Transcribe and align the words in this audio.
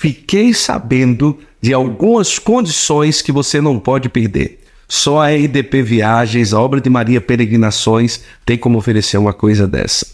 fiquei 0.00 0.54
sabendo 0.54 1.38
de 1.60 1.74
algumas 1.74 2.38
condições 2.38 3.20
que 3.20 3.30
você 3.30 3.60
não 3.60 3.78
pode 3.78 4.08
perder. 4.08 4.60
Só 4.88 5.20
a 5.20 5.28
RDP 5.28 5.82
Viagens, 5.82 6.54
a 6.54 6.60
obra 6.60 6.80
de 6.80 6.88
Maria 6.88 7.20
Peregrinações, 7.20 8.22
tem 8.46 8.56
como 8.56 8.78
oferecer 8.78 9.18
uma 9.18 9.34
coisa 9.34 9.68
dessa. 9.68 10.06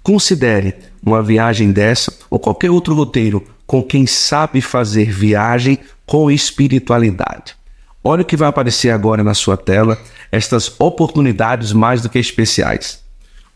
Considere 0.00 0.76
uma 1.04 1.20
viagem 1.20 1.72
dessa 1.72 2.16
ou 2.30 2.38
qualquer 2.38 2.70
outro 2.70 2.94
roteiro 2.94 3.44
com 3.66 3.82
quem 3.82 4.06
sabe 4.06 4.60
fazer 4.60 5.10
viagem 5.10 5.76
com 6.06 6.30
espiritualidade. 6.30 7.56
Olha 8.04 8.22
o 8.22 8.24
que 8.24 8.36
vai 8.36 8.48
aparecer 8.48 8.90
agora 8.90 9.24
na 9.24 9.34
sua 9.34 9.56
tela, 9.56 9.98
estas 10.30 10.72
oportunidades 10.78 11.72
mais 11.72 12.00
do 12.00 12.08
que 12.08 12.18
especiais. 12.20 13.02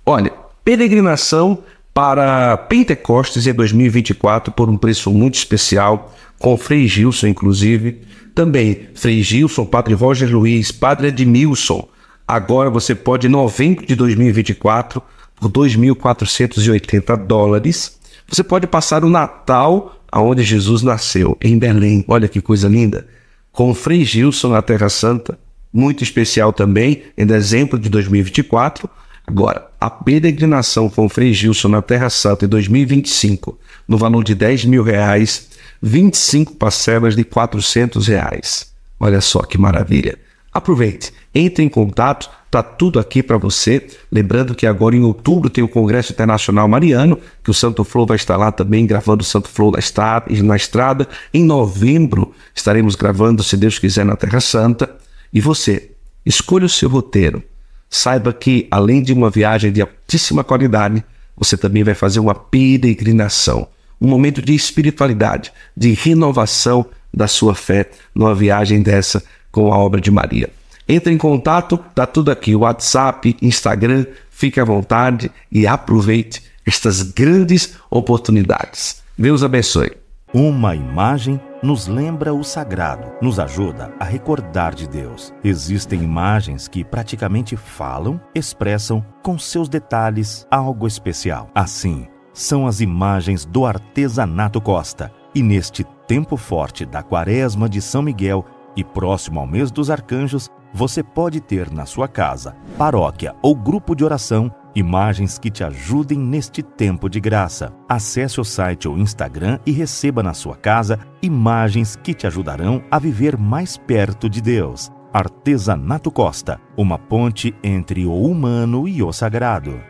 Olha, 0.05 0.33
peregrinação 0.65 1.63
para 1.97 2.59
Pentecostes 2.59 3.47
em 3.47 3.55
2024 3.55 4.53
por 4.53 4.69
um 4.69 4.77
preço 4.77 5.11
muito 5.11 5.37
especial, 5.37 6.15
com 6.39 6.55
Frei 6.55 6.87
Gilson, 6.87 7.29
inclusive. 7.29 8.03
Também 8.35 8.89
Frei 8.95 9.23
Gilson, 9.23 9.65
Padre 9.65 9.95
Roger 9.95 10.31
Luiz, 10.31 10.71
Padre 10.71 11.09
Edmilson. 11.09 11.89
Agora 12.29 12.69
você 12.69 12.95
pode, 12.95 13.27
em 13.27 13.31
novembro 13.31 13.87
de 13.87 13.97
2024, 13.97 15.03
por 15.37 15.51
2.480 15.51 17.17
dólares, 17.27 17.99
você 18.29 18.45
pode 18.45 18.67
passar 18.67 19.03
o 19.03 19.09
Natal 19.09 19.99
aonde 20.13 20.43
Jesus 20.43 20.83
nasceu, 20.83 21.35
em 21.41 21.59
Belém. 21.59 22.05
Olha 22.07 22.29
que 22.29 22.43
coisa 22.43 22.69
linda. 22.69 23.07
Com 23.51 23.73
Frei 23.73 24.05
Gilson 24.05 24.51
na 24.51 24.61
Terra 24.61 24.91
Santa, 24.91 25.39
muito 25.73 26.05
especial 26.05 26.53
também, 26.53 27.05
em 27.17 27.25
dezembro 27.25 27.79
de 27.79 27.89
2024. 27.89 28.87
Agora, 29.27 29.69
a 29.81 29.91
peregrinação 29.91 30.89
com 30.89 31.09
Frei 31.09 31.33
Gilson 31.33 31.69
na 31.69 31.83
Terra 31.83 32.09
Santa 32.09 32.45
em 32.45 32.49
2025, 32.49 33.59
no 33.89 33.99
valor 33.99 34.23
de 34.23 34.35
10 34.35 34.67
mil 34.67 34.85
reais, 34.85 35.49
25 35.83 36.55
parcelas 36.55 37.17
de 37.17 37.25
400 37.25 38.07
reais. 38.07 38.73
Olha 39.01 39.21
só 39.21 39.43
que 39.43 39.59
maravilha. 39.59 40.17
Aproveite, 40.53 41.13
entre 41.35 41.63
em 41.63 41.69
contato, 41.69 42.31
tá 42.51 42.63
tudo 42.63 42.99
aqui 42.99 43.23
para 43.23 43.37
você. 43.37 43.87
Lembrando 44.11 44.55
que 44.55 44.67
agora 44.67 44.97
em 44.97 45.03
outubro 45.03 45.51
tem 45.51 45.63
o 45.63 45.69
Congresso 45.69 46.13
Internacional 46.13 46.67
Mariano, 46.67 47.19
que 47.45 47.51
o 47.51 47.55
Santo 47.55 47.85
Flow 47.85 48.07
vai 48.07 48.17
estar 48.17 48.37
lá 48.37 48.51
também 48.51 48.87
gravando 48.87 49.23
o 49.23 49.27
Santo 49.27 49.49
Flow 49.49 49.73
na 49.73 50.57
estrada. 50.57 51.09
Em 51.35 51.45
novembro 51.45 52.33
estaremos 52.55 52.95
gravando, 52.95 53.43
se 53.43 53.57
Deus 53.57 53.79
quiser, 53.79 54.07
na 54.07 54.17
Terra 54.17 54.41
Santa. 54.41 54.97
E 55.31 55.41
você, 55.41 55.91
escolha 56.25 56.65
o 56.65 56.71
seu 56.71 56.89
roteiro. 56.89 57.43
Saiba 57.89 58.33
que, 58.33 58.67
além 58.71 59.03
de 59.03 59.13
uma 59.13 59.31
viagem 59.31 59.73
de 59.73 59.81
altíssima 59.81 60.43
qualidade, 60.43 61.05
você 61.37 61.57
também 61.57 61.85
vai 61.85 61.95
fazer 61.95 62.21
uma 62.21 62.35
peregrinação, 62.35 63.69
um 64.01 64.09
momento 64.09 64.43
de 64.43 64.55
espiritualidade, 64.55 65.53
de 65.77 65.93
renovação 65.93 66.87
da 67.13 67.27
sua 67.27 67.55
fé 67.55 67.91
numa 68.15 68.35
viagem 68.35 68.83
dessa 68.83 69.23
com 69.51 69.73
a 69.73 69.79
obra 69.79 70.01
de 70.01 70.11
Maria. 70.11 70.51
Entre 70.89 71.13
em 71.13 71.19
contato, 71.19 71.79
tá 71.95 72.07
tudo 72.07 72.31
aqui, 72.31 72.55
WhatsApp, 72.55 73.37
Instagram, 73.43 74.07
fique 74.31 74.61
à 74.61 74.65
vontade 74.65 75.31
e 75.51 75.67
aproveite 75.67 76.43
estas 76.65 77.03
grandes 77.03 77.75
oportunidades. 77.91 79.03
Deus 79.19 79.43
abençoe. 79.43 79.93
Uma 80.33 80.77
imagem 80.77 81.41
nos 81.63 81.87
lembra 81.87 82.35
o 82.35 82.45
sagrado, 82.45 83.13
nos 83.21 83.39
ajuda 83.39 83.93
a 83.99 84.05
recordar 84.05 84.75
de 84.75 84.89
Deus. 84.89 85.33
Existem 85.43 86.03
imagens 86.03 86.69
que 86.69 86.85
praticamente 86.85 87.57
falam, 87.57 88.21
expressam 88.35 89.05
com 89.23 89.39
seus 89.39 89.69
detalhes 89.69 90.47
algo 90.51 90.87
especial. 90.87 91.51
Assim, 91.55 92.07
são 92.33 92.67
as 92.67 92.81
imagens 92.81 93.45
do 93.45 93.65
artesanato 93.65 94.61
Costa. 94.61 95.11
E 95.35 95.43
neste 95.43 95.85
tempo 96.07 96.37
forte 96.37 96.85
da 96.87 97.03
Quaresma 97.03 97.69
de 97.69 97.81
São 97.81 98.03
Miguel 98.03 98.45
e 98.77 98.85
próximo 98.85 99.41
ao 99.41 99.47
mês 99.47 99.71
dos 99.71 99.91
arcanjos, 99.91 100.51
você 100.77 101.03
pode 101.03 101.41
ter 101.41 101.71
na 101.73 101.87
sua 101.87 102.07
casa, 102.07 102.55
paróquia 102.77 103.35
ou 103.41 103.57
grupo 103.57 103.95
de 103.95 104.05
oração 104.05 104.53
imagens 104.75 105.39
que 105.39 105.51
te 105.51 105.65
ajudem 105.65 106.19
neste 106.19 106.63
tempo 106.63 107.09
de 107.09 107.19
graça. 107.19 107.75
Acesse 107.89 108.39
o 108.43 108.45
site 108.45 108.87
ou 108.87 108.99
Instagram 108.99 109.59
e 109.65 109.73
receba 109.73 110.23
na 110.23 110.35
sua 110.35 110.55
casa 110.55 110.99
imagens 111.23 111.97
que 111.97 112.13
te 112.13 112.27
ajudarão 112.27 112.85
a 112.91 112.99
viver 112.99 113.39
mais 113.39 113.79
perto 113.79 114.29
de 114.29 114.43
Deus. 114.43 114.93
Artesanato 115.15 116.11
Costa, 116.11 116.61
uma 116.77 116.99
ponte 116.99 117.55
entre 117.65 118.05
o 118.05 118.13
humano 118.13 118.87
e 118.87 119.03
o 119.03 119.11
sagrado. 119.15 119.81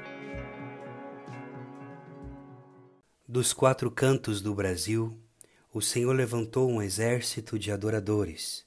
Dos 3.26 3.52
quatro 3.52 3.90
cantos 3.90 4.40
do 4.40 4.54
Brasil, 4.54 5.18
o 5.74 5.82
Senhor 5.82 6.12
levantou 6.12 6.70
um 6.70 6.80
exército 6.80 7.58
de 7.58 7.72
adoradores, 7.72 8.65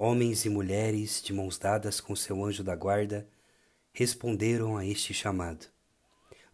homens 0.00 0.44
e 0.44 0.48
mulheres 0.48 1.20
de 1.20 1.32
mãos 1.32 1.58
dadas 1.58 2.00
com 2.00 2.14
seu 2.14 2.44
anjo 2.44 2.62
da 2.62 2.76
guarda 2.76 3.28
responderam 3.92 4.76
a 4.76 4.86
este 4.86 5.12
chamado. 5.12 5.66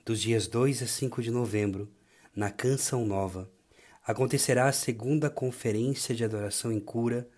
Dos 0.03 0.22
dias 0.22 0.47
2 0.47 0.82
a 0.82 0.87
5 0.87 1.22
de 1.22 1.31
novembro, 1.31 1.93
na 2.34 2.50
Canção 2.50 3.04
Nova, 3.04 3.50
acontecerá 4.03 4.66
a 4.66 4.72
segunda 4.72 5.28
conferência 5.28 6.15
de 6.15 6.25
adoração 6.25 6.72
em 6.72 6.81
cura, 6.81 7.28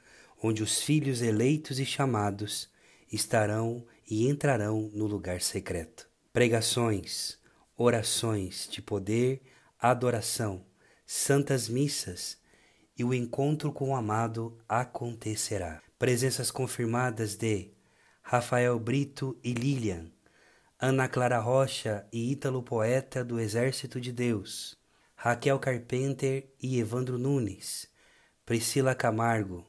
onde 0.41 0.63
os 0.63 0.81
filhos 0.81 1.23
eleitos 1.23 1.81
e 1.81 1.85
chamados 1.85 2.69
estarão 3.11 3.85
e 4.09 4.29
entrarão 4.29 4.89
no 4.95 5.07
lugar 5.07 5.41
secreto. 5.41 6.09
Pregações, 6.33 7.37
orações 7.77 8.69
de 8.71 8.81
poder, 8.81 9.43
adoração, 9.77 10.65
santas 11.05 11.69
missas 11.69 12.39
e 12.97 13.03
o 13.03 13.13
encontro 13.13 13.73
com 13.73 13.91
o 13.91 13.97
amado 13.97 14.57
acontecerá. 14.69 15.86
Presenças 15.99 16.51
confirmadas 16.51 17.37
de 17.37 17.71
Rafael 18.21 18.79
Brito 18.79 19.35
e 19.43 19.55
Lilian, 19.55 20.13
Ana 20.79 21.09
Clara 21.09 21.39
Rocha 21.39 22.07
e 22.13 22.33
Ítalo 22.33 22.63
Poeta 22.63 23.25
do 23.25 23.41
Exército 23.41 23.99
de 23.99 24.13
Deus, 24.13 24.77
Raquel 25.15 25.59
Carpenter 25.59 26.53
e 26.63 26.79
Evandro 26.79 27.17
Nunes, 27.17 27.89
Priscila 28.45 28.95
Camargo, 28.95 29.67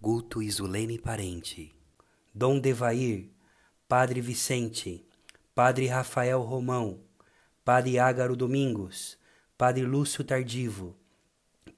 Guto 0.00 0.42
Isulene 0.42 0.98
Parente, 0.98 1.70
Dom 2.34 2.58
Devair, 2.58 3.28
Padre 3.86 4.22
Vicente, 4.22 5.06
Padre 5.54 5.88
Rafael 5.88 6.40
Romão, 6.40 7.02
Padre 7.62 7.98
Ágaro 7.98 8.34
Domingos, 8.34 9.18
Padre 9.58 9.84
Lúcio 9.84 10.24
Tardivo, 10.24 10.96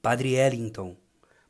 Padre 0.01 0.35
Ellington, 0.35 0.97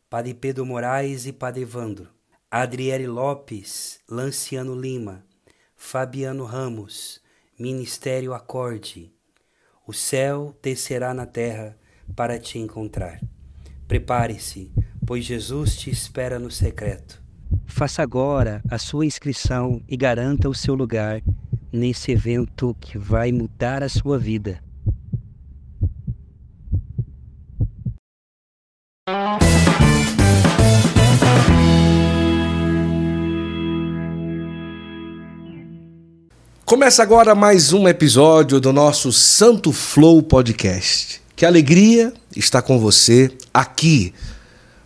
Padre 0.08 0.32
Pedro 0.32 0.64
Moraes 0.64 1.26
e 1.26 1.32
Padre 1.34 1.60
Evandro. 1.60 2.21
Adriele 2.54 3.06
Lopes, 3.06 3.98
Lanciano 4.06 4.78
Lima, 4.78 5.24
Fabiano 5.74 6.44
Ramos, 6.44 7.18
Ministério 7.58 8.34
Acorde. 8.34 9.10
O 9.86 9.94
céu 9.94 10.54
descerá 10.62 11.14
na 11.14 11.24
terra 11.24 11.78
para 12.14 12.38
te 12.38 12.58
encontrar. 12.58 13.22
Prepare-se, 13.88 14.70
pois 15.06 15.24
Jesus 15.24 15.76
te 15.78 15.88
espera 15.88 16.38
no 16.38 16.50
secreto. 16.50 17.22
Faça 17.64 18.02
agora 18.02 18.62
a 18.70 18.76
sua 18.76 19.06
inscrição 19.06 19.82
e 19.88 19.96
garanta 19.96 20.46
o 20.46 20.54
seu 20.54 20.74
lugar 20.74 21.22
nesse 21.72 22.12
evento 22.12 22.76
que 22.78 22.98
vai 22.98 23.32
mudar 23.32 23.82
a 23.82 23.88
sua 23.88 24.18
vida. 24.18 24.62
Começa 36.72 37.02
agora 37.02 37.34
mais 37.34 37.74
um 37.74 37.86
episódio 37.86 38.58
do 38.58 38.72
nosso 38.72 39.12
Santo 39.12 39.72
Flow 39.72 40.22
Podcast. 40.22 41.20
Que 41.36 41.44
alegria 41.44 42.14
estar 42.34 42.62
com 42.62 42.78
você 42.78 43.30
aqui 43.52 44.14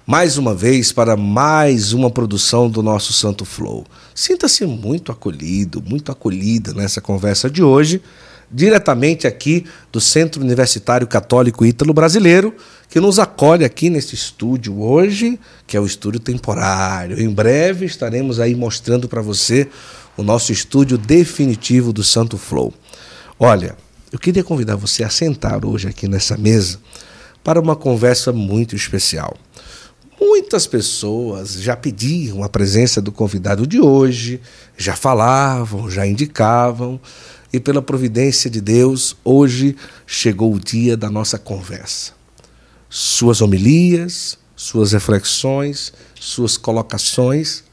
mais 0.04 0.36
uma 0.36 0.52
vez 0.52 0.90
para 0.90 1.16
mais 1.16 1.92
uma 1.92 2.10
produção 2.10 2.68
do 2.68 2.82
nosso 2.82 3.12
Santo 3.12 3.44
Flow. 3.44 3.86
Sinta-se 4.12 4.66
muito 4.66 5.12
acolhido, 5.12 5.80
muito 5.80 6.10
acolhida 6.10 6.74
nessa 6.74 7.00
conversa 7.00 7.48
de 7.48 7.62
hoje, 7.62 8.02
diretamente 8.50 9.28
aqui 9.28 9.64
do 9.92 10.00
Centro 10.00 10.42
Universitário 10.42 11.06
Católico 11.06 11.64
Ítalo 11.64 11.94
Brasileiro, 11.94 12.52
que 12.90 12.98
nos 12.98 13.20
acolhe 13.20 13.64
aqui 13.64 13.90
nesse 13.90 14.16
estúdio 14.16 14.82
hoje, 14.82 15.38
que 15.68 15.76
é 15.76 15.80
o 15.80 15.86
estúdio 15.86 16.18
temporário. 16.18 17.20
Em 17.22 17.30
breve 17.30 17.86
estaremos 17.86 18.40
aí 18.40 18.56
mostrando 18.56 19.08
para 19.08 19.22
você 19.22 19.68
o 20.16 20.22
nosso 20.22 20.52
estúdio 20.52 20.96
definitivo 20.96 21.92
do 21.92 22.02
Santo 22.02 22.38
Flow. 22.38 22.72
Olha, 23.38 23.76
eu 24.10 24.18
queria 24.18 24.42
convidar 24.42 24.76
você 24.76 25.04
a 25.04 25.10
sentar 25.10 25.64
hoje 25.64 25.88
aqui 25.88 26.08
nessa 26.08 26.36
mesa 26.36 26.78
para 27.44 27.60
uma 27.60 27.76
conversa 27.76 28.32
muito 28.32 28.74
especial. 28.74 29.36
Muitas 30.18 30.66
pessoas 30.66 31.60
já 31.60 31.76
pediam 31.76 32.42
a 32.42 32.48
presença 32.48 33.02
do 33.02 33.12
convidado 33.12 33.66
de 33.66 33.78
hoje, 33.78 34.40
já 34.76 34.96
falavam, 34.96 35.90
já 35.90 36.06
indicavam, 36.06 36.98
e 37.52 37.60
pela 37.60 37.82
providência 37.82 38.48
de 38.48 38.60
Deus, 38.60 39.16
hoje 39.22 39.76
chegou 40.06 40.54
o 40.54 40.60
dia 40.60 40.96
da 40.96 41.10
nossa 41.10 41.38
conversa. 41.38 42.12
suas 42.88 43.42
homilias, 43.42 44.38
suas 44.54 44.92
reflexões, 44.92 45.92
suas 46.18 46.56
colocações 46.56 47.65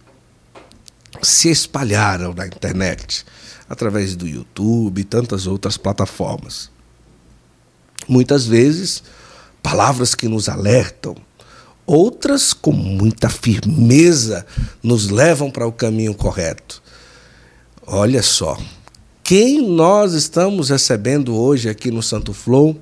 se 1.23 1.49
espalharam 1.49 2.33
na 2.33 2.45
internet, 2.45 3.25
através 3.69 4.15
do 4.15 4.27
YouTube 4.27 4.99
e 4.99 5.03
tantas 5.03 5.47
outras 5.47 5.77
plataformas. 5.77 6.69
Muitas 8.07 8.45
vezes, 8.45 9.03
palavras 9.61 10.13
que 10.13 10.27
nos 10.27 10.49
alertam, 10.49 11.15
outras 11.85 12.53
com 12.53 12.71
muita 12.71 13.29
firmeza 13.29 14.45
nos 14.81 15.09
levam 15.09 15.49
para 15.49 15.65
o 15.67 15.71
caminho 15.71 16.13
correto. 16.13 16.81
Olha 17.85 18.21
só, 18.21 18.57
quem 19.23 19.67
nós 19.69 20.13
estamos 20.13 20.69
recebendo 20.69 21.35
hoje 21.35 21.69
aqui 21.69 21.89
no 21.89 22.03
Santo 22.03 22.33
Flow, 22.33 22.79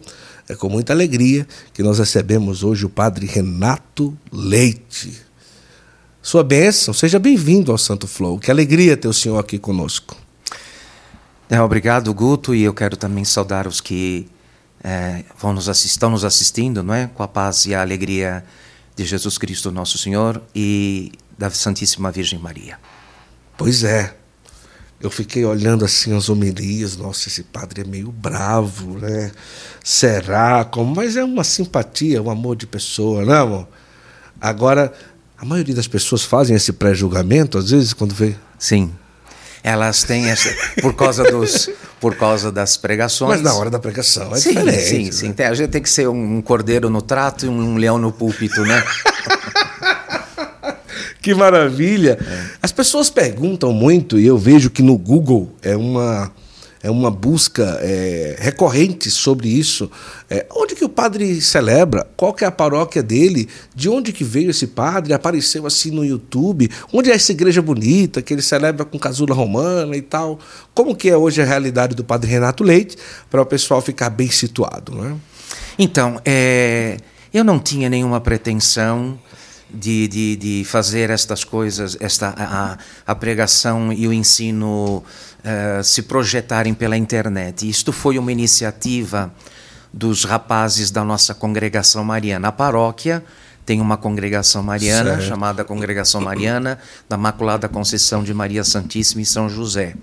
é 0.49 0.55
com 0.55 0.67
muita 0.67 0.91
alegria 0.91 1.47
que 1.73 1.81
nós 1.81 1.99
recebemos 1.99 2.63
hoje 2.63 2.85
o 2.85 2.89
Padre 2.89 3.25
Renato 3.25 4.17
Leite. 4.31 5.21
Sua 6.23 6.43
bênção, 6.43 6.93
seja 6.93 7.17
bem-vindo 7.17 7.71
ao 7.71 7.79
Santo 7.79 8.07
Flow. 8.07 8.37
Que 8.37 8.51
alegria 8.51 8.95
ter 8.95 9.07
o 9.07 9.13
senhor 9.13 9.39
aqui 9.39 9.57
conosco. 9.57 10.15
É, 11.49 11.59
obrigado, 11.59 12.13
Guto, 12.13 12.53
e 12.53 12.61
eu 12.61 12.75
quero 12.75 12.95
também 12.95 13.25
saudar 13.25 13.65
os 13.65 13.81
que 13.81 14.27
é, 14.83 15.23
vão 15.35 15.51
nos 15.51 15.67
assist, 15.67 15.87
estão 15.87 16.11
nos 16.11 16.23
assistindo, 16.23 16.83
não 16.83 16.93
é? 16.93 17.07
Com 17.07 17.23
a 17.23 17.27
paz 17.27 17.65
e 17.65 17.73
a 17.73 17.81
alegria 17.81 18.45
de 18.95 19.03
Jesus 19.03 19.39
Cristo, 19.39 19.71
nosso 19.71 19.97
Senhor, 19.97 20.39
e 20.53 21.11
da 21.35 21.49
Santíssima 21.49 22.11
Virgem 22.11 22.37
Maria. 22.37 22.77
Pois 23.57 23.83
é. 23.83 24.15
Eu 25.01 25.09
fiquei 25.09 25.43
olhando 25.43 25.83
assim 25.83 26.15
as 26.15 26.29
homilias, 26.29 26.95
nossa, 26.97 27.29
esse 27.29 27.41
padre 27.41 27.81
é 27.81 27.83
meio 27.83 28.11
bravo, 28.11 28.99
né? 28.99 29.31
Será? 29.83 30.63
Como? 30.65 30.95
Mas 30.95 31.17
é 31.17 31.23
uma 31.23 31.43
simpatia, 31.43 32.21
um 32.21 32.29
amor 32.29 32.55
de 32.55 32.67
pessoa, 32.67 33.25
não, 33.25 33.41
amor? 33.41 33.67
Agora, 34.41 34.91
a 35.41 35.45
maioria 35.45 35.73
das 35.73 35.87
pessoas 35.87 36.23
fazem 36.23 36.55
esse 36.55 36.71
pré-julgamento, 36.71 37.57
às 37.57 37.71
vezes, 37.71 37.93
quando 37.93 38.13
vê. 38.13 38.35
Sim. 38.59 38.91
Elas 39.63 40.03
têm 40.03 40.29
essa, 40.29 40.49
por 40.79 40.93
causa 40.93 41.23
dos, 41.23 41.67
por 41.99 42.15
causa 42.15 42.51
das 42.51 42.77
pregações. 42.77 43.31
Mas 43.31 43.41
na 43.41 43.55
hora 43.55 43.69
da 43.69 43.79
pregação 43.79 44.35
é 44.35 44.39
sim, 44.39 44.49
diferente. 44.49 44.81
Sim, 44.83 45.05
né? 45.05 45.11
sim. 45.11 45.33
Tem, 45.33 45.47
a 45.47 45.53
gente 45.55 45.71
tem 45.71 45.81
que 45.81 45.89
ser 45.89 46.07
um 46.07 46.43
cordeiro 46.43 46.91
no 46.91 47.01
trato 47.01 47.47
e 47.47 47.49
um 47.49 47.75
leão 47.75 47.97
no 47.97 48.11
púlpito, 48.11 48.61
né? 48.61 48.83
que 51.19 51.33
maravilha! 51.33 52.19
É. 52.21 52.45
As 52.61 52.71
pessoas 52.71 53.09
perguntam 53.09 53.73
muito 53.73 54.19
e 54.19 54.27
eu 54.27 54.37
vejo 54.37 54.69
que 54.69 54.83
no 54.83 54.95
Google 54.95 55.55
é 55.63 55.75
uma 55.75 56.31
é 56.83 56.89
uma 56.89 57.11
busca 57.11 57.79
é, 57.81 58.35
recorrente 58.39 59.11
sobre 59.11 59.47
isso. 59.47 59.89
É, 60.29 60.47
onde 60.55 60.73
que 60.75 60.83
o 60.83 60.89
padre 60.89 61.39
celebra? 61.39 62.07
Qual 62.17 62.33
que 62.33 62.43
é 62.43 62.47
a 62.47 62.51
paróquia 62.51 63.03
dele? 63.03 63.47
De 63.75 63.87
onde 63.87 64.11
que 64.11 64.23
veio 64.23 64.49
esse 64.49 64.67
padre? 64.67 65.13
Apareceu 65.13 65.67
assim 65.67 65.91
no 65.91 66.03
YouTube? 66.03 66.69
Onde 66.91 67.11
é 67.11 67.13
essa 67.13 67.31
igreja 67.31 67.61
bonita 67.61 68.21
que 68.21 68.33
ele 68.33 68.41
celebra 68.41 68.83
com 68.83 68.97
casula 68.97 69.35
romana 69.35 69.95
e 69.95 70.01
tal? 70.01 70.39
Como 70.73 70.95
que 70.95 71.09
é 71.09 71.15
hoje 71.15 71.41
a 71.41 71.45
realidade 71.45 71.95
do 71.95 72.03
padre 72.03 72.31
Renato 72.31 72.63
Leite 72.63 72.97
para 73.29 73.41
o 73.41 73.45
pessoal 73.45 73.81
ficar 73.81 74.09
bem 74.09 74.31
situado, 74.31 74.95
né? 74.95 75.15
Então, 75.77 76.19
é, 76.25 76.97
eu 77.33 77.43
não 77.43 77.59
tinha 77.59 77.89
nenhuma 77.89 78.19
pretensão 78.19 79.19
de, 79.73 80.07
de, 80.07 80.35
de 80.35 80.63
fazer 80.65 81.09
estas 81.09 81.43
coisas, 81.43 81.97
esta, 81.99 82.33
a, 82.37 82.77
a 83.05 83.15
pregação 83.15 83.91
e 83.91 84.07
o 84.07 84.13
ensino 84.13 84.97
uh, 84.97 85.83
se 85.83 86.03
projetarem 86.03 86.73
pela 86.73 86.97
internet. 86.97 87.67
Isto 87.67 87.91
foi 87.91 88.17
uma 88.17 88.31
iniciativa 88.31 89.33
dos 89.93 90.23
rapazes 90.23 90.91
da 90.91 91.03
nossa 91.03 91.33
congregação 91.33 92.03
mariana. 92.03 92.49
A 92.49 92.51
paróquia 92.51 93.23
tem 93.71 93.79
uma 93.79 93.95
congregação 93.95 94.61
mariana 94.61 95.11
certo. 95.11 95.29
chamada 95.29 95.63
Congregação 95.63 96.19
Mariana 96.19 96.77
da 97.07 97.15
Maculada 97.15 97.69
Conceição 97.69 98.21
de 98.21 98.33
Maria 98.33 98.65
Santíssima 98.65 99.21
em 99.21 99.23
São 99.23 99.47
José. 99.47 99.95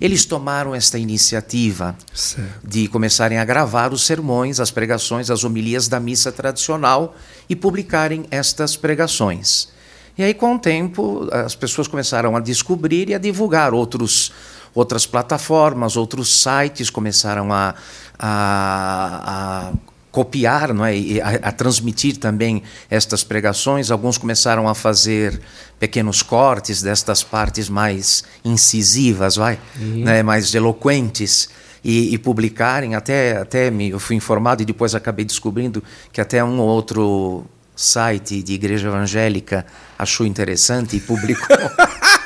Eles 0.00 0.24
tomaram 0.24 0.74
esta 0.74 0.98
iniciativa 0.98 1.94
certo. 2.14 2.66
de 2.66 2.88
começarem 2.88 3.36
a 3.36 3.44
gravar 3.44 3.92
os 3.92 4.06
sermões, 4.06 4.58
as 4.58 4.70
pregações, 4.70 5.28
as 5.28 5.44
homilias 5.44 5.86
da 5.86 6.00
missa 6.00 6.32
tradicional 6.32 7.14
e 7.46 7.54
publicarem 7.54 8.24
estas 8.30 8.74
pregações. 8.74 9.68
E 10.16 10.22
aí, 10.22 10.32
com 10.32 10.54
o 10.54 10.58
tempo, 10.58 11.28
as 11.30 11.54
pessoas 11.54 11.86
começaram 11.86 12.34
a 12.34 12.40
descobrir 12.40 13.10
e 13.10 13.14
a 13.14 13.18
divulgar 13.18 13.74
outros, 13.74 14.32
outras 14.74 15.04
plataformas, 15.04 15.94
outros 15.94 16.42
sites 16.42 16.88
começaram 16.88 17.52
a, 17.52 17.74
a, 18.18 19.68
a 19.68 19.89
copiar, 20.10 20.74
não 20.74 20.84
é? 20.84 20.96
E 20.96 21.20
a, 21.20 21.28
a, 21.28 21.52
transmitir 21.52 22.16
também 22.16 22.62
estas 22.90 23.22
pregações. 23.22 23.90
Alguns 23.90 24.18
começaram 24.18 24.68
a 24.68 24.74
fazer 24.74 25.40
pequenos 25.78 26.22
cortes 26.22 26.82
destas 26.82 27.22
partes 27.22 27.68
mais 27.68 28.24
incisivas, 28.44 29.36
vai, 29.36 29.58
uhum. 29.78 30.04
né? 30.04 30.22
mais 30.22 30.54
eloquentes. 30.54 31.48
E, 31.82 32.12
e, 32.12 32.18
publicarem, 32.18 32.94
até, 32.94 33.38
até 33.38 33.70
me, 33.70 33.88
eu 33.88 33.98
fui 33.98 34.14
informado 34.14 34.60
e 34.62 34.66
depois 34.66 34.94
acabei 34.94 35.24
descobrindo 35.24 35.82
que 36.12 36.20
até 36.20 36.44
um 36.44 36.58
ou 36.58 36.68
outro 36.68 37.46
site 37.74 38.42
de 38.42 38.52
igreja 38.52 38.88
evangélica 38.88 39.64
achou 39.98 40.26
interessante 40.26 40.96
e 40.96 41.00
publicou 41.00 41.56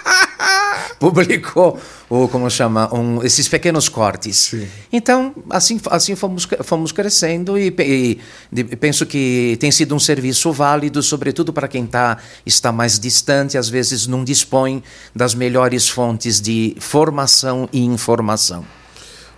publicou 1.00 1.79
o 2.08 2.29
como 2.29 2.49
chama 2.50 2.93
um, 2.94 3.23
esses 3.23 3.49
pequenos 3.49 3.88
cortes. 3.88 4.37
Sim. 4.37 4.69
Então 4.93 5.35
assim 5.50 5.81
assim 5.91 6.14
fomos 6.14 6.49
fomos 6.62 6.93
crescendo 6.93 7.58
e, 7.58 7.75
e, 7.79 8.19
e, 8.52 8.76
penso 8.76 9.06
que 9.06 9.56
tem 9.61 9.70
sido 9.70 9.94
um 9.94 10.00
serviço 10.00 10.52
válido, 10.52 11.02
sobretudo 11.02 11.52
para 11.52 11.69
quem 11.69 11.87
tá, 11.87 12.19
está 12.44 12.73
mais 12.73 12.99
distante, 12.99 13.58
às 13.58 13.69
vezes 13.69 14.06
não 14.06 14.25
dispõe 14.25 14.82
das 15.14 15.35
melhores 15.35 15.88
fontes 15.88 16.41
de 16.41 16.76
formação 16.79 17.69
e 17.73 17.85
informação. 17.85 18.64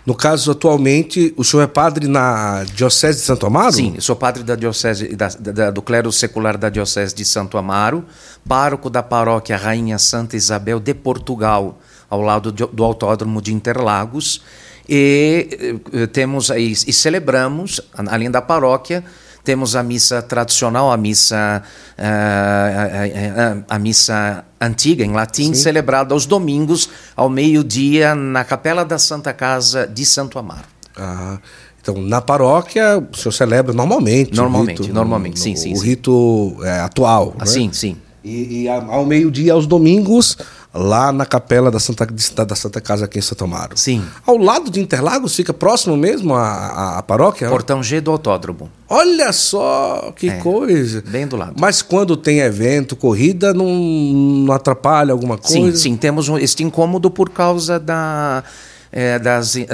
No 0.07 0.15
caso, 0.15 0.51
atualmente, 0.51 1.33
o 1.35 1.43
senhor 1.43 1.63
é 1.63 1.67
padre 1.67 2.07
na 2.07 2.63
Diocese 2.63 3.19
de 3.19 3.25
Santo 3.25 3.45
Amaro? 3.45 3.73
Sim, 3.73 3.99
sou 3.99 4.15
padre 4.15 4.41
da 4.41 4.55
diocese, 4.55 5.13
da, 5.13 5.27
da, 5.27 5.69
do 5.69 5.81
clero 5.81 6.09
secular 6.13 6.57
da 6.57 6.69
Diocese 6.69 7.13
de 7.13 7.25
Santo 7.25 7.57
Amaro, 7.57 8.05
pároco 8.47 8.89
da 8.89 9.03
paróquia 9.03 9.57
Rainha 9.57 9.99
Santa 9.99 10.37
Isabel 10.37 10.79
de 10.79 10.93
Portugal, 10.93 11.77
ao 12.09 12.21
lado 12.21 12.53
do, 12.53 12.67
do 12.67 12.85
Autódromo 12.85 13.41
de 13.41 13.53
Interlagos. 13.53 14.41
E 14.87 15.81
eh, 15.91 16.07
temos 16.07 16.49
aí, 16.49 16.71
e 16.71 16.93
celebramos, 16.93 17.81
além 17.93 18.31
da 18.31 18.41
paróquia, 18.41 19.03
temos 19.47 19.77
a 19.77 19.81
missa 19.81 20.21
tradicional, 20.21 20.91
a 20.91 20.97
missa, 20.97 21.63
uh, 21.97 22.01
a, 22.01 23.71
a, 23.71 23.75
a, 23.77 23.79
missa 23.79 24.43
antiga 24.59 25.05
em 25.05 25.13
latim, 25.13 25.53
Sim. 25.53 25.53
celebrada 25.53 26.13
aos 26.13 26.25
domingos, 26.25 26.89
ao 27.15 27.29
meio-dia, 27.29 28.13
na 28.13 28.43
capela 28.43 28.83
da 28.83 28.99
Santa 28.99 29.31
Casa 29.31 29.87
de 29.87 30.05
Santo 30.05 30.37
Amaro. 30.37 30.65
Ah, 30.97 31.37
então, 31.81 31.95
na 31.95 32.19
paróquia, 32.19 32.97
o 32.97 33.15
senhor 33.15 33.31
celebra 33.31 33.71
normalmente. 33.71 34.35
Normalmente, 34.35 34.81
rito, 34.81 34.93
normalmente, 34.93 35.37
no, 35.37 35.43
sim, 35.43 35.55
sim. 35.55 35.71
O 35.71 35.77
sim. 35.77 35.85
rito 35.85 36.57
é, 36.63 36.81
atual. 36.81 37.33
Ah, 37.37 37.45
né? 37.45 37.49
Sim, 37.49 37.71
sim. 37.71 37.95
E, 38.23 38.63
e 38.63 38.67
ao 38.69 39.05
meio-dia, 39.05 39.53
aos 39.53 39.65
domingos, 39.65 40.37
lá 40.73 41.11
na 41.11 41.25
capela 41.25 41.71
da 41.71 41.79
Santa, 41.79 42.05
da 42.45 42.55
Santa 42.55 42.81
Casa 42.81 43.05
aqui 43.05 43.19
em 43.19 43.21
Santo 43.21 43.43
Amaro. 43.43 43.77
Sim. 43.77 44.03
Ao 44.25 44.37
lado 44.37 44.69
de 44.69 44.79
Interlagos, 44.79 45.35
fica 45.35 45.53
próximo 45.53 45.95
mesmo 45.95 46.33
à, 46.33 46.43
à, 46.43 46.97
à 46.99 47.03
paróquia? 47.03 47.49
Portão 47.49 47.81
G 47.81 48.01
do 48.01 48.11
Autódromo. 48.11 48.69
Olha 48.89 49.31
só 49.31 50.13
que 50.15 50.29
é, 50.29 50.37
coisa. 50.37 51.03
Bem 51.07 51.27
do 51.27 51.35
lado. 51.35 51.55
Mas 51.59 51.81
quando 51.81 52.17
tem 52.17 52.39
evento, 52.39 52.95
corrida, 52.95 53.53
não, 53.53 53.67
não 53.67 54.53
atrapalha 54.53 55.11
alguma 55.11 55.37
coisa? 55.37 55.53
Sim, 55.53 55.75
sim. 55.75 55.97
Temos 55.97 56.27
este 56.41 56.63
incômodo 56.63 57.09
por 57.09 57.29
causa 57.29 57.79
da 57.79 58.43
é, 58.91 59.19
das, 59.19 59.55
uh, 59.55 59.67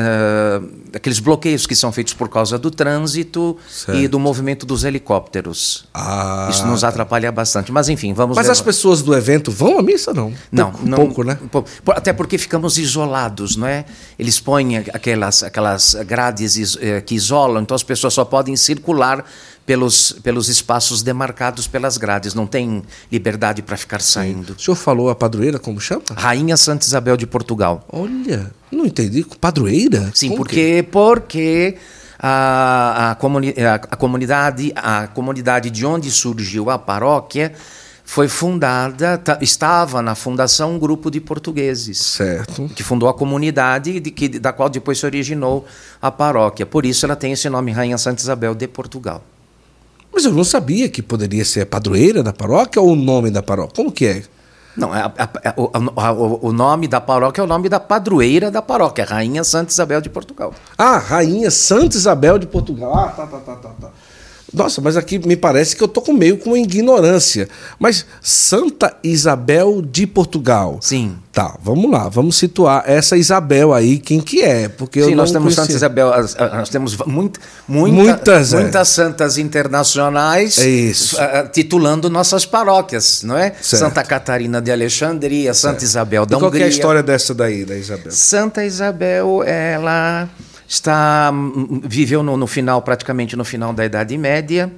aqueles 0.94 1.20
bloqueios 1.20 1.66
que 1.66 1.76
são 1.76 1.92
feitos 1.92 2.14
por 2.14 2.30
causa 2.30 2.58
do 2.58 2.72
trânsito 2.72 3.58
certo. 3.70 4.00
e 4.00 4.08
do 4.08 4.20
movimento 4.20 4.66
dos 4.66 4.84
helicópteros. 4.84 5.86
Ah, 5.94 6.48
Isso 6.50 6.66
nos 6.66 6.84
atrapalha 6.84 7.32
bastante. 7.32 7.72
Mas 7.72 7.90
enfim, 7.90 8.14
vamos. 8.14 8.36
Mas 8.36 8.50
as 8.50 8.62
pessoas 8.62 9.02
do 9.02 9.16
evento 9.16 9.52
vão 9.52 9.80
à 9.80 9.82
missa, 9.82 10.14
não? 10.14 10.34
Não, 10.52 10.72
pouco, 10.72 10.86
não, 10.88 10.98
pouco, 10.98 11.24
né? 11.24 11.38
Até 11.96 12.14
porque 12.14 12.38
ficamos 12.38 12.78
isolados, 12.78 13.56
não 13.56 13.68
é? 13.68 13.86
Eles 14.18 14.40
põem 14.40 14.78
aquelas, 14.78 15.44
aquelas 15.44 15.94
grades 16.06 16.78
eh, 16.78 17.02
que 17.02 17.16
isolam, 17.16 17.64
então 17.64 17.76
as 17.76 17.84
pessoas 17.84 18.14
só 18.14 18.26
podem 18.26 18.56
circular 18.56 19.26
pelos, 19.66 20.12
pelos 20.24 20.50
espaços 20.50 21.02
demarcados 21.02 21.68
pelas 21.68 21.98
grades, 21.98 22.34
não 22.34 22.46
tem 22.46 22.84
liberdade 23.12 23.62
para 23.62 23.78
ficar 23.78 24.02
saindo. 24.02 24.48
Sim. 24.48 24.54
O 24.58 24.60
senhor 24.60 24.76
falou 24.76 25.10
a 25.10 25.16
padroeira, 25.16 25.58
como 25.58 25.80
chama? 25.80 26.04
Rainha 26.16 26.58
Santa 26.58 26.86
Isabel 26.86 27.16
de 27.16 27.26
Portugal. 27.26 27.86
Olha, 27.92 28.52
não 28.72 28.86
entendi. 28.86 29.26
Padroeira? 29.40 30.12
Sim, 30.14 30.30
como 30.30 30.40
porque, 30.40 30.84
que? 30.84 30.84
porque 30.84 31.78
a, 32.20 33.12
a, 33.12 33.16
comuni 33.16 33.54
a, 33.58 33.76
a, 33.76 33.96
comunidade, 33.96 34.72
a 34.76 35.08
comunidade 35.08 35.70
de 35.70 35.86
onde 35.86 36.12
surgiu 36.12 36.70
a 36.70 36.78
paróquia 36.78 37.54
foi 38.06 38.28
fundada, 38.28 39.22
estava 39.40 40.02
na 40.02 40.14
fundação 40.14 40.76
um 40.76 40.80
grupo 40.80 41.10
de 41.10 41.22
portugueses. 41.22 42.00
Certo. 42.00 42.70
Que 42.76 42.84
fundou 42.84 43.08
a 43.08 43.14
comunidade 43.14 43.98
de 44.00 44.12
que, 44.12 44.28
da 44.28 44.52
qual 44.52 44.70
depois 44.70 45.00
se 45.00 45.06
originou 45.06 45.66
a 46.02 46.12
paróquia. 46.12 46.66
Por 46.66 46.86
isso 46.86 47.06
ela 47.06 47.16
tem 47.16 47.32
esse 47.32 47.50
nome, 47.50 47.72
Rainha 47.72 47.98
Santa 47.98 48.22
Isabel 48.22 48.54
de 48.54 48.68
Portugal. 48.68 49.24
Mas 50.14 50.26
eu 50.26 50.32
não 50.32 50.44
sabia 50.44 50.88
que 50.88 51.02
poderia 51.02 51.44
ser 51.44 51.62
a 51.62 51.66
padroeira 51.66 52.22
da 52.22 52.32
paróquia 52.32 52.82
ou 52.82 52.92
o 52.92 52.96
nome 52.96 53.32
da 53.32 53.42
paróquia. 53.42 53.76
Como 53.76 53.92
que 53.92 54.06
é? 54.06 54.24
Não, 54.76 54.94
é, 54.96 55.06
o, 55.56 55.64
o, 55.64 56.48
o, 56.50 56.54
nome 56.54 56.88
da 56.88 57.00
paróquia 57.00 57.42
é 57.42 57.44
o 57.44 57.48
nome 57.48 57.70
da 57.70 57.80
padroeira 57.80 58.50
da 58.50 58.62
paróquia, 58.62 59.06
Rainha 59.06 59.44
Santa 59.44 59.72
Isabel 59.72 60.02
de 60.02 60.10
Portugal. 60.10 60.54
Ah, 60.76 60.98
Rainha 60.98 61.52
Santa 61.52 61.96
Isabel 61.96 62.40
de 62.40 62.48
Portugal. 62.48 62.92
Ah, 62.96 63.10
tá, 63.10 63.28
tá, 63.28 63.38
tá, 63.38 63.56
tá, 63.56 63.70
tá. 63.70 63.90
Nossa, 64.54 64.80
mas 64.82 64.96
aqui 64.96 65.18
me 65.20 65.36
parece 65.36 65.76
que 65.76 65.82
eu 65.84 65.88
tô 65.88 66.02
com 66.02 66.14
meio 66.14 66.38
com 66.38 66.56
ignorância. 66.56 67.50
Mas 67.80 68.06
Santa 68.22 68.96
Isabel 69.04 69.82
de 69.82 70.06
Portugal. 70.06 70.78
Sim. 70.82 71.18
Tá, 71.32 71.58
vamos 71.64 71.90
lá, 71.90 72.08
vamos 72.10 72.36
situar 72.38 72.84
essa 72.86 73.18
Isabel 73.18 73.74
aí, 73.74 73.98
quem 73.98 74.22
que 74.22 74.44
é? 74.44 74.70
Porque 74.70 75.04
Sim, 75.04 75.16
nós 75.16 75.32
temos 75.32 75.56
conhecia. 75.56 75.64
Santa 75.64 75.74
Isabel, 75.74 76.12
nós 76.56 76.70
temos 76.70 76.96
muito, 77.08 77.40
muita, 77.68 77.96
Muitas, 78.04 78.54
é. 78.54 78.60
muitas 78.62 78.90
santas 78.90 79.40
internacionais 79.40 80.60
É 81.18 81.48
titulando 81.52 82.08
nossas 82.08 82.46
paróquias, 82.46 83.24
não 83.24 83.36
é? 83.36 83.52
Certo. 83.60 83.82
Santa 83.82 84.04
Catarina 84.04 84.62
de 84.62 84.72
Alexandria, 84.72 85.56
Santa 85.56 85.84
Isabel 85.84 86.28
da 86.28 86.38
E 86.38 86.40
qual 86.40 86.52
que 86.52 86.58
é 86.58 86.60
Hungria. 86.60 86.66
a 86.68 86.70
história 86.70 87.02
dessa 87.02 87.34
daí, 87.34 87.66
da 87.66 87.76
Isabel? 87.76 88.12
Santa 88.12 88.64
Isabel, 88.64 89.42
ela 89.44 90.30
está 90.74 91.30
hum, 91.32 91.82
viveu 91.84 92.24
no, 92.24 92.36
no 92.36 92.48
final, 92.48 92.82
praticamente 92.82 93.36
no 93.36 93.46
final 93.46 93.74
da 93.74 93.86
Idade 93.86 94.18
Média, 94.18 94.72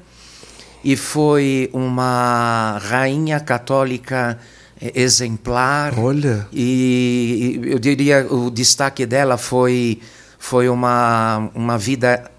e 0.84 0.96
foi 0.96 1.70
uma 1.74 2.78
rainha 2.84 3.40
católica 3.40 4.38
eh, 4.80 4.92
exemplar. 4.94 5.98
Olha. 5.98 6.48
E 6.52 7.62
e 7.64 7.72
eu 7.72 7.80
diria 7.80 8.28
o 8.30 8.52
destaque 8.52 9.06
dela 9.06 9.38
foi 9.38 10.00
foi 10.38 10.68
uma 10.70 11.50
uma 11.56 11.78
vida 11.78 12.30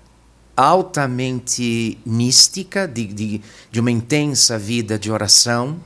altamente 0.57 1.99
mística, 2.05 2.87
de, 2.87 3.07
de, 3.07 3.41
de 3.71 3.81
uma 3.81 3.91
intensa 3.91 4.59
vida 4.59 4.99
de 4.99 5.11
oração, 5.11 5.77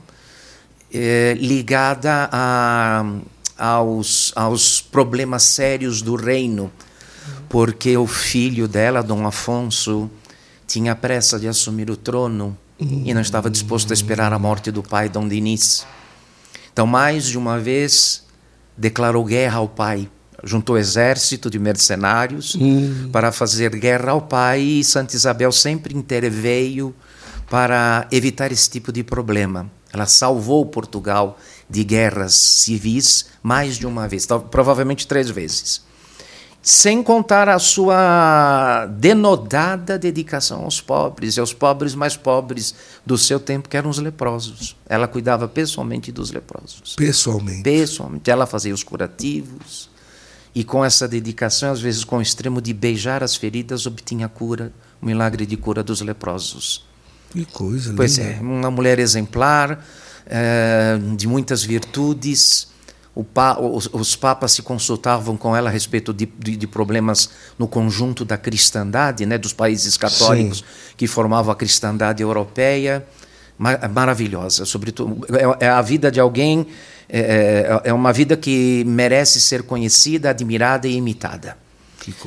eh, 0.93 1.35
ligada 1.37 2.29
a, 2.31 3.03
aos, 3.57 4.31
aos 4.33 4.81
problemas 4.81 5.43
sérios 5.43 6.01
do 6.01 6.15
reino, 6.15 6.71
porque 7.49 7.97
o 7.97 8.07
filho 8.07 8.67
dela, 8.67 9.01
Dom 9.01 9.25
Afonso, 9.25 10.09
tinha 10.67 10.95
pressa 10.95 11.39
de 11.39 11.47
assumir 11.47 11.89
o 11.89 11.97
trono 11.97 12.57
e 12.79 13.13
não 13.13 13.21
estava 13.21 13.49
disposto 13.49 13.91
a 13.91 13.93
esperar 13.93 14.33
a 14.33 14.39
morte 14.39 14.71
do 14.71 14.81
pai, 14.81 15.07
Dom 15.07 15.27
Dinis. 15.27 15.85
Então, 16.73 16.87
mais 16.87 17.25
de 17.25 17.37
uma 17.37 17.59
vez, 17.59 18.23
declarou 18.75 19.23
guerra 19.23 19.57
ao 19.57 19.67
pai. 19.67 20.09
Juntou 20.43 20.75
exército 20.77 21.49
de 21.51 21.59
mercenários 21.59 22.57
para 23.11 23.31
fazer 23.31 23.69
guerra 23.75 24.11
ao 24.11 24.21
pai 24.21 24.61
e 24.61 24.83
Santa 24.83 25.15
Isabel 25.15 25.51
sempre 25.51 25.95
interveio 25.95 26.95
para 27.47 28.07
evitar 28.11 28.51
esse 28.51 28.67
tipo 28.67 28.91
de 28.91 29.03
problema. 29.03 29.69
Ela 29.93 30.07
salvou 30.07 30.65
Portugal 30.65 31.37
de 31.69 31.83
guerras 31.83 32.33
civis 32.33 33.27
mais 33.43 33.77
de 33.77 33.85
uma 33.85 34.07
vez, 34.07 34.25
provavelmente 34.49 35.05
três 35.05 35.29
vezes. 35.29 35.83
Sem 36.63 37.01
contar 37.01 37.49
a 37.49 37.57
sua 37.57 38.85
denodada 38.85 39.97
dedicação 39.97 40.63
aos 40.63 40.79
pobres, 40.79 41.35
e 41.35 41.39
aos 41.39 41.53
pobres 41.53 41.95
mais 41.95 42.15
pobres 42.15 42.75
do 43.03 43.17
seu 43.17 43.39
tempo, 43.39 43.67
que 43.67 43.75
eram 43.75 43.89
os 43.89 43.97
leprosos. 43.97 44.75
Ela 44.87 45.07
cuidava 45.07 45.47
pessoalmente 45.47 46.11
dos 46.11 46.31
leprosos. 46.31 46.95
Pessoalmente. 46.95 47.63
Pessoalmente. 47.63 48.29
Ela 48.29 48.45
fazia 48.45 48.73
os 48.73 48.83
curativos. 48.83 49.89
E 50.53 50.63
com 50.63 50.85
essa 50.85 51.07
dedicação, 51.07 51.71
às 51.71 51.81
vezes 51.81 52.03
com 52.03 52.17
o 52.17 52.21
extremo 52.21 52.61
de 52.61 52.73
beijar 52.73 53.23
as 53.23 53.35
feridas, 53.35 53.87
obtinha 53.87 54.27
a 54.27 54.29
cura, 54.29 54.71
o 55.01 55.05
milagre 55.05 55.45
de 55.47 55.57
cura 55.57 55.81
dos 55.81 56.01
leprosos. 56.01 56.85
Que 57.31 57.45
coisa 57.45 57.93
Pois 57.95 58.17
linda. 58.17 58.29
é, 58.31 58.39
uma 58.41 58.69
mulher 58.69 58.99
exemplar, 58.99 59.83
eh, 60.27 60.99
de 61.15 61.25
muitas 61.27 61.63
virtudes. 61.63 62.67
Pa- 63.33 63.59
os, 63.59 63.89
os 63.91 64.15
papas 64.15 64.53
se 64.53 64.61
consultavam 64.61 65.35
com 65.35 65.53
ela 65.55 65.69
a 65.69 65.71
respeito 65.71 66.13
de, 66.13 66.25
de- 66.39 66.55
de 66.55 66.65
problemas 66.67 67.29
no 67.59 67.67
conjunto 67.67 68.23
da 68.23 68.37
cristandade, 68.37 69.25
né, 69.25 69.37
dos 69.37 69.51
países 69.53 69.97
católicos 69.97 70.63
que 70.95 71.07
formavam 71.07 71.51
a 71.51 71.55
cristandade 71.55 72.23
europeia. 72.23 73.05
Ma- 73.59 73.77
maravilhosa, 73.93 74.65
sobretudo. 74.65 75.25
É, 75.59 75.65
é 75.65 75.69
a 75.69 75.81
vida 75.81 76.09
de 76.09 76.19
alguém, 76.21 76.65
é, 77.09 77.19
é- 77.85 77.89
é 77.89 77.93
uma 77.93 78.13
vida 78.13 78.35
que 78.37 78.83
merece 78.87 79.39
ser 79.41 79.63
conhecida, 79.63 80.29
admirada 80.29 80.87
e 80.87 80.95
imitada. 80.95 81.57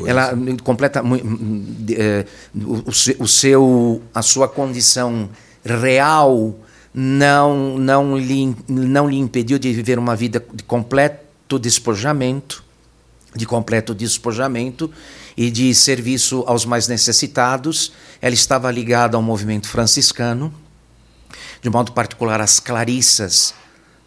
Ela 0.06 0.32
hum, 0.34 0.56
completa 0.62 1.02
hum, 1.02 1.64
de- 1.80 1.96
eh, 2.00 2.26
o, 2.54 2.84
o 3.24 3.26
seu 3.26 4.02
a 4.14 4.22
sua 4.22 4.46
condição 4.48 5.28
real 5.64 6.54
não 6.94 7.76
não 7.76 8.16
lhe 8.16 8.56
não 8.68 9.08
lhe 9.08 9.18
impediu 9.18 9.58
de 9.58 9.72
viver 9.72 9.98
uma 9.98 10.14
vida 10.14 10.44
de 10.54 10.62
completo 10.62 11.58
despojamento, 11.58 12.62
de 13.34 13.44
completo 13.44 13.92
despojamento 13.92 14.88
e 15.36 15.50
de 15.50 15.74
serviço 15.74 16.44
aos 16.46 16.64
mais 16.64 16.86
necessitados. 16.86 17.92
Ela 18.22 18.34
estava 18.34 18.70
ligada 18.70 19.16
ao 19.16 19.22
movimento 19.22 19.68
franciscano, 19.68 20.54
de 21.60 21.68
modo 21.68 21.90
particular 21.92 22.40
às 22.40 22.60
Clarissas, 22.60 23.52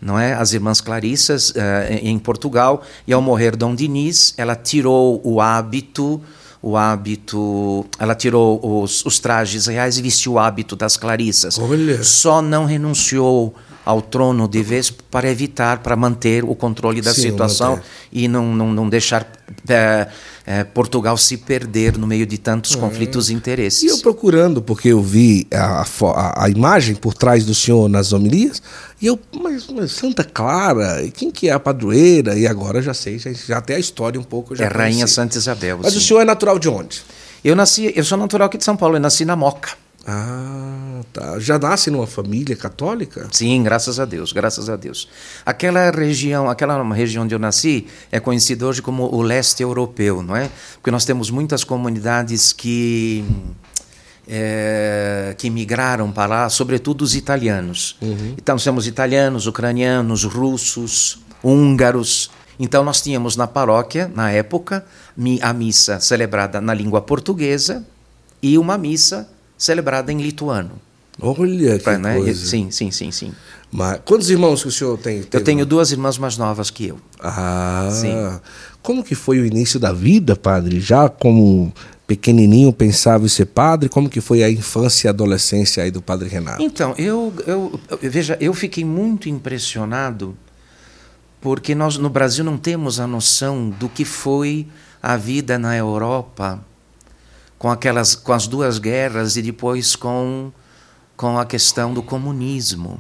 não 0.01 0.17
é? 0.17 0.34
As 0.34 0.53
irmãs 0.53 0.79
Clarissas 0.79 1.51
eh, 1.56 2.00
em 2.03 2.17
Portugal. 2.17 2.84
E 3.06 3.12
ao 3.12 3.22
morrer 3.22 3.56
Dom 3.58 3.75
Dinis, 3.75 4.34
ela 4.38 4.56
tirou 4.56 5.20
o 5.25 5.41
hábito, 5.41 6.22
o 6.61 6.75
hábito, 6.75 7.85
ela 7.99 8.15
tirou 8.15 8.59
os, 8.83 9.05
os 9.05 9.19
trajes 9.19 9.67
reais 9.67 9.97
e 9.97 10.01
vestiu 10.01 10.33
o 10.33 10.39
hábito 10.39 10.75
das 10.75 10.97
Clarissas. 10.97 11.59
Olha. 11.59 12.03
Só 12.03 12.41
não 12.41 12.65
renunciou 12.65 13.55
ao 13.88 14.01
trono 14.01 14.50
de 14.50 14.62
vez 14.62 14.89
para 14.91 15.32
evitar, 15.32 15.79
para 15.79 15.96
manter 15.96 16.44
o 16.44 16.53
controle 16.53 17.00
da 17.01 17.13
Sim, 17.13 17.22
situação 17.22 17.77
manter. 17.77 17.86
e 18.12 18.27
não, 18.27 18.53
não, 18.53 18.74
não 18.74 18.89
deixar 18.89 19.25
eh, 19.70 20.08
eh, 20.46 20.63
Portugal 20.65 21.15
se 21.15 21.38
perder 21.38 21.98
no 21.98 22.06
meio 22.06 22.25
de 22.25 22.38
tantos 22.38 22.75
conflitos 22.75 23.29
e 23.29 23.34
interesses. 23.34 23.84
E 23.84 23.88
eu 23.88 23.98
procurando, 24.00 24.62
porque 24.62 24.89
eu 24.89 25.01
vi 25.01 25.48
a, 25.53 25.84
a, 25.84 26.44
a 26.44 26.50
imagem 26.50 26.96
por 26.96 27.13
trás 27.13 27.46
do 27.46 27.56
senhor 27.56 27.88
nas 27.88 28.12
homilias, 28.12 28.62
e 29.01 29.06
eu, 29.06 29.17
mas, 29.41 29.67
mas 29.67 29.94
Santa 29.94 30.25
Clara, 30.25 31.08
quem 31.13 31.32
que 31.32 31.48
é 31.48 31.53
a 31.53 31.60
padroeira? 31.60 32.38
E 32.38 32.46
agora 32.46 32.82
já 32.82 32.94
sei, 32.94 33.17
já, 33.17 33.32
já 33.32 33.58
até 33.60 33.75
a 33.75 33.79
história 33.79 34.20
um 34.20 34.24
pouco. 34.24 34.53
É 34.62 34.67
Rainha. 34.67 35.08
Santa 35.08 35.38
Isabel. 35.38 35.79
Mas 35.82 35.94
sim. 35.94 36.00
o 36.00 36.01
senhor 36.01 36.20
é 36.20 36.25
natural 36.25 36.60
de 36.60 36.67
onde? 36.67 37.01
Eu 37.41 37.56
nasci, 37.56 37.94
eu 37.96 38.03
sou 38.03 38.17
natural 38.17 38.48
aqui 38.48 38.58
de 38.58 38.65
São 38.65 38.75
Paulo, 38.75 38.98
eu 38.98 39.00
nasci 39.00 39.24
na 39.24 39.38
Moca. 39.38 39.87
Ah, 40.09 41.01
tá. 41.11 41.37
Já 41.37 41.59
nasce 41.59 41.91
numa 41.91 42.07
família 42.07 42.55
católica? 42.55 43.27
Sim, 43.29 43.61
graças 43.61 43.99
a 43.99 44.05
Deus, 44.05 44.31
graças 44.31 44.69
a 44.69 44.77
Deus. 44.77 45.09
Aquela 45.45 45.91
região, 45.91 46.49
aquela 46.49 46.81
região 46.93 47.25
onde 47.25 47.35
eu 47.35 47.39
nasci 47.39 47.87
é 48.09 48.17
conhecida 48.17 48.65
hoje 48.65 48.81
como 48.81 49.13
o 49.13 49.21
leste 49.21 49.61
europeu, 49.61 50.23
não 50.23 50.33
é? 50.33 50.49
Porque 50.75 50.91
nós 50.91 51.03
temos 51.03 51.29
muitas 51.29 51.65
comunidades 51.65 52.53
que 52.53 53.25
eh, 54.29 55.35
que 55.37 55.49
migraram 55.49 56.09
para 56.09 56.43
lá, 56.43 56.49
sobretudo 56.49 57.01
os 57.01 57.13
italianos. 57.13 57.97
Então 58.37 58.55
nós 58.55 58.63
temos 58.63 58.87
italianos, 58.87 59.45
ucranianos, 59.45 60.23
russos, 60.23 61.19
húngaros. 61.43 62.31
Então 62.57 62.81
nós 62.81 63.01
tínhamos 63.01 63.35
na 63.35 63.45
paróquia, 63.45 64.09
na 64.15 64.31
época, 64.31 64.85
a 65.41 65.53
missa 65.53 65.99
celebrada 65.99 66.61
na 66.61 66.73
língua 66.73 67.01
portuguesa 67.01 67.85
e 68.41 68.57
uma 68.57 68.77
missa 68.77 69.27
celebrada 69.57 70.11
em 70.11 70.21
lituano. 70.21 70.71
Olha 71.19 71.77
que 71.77 71.83
Pra, 71.83 71.97
né? 71.97 72.15
coisa. 72.17 72.45
Sim, 72.45 72.69
sim, 72.69 72.91
sim, 72.91 73.11
sim. 73.11 73.31
Mas, 73.71 73.99
quantos 74.05 74.29
irmãos 74.29 74.61
que 74.61 74.67
o 74.67 74.71
senhor 74.71 74.97
tem? 74.99 75.17
Eu 75.17 75.25
teve? 75.25 75.43
tenho 75.43 75.65
duas 75.65 75.91
irmãs 75.91 76.17
mais 76.17 76.37
novas 76.37 76.69
que 76.69 76.87
eu. 76.87 76.99
Ah, 77.19 77.89
Sim. 77.91 78.39
como 78.83 79.03
que 79.03 79.15
foi 79.15 79.39
o 79.39 79.45
início 79.45 79.79
da 79.79 79.91
vida, 79.91 80.35
padre? 80.35 80.79
Já 80.79 81.09
como 81.09 81.73
pequenininho 82.05 82.71
pensava 82.71 83.25
em 83.25 83.27
ser 83.27 83.47
padre? 83.47 83.89
Como 83.89 84.09
que 84.09 84.21
foi 84.21 84.43
a 84.43 84.49
infância 84.49 85.07
e 85.07 85.09
adolescência 85.09 85.81
aí 85.83 85.89
do 85.91 86.01
padre 86.01 86.29
Renato? 86.29 86.61
Então, 86.61 86.93
eu, 86.97 87.33
eu, 87.47 87.79
eu- 87.89 87.99
veja, 88.11 88.37
eu 88.39 88.53
fiquei 88.53 88.85
muito 88.85 89.27
impressionado 89.27 90.37
porque 91.41 91.73
nós 91.75 91.97
no 91.97 92.09
Brasil 92.09 92.43
não 92.45 92.57
temos 92.57 92.99
a 92.99 93.07
noção 93.07 93.69
do 93.69 93.89
que 93.89 94.05
foi 94.05 94.67
a 95.01 95.17
vida 95.17 95.57
na 95.59 95.75
Europa 95.75 96.63
com 97.57 97.69
aquelas 97.71 98.15
com 98.15 98.33
as 98.33 98.47
duas 98.47 98.77
guerras 98.79 99.35
e 99.37 99.41
depois 99.41 99.95
com 99.95 100.51
com 101.15 101.37
a 101.39 101.45
questão 101.45 101.93
do 101.93 102.03
comunismo. 102.03 102.99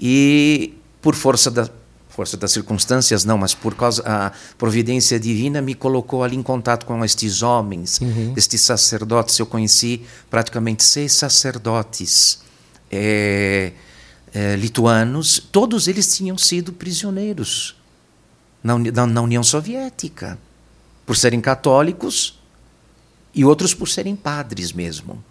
E 0.00 0.74
por 1.00 1.14
força 1.14 1.50
da 1.50 1.68
força 2.08 2.36
das 2.36 2.52
circunstâncias 2.52 3.24
não, 3.24 3.36
mas 3.36 3.54
por 3.54 3.74
causa 3.74 4.00
a 4.06 4.30
providência 4.56 5.18
divina 5.18 5.60
me 5.60 5.74
colocou 5.74 6.22
ali 6.22 6.36
em 6.36 6.42
contato 6.44 6.86
com 6.86 7.04
estes 7.04 7.42
homens, 7.42 7.98
estes 8.36 8.60
sacerdotes. 8.60 9.36
Eu 9.36 9.46
conheci 9.46 10.02
praticamente 10.30 10.84
seis 10.84 11.12
sacerdotes 11.12 12.38
eh, 12.88 13.72
eh, 14.32 14.54
lituanos. 14.54 15.40
Todos 15.50 15.88
eles 15.88 16.16
tinham 16.16 16.38
sido 16.38 16.72
prisioneiros 16.72 17.74
na, 18.62 18.78
na- 18.78 19.06
na 19.08 19.20
União 19.20 19.42
Soviética, 19.42 20.38
por 21.04 21.16
serem 21.16 21.40
católicos 21.40 22.38
e 23.34 23.44
outros 23.44 23.74
por 23.74 23.88
serem 23.88 24.14
padres 24.14 24.72
mesmo. 24.72 25.22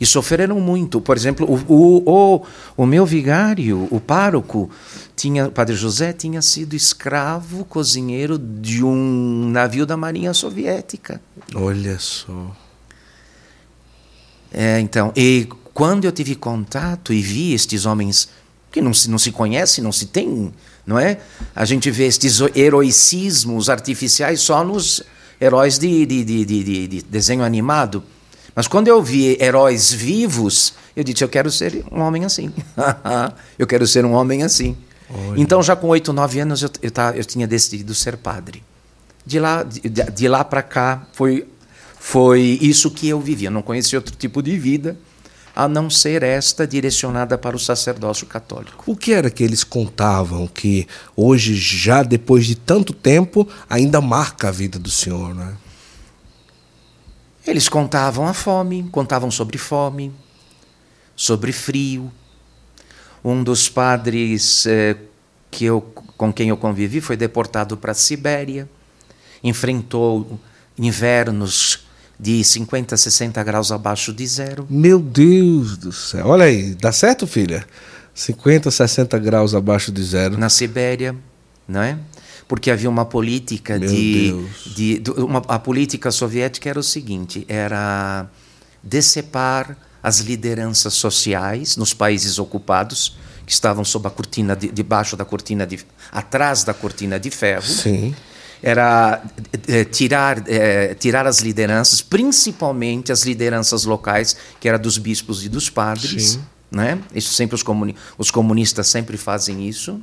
E 0.00 0.04
sofreram 0.04 0.60
muito. 0.60 1.00
Por 1.00 1.16
exemplo, 1.16 1.46
o, 1.50 1.72
o, 1.72 2.02
o, 2.06 2.46
o 2.76 2.86
meu 2.86 3.06
vigário, 3.06 3.88
o 3.90 3.98
pároco, 3.98 4.70
tinha, 5.14 5.46
o 5.46 5.50
padre 5.50 5.74
José, 5.74 6.12
tinha 6.12 6.42
sido 6.42 6.76
escravo 6.76 7.64
cozinheiro 7.64 8.38
de 8.38 8.84
um 8.84 9.48
navio 9.50 9.86
da 9.86 9.96
Marinha 9.96 10.34
Soviética. 10.34 11.20
Olha 11.54 11.98
só. 11.98 12.54
É, 14.52 14.80
então, 14.80 15.12
e 15.16 15.48
quando 15.72 16.04
eu 16.04 16.12
tive 16.12 16.34
contato 16.34 17.12
e 17.12 17.20
vi 17.20 17.52
estes 17.52 17.86
homens 17.86 18.28
que 18.70 18.80
não 18.80 18.92
se, 18.92 19.10
não 19.10 19.18
se 19.18 19.32
conhece, 19.32 19.80
não 19.80 19.92
se 19.92 20.06
tem, 20.06 20.52
não 20.86 20.98
é? 20.98 21.18
A 21.54 21.64
gente 21.64 21.90
vê 21.90 22.06
estes 22.06 22.40
heroicismos 22.54 23.70
artificiais 23.70 24.40
só 24.40 24.62
nos 24.62 25.02
heróis 25.40 25.78
de, 25.78 26.06
de, 26.06 26.24
de, 26.24 26.44
de, 26.44 26.88
de 26.88 27.02
desenho 27.02 27.42
animado. 27.42 28.02
Mas 28.54 28.66
quando 28.66 28.88
eu 28.88 29.02
vi 29.02 29.36
heróis 29.40 29.92
vivos, 29.92 30.74
eu 30.94 31.04
disse: 31.04 31.22
eu 31.22 31.28
quero 31.28 31.50
ser 31.50 31.84
um 31.92 32.00
homem 32.00 32.24
assim. 32.24 32.52
eu 33.58 33.66
quero 33.66 33.86
ser 33.86 34.04
um 34.04 34.12
homem 34.12 34.42
assim. 34.42 34.76
Olha. 35.08 35.40
Então, 35.40 35.62
já 35.62 35.76
com 35.76 35.88
oito, 35.88 36.12
nove 36.12 36.40
anos, 36.40 36.62
eu, 36.62 36.70
eu, 36.82 36.90
eu, 37.14 37.24
tinha 37.24 37.46
decidido 37.46 37.94
ser 37.94 38.16
padre. 38.16 38.62
De 39.24 39.38
lá, 39.38 39.62
de, 39.62 39.80
de 39.88 40.28
lá 40.28 40.44
para 40.44 40.62
cá, 40.62 41.06
foi, 41.12 41.46
foi 41.98 42.58
isso 42.60 42.90
que 42.90 43.08
eu 43.08 43.20
vivi. 43.20 43.44
Eu 43.44 43.50
não 43.50 43.62
conheci 43.62 43.94
outro 43.94 44.14
tipo 44.16 44.42
de 44.42 44.56
vida 44.58 44.96
a 45.56 45.66
não 45.66 45.88
ser 45.88 46.22
esta 46.22 46.66
direcionada 46.66 47.38
para 47.38 47.56
o 47.56 47.58
sacerdócio 47.58 48.26
católico. 48.26 48.84
O 48.86 48.94
que 48.94 49.14
era 49.14 49.30
que 49.30 49.42
eles 49.42 49.64
contavam 49.64 50.46
que 50.46 50.86
hoje, 51.16 51.54
já 51.54 52.02
depois 52.02 52.44
de 52.44 52.54
tanto 52.54 52.92
tempo, 52.92 53.48
ainda 53.68 53.98
marca 54.02 54.48
a 54.48 54.50
vida 54.50 54.78
do 54.78 54.90
senhor, 54.90 55.34
né? 55.34 55.56
Eles 57.46 57.70
contavam 57.70 58.28
a 58.28 58.34
fome, 58.34 58.86
contavam 58.92 59.30
sobre 59.30 59.56
fome, 59.56 60.12
sobre 61.14 61.52
frio. 61.52 62.12
Um 63.24 63.42
dos 63.42 63.66
padres 63.66 64.66
eh, 64.66 64.96
que 65.50 65.64
eu, 65.64 65.80
com 65.80 66.30
quem 66.30 66.50
eu 66.50 66.56
convivi 66.58 67.00
foi 67.00 67.16
deportado 67.16 67.78
para 67.78 67.92
a 67.92 67.94
Sibéria, 67.94 68.68
enfrentou 69.42 70.38
invernos 70.78 71.85
de 72.18 72.42
50 72.42 72.96
60 72.96 73.42
graus 73.44 73.70
abaixo 73.70 74.12
de 74.12 74.26
zero. 74.26 74.66
Meu 74.70 74.98
Deus 74.98 75.76
do 75.76 75.92
céu. 75.92 76.26
Olha 76.28 76.44
aí, 76.44 76.74
dá 76.74 76.92
certo, 76.92 77.26
filha? 77.26 77.66
50, 78.14 78.70
60 78.70 79.18
graus 79.18 79.54
abaixo 79.54 79.92
de 79.92 80.02
zero. 80.02 80.38
Na 80.38 80.48
Sibéria, 80.48 81.14
não 81.68 81.82
é? 81.82 81.98
porque 82.48 82.70
havia 82.70 82.88
uma 82.88 83.04
política 83.04 83.78
Meu 83.78 83.88
de, 83.88 84.46
de, 84.74 84.98
de 85.00 85.10
uma, 85.10 85.42
a 85.48 85.58
política 85.58 86.10
soviética 86.10 86.68
era 86.68 86.78
o 86.78 86.82
seguinte, 86.82 87.44
era 87.48 88.26
decepar 88.82 89.76
as 90.02 90.20
lideranças 90.20 90.94
sociais 90.94 91.76
nos 91.76 91.92
países 91.92 92.38
ocupados 92.38 93.16
que 93.44 93.52
estavam 93.52 93.84
sob 93.84 94.06
a 94.06 94.10
cortina 94.10 94.54
de, 94.54 94.68
debaixo 94.68 95.16
da 95.16 95.24
cortina 95.24 95.66
de 95.66 95.80
atrás 96.12 96.62
da 96.62 96.72
cortina 96.72 97.18
de 97.18 97.30
ferro. 97.30 97.66
Sim. 97.66 98.14
Era 98.62 99.22
é, 99.68 99.84
tirar 99.84 100.42
é, 100.48 100.94
tirar 100.94 101.26
as 101.26 101.40
lideranças, 101.40 102.00
principalmente 102.00 103.12
as 103.12 103.22
lideranças 103.22 103.84
locais, 103.84 104.36
que 104.58 104.68
era 104.68 104.78
dos 104.78 104.98
bispos 104.98 105.44
e 105.44 105.48
dos 105.48 105.68
padres, 105.68 106.32
Sim. 106.32 106.44
né? 106.70 106.98
Isso 107.14 107.32
sempre 107.34 107.54
os, 107.54 107.62
comuni 107.62 107.94
os 108.16 108.30
comunistas 108.30 108.86
sempre 108.86 109.16
fazem 109.16 109.68
isso. 109.68 110.00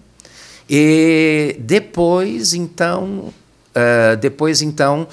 E 0.69 1.57
depois, 1.60 2.53
então, 2.53 3.33
uh, 3.75 4.17
depois, 4.19 4.62
então 4.62 5.07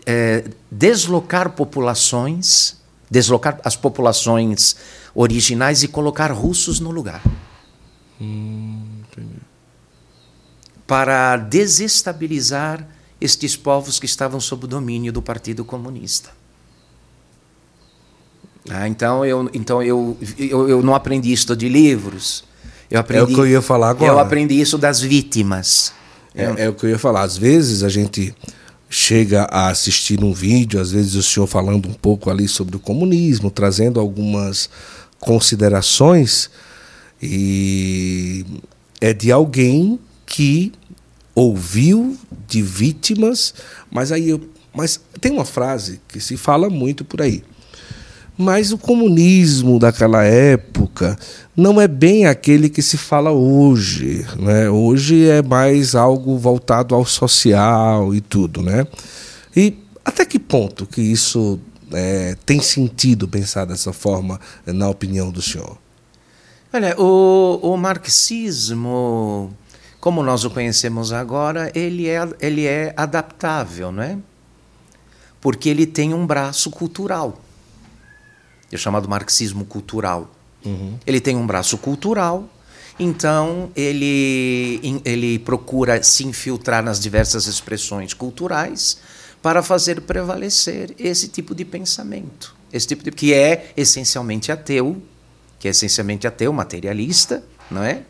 uh, 0.00 0.50
deslocar 0.70 1.50
populações, 1.50 2.76
deslocar 3.10 3.60
as 3.64 3.76
populações 3.76 4.76
originais 5.14 5.82
e 5.82 5.88
colocar 5.88 6.32
russos 6.32 6.80
no 6.80 6.90
lugar. 6.90 7.22
Hum, 8.20 8.83
para 10.86 11.36
desestabilizar 11.36 12.86
estes 13.20 13.56
povos 13.56 13.98
que 13.98 14.06
estavam 14.06 14.40
sob 14.40 14.64
o 14.64 14.68
domínio 14.68 15.12
do 15.12 15.22
Partido 15.22 15.64
Comunista. 15.64 16.30
Ah, 18.68 18.88
então 18.88 19.24
eu, 19.24 19.50
então 19.52 19.82
eu, 19.82 20.16
eu, 20.38 20.68
eu 20.68 20.82
não 20.82 20.94
aprendi 20.94 21.32
isso 21.32 21.54
de 21.54 21.68
livros. 21.68 22.44
Eu 22.90 23.00
aprendi, 23.00 23.20
é 23.20 23.24
o 23.24 23.34
que 23.34 23.40
eu 23.40 23.46
ia 23.46 23.62
falar 23.62 23.90
agora. 23.90 24.12
Eu 24.12 24.18
aprendi 24.18 24.60
isso 24.60 24.78
das 24.78 25.00
vítimas. 25.00 25.92
É, 26.34 26.64
é, 26.64 26.68
o 26.68 26.74
que 26.74 26.86
eu 26.86 26.90
ia 26.90 26.98
falar. 26.98 27.22
Às 27.22 27.36
vezes 27.36 27.82
a 27.82 27.88
gente 27.88 28.34
chega 28.88 29.44
a 29.50 29.68
assistir 29.68 30.22
um 30.22 30.32
vídeo, 30.32 30.80
às 30.80 30.92
vezes 30.92 31.14
o 31.14 31.22
senhor 31.22 31.46
falando 31.46 31.88
um 31.88 31.94
pouco 31.94 32.30
ali 32.30 32.46
sobre 32.46 32.76
o 32.76 32.78
comunismo, 32.78 33.50
trazendo 33.50 33.98
algumas 33.98 34.70
considerações, 35.18 36.50
e 37.20 38.44
é 39.00 39.12
de 39.12 39.32
alguém 39.32 39.98
que 40.26 40.72
ouviu 41.34 42.16
de 42.46 42.62
vítimas, 42.62 43.54
mas 43.90 44.12
aí 44.12 44.30
eu, 44.30 44.40
mas 44.72 45.00
tem 45.20 45.32
uma 45.32 45.44
frase 45.44 46.00
que 46.08 46.20
se 46.20 46.36
fala 46.36 46.68
muito 46.68 47.04
por 47.04 47.22
aí. 47.22 47.42
Mas 48.36 48.72
o 48.72 48.78
comunismo 48.78 49.78
daquela 49.78 50.24
época 50.24 51.16
não 51.56 51.80
é 51.80 51.86
bem 51.86 52.26
aquele 52.26 52.68
que 52.68 52.82
se 52.82 52.96
fala 52.96 53.30
hoje. 53.30 54.26
Né? 54.36 54.68
Hoje 54.68 55.28
é 55.28 55.40
mais 55.40 55.94
algo 55.94 56.36
voltado 56.36 56.96
ao 56.96 57.04
social 57.06 58.12
e 58.12 58.20
tudo. 58.20 58.60
Né? 58.60 58.86
E 59.54 59.78
até 60.04 60.24
que 60.24 60.40
ponto 60.40 60.84
que 60.84 61.00
isso 61.00 61.60
é, 61.92 62.36
tem 62.44 62.60
sentido 62.60 63.28
pensar 63.28 63.66
dessa 63.66 63.92
forma, 63.92 64.40
na 64.66 64.88
opinião 64.88 65.30
do 65.30 65.40
senhor? 65.40 65.78
Olha, 66.72 67.00
o, 67.00 67.60
o 67.62 67.76
marxismo, 67.76 69.54
como 70.04 70.22
nós 70.22 70.44
o 70.44 70.50
conhecemos 70.50 71.14
agora, 71.14 71.72
ele 71.74 72.06
é, 72.06 72.28
ele 72.38 72.66
é 72.66 72.92
adaptável, 72.94 73.90
não 73.90 74.02
é? 74.02 74.18
Porque 75.40 75.66
ele 75.66 75.86
tem 75.86 76.12
um 76.12 76.26
braço 76.26 76.70
cultural 76.70 77.40
é 78.70 78.76
chamado 78.76 79.08
marxismo 79.08 79.64
cultural. 79.64 80.30
Uhum. 80.62 80.98
Ele 81.06 81.22
tem 81.22 81.36
um 81.36 81.46
braço 81.46 81.78
cultural, 81.78 82.46
então 83.00 83.70
ele, 83.74 85.00
ele 85.06 85.38
procura 85.38 86.02
se 86.02 86.26
infiltrar 86.26 86.84
nas 86.84 87.00
diversas 87.00 87.46
expressões 87.46 88.12
culturais 88.12 88.98
para 89.40 89.62
fazer 89.62 90.02
prevalecer 90.02 90.94
esse 90.98 91.28
tipo 91.28 91.54
de 91.54 91.64
pensamento, 91.64 92.54
esse 92.70 92.86
tipo 92.86 93.02
de 93.02 93.10
que 93.10 93.32
é 93.32 93.72
essencialmente 93.74 94.52
ateu, 94.52 95.00
que 95.58 95.66
é 95.66 95.70
essencialmente 95.70 96.26
ateu, 96.26 96.52
materialista, 96.52 97.42
não 97.70 97.82
é? 97.82 98.02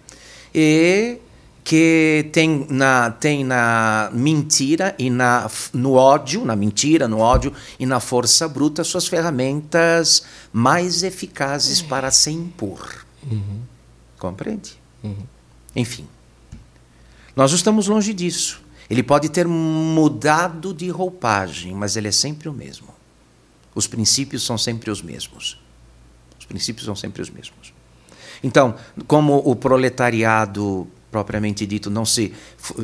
E 0.52 1.18
que 1.64 2.28
tem 2.30 2.66
na, 2.68 3.10
tem 3.10 3.42
na 3.42 4.10
mentira 4.12 4.94
e 4.98 5.08
na, 5.08 5.50
no 5.72 5.94
ódio, 5.94 6.44
na 6.44 6.54
mentira, 6.54 7.08
no 7.08 7.18
ódio 7.18 7.54
e 7.80 7.86
na 7.86 8.00
força 8.00 8.46
bruta 8.46 8.84
suas 8.84 9.08
ferramentas 9.08 10.24
mais 10.52 11.02
eficazes 11.02 11.80
é. 11.80 11.84
para 11.84 12.10
se 12.10 12.30
impor. 12.30 13.06
Uhum. 13.28 13.62
Compreende? 14.18 14.78
Uhum. 15.02 15.16
Enfim, 15.74 16.06
nós 17.34 17.50
estamos 17.52 17.88
longe 17.88 18.12
disso. 18.12 18.62
Ele 18.90 19.02
pode 19.02 19.30
ter 19.30 19.48
mudado 19.48 20.74
de 20.74 20.90
roupagem, 20.90 21.72
mas 21.72 21.96
ele 21.96 22.08
é 22.08 22.12
sempre 22.12 22.46
o 22.46 22.52
mesmo. 22.52 22.88
Os 23.74 23.86
princípios 23.86 24.44
são 24.44 24.58
sempre 24.58 24.90
os 24.90 25.00
mesmos. 25.00 25.58
Os 26.38 26.44
princípios 26.44 26.84
são 26.84 26.94
sempre 26.94 27.22
os 27.22 27.30
mesmos. 27.30 27.72
Então, 28.42 28.74
como 29.06 29.38
o 29.38 29.56
proletariado 29.56 30.86
propriamente 31.14 31.64
dito, 31.64 31.88
não 31.88 32.04
se, 32.04 32.32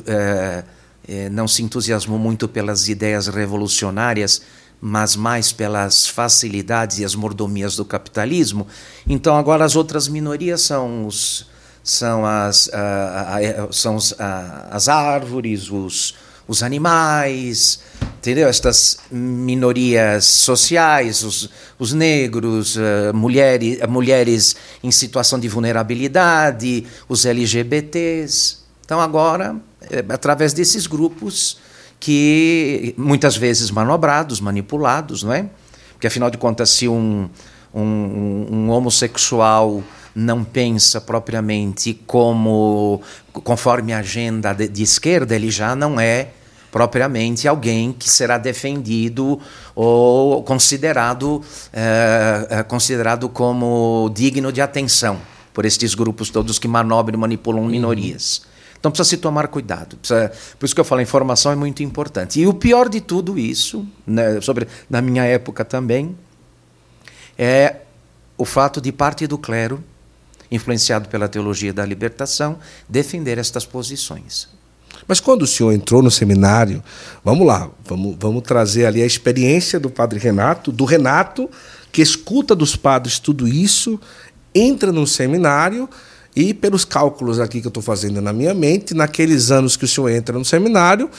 é, 0.06 1.28
não 1.30 1.48
se 1.48 1.64
entusiasmou 1.64 2.16
muito 2.16 2.46
pelas 2.46 2.88
ideias 2.88 3.26
revolucionárias, 3.26 4.42
mas 4.80 5.16
mais 5.16 5.50
pelas 5.50 6.06
facilidades 6.06 7.00
e 7.00 7.04
as 7.04 7.16
mordomias 7.16 7.74
do 7.74 7.84
capitalismo. 7.84 8.68
Então, 9.04 9.36
agora 9.36 9.64
as 9.64 9.74
outras 9.74 10.06
minorias 10.06 10.60
são 10.60 11.08
os, 11.08 11.50
são 11.82 12.24
as, 12.24 12.70
a, 12.72 13.38
a, 13.38 13.72
são 13.72 13.96
os, 13.96 14.14
a, 14.20 14.68
as 14.70 14.88
árvores, 14.88 15.68
os, 15.72 16.14
os 16.50 16.64
animais, 16.64 17.78
entendeu? 18.18 18.48
Estas 18.48 18.98
minorias 19.08 20.24
sociais, 20.24 21.22
os, 21.22 21.48
os 21.78 21.92
negros, 21.92 22.74
uh, 22.74 23.14
mulheres, 23.14 23.78
mulheres 23.88 24.56
em 24.82 24.90
situação 24.90 25.38
de 25.38 25.46
vulnerabilidade, 25.46 26.84
os 27.08 27.24
LGBTs. 27.24 28.56
Então, 28.84 29.00
agora, 29.00 29.54
é 29.88 30.04
através 30.08 30.52
desses 30.52 30.88
grupos 30.88 31.58
que 32.00 32.96
muitas 32.98 33.36
vezes 33.36 33.70
manobrados, 33.70 34.40
manipulados, 34.40 35.22
não 35.22 35.32
é? 35.32 35.48
Porque, 35.92 36.08
afinal 36.08 36.30
de 36.30 36.38
contas, 36.38 36.70
se 36.70 36.88
um, 36.88 37.30
um, 37.72 38.46
um 38.50 38.70
homossexual 38.70 39.84
não 40.12 40.42
pensa 40.42 41.00
propriamente 41.00 41.94
como 42.08 43.00
conforme 43.32 43.92
a 43.92 43.98
agenda 43.98 44.52
de, 44.52 44.66
de 44.66 44.82
esquerda, 44.82 45.36
ele 45.36 45.48
já 45.48 45.76
não 45.76 46.00
é 46.00 46.30
propriamente 46.70 47.48
alguém 47.48 47.92
que 47.92 48.08
será 48.08 48.38
defendido 48.38 49.40
ou 49.74 50.42
considerado, 50.42 51.42
é, 51.72 52.62
considerado 52.68 53.28
como 53.28 54.10
digno 54.14 54.52
de 54.52 54.60
atenção 54.60 55.20
por 55.52 55.64
estes 55.64 55.94
grupos 55.94 56.30
todos 56.30 56.58
que 56.58 56.68
manobram 56.68 57.16
e 57.16 57.20
manipulam 57.20 57.66
minorias. 57.66 58.42
Então 58.78 58.90
precisa 58.90 59.10
se 59.10 59.16
tomar 59.18 59.48
cuidado. 59.48 59.96
Precisa, 59.96 60.32
por 60.58 60.64
isso 60.64 60.74
que 60.74 60.80
eu 60.80 60.84
falo, 60.84 61.00
a 61.00 61.02
informação 61.02 61.52
é 61.52 61.56
muito 61.56 61.82
importante. 61.82 62.40
E 62.40 62.46
o 62.46 62.54
pior 62.54 62.88
de 62.88 63.00
tudo 63.00 63.38
isso, 63.38 63.86
né, 64.06 64.40
sobre 64.40 64.66
na 64.88 65.02
minha 65.02 65.24
época 65.24 65.64
também, 65.64 66.16
é 67.36 67.76
o 68.38 68.44
fato 68.44 68.80
de 68.80 68.90
parte 68.90 69.26
do 69.26 69.36
clero, 69.36 69.84
influenciado 70.50 71.08
pela 71.08 71.28
teologia 71.28 71.72
da 71.72 71.84
libertação, 71.84 72.58
defender 72.88 73.36
estas 73.36 73.66
posições. 73.66 74.48
Mas 75.10 75.18
quando 75.18 75.42
o 75.42 75.46
senhor 75.46 75.72
entrou 75.72 76.00
no 76.00 76.08
seminário, 76.08 76.80
vamos 77.24 77.44
lá, 77.44 77.68
vamos, 77.84 78.14
vamos 78.16 78.44
trazer 78.44 78.86
ali 78.86 79.02
a 79.02 79.06
experiência 79.06 79.80
do 79.80 79.90
padre 79.90 80.20
Renato, 80.20 80.70
do 80.70 80.84
Renato, 80.84 81.50
que 81.90 82.00
escuta 82.00 82.54
dos 82.54 82.76
padres 82.76 83.18
tudo 83.18 83.48
isso, 83.48 84.00
entra 84.54 84.92
no 84.92 85.08
seminário 85.08 85.90
e, 86.36 86.54
pelos 86.54 86.84
cálculos 86.84 87.40
aqui 87.40 87.60
que 87.60 87.66
eu 87.66 87.70
estou 87.70 87.82
fazendo 87.82 88.20
na 88.20 88.32
minha 88.32 88.54
mente, 88.54 88.94
naqueles 88.94 89.50
anos 89.50 89.76
que 89.76 89.84
o 89.84 89.88
senhor 89.88 90.10
entra 90.10 90.38
no 90.38 90.44
seminário, 90.44 91.10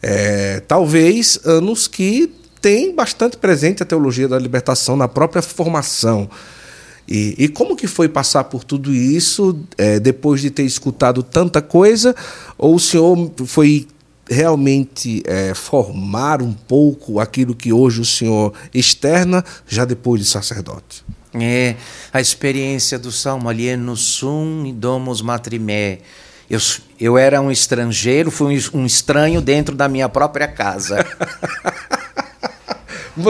é, 0.00 0.60
talvez 0.60 1.40
anos 1.44 1.88
que 1.88 2.32
tem 2.60 2.94
bastante 2.94 3.36
presente 3.36 3.82
a 3.82 3.86
teologia 3.86 4.28
da 4.28 4.38
libertação 4.38 4.96
na 4.96 5.08
própria 5.08 5.42
formação. 5.42 6.30
E, 7.10 7.34
e 7.36 7.48
como 7.48 7.74
que 7.74 7.88
foi 7.88 8.08
passar 8.08 8.44
por 8.44 8.62
tudo 8.62 8.94
isso 8.94 9.58
é, 9.76 9.98
depois 9.98 10.40
de 10.40 10.48
ter 10.48 10.62
escutado 10.62 11.22
tanta 11.24 11.60
coisa? 11.60 12.14
Ou 12.56 12.76
o 12.76 12.80
senhor 12.80 13.32
foi 13.46 13.88
realmente 14.30 15.20
é, 15.26 15.52
formar 15.52 16.40
um 16.40 16.52
pouco 16.52 17.18
aquilo 17.18 17.52
que 17.52 17.72
hoje 17.72 18.00
o 18.00 18.04
senhor 18.04 18.52
externa, 18.72 19.44
já 19.66 19.84
depois 19.84 20.20
de 20.20 20.28
sacerdote? 20.28 21.04
É, 21.34 21.74
a 22.12 22.20
experiência 22.20 22.96
do 22.96 23.10
Salmo 23.10 23.48
alieno 23.48 23.96
sum 23.96 24.64
e 24.66 24.72
domus 24.72 25.20
matrimé. 25.20 25.98
Eu, 26.48 26.60
eu 27.00 27.18
era 27.18 27.40
um 27.40 27.50
estrangeiro, 27.50 28.30
fui 28.30 28.60
um 28.72 28.86
estranho 28.86 29.40
dentro 29.40 29.74
da 29.74 29.88
minha 29.88 30.08
própria 30.08 30.46
casa. 30.46 31.04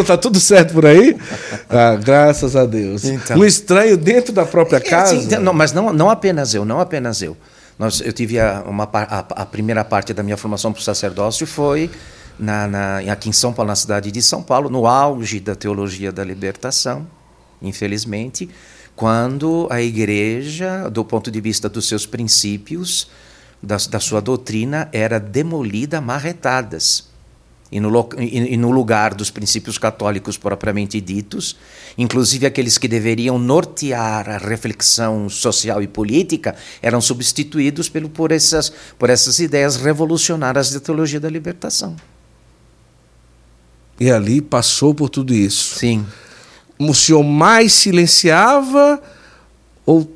Tá 0.05 0.17
tudo 0.17 0.41
certo 0.41 0.75
por 0.75 0.87
aí? 0.87 1.17
Ah, 1.73 1.95
graças 1.95 2.57
a 2.57 2.67
Deus. 2.67 3.05
Então, 3.05 3.39
um 3.39 3.45
estranho 3.45 3.97
dentro 3.97 4.33
da 4.33 4.45
própria 4.45 4.79
é, 4.79 4.81
casa? 4.81 5.21
Sim, 5.21 5.37
não, 5.37 5.53
mas 5.53 5.73
não, 5.73 5.93
não 5.93 6.11
apenas 6.11 6.53
eu, 6.53 6.65
não 6.65 6.81
apenas 6.81 7.23
eu. 7.23 7.37
Nós, 7.79 8.01
eu 8.01 8.13
tive 8.13 8.41
a, 8.41 8.65
uma, 8.67 8.89
a, 8.93 9.19
a 9.21 9.47
primeira 9.47 9.85
parte 9.85 10.13
da 10.13 10.21
minha 10.21 10.37
formação 10.37 10.73
para 10.73 10.81
o 10.81 10.83
sacerdócio 10.83 11.47
foi 11.47 11.89
na, 12.37 12.67
na, 12.67 12.99
aqui 13.13 13.29
em 13.29 13.33
São 13.33 13.53
Paulo, 13.53 13.69
na 13.69 13.77
cidade 13.77 14.11
de 14.11 14.21
São 14.21 14.43
Paulo, 14.43 14.69
no 14.69 14.85
auge 14.85 15.39
da 15.39 15.55
teologia 15.55 16.11
da 16.11 16.25
libertação 16.25 17.07
infelizmente, 17.63 18.49
quando 18.97 19.67
a 19.71 19.81
igreja, 19.81 20.89
do 20.91 21.05
ponto 21.05 21.31
de 21.31 21.41
vista 21.41 21.69
dos 21.69 21.87
seus 21.89 22.07
princípios, 22.07 23.09
da, 23.63 23.77
da 23.77 24.01
sua 24.01 24.21
doutrina, 24.21 24.89
era 24.93 25.19
demolida 25.19 25.99
a 25.99 26.01
marretadas. 26.01 27.10
E 27.73 27.79
no, 27.79 28.09
e 28.19 28.57
no, 28.57 28.71
lugar 28.73 29.15
dos 29.15 29.31
princípios 29.31 29.79
católicos 29.79 30.37
propriamente 30.37 31.01
ditos, 31.01 31.57
inclusive 31.97 32.45
aqueles 32.45 32.77
que 32.77 32.89
deveriam 32.89 33.39
nortear 33.39 34.29
a 34.29 34.39
reflexão 34.39 35.29
social 35.29 35.81
e 35.81 35.87
política, 35.87 36.57
eram 36.83 37.01
substituídos 37.01 37.89
pelo, 37.89 38.09
por, 38.09 38.33
essas, 38.33 38.73
por 38.99 39.09
essas 39.09 39.39
ideias 39.39 39.77
revolucionárias 39.77 40.73
da 40.73 40.81
teologia 40.81 41.21
da 41.21 41.31
libertação. 41.31 41.95
E 44.01 44.11
ali 44.11 44.41
passou 44.41 44.93
por 44.93 45.09
tudo 45.09 45.33
isso. 45.33 45.77
Sim 45.77 46.05
o 46.89 46.95
senhor 46.95 47.23
mais 47.23 47.75
silenciava 47.75 49.03
ou 49.85 50.11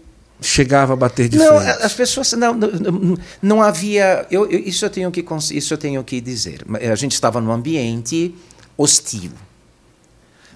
chegava 0.44 0.92
a 0.92 0.96
bater 0.96 1.28
de 1.28 1.38
não, 1.38 1.60
frente? 1.60 1.82
As 1.82 1.92
pessoas 1.92 2.32
não, 2.32 2.54
não, 2.54 3.18
não 3.42 3.62
havia. 3.62 4.26
Eu, 4.30 4.48
eu, 4.50 4.60
isso 4.60 4.84
eu 4.84 4.90
tenho 4.90 5.10
que 5.10 5.24
isso 5.52 5.74
eu 5.74 5.78
tenho 5.78 6.04
que 6.04 6.20
dizer. 6.20 6.64
A 6.90 6.94
gente 6.94 7.12
estava 7.12 7.40
num 7.40 7.50
ambiente 7.50 8.34
hostil, 8.76 9.32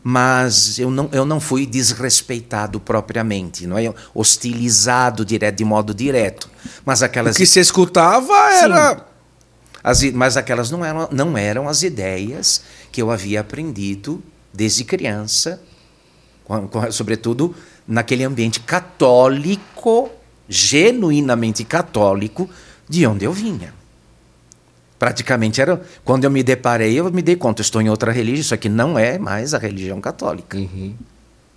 mas 0.03 0.79
eu 0.79 0.90
não 0.90 1.09
eu 1.12 1.24
não 1.24 1.40
fui 1.40 1.66
desrespeitado 1.66 2.79
propriamente, 2.79 3.66
não 3.66 3.79
é 3.79 3.92
hostilizado 4.14 5.24
direto 5.24 5.57
de 5.57 5.64
modo 5.64 5.94
direto. 5.94 6.48
Mas 6.85 7.03
aquelas 7.03 7.35
o 7.35 7.38
que 7.38 7.46
se 7.46 7.61
escutava 7.61 8.35
era 8.53 8.94
Sim, 8.94 9.01
as, 9.83 10.03
mas 10.12 10.37
aquelas 10.37 10.70
não 10.70 10.85
eram 10.85 11.09
não 11.11 11.38
eram 11.38 11.68
as 11.68 11.83
ideias 11.83 12.62
que 12.92 13.01
eu 13.01 13.11
havia 13.11 13.40
aprendido 13.40 14.22
desde 14.53 14.85
criança 14.85 15.61
sobretudo 16.90 17.55
naquele 17.88 18.22
ambiente 18.22 18.61
católico, 18.61 20.11
genuinamente 20.46 21.64
católico, 21.64 22.48
de 22.87 23.07
onde 23.07 23.24
eu 23.24 23.33
vinha. 23.33 23.72
Praticamente 24.98 25.61
era. 25.61 25.81
Quando 26.05 26.24
eu 26.24 26.31
me 26.31 26.42
deparei, 26.42 26.98
eu 26.98 27.11
me 27.11 27.22
dei 27.22 27.37
conta, 27.37 27.62
estou 27.62 27.81
em 27.81 27.88
outra 27.88 28.12
religião, 28.12 28.40
isso 28.40 28.55
aqui 28.55 28.68
não 28.68 28.98
é 28.98 29.18
mais 29.18 29.55
a 29.55 29.59
religião 29.59 30.01
católica. 30.01 30.59
Uhum. 30.59 30.94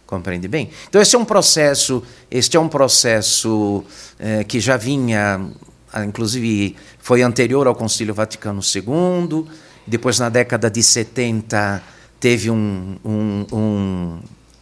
Compreende 0.06 0.48
bem? 0.48 0.70
Então, 0.88 1.02
esse 1.02 1.16
é 1.16 1.20
um 1.20 1.26
processo, 1.26 2.04
este 2.30 2.56
é 2.56 2.60
um 2.60 2.68
processo 2.68 3.84
é, 4.20 4.44
que 4.44 4.60
já 4.60 4.78
vinha, 4.78 5.50
ah, 5.92 6.06
inclusive, 6.06 6.76
foi 7.00 7.22
anterior 7.22 7.66
ao 7.66 7.76
Concílio 7.76 8.14
Vaticano 8.14 8.62
II, 8.62 9.46
depois, 9.88 10.20
na 10.20 10.30
década 10.30 10.70
de 10.70 10.84
70, 10.84 11.82
teve 12.20 12.52
um, 12.52 12.98
um, 13.04 13.46
um 13.52 14.20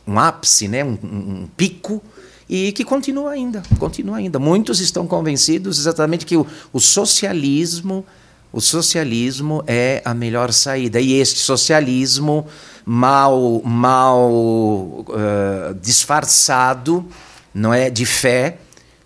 um 0.09 0.19
ápice, 0.19 0.67
né, 0.67 0.83
um, 0.83 0.97
um, 1.03 1.47
pico, 1.55 2.01
e 2.49 2.71
que 2.71 2.83
continua 2.83 3.31
ainda, 3.31 3.61
continua 3.77 4.17
ainda. 4.17 4.39
Muitos 4.39 4.79
estão 4.79 5.05
convencidos 5.05 5.77
exatamente 5.77 6.25
que 6.25 6.35
o, 6.35 6.47
o 6.73 6.79
socialismo, 6.79 8.03
o 8.51 8.59
socialismo 8.59 9.63
é 9.67 10.01
a 10.03 10.15
melhor 10.15 10.51
saída. 10.51 10.99
E 10.99 11.13
este 11.13 11.39
socialismo 11.39 12.47
mal, 12.83 13.61
mal 13.63 14.31
uh, 14.31 15.75
disfarçado, 15.79 17.05
não 17.53 17.71
é, 17.71 17.91
de 17.91 18.05
fé, 18.05 18.57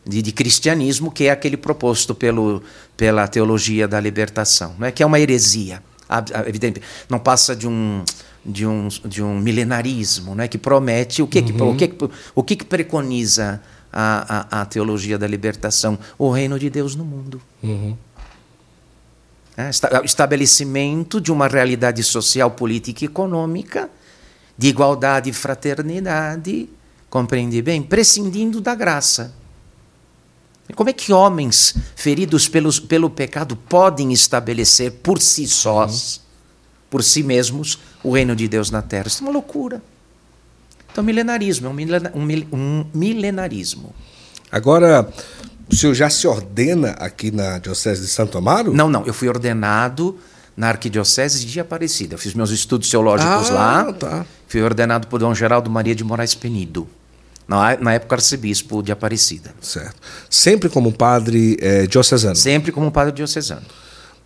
de, 0.05 0.21
de, 0.21 0.31
cristianismo, 0.31 1.11
que 1.11 1.25
é 1.25 1.31
aquele 1.31 1.57
proposto 1.57 2.15
pelo, 2.15 2.63
pela 2.95 3.27
teologia 3.27 3.87
da 3.87 3.99
libertação, 3.99 4.73
não 4.77 4.87
é 4.87 4.91
que 4.91 5.03
é 5.03 5.05
uma 5.05 5.19
heresia, 5.19 5.81
evidente, 6.45 6.81
não 7.09 7.19
passa 7.19 7.55
de 7.55 7.67
um 7.67 8.03
de 8.45 8.65
um, 8.65 8.87
de 9.05 9.23
um 9.23 9.39
milenarismo, 9.39 10.35
né, 10.35 10.47
que 10.47 10.57
promete 10.57 11.21
o 11.21 11.27
que, 11.27 11.39
uhum. 11.39 11.75
que, 11.75 11.85
o 11.85 11.89
que, 11.89 12.09
o 12.35 12.43
que, 12.43 12.55
que 12.57 12.65
preconiza 12.65 13.61
a, 13.91 14.57
a, 14.57 14.61
a, 14.61 14.65
teologia 14.65 15.17
da 15.17 15.27
libertação? 15.27 15.97
O 16.17 16.29
reino 16.29 16.59
de 16.59 16.69
Deus 16.69 16.95
no 16.95 17.05
mundo. 17.05 17.41
Uhum. 17.61 17.95
É, 19.55 19.69
estabelecimento 20.03 21.21
de 21.21 21.31
uma 21.31 21.47
realidade 21.47 22.03
social, 22.03 22.51
política 22.51 23.05
e 23.05 23.07
econômica, 23.07 23.89
de 24.57 24.67
igualdade 24.67 25.29
e 25.29 25.33
fraternidade, 25.33 26.69
compreende 27.09 27.61
bem? 27.61 27.81
Prescindindo 27.81 28.59
da 28.59 28.73
graça. 28.73 29.33
Como 30.75 30.89
é 30.89 30.93
que 30.93 31.13
homens 31.13 31.75
feridos 31.95 32.47
pelos, 32.47 32.79
pelo 32.79 33.09
pecado 33.09 33.55
podem 33.55 34.11
estabelecer 34.11 34.91
por 35.03 35.21
si 35.21 35.45
sós, 35.47 36.15
uhum. 36.15 36.22
Por 36.93 37.03
si 37.03 37.23
mesmos, 37.23 37.79
o 38.03 38.11
reino 38.11 38.35
de 38.35 38.47
Deus 38.47 38.69
na 38.69 38.79
terra. 38.79 39.07
Isso 39.07 39.23
é 39.23 39.25
uma 39.25 39.33
loucura. 39.33 39.81
Então, 40.91 41.03
milenarismo, 41.03 41.65
é 41.65 41.69
um, 42.15 42.55
um 42.55 42.85
milenarismo. 42.93 43.95
Agora, 44.51 45.11
o 45.67 45.75
senhor 45.75 45.95
já 45.95 46.07
se 46.07 46.27
ordena 46.27 46.91
aqui 46.91 47.31
na 47.31 47.57
Diocese 47.57 48.01
de 48.01 48.07
Santo 48.07 48.37
Amaro? 48.37 48.71
Não, 48.71 48.87
não. 48.87 49.03
Eu 49.07 49.13
fui 49.13 49.27
ordenado 49.27 50.19
na 50.55 50.67
Arquidiocese 50.67 51.43
de 51.47 51.59
Aparecida. 51.59 52.13
Eu 52.13 52.19
fiz 52.19 52.35
meus 52.35 52.51
estudos 52.51 52.87
teológicos 52.91 53.49
ah, 53.49 53.53
lá. 53.53 53.93
Tá. 53.93 54.25
Fui 54.47 54.61
ordenado 54.61 55.07
por 55.07 55.19
Dom 55.19 55.33
Geraldo 55.33 55.71
Maria 55.71 55.95
de 55.95 56.03
Moraes 56.03 56.35
Penido. 56.35 56.87
Na, 57.47 57.75
na 57.75 57.93
época, 57.95 58.17
arcebispo 58.17 58.83
de 58.83 58.91
Aparecida. 58.91 59.49
Certo. 59.59 59.99
Sempre 60.29 60.69
como 60.69 60.93
padre 60.93 61.57
é, 61.59 61.87
diocesano? 61.87 62.35
Sempre 62.35 62.71
como 62.71 62.91
padre 62.91 63.13
diocesano. 63.13 63.65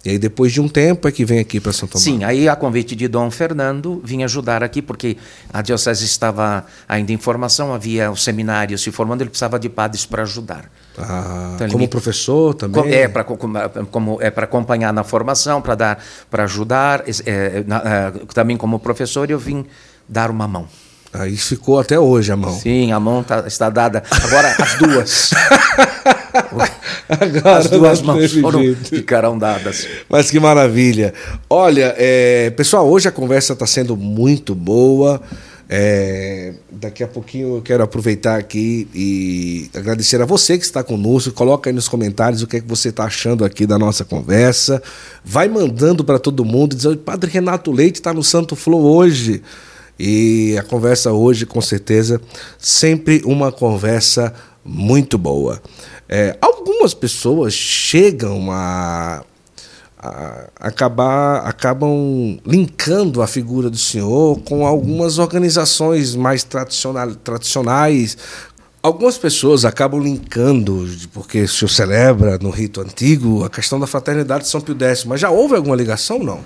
E 0.07 0.11
aí, 0.11 0.17
depois 0.17 0.53
de 0.53 0.61
um 0.61 0.69
tempo, 0.69 1.05
é 1.05 1.11
que 1.11 1.25
vem 1.25 1.37
aqui 1.37 1.59
para 1.59 1.73
São 1.73 1.85
Tomás. 1.85 2.01
Sim, 2.01 2.23
aí 2.23 2.47
a 2.47 2.55
convite 2.55 2.95
de 2.95 3.09
Dom 3.09 3.29
Fernando, 3.29 4.01
vim 4.05 4.23
ajudar 4.23 4.63
aqui, 4.63 4.81
porque 4.81 5.17
a 5.51 5.61
diocese 5.61 6.05
estava 6.05 6.65
ainda 6.87 7.11
em 7.11 7.17
formação, 7.17 7.73
havia 7.73 8.09
o 8.09 8.15
seminário 8.15 8.77
se 8.77 8.89
formando, 8.89 9.19
ele 9.19 9.29
precisava 9.29 9.59
de 9.59 9.67
padres 9.67 10.05
para 10.05 10.23
ajudar. 10.23 10.71
Ah, 10.97 11.51
então, 11.55 11.67
como 11.67 11.79
me... 11.79 11.89
professor 11.89 12.53
também? 12.53 12.89
É 12.89 13.09
para 13.09 13.25
como, 13.25 14.21
é 14.21 14.31
para 14.31 14.45
acompanhar 14.45 14.93
na 14.93 15.03
formação, 15.03 15.61
para 15.61 15.75
dar, 15.75 16.03
para 16.31 16.45
ajudar. 16.45 17.03
É, 17.25 17.65
na, 17.67 17.77
é, 17.77 18.11
também 18.33 18.55
como 18.55 18.79
professor, 18.79 19.29
eu 19.29 19.37
vim 19.37 19.65
dar 20.07 20.31
uma 20.31 20.47
mão. 20.47 20.69
Aí 21.11 21.35
ficou 21.35 21.81
até 21.81 21.99
hoje 21.99 22.31
a 22.31 22.37
mão. 22.37 22.57
Sim, 22.57 22.93
a 22.93 22.99
mão 22.99 23.23
tá, 23.23 23.43
está 23.45 23.69
dada. 23.69 24.01
Agora 24.23 24.55
as 24.57 24.75
duas. 24.75 25.31
Agora 27.09 27.57
As 27.57 27.69
duas 27.69 28.01
mãos 28.01 28.33
foram, 28.33 28.61
jeito. 28.61 28.89
ficarão 28.89 29.37
dadas. 29.37 29.87
Mas 30.09 30.29
que 30.29 30.39
maravilha. 30.39 31.13
Olha, 31.49 31.95
é, 31.97 32.49
pessoal, 32.51 32.87
hoje 32.87 33.07
a 33.07 33.11
conversa 33.11 33.53
está 33.53 33.65
sendo 33.65 33.95
muito 33.95 34.53
boa. 34.53 35.21
É, 35.69 36.53
daqui 36.71 37.03
a 37.03 37.07
pouquinho 37.07 37.57
eu 37.57 37.61
quero 37.61 37.83
aproveitar 37.83 38.37
aqui 38.37 38.87
e 38.95 39.69
agradecer 39.75 40.21
a 40.21 40.25
você 40.25 40.57
que 40.57 40.63
está 40.63 40.83
conosco. 40.83 41.33
Coloca 41.33 41.69
aí 41.69 41.73
nos 41.73 41.89
comentários 41.89 42.41
o 42.41 42.47
que 42.47 42.57
é 42.57 42.61
que 42.61 42.67
você 42.67 42.89
está 42.89 43.03
achando 43.03 43.43
aqui 43.43 43.65
da 43.65 43.77
nossa 43.77 44.05
conversa. 44.05 44.81
Vai 45.23 45.47
mandando 45.49 46.03
para 46.03 46.19
todo 46.19 46.45
mundo, 46.45 46.75
dizendo: 46.75 46.97
Padre 46.97 47.31
Renato 47.31 47.71
Leite 47.71 47.95
está 47.95 48.13
no 48.13 48.23
Santo 48.23 48.55
Flow 48.55 48.81
hoje. 48.81 49.41
E 49.99 50.55
a 50.57 50.63
conversa 50.63 51.11
hoje, 51.11 51.45
com 51.45 51.59
certeza, 51.59 52.21
sempre 52.57 53.21
uma 53.25 53.51
conversa 53.51 54.33
muito 54.67 55.17
boa. 55.17 55.61
É, 56.09 56.37
algumas 56.41 56.93
pessoas 56.93 57.53
chegam 57.53 58.51
a 58.51 59.23
a- 59.99 60.49
acabar 60.59 61.39
acabam 61.39 62.37
linkando 62.45 63.19
a 63.23 63.25
figura 63.27 63.67
do 63.67 63.77
senhor 63.79 64.39
com 64.41 64.63
algumas 64.65 65.17
organizações 65.17 66.13
mais 66.15 66.43
tradicional, 66.43 67.15
tradicionais. 67.15 68.15
Algumas 68.83 69.17
pessoas 69.17 69.65
acabam 69.65 69.99
linkando, 69.99 70.87
porque 71.11 71.41
o 71.41 71.47
senhor 71.47 71.69
celebra 71.69 72.37
no 72.37 72.51
rito 72.51 72.79
antigo 72.79 73.43
a 73.43 73.49
questão 73.49 73.79
da 73.79 73.87
fraternidade 73.87 74.43
de 74.43 74.49
São 74.51 74.61
Pio 74.61 74.77
X, 74.79 75.03
mas 75.03 75.19
já 75.19 75.31
houve 75.31 75.55
alguma 75.55 75.75
ligação 75.75 76.19
não? 76.19 76.41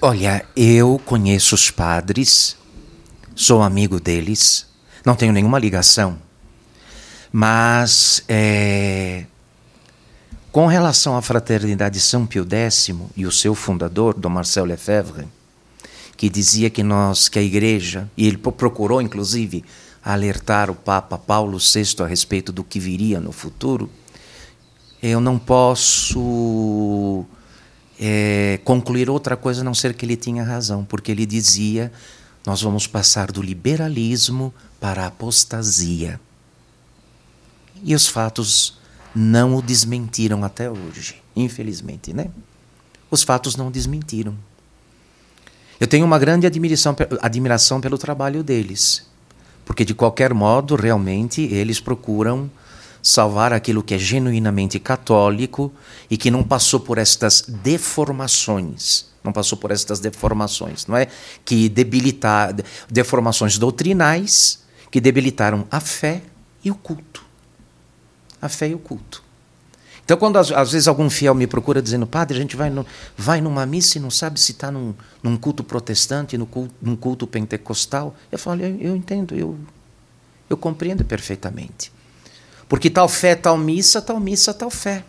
Olha, 0.00 0.44
eu 0.54 1.00
conheço 1.06 1.54
os 1.54 1.70
padres, 1.70 2.56
sou 3.34 3.62
amigo 3.62 3.98
deles, 3.98 4.66
não 5.04 5.14
tenho 5.16 5.32
nenhuma 5.32 5.58
ligação, 5.58 6.18
mas 7.36 8.22
é, 8.28 9.24
com 10.52 10.68
relação 10.68 11.16
à 11.16 11.20
fraternidade 11.20 11.96
de 11.96 12.00
São 12.00 12.24
Pio 12.24 12.46
X 12.48 12.90
e 13.16 13.26
o 13.26 13.32
seu 13.32 13.56
fundador, 13.56 14.14
Dom 14.14 14.28
Marcel 14.28 14.64
Lefebvre, 14.64 15.26
que 16.16 16.30
dizia 16.30 16.70
que 16.70 16.84
nós, 16.84 17.28
que 17.28 17.36
a 17.36 17.42
Igreja, 17.42 18.08
e 18.16 18.24
ele 18.28 18.36
pro- 18.36 18.52
procurou 18.52 19.02
inclusive 19.02 19.64
alertar 20.04 20.70
o 20.70 20.76
Papa 20.76 21.18
Paulo 21.18 21.58
VI 21.58 22.04
a 22.04 22.06
respeito 22.06 22.52
do 22.52 22.62
que 22.62 22.78
viria 22.78 23.18
no 23.18 23.32
futuro, 23.32 23.90
eu 25.02 25.20
não 25.20 25.36
posso 25.36 27.24
é, 27.98 28.60
concluir 28.62 29.10
outra 29.10 29.36
coisa 29.36 29.62
a 29.62 29.64
não 29.64 29.74
ser 29.74 29.92
que 29.94 30.06
ele 30.06 30.16
tinha 30.16 30.44
razão, 30.44 30.84
porque 30.84 31.10
ele 31.10 31.26
dizia: 31.26 31.90
nós 32.46 32.62
vamos 32.62 32.86
passar 32.86 33.32
do 33.32 33.42
liberalismo 33.42 34.54
para 34.78 35.02
a 35.02 35.06
apostasia. 35.08 36.20
E 37.84 37.94
os 37.94 38.06
fatos 38.06 38.78
não 39.14 39.56
o 39.56 39.62
desmentiram 39.62 40.42
até 40.42 40.70
hoje, 40.70 41.22
infelizmente, 41.36 42.14
né? 42.14 42.28
Os 43.10 43.22
fatos 43.22 43.56
não 43.56 43.70
desmentiram. 43.70 44.34
Eu 45.78 45.86
tenho 45.86 46.06
uma 46.06 46.18
grande 46.18 46.46
admiração, 46.46 46.96
admiração 47.20 47.82
pelo 47.82 47.98
trabalho 47.98 48.42
deles, 48.42 49.06
porque 49.66 49.84
de 49.84 49.92
qualquer 49.92 50.32
modo, 50.32 50.76
realmente, 50.76 51.42
eles 51.42 51.78
procuram 51.78 52.50
salvar 53.02 53.52
aquilo 53.52 53.82
que 53.82 53.92
é 53.92 53.98
genuinamente 53.98 54.78
católico 54.78 55.70
e 56.10 56.16
que 56.16 56.30
não 56.30 56.42
passou 56.42 56.80
por 56.80 56.96
estas 56.96 57.42
deformações, 57.42 59.06
não 59.22 59.30
passou 59.30 59.58
por 59.58 59.70
estas 59.70 60.00
deformações, 60.00 60.86
não 60.86 60.96
é? 60.96 61.08
Que 61.44 61.68
debilitar 61.68 62.56
deformações 62.90 63.58
doutrinais 63.58 64.64
que 64.90 65.02
debilitaram 65.02 65.66
a 65.70 65.80
fé 65.80 66.22
e 66.64 66.70
o 66.70 66.74
culto. 66.74 67.23
A 68.44 68.48
fé 68.50 68.68
e 68.68 68.74
o 68.74 68.78
culto. 68.78 69.22
Então, 70.04 70.18
quando 70.18 70.36
às, 70.36 70.50
vezes 70.50 70.86
algum 70.86 71.08
fiel 71.08 71.34
me 71.34 71.46
procura 71.46 71.80
dizendo, 71.80 72.06
padre, 72.06 72.36
a 72.36 72.40
gente 72.40 72.54
vai, 72.56 72.68
no, 72.68 72.84
vai 73.16 73.40
numa 73.40 73.64
missa 73.64 73.96
e 73.96 74.00
não 74.00 74.10
sabe 74.10 74.38
se 74.38 74.52
está 74.52 74.70
num, 74.70 74.94
num 75.22 75.34
culto 75.34 75.64
protestante, 75.64 76.36
no 76.36 76.44
culto, 76.44 76.74
num 76.82 76.94
culto 76.94 77.26
pentecostal, 77.26 78.14
eu 78.30 78.38
falo, 78.38 78.60
eu, 78.60 78.76
eu 78.78 78.94
entendo, 78.94 79.34
eu, 79.34 79.58
eu 80.50 80.58
compreendo 80.58 81.02
perfeitamente. 81.06 81.90
Porque 82.68 82.90
tal 82.90 83.08
fé, 83.08 83.34
tal 83.34 83.56
missa, 83.56 84.02
tal 84.02 84.20
missa, 84.20 84.52
tal 84.52 84.68
fé. 84.68 85.02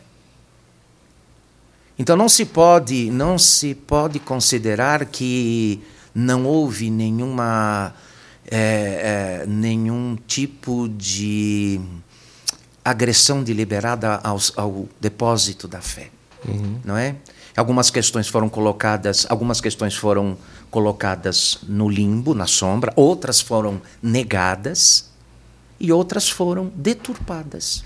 Então 2.00 2.15
não 2.15 2.30
se 2.30 2.45
pode, 2.45 3.10
não 3.12 3.38
se 3.38 3.76
pode 3.76 4.19
considerar 4.19 5.06
que 5.06 5.82
não 6.13 6.45
houve 6.45 6.89
nenhuma 6.89 7.93
é, 8.50 9.41
é, 9.41 9.45
nenhum 9.48 10.17
tipo 10.28 10.88
de 10.89 11.82
agressão 12.86 13.43
deliberada 13.43 14.21
ao 14.24 14.88
depósito 15.02 15.67
da 15.67 15.82
fé, 15.82 16.12
não 16.84 16.95
é? 16.95 17.15
Algumas 17.58 17.89
questões 17.89 18.28
foram 18.28 18.48
colocadas, 18.48 19.26
algumas 19.30 19.60
questões 19.60 19.95
foram 19.95 20.38
colocadas 20.69 21.60
no 21.63 21.89
limbo, 21.89 22.36
na 22.36 22.45
sombra, 22.45 22.93
outras 22.95 23.41
foram 23.41 23.82
negadas 24.04 25.10
e 25.80 25.91
outras 25.91 26.30
foram 26.30 26.71
deturpadas. 26.76 27.84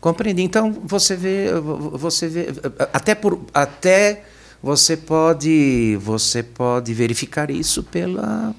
Compreende? 0.00 0.42
Então 0.42 0.72
você 0.84 1.16
vê, 1.16 1.48
você 1.92 2.28
vê, 2.28 2.48
até 2.92 3.14
por, 3.14 3.40
até 3.54 4.24
você 4.62 4.96
pode, 4.96 5.96
você 6.02 6.42
pode 6.42 6.92
verificar 6.92 7.50
isso 7.50 7.82
pela, 7.84 8.54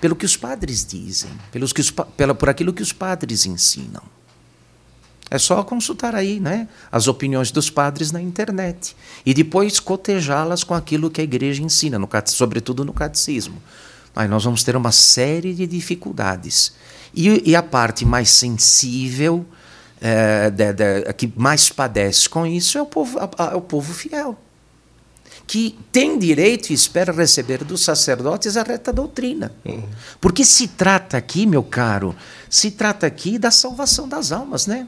pelo 0.00 0.14
que 0.14 0.26
os 0.26 0.36
padres 0.36 0.84
dizem, 0.84 1.30
pelos 1.50 1.72
que 1.72 1.80
os, 1.80 1.90
pela, 1.90 2.34
por 2.34 2.50
aquilo 2.50 2.72
que 2.72 2.82
os 2.82 2.92
padres 2.92 3.46
ensinam. 3.46 4.02
É 5.30 5.38
só 5.38 5.62
consultar 5.64 6.14
aí, 6.14 6.38
né, 6.38 6.68
as 6.90 7.08
opiniões 7.08 7.50
dos 7.50 7.68
padres 7.68 8.12
na 8.12 8.22
internet 8.22 8.94
e 9.24 9.34
depois 9.34 9.80
cotejá-las 9.80 10.62
com 10.62 10.72
aquilo 10.72 11.10
que 11.10 11.20
a 11.20 11.24
igreja 11.24 11.62
ensina, 11.62 11.98
no, 11.98 12.08
sobretudo 12.26 12.84
no 12.84 12.92
catecismo. 12.92 13.60
Aí 14.14 14.28
nós 14.28 14.44
vamos 14.44 14.62
ter 14.62 14.76
uma 14.76 14.92
série 14.92 15.52
de 15.52 15.66
dificuldades. 15.66 16.72
E, 17.14 17.50
e 17.50 17.56
a 17.56 17.62
parte 17.62 18.04
mais 18.04 18.30
sensível, 18.30 19.44
eh, 20.00 20.48
de- 20.50 20.72
de- 20.72 21.12
que 21.14 21.32
mais 21.36 21.70
padece 21.70 22.28
com 22.28 22.46
isso, 22.46 22.78
é 22.78 22.82
o 22.82 22.86
povo, 22.86 23.18
a- 23.18 23.30
a- 23.36 23.52
é 23.52 23.54
o 23.56 23.60
povo 23.60 23.92
fiel, 23.92 24.38
que 25.46 25.76
tem 25.90 26.18
direito 26.18 26.70
e 26.70 26.74
espera 26.74 27.12
receber 27.12 27.64
dos 27.64 27.82
sacerdotes 27.82 28.56
a 28.56 28.62
reta 28.62 28.92
doutrina. 28.92 29.52
Porque 30.20 30.44
se 30.44 30.68
trata 30.68 31.16
aqui, 31.16 31.46
meu 31.46 31.62
caro, 31.64 32.14
se 32.48 32.70
trata 32.70 33.06
aqui 33.06 33.38
da 33.38 33.50
salvação 33.50 34.08
das 34.08 34.30
almas, 34.32 34.66
né? 34.66 34.86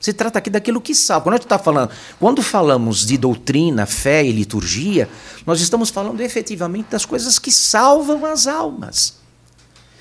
Se 0.00 0.12
trata 0.12 0.38
aqui 0.38 0.48
daquilo 0.48 0.80
que 0.80 0.94
salva. 0.94 1.24
Quando 1.24 1.34
a 1.34 1.36
gente 1.36 1.46
está 1.46 1.58
falando, 1.58 1.90
quando 2.20 2.42
falamos 2.42 3.04
de 3.04 3.18
doutrina, 3.18 3.84
fé 3.84 4.24
e 4.24 4.32
liturgia, 4.32 5.08
nós 5.44 5.60
estamos 5.60 5.90
falando 5.90 6.20
efetivamente 6.20 6.90
das 6.90 7.04
coisas 7.04 7.38
que 7.38 7.50
salvam 7.50 8.24
as 8.24 8.46
almas. 8.46 9.18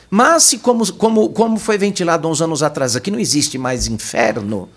Mas 0.10 0.44
se 0.44 0.60
como, 0.60 0.92
como, 0.94 1.30
como 1.30 1.58
foi 1.58 1.78
ventilado 1.78 2.28
uns 2.28 2.42
anos 2.42 2.64
atrás, 2.64 2.96
aqui 2.96 3.12
não 3.12 3.20
existe 3.20 3.58
mais 3.58 3.88
inferno, 3.88 4.70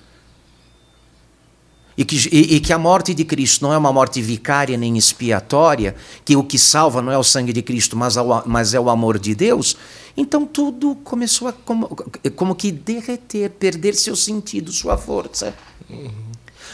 e 2.01 2.05
que, 2.07 2.17
e, 2.33 2.57
e 2.57 2.61
que 2.61 2.73
a 2.73 2.79
morte 2.79 3.13
de 3.13 3.27
Cristo 3.27 3.61
não 3.63 3.75
é 3.75 3.77
uma 3.77 3.93
morte 3.93 4.23
vicária 4.23 4.75
nem 4.75 4.97
expiatória, 4.97 5.95
que 6.25 6.35
o 6.35 6.43
que 6.43 6.59
salva 6.59 7.03
não 7.03 7.13
é 7.13 7.19
o 7.19 7.23
sangue 7.23 7.53
de 7.53 7.61
Cristo, 7.61 7.95
mas, 7.95 8.17
ao- 8.17 8.43
mas 8.47 8.73
é 8.73 8.81
o 8.81 8.89
amor 8.89 9.19
de 9.19 9.35
Deus, 9.35 9.77
então 10.17 10.47
tudo 10.47 10.95
começou 11.05 11.49
a 11.49 11.53
como, 11.53 11.89
como 12.35 12.55
que 12.55 12.73
derreter, 12.73 13.51
perder 13.51 13.95
seu 13.95 14.17
sentido, 14.17 14.73
sua 14.73 14.97
força. 14.97 15.55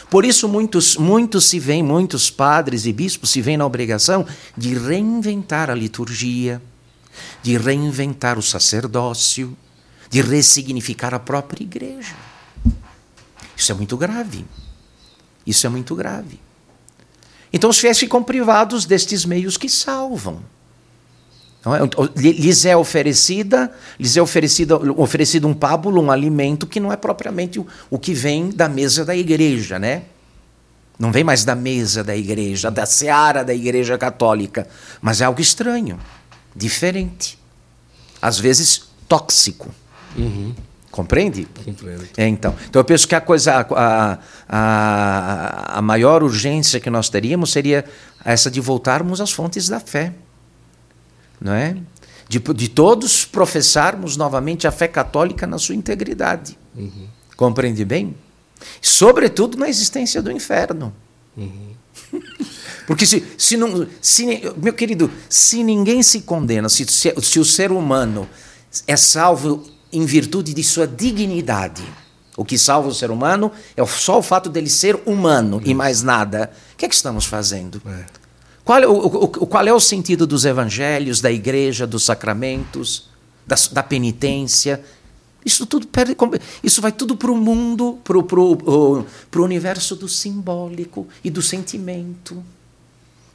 Por 0.09 0.23
isso 0.23 0.47
muitos, 0.47 0.95
muitos 0.95 1.49
se 1.49 1.59
veem, 1.59 1.83
muitos 1.83 2.29
padres 2.29 2.85
e 2.85 2.93
bispos 2.93 3.29
se 3.29 3.41
veem 3.41 3.57
na 3.57 3.65
obrigação 3.65 4.25
de 4.55 4.75
reinventar 4.75 5.69
a 5.69 5.75
liturgia, 5.75 6.61
de 7.43 7.57
reinventar 7.57 8.39
o 8.39 8.41
sacerdócio, 8.41 9.57
de 10.09 10.21
ressignificar 10.21 11.13
a 11.13 11.19
própria 11.19 11.63
igreja. 11.63 12.15
Isso 13.57 13.73
é 13.73 13.75
muito 13.75 13.97
grave. 13.97 14.45
Isso 15.47 15.65
é 15.65 15.69
muito 15.69 15.95
grave. 15.95 16.39
Então 17.51 17.69
os 17.69 17.79
fiéis 17.79 17.97
ficam 17.97 18.21
privados 18.21 18.85
destes 18.85 19.23
meios 19.23 19.55
que 19.55 19.69
salvam. 19.69 20.41
É? 21.65 22.19
Lhes 22.19 22.65
é 22.65 22.75
oferecida, 22.75 23.71
lhes 23.99 24.15
é 24.15 24.21
oferecida, 24.21 24.77
oferecido 24.93 25.47
um 25.47 25.53
pábulo, 25.53 26.01
um 26.01 26.11
alimento 26.11 26.67
que 26.67 26.79
não 26.79 26.91
é 26.91 26.97
propriamente 26.97 27.59
o, 27.59 27.67
o 27.89 27.97
que 27.97 28.13
vem 28.13 28.49
da 28.49 28.69
mesa 28.69 29.03
da 29.05 29.15
igreja, 29.15 29.79
né? 29.79 30.03
Não 30.99 31.11
vem 31.11 31.23
mais 31.23 31.43
da 31.43 31.55
mesa 31.55 32.03
da 32.03 32.15
igreja, 32.15 32.71
da 32.71 32.85
seara 32.85 33.43
da 33.43 33.53
igreja 33.53 33.97
católica, 33.97 34.67
mas 35.01 35.21
é 35.21 35.25
algo 35.25 35.39
estranho, 35.39 35.99
diferente, 36.55 37.37
às 38.21 38.39
vezes 38.39 38.83
tóxico. 39.07 39.73
Compreende? 40.97 41.47
Compreendo. 41.63 42.07
É, 42.17 42.27
então. 42.27 42.55
então 42.67 42.79
eu 42.79 42.83
penso 42.83 43.07
que 43.07 43.13
a 43.13 43.21
coisa, 43.21 43.67
a, 43.69 44.17
a, 44.49 45.77
a 45.77 45.81
maior 45.83 46.23
urgência 46.23 46.79
que 46.79 46.89
nós 46.89 47.07
teríamos 47.07 47.51
seria 47.51 47.85
essa 48.25 48.49
de 48.49 48.59
voltarmos 48.59 49.21
às 49.21 49.31
fontes 49.31 49.69
da 49.69 49.79
fé, 49.79 50.11
não 51.39 51.53
é? 51.53 51.77
De, 52.27 52.39
de 52.39 52.67
todos 52.67 53.25
professarmos 53.25 54.17
novamente 54.17 54.65
a 54.65 54.71
fé 54.71 54.87
católica 54.87 55.45
na 55.45 55.59
sua 55.59 55.75
integridade. 55.75 56.57
Compreende 57.35 57.85
bem? 57.85 58.15
Sobretudo 58.81 59.55
na 59.55 59.69
existência 59.69 60.19
do 60.19 60.31
inferno. 60.31 60.91
Porque 62.87 63.05
se, 63.05 63.23
se 63.37 63.55
não. 63.55 63.87
Se, 64.01 64.25
meu 64.57 64.73
querido, 64.73 65.11
se 65.29 65.63
ninguém 65.63 66.01
se 66.01 66.21
condena, 66.21 66.67
se, 66.69 66.87
se, 66.87 67.13
se 67.21 67.39
o 67.39 67.45
ser 67.45 67.71
humano 67.71 68.27
é 68.87 68.97
salvo 68.97 69.76
em 69.97 70.05
virtude 70.05 70.53
de 70.53 70.63
sua 70.63 70.85
dignidade, 70.85 71.83
o 72.37 72.45
que 72.45 72.55
salva 72.55 72.87
o 72.87 72.93
ser 72.93 73.09
humano 73.09 73.51
é 73.75 73.83
só 73.87 74.19
o 74.19 74.21
fato 74.21 74.47
dele 74.47 74.69
ser 74.69 75.01
humano 75.07 75.59
e 75.65 75.73
mais 75.73 76.03
nada. 76.03 76.51
O 76.73 76.77
que 76.77 76.85
é 76.85 76.87
que 76.87 76.93
estamos 76.93 77.25
fazendo? 77.25 77.81
É. 77.83 78.05
Qual, 78.63 78.77
é 78.77 78.85
o, 78.85 78.93
o, 78.93 79.27
qual 79.27 79.65
é 79.65 79.73
o 79.73 79.79
sentido 79.79 80.27
dos 80.27 80.45
evangelhos, 80.45 81.19
da 81.19 81.31
igreja, 81.31 81.87
dos 81.87 82.03
sacramentos, 82.03 83.09
da, 83.45 83.55
da 83.71 83.81
penitência? 83.81 84.83
Isso 85.43 85.65
tudo 85.65 85.87
perde, 85.87 86.15
isso 86.61 86.79
vai 86.79 86.91
tudo 86.91 87.17
para 87.17 87.31
o 87.31 87.35
mundo, 87.35 87.97
para 88.03 88.19
o 88.19 89.43
universo 89.43 89.95
do 89.95 90.07
simbólico 90.07 91.07
e 91.23 91.31
do 91.31 91.41
sentimento. 91.41 92.43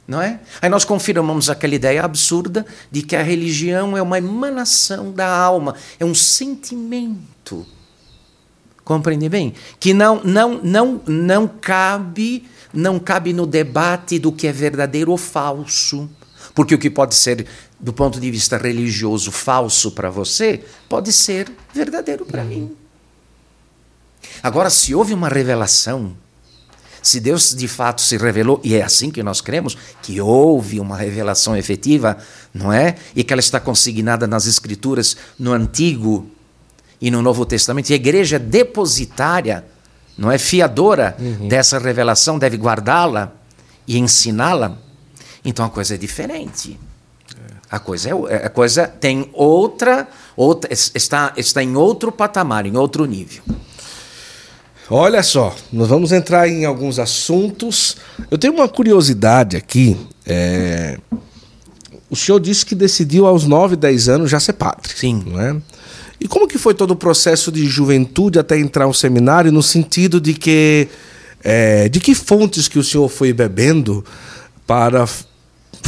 Não 0.07 0.21
é? 0.21 0.39
Aí 0.61 0.69
nós 0.69 0.83
confirmamos 0.83 1.49
aquela 1.49 1.75
ideia 1.75 2.03
absurda 2.03 2.65
de 2.91 3.01
que 3.01 3.15
a 3.15 3.23
religião 3.23 3.97
é 3.97 4.01
uma 4.01 4.17
emanação 4.17 5.11
da 5.11 5.27
alma, 5.27 5.75
é 5.99 6.03
um 6.03 6.13
sentimento. 6.13 7.65
Compreende 8.83 9.29
bem? 9.29 9.53
Que 9.79 9.93
não, 9.93 10.21
não, 10.23 10.61
não, 10.61 11.01
não 11.07 11.47
cabe, 11.47 12.45
não 12.73 12.99
cabe 12.99 13.31
no 13.31 13.45
debate 13.45 14.19
do 14.19 14.31
que 14.31 14.45
é 14.45 14.51
verdadeiro 14.51 15.11
ou 15.11 15.17
falso. 15.17 16.09
Porque 16.53 16.75
o 16.75 16.77
que 16.77 16.89
pode 16.89 17.15
ser, 17.15 17.47
do 17.79 17.93
ponto 17.93 18.19
de 18.19 18.29
vista 18.29 18.57
religioso, 18.57 19.31
falso 19.31 19.91
para 19.91 20.09
você, 20.09 20.65
pode 20.89 21.13
ser 21.13 21.49
verdadeiro 21.73 22.25
para 22.25 22.43
mim. 22.43 22.75
Agora, 24.41 24.69
se 24.69 24.93
houve 24.93 25.13
uma 25.13 25.29
revelação 25.29 26.15
se 27.03 27.19
Deus 27.19 27.53
de 27.53 27.67
fato 27.67 28.01
se 28.01 28.15
revelou, 28.17 28.59
e 28.63 28.75
é 28.75 28.81
assim 28.81 29.11
que 29.11 29.21
nós 29.21 29.41
cremos, 29.41 29.77
que 30.01 30.19
houve 30.21 30.79
uma 30.79 30.97
revelação 30.97 31.55
efetiva, 31.55 32.17
não 32.53 32.71
é? 32.71 32.95
E 33.13 33.23
que 33.23 33.33
ela 33.33 33.41
está 33.41 33.59
consignada 33.59 34.25
nas 34.25 34.47
Escrituras, 34.47 35.17
no 35.37 35.51
Antigo 35.51 36.25
e 37.01 37.11
no 37.11 37.21
Novo 37.21 37.45
Testamento, 37.45 37.89
e 37.89 37.93
a 37.93 37.97
igreja 37.97 38.39
depositária, 38.39 39.65
não 40.17 40.31
é? 40.31 40.37
Fiadora 40.37 41.15
uhum. 41.19 41.49
dessa 41.49 41.77
revelação, 41.77 42.39
deve 42.39 42.55
guardá-la 42.55 43.33
e 43.85 43.97
ensiná-la. 43.97 44.77
Então 45.43 45.65
a 45.65 45.69
coisa 45.69 45.95
é 45.95 45.97
diferente. 45.97 46.79
A 47.69 47.79
coisa, 47.79 48.09
é, 48.29 48.45
a 48.45 48.49
coisa 48.49 48.87
tem 48.87 49.29
outra, 49.33 50.07
outra 50.37 50.71
está, 50.71 51.33
está 51.35 51.61
em 51.61 51.75
outro 51.75 52.11
patamar, 52.11 52.65
em 52.65 52.77
outro 52.77 53.05
nível. 53.05 53.43
Olha 54.89 55.23
só, 55.23 55.55
nós 55.71 55.87
vamos 55.87 56.11
entrar 56.11 56.47
em 56.47 56.65
alguns 56.65 56.99
assuntos. 56.99 57.97
Eu 58.29 58.37
tenho 58.37 58.53
uma 58.53 58.67
curiosidade 58.67 59.55
aqui. 59.55 59.97
É... 60.25 60.97
O 62.09 62.15
senhor 62.15 62.39
disse 62.39 62.65
que 62.65 62.75
decidiu 62.75 63.25
aos 63.25 63.45
9, 63.45 63.75
10 63.75 64.09
anos 64.09 64.31
já 64.31 64.39
ser 64.39 64.53
padre. 64.53 64.91
Sim. 64.95 65.23
Não 65.25 65.41
é? 65.41 65.55
E 66.19 66.27
como 66.27 66.47
que 66.47 66.57
foi 66.57 66.73
todo 66.73 66.91
o 66.91 66.95
processo 66.95 67.51
de 67.51 67.65
juventude 67.65 68.39
até 68.39 68.57
entrar 68.57 68.87
no 68.87 68.93
seminário, 68.93 69.51
no 69.51 69.63
sentido 69.63 70.21
de 70.21 70.33
que 70.33 70.87
é, 71.43 71.89
de 71.89 71.99
que 71.99 72.15
fontes 72.15 72.67
que 72.67 72.79
o 72.79 72.83
senhor 72.83 73.09
foi 73.09 73.33
bebendo 73.33 74.05
para 74.65 75.05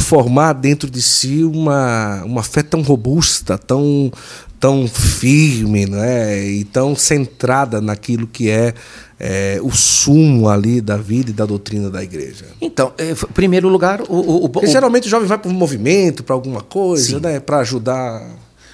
formar 0.02 0.52
dentro 0.52 0.90
de 0.90 1.02
si 1.02 1.42
uma, 1.44 2.22
uma 2.24 2.42
fé 2.42 2.62
tão 2.62 2.82
robusta, 2.82 3.58
tão, 3.58 4.12
tão 4.60 4.86
firme 4.86 5.86
né? 5.86 6.44
e 6.44 6.64
tão 6.64 6.94
centrada 6.94 7.80
naquilo 7.80 8.26
que 8.26 8.50
é, 8.50 8.74
é, 9.18 9.58
o 9.62 9.70
sumo 9.72 10.48
ali 10.48 10.80
da 10.80 10.96
vida 10.96 11.30
e 11.30 11.32
da 11.32 11.46
doutrina 11.46 11.90
da 11.90 12.02
igreja? 12.02 12.46
Então, 12.60 12.92
em 12.98 13.10
é, 13.10 13.14
primeiro 13.34 13.68
lugar, 13.68 14.00
o, 14.02 14.14
o, 14.14 14.44
o 14.44 14.48
Porque 14.48 14.66
geralmente 14.66 15.06
o 15.06 15.10
jovem 15.10 15.26
vai 15.26 15.38
para 15.38 15.50
um 15.50 15.54
movimento, 15.54 16.22
para 16.22 16.34
alguma 16.34 16.62
coisa, 16.62 17.18
né? 17.18 17.40
para 17.40 17.58
ajudar. 17.58 18.22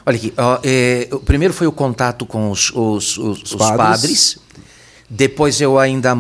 Olha 0.05 0.17
aqui, 0.17 0.33
ó, 0.37 0.59
é, 0.65 1.09
o 1.13 1.21
primeiro 1.21 1.55
foi 1.55 1.67
o 1.67 1.73
contato 1.73 2.27
com 2.27 2.51
os, 2.51 2.71
os, 2.75 3.17
os, 3.17 3.43
os 3.43 3.55
padres. 3.55 3.77
padres. 3.77 4.39
Depois 5.15 5.61
eu 5.61 5.79
ainda 5.79 6.17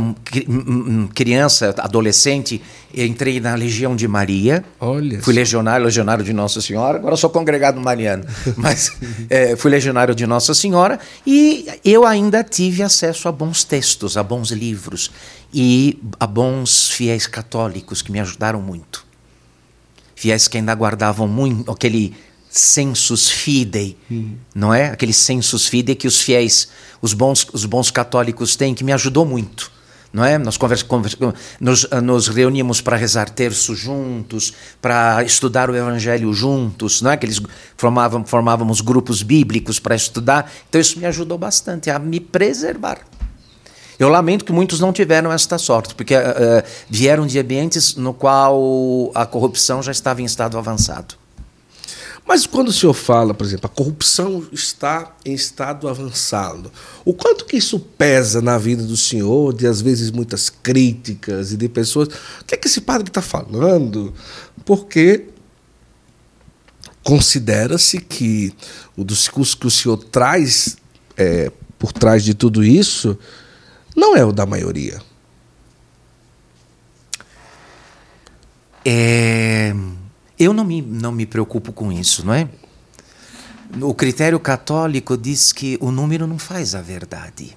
criança, 1.14 1.74
adolescente, 1.78 2.60
entrei 2.94 3.40
na 3.40 3.54
Legião 3.54 3.96
de 3.96 4.06
Maria. 4.06 4.62
Olha. 4.78 5.22
Fui 5.22 5.32
legionário, 5.32 5.86
legionário 5.86 6.22
de 6.22 6.30
Nossa 6.34 6.60
Senhora. 6.60 6.98
Agora 6.98 7.16
sou 7.16 7.30
congregado 7.30 7.80
mariano, 7.80 8.26
mas 8.54 8.92
é, 9.30 9.56
fui 9.56 9.70
legionário 9.70 10.14
de 10.14 10.26
Nossa 10.26 10.52
Senhora 10.52 11.00
e 11.26 11.66
eu 11.82 12.04
ainda 12.04 12.44
tive 12.44 12.82
acesso 12.82 13.28
a 13.28 13.32
bons 13.32 13.64
textos, 13.64 14.18
a 14.18 14.22
bons 14.22 14.50
livros 14.50 15.10
e 15.54 15.98
a 16.20 16.26
bons 16.26 16.90
fiéis 16.90 17.26
católicos 17.26 18.02
que 18.02 18.12
me 18.12 18.20
ajudaram 18.20 18.60
muito. 18.60 19.06
Fiéis 20.14 20.48
que 20.48 20.58
ainda 20.58 20.74
guardavam 20.74 21.26
muito 21.26 21.70
aquele 21.70 22.14
sensus 22.52 23.30
fidei, 23.30 23.96
hum. 24.10 24.34
não 24.54 24.74
é? 24.74 24.90
Aquele 24.90 25.14
sensus 25.14 25.66
fidei 25.66 25.94
que 25.94 26.06
os 26.06 26.20
fiéis, 26.20 26.68
os 27.00 27.14
bons, 27.14 27.46
os 27.50 27.64
bons 27.64 27.90
católicos 27.90 28.54
têm, 28.56 28.74
que 28.74 28.84
me 28.84 28.92
ajudou 28.92 29.24
muito. 29.24 29.72
Não 30.12 30.22
é? 30.22 30.36
Nós 30.36 30.58
conversa, 30.58 30.84
conversa, 30.84 31.16
nos, 31.58 31.88
nos 32.02 32.28
reuníamos 32.28 32.82
para 32.82 32.98
rezar 32.98 33.30
terço 33.30 33.74
juntos, 33.74 34.52
para 34.82 35.24
estudar 35.24 35.70
o 35.70 35.74
Evangelho 35.74 36.30
juntos, 36.34 37.00
não 37.00 37.10
é? 37.10 37.16
que 37.16 37.24
eles 37.24 37.40
formavam, 37.78 38.22
formávamos 38.22 38.82
grupos 38.82 39.22
bíblicos 39.22 39.78
para 39.78 39.96
estudar. 39.96 40.52
Então 40.68 40.78
isso 40.78 40.98
me 40.98 41.06
ajudou 41.06 41.38
bastante 41.38 41.88
a 41.88 41.98
me 41.98 42.20
preservar. 42.20 42.98
Eu 43.98 44.10
lamento 44.10 44.44
que 44.44 44.52
muitos 44.52 44.80
não 44.80 44.92
tiveram 44.92 45.32
esta 45.32 45.56
sorte, 45.56 45.94
porque 45.94 46.14
uh, 46.14 46.18
vieram 46.90 47.26
de 47.26 47.38
ambientes 47.38 47.96
no 47.96 48.12
qual 48.12 49.10
a 49.14 49.24
corrupção 49.24 49.82
já 49.82 49.92
estava 49.92 50.20
em 50.20 50.26
estado 50.26 50.58
avançado. 50.58 51.21
Mas 52.26 52.46
quando 52.46 52.68
o 52.68 52.72
senhor 52.72 52.94
fala, 52.94 53.34
por 53.34 53.44
exemplo, 53.44 53.66
a 53.66 53.68
corrupção 53.68 54.46
está 54.52 55.14
em 55.24 55.34
estado 55.34 55.88
avançado, 55.88 56.70
o 57.04 57.12
quanto 57.12 57.44
que 57.44 57.56
isso 57.56 57.78
pesa 57.80 58.40
na 58.40 58.56
vida 58.58 58.84
do 58.84 58.96
senhor, 58.96 59.52
de 59.52 59.66
às 59.66 59.80
vezes 59.80 60.10
muitas 60.10 60.48
críticas 60.48 61.52
e 61.52 61.56
de 61.56 61.68
pessoas. 61.68 62.08
O 62.40 62.44
que 62.46 62.54
é 62.54 62.58
que 62.58 62.68
esse 62.68 62.80
padre 62.80 63.08
está 63.08 63.20
falando? 63.20 64.14
Porque 64.64 65.26
considera-se 67.02 67.98
que 67.98 68.54
o 68.96 69.04
discurso 69.04 69.58
que 69.58 69.66
o 69.66 69.70
senhor 69.70 69.96
traz 69.96 70.76
é, 71.16 71.50
por 71.76 71.92
trás 71.92 72.22
de 72.22 72.34
tudo 72.34 72.62
isso 72.62 73.18
não 73.96 74.16
é 74.16 74.24
o 74.24 74.32
da 74.32 74.46
maioria. 74.46 75.02
É 78.84 79.74
eu 80.42 80.52
não 80.52 80.64
me, 80.64 80.82
não 80.82 81.12
me 81.12 81.26
preocupo 81.26 81.72
com 81.72 81.92
isso, 81.92 82.24
não 82.24 82.34
é? 82.34 82.48
O 83.80 83.94
critério 83.94 84.38
católico 84.38 85.16
diz 85.16 85.52
que 85.52 85.78
o 85.80 85.90
número 85.90 86.26
não 86.26 86.38
faz 86.38 86.74
a 86.74 86.82
verdade. 86.82 87.56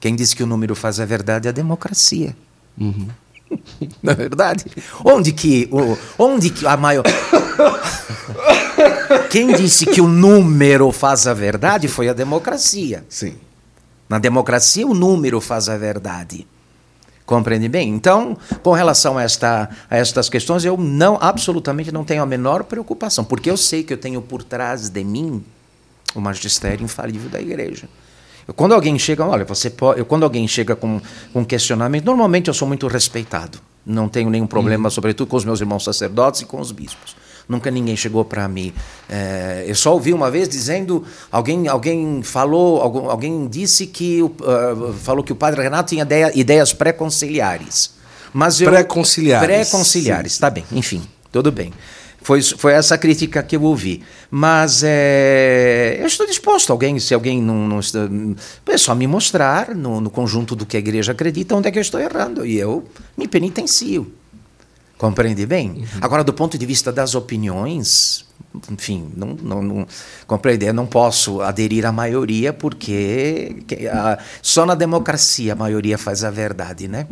Quem 0.00 0.14
diz 0.14 0.32
que 0.32 0.42
o 0.42 0.46
número 0.46 0.74
faz 0.74 1.00
a 1.00 1.04
verdade 1.04 1.48
é 1.48 1.50
a 1.50 1.52
democracia. 1.52 2.36
Uhum. 2.78 3.08
Não 4.02 4.12
é 4.12 4.14
verdade? 4.14 4.64
Onde 5.04 5.32
que, 5.32 5.70
onde 6.18 6.50
que 6.50 6.66
a 6.66 6.76
maior. 6.76 7.04
Quem 9.30 9.54
disse 9.54 9.86
que 9.86 10.00
o 10.00 10.08
número 10.08 10.90
faz 10.92 11.26
a 11.26 11.34
verdade 11.34 11.88
foi 11.88 12.08
a 12.08 12.12
democracia. 12.12 13.04
Sim. 13.08 13.36
Na 14.08 14.18
democracia, 14.18 14.86
o 14.86 14.94
número 14.94 15.40
faz 15.40 15.68
a 15.68 15.76
verdade. 15.76 16.46
Compreende 17.26 17.68
bem? 17.68 17.88
Então, 17.88 18.38
com 18.62 18.72
relação 18.72 19.18
a, 19.18 19.24
esta, 19.24 19.68
a 19.90 19.96
estas 19.96 20.28
questões, 20.28 20.64
eu 20.64 20.76
não 20.76 21.18
absolutamente 21.20 21.90
não 21.90 22.04
tenho 22.04 22.22
a 22.22 22.26
menor 22.26 22.62
preocupação, 22.62 23.24
porque 23.24 23.50
eu 23.50 23.56
sei 23.56 23.82
que 23.82 23.92
eu 23.92 23.98
tenho 23.98 24.22
por 24.22 24.44
trás 24.44 24.88
de 24.88 25.02
mim 25.02 25.44
o 26.14 26.20
magistério 26.20 26.84
infalível 26.84 27.28
da 27.28 27.40
igreja. 27.40 27.88
Quando 28.54 28.74
alguém 28.74 28.96
chega, 28.96 29.26
olha, 29.26 29.44
você 29.44 29.68
pode, 29.68 30.04
quando 30.04 30.22
alguém 30.22 30.46
chega 30.46 30.76
com 30.76 31.00
um 31.34 31.44
questionamento, 31.44 32.04
normalmente 32.04 32.46
eu 32.46 32.54
sou 32.54 32.68
muito 32.68 32.86
respeitado. 32.86 33.58
Não 33.84 34.08
tenho 34.08 34.30
nenhum 34.30 34.46
problema, 34.46 34.84
uhum. 34.86 34.90
sobretudo 34.90 35.28
com 35.28 35.36
os 35.36 35.44
meus 35.44 35.60
irmãos 35.60 35.82
sacerdotes 35.82 36.42
e 36.42 36.44
com 36.44 36.60
os 36.60 36.70
bispos. 36.70 37.16
Nunca 37.48 37.70
ninguém 37.70 37.96
chegou 37.96 38.24
para 38.24 38.48
mim. 38.48 38.72
É, 39.08 39.64
eu 39.66 39.74
só 39.74 39.92
ouvi 39.92 40.12
uma 40.12 40.30
vez 40.30 40.48
dizendo, 40.48 41.04
alguém, 41.30 41.68
alguém 41.68 42.22
falou, 42.22 42.80
alguém, 42.80 43.46
disse 43.46 43.86
que 43.86 44.20
uh, 44.20 44.92
falou 45.02 45.22
que 45.22 45.32
o 45.32 45.36
padre 45.36 45.62
Renato 45.62 45.90
tinha 45.90 46.02
ideia, 46.02 46.32
ideias 46.34 46.72
pré-conciliares. 46.72 47.94
Mas 48.32 48.58
pré-conciliares. 48.58 49.46
Pré-conciliares, 49.46 50.38
tá 50.38 50.50
bem. 50.50 50.64
Enfim, 50.72 51.02
tudo 51.30 51.52
bem. 51.52 51.72
Foi, 52.20 52.42
foi 52.42 52.72
essa 52.72 52.98
crítica 52.98 53.40
que 53.40 53.54
eu 53.54 53.62
ouvi. 53.62 54.02
Mas 54.28 54.82
é, 54.84 55.96
eu 56.00 56.06
estou 56.06 56.26
disposto, 56.26 56.72
alguém, 56.72 56.98
se 56.98 57.14
alguém 57.14 57.40
não, 57.40 57.68
não 57.68 57.78
está. 57.78 58.00
É 58.66 58.76
só 58.76 58.96
me 58.96 59.06
mostrar 59.06 59.72
no, 59.72 60.00
no 60.00 60.10
conjunto 60.10 60.56
do 60.56 60.66
que 60.66 60.76
a 60.76 60.80
igreja 60.80 61.12
acredita 61.12 61.54
onde 61.54 61.68
é 61.68 61.70
que 61.70 61.78
eu 61.78 61.82
estou 61.82 62.00
errando. 62.00 62.44
E 62.44 62.58
eu 62.58 62.84
me 63.16 63.28
penitencio. 63.28 64.12
Compreende 64.98 65.44
bem? 65.44 65.70
Uhum. 65.70 65.86
Agora, 66.00 66.24
do 66.24 66.32
ponto 66.32 66.56
de 66.56 66.64
vista 66.64 66.90
das 66.90 67.14
opiniões, 67.14 68.24
enfim, 68.70 69.12
não, 69.14 69.28
não, 69.28 69.62
não 69.62 69.86
compreender, 70.26 70.72
não 70.72 70.86
posso 70.86 71.42
aderir 71.42 71.84
à 71.84 71.92
maioria 71.92 72.52
porque 72.52 73.56
a, 73.92 74.18
só 74.40 74.64
na 74.64 74.74
democracia 74.74 75.52
a 75.52 75.56
maioria 75.56 75.98
faz 75.98 76.24
a 76.24 76.30
verdade, 76.30 76.88
né? 76.88 77.06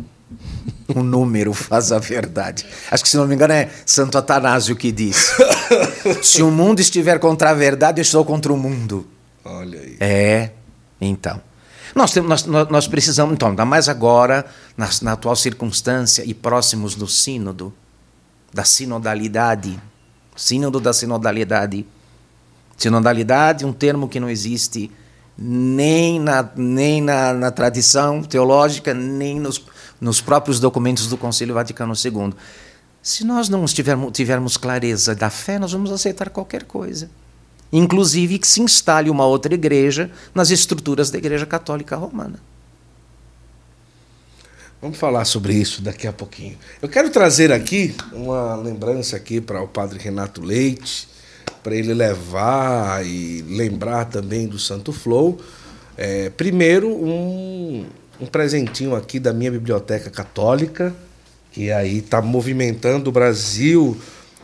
O 0.87 1.03
número 1.03 1.53
faz 1.53 1.91
a 1.91 1.99
verdade. 1.99 2.65
Acho 2.89 3.03
que, 3.03 3.09
se 3.09 3.17
não 3.17 3.27
me 3.27 3.35
engano, 3.35 3.53
é 3.53 3.69
Santo 3.85 4.17
Atanásio 4.17 4.75
que 4.75 4.91
diz: 4.91 5.35
Se 6.23 6.41
o 6.41 6.49
mundo 6.49 6.79
estiver 6.79 7.19
contra 7.19 7.51
a 7.51 7.53
verdade, 7.53 7.99
eu 7.99 8.03
estou 8.03 8.25
contra 8.25 8.51
o 8.51 8.57
mundo. 8.57 9.07
Olha 9.43 9.79
aí. 9.79 9.97
É, 9.99 10.49
então. 10.99 11.39
Nós, 11.95 12.11
temos, 12.11 12.45
nós, 12.45 12.67
nós 12.67 12.87
precisamos, 12.89 13.33
então, 13.33 13.47
ainda 13.47 13.63
mais 13.63 13.87
agora, 13.87 14.45
na, 14.75 14.89
na 15.01 15.13
atual 15.13 15.33
circunstância 15.33 16.25
e 16.25 16.33
próximos 16.33 16.93
do 16.93 17.07
sínodo, 17.07 17.73
da 18.53 18.65
sinodalidade, 18.65 19.81
sínodo 20.35 20.81
da 20.81 20.91
sinodalidade. 20.91 21.85
Sinodalidade, 22.75 23.65
um 23.65 23.71
termo 23.71 24.09
que 24.09 24.19
não 24.19 24.29
existe 24.29 24.91
nem 25.37 26.19
na, 26.19 26.49
nem 26.53 27.01
na, 27.01 27.33
na 27.33 27.49
tradição 27.49 28.21
teológica, 28.21 28.93
nem 28.93 29.39
nos, 29.39 29.63
nos 29.99 30.19
próprios 30.19 30.59
documentos 30.59 31.07
do 31.07 31.15
Concílio 31.15 31.55
Vaticano 31.55 31.93
II. 31.93 32.33
Se 33.01 33.23
nós 33.23 33.47
não 33.47 33.63
tivermos, 33.63 34.11
tivermos 34.11 34.57
clareza 34.57 35.15
da 35.15 35.29
fé, 35.29 35.57
nós 35.57 35.71
vamos 35.71 35.91
aceitar 35.93 36.29
qualquer 36.29 36.63
coisa 36.63 37.09
inclusive 37.71 38.39
que 38.39 38.47
se 38.47 38.61
instale 38.61 39.09
uma 39.09 39.25
outra 39.25 39.53
igreja 39.53 40.09
nas 40.33 40.49
estruturas 40.49 41.09
da 41.09 41.17
Igreja 41.17 41.45
Católica 41.45 41.95
Romana. 41.95 42.39
Vamos 44.81 44.97
falar 44.97 45.25
sobre 45.25 45.53
isso 45.53 45.81
daqui 45.81 46.05
a 46.05 46.13
pouquinho. 46.13 46.57
Eu 46.81 46.87
quero 46.87 47.09
trazer 47.09 47.51
aqui 47.51 47.95
uma 48.13 48.55
lembrança 48.55 49.15
aqui 49.15 49.41
para 49.41 49.61
o 49.61 49.67
Padre 49.67 49.97
Renato 49.97 50.41
Leite, 50.41 51.07
para 51.63 51.75
ele 51.75 51.93
levar 51.93 53.03
e 53.03 53.41
lembrar 53.47 54.05
também 54.05 54.47
do 54.47 54.59
Santo 54.59 54.93
Flow. 54.93 55.39
É, 55.97 56.29
primeiro, 56.29 56.89
um, 56.89 57.85
um 58.21 58.25
presentinho 58.27 58.95
aqui 58.95 59.19
da 59.19 59.33
minha 59.33 59.49
biblioteca 59.49 60.09
católica, 60.11 60.95
que 61.51 61.71
aí 61.71 61.97
está 61.97 62.21
movimentando 62.21 63.09
o 63.09 63.13
Brasil 63.13 63.97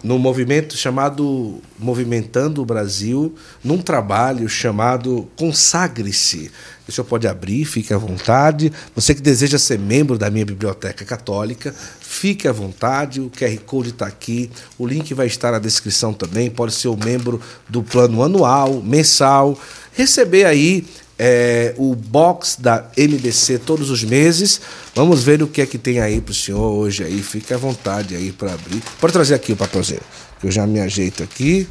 no 0.04 0.18
movimento 0.18 0.76
chamado 0.76 1.62
Movimentando 1.78 2.62
o 2.62 2.66
Brasil, 2.66 3.36
num 3.64 3.78
trabalho 3.80 4.48
chamado 4.50 5.28
Consagre-se. 5.36 6.52
O 6.88 6.92
senhor 6.92 7.06
pode 7.06 7.28
abrir, 7.28 7.64
fique 7.64 7.94
à 7.94 7.98
vontade. 7.98 8.72
Você 8.96 9.16
que 9.16 9.22
deseja 9.22 9.58
ser 9.58 9.80
membro 9.80 10.18
da 10.18 10.30
minha 10.30 10.46
biblioteca 10.46 11.06
católica, 11.06 11.74
fique 12.02 12.48
à 12.48 12.52
vontade. 12.52 13.22
O 13.22 13.30
QR 13.30 13.58
Code 13.66 13.90
está 13.90 14.08
aqui. 14.08 14.52
O 14.78 14.86
link 14.86 15.14
vai 15.14 15.28
estar 15.28 15.52
na 15.52 15.60
descrição 15.60 16.14
também. 16.14 16.50
Pode 16.50 16.74
ser 16.74 16.90
o 16.90 16.98
membro 16.98 17.40
do 17.70 17.82
plano 17.82 18.22
anual, 18.22 18.82
mensal. 18.82 19.58
Receber 19.94 20.46
aí 20.46 20.86
é, 21.24 21.76
o 21.78 21.94
box 21.96 22.58
da 22.60 22.86
MBC 22.98 23.60
todos 23.60 23.92
os 23.92 24.04
meses. 24.04 24.60
Vamos 24.96 25.22
ver 25.22 25.44
o 25.44 25.48
que 25.48 25.62
é 25.62 25.68
que 25.68 25.78
tem 25.78 26.00
aí 26.00 26.20
para 26.20 26.32
o 26.32 26.34
senhor 26.34 26.72
hoje 26.74 27.04
aí. 27.04 27.22
Fique 27.22 27.54
à 27.54 27.58
vontade 27.58 28.16
aí 28.16 28.32
para 28.32 28.54
abrir. 28.54 28.82
Pode 29.00 29.14
trazer 29.14 29.36
aqui 29.36 29.54
o 29.54 29.56
papelzinho, 29.56 30.02
que 30.40 30.48
eu 30.48 30.52
já 30.52 30.66
me 30.66 30.80
ajeito 30.80 31.22
aqui. 31.22 31.68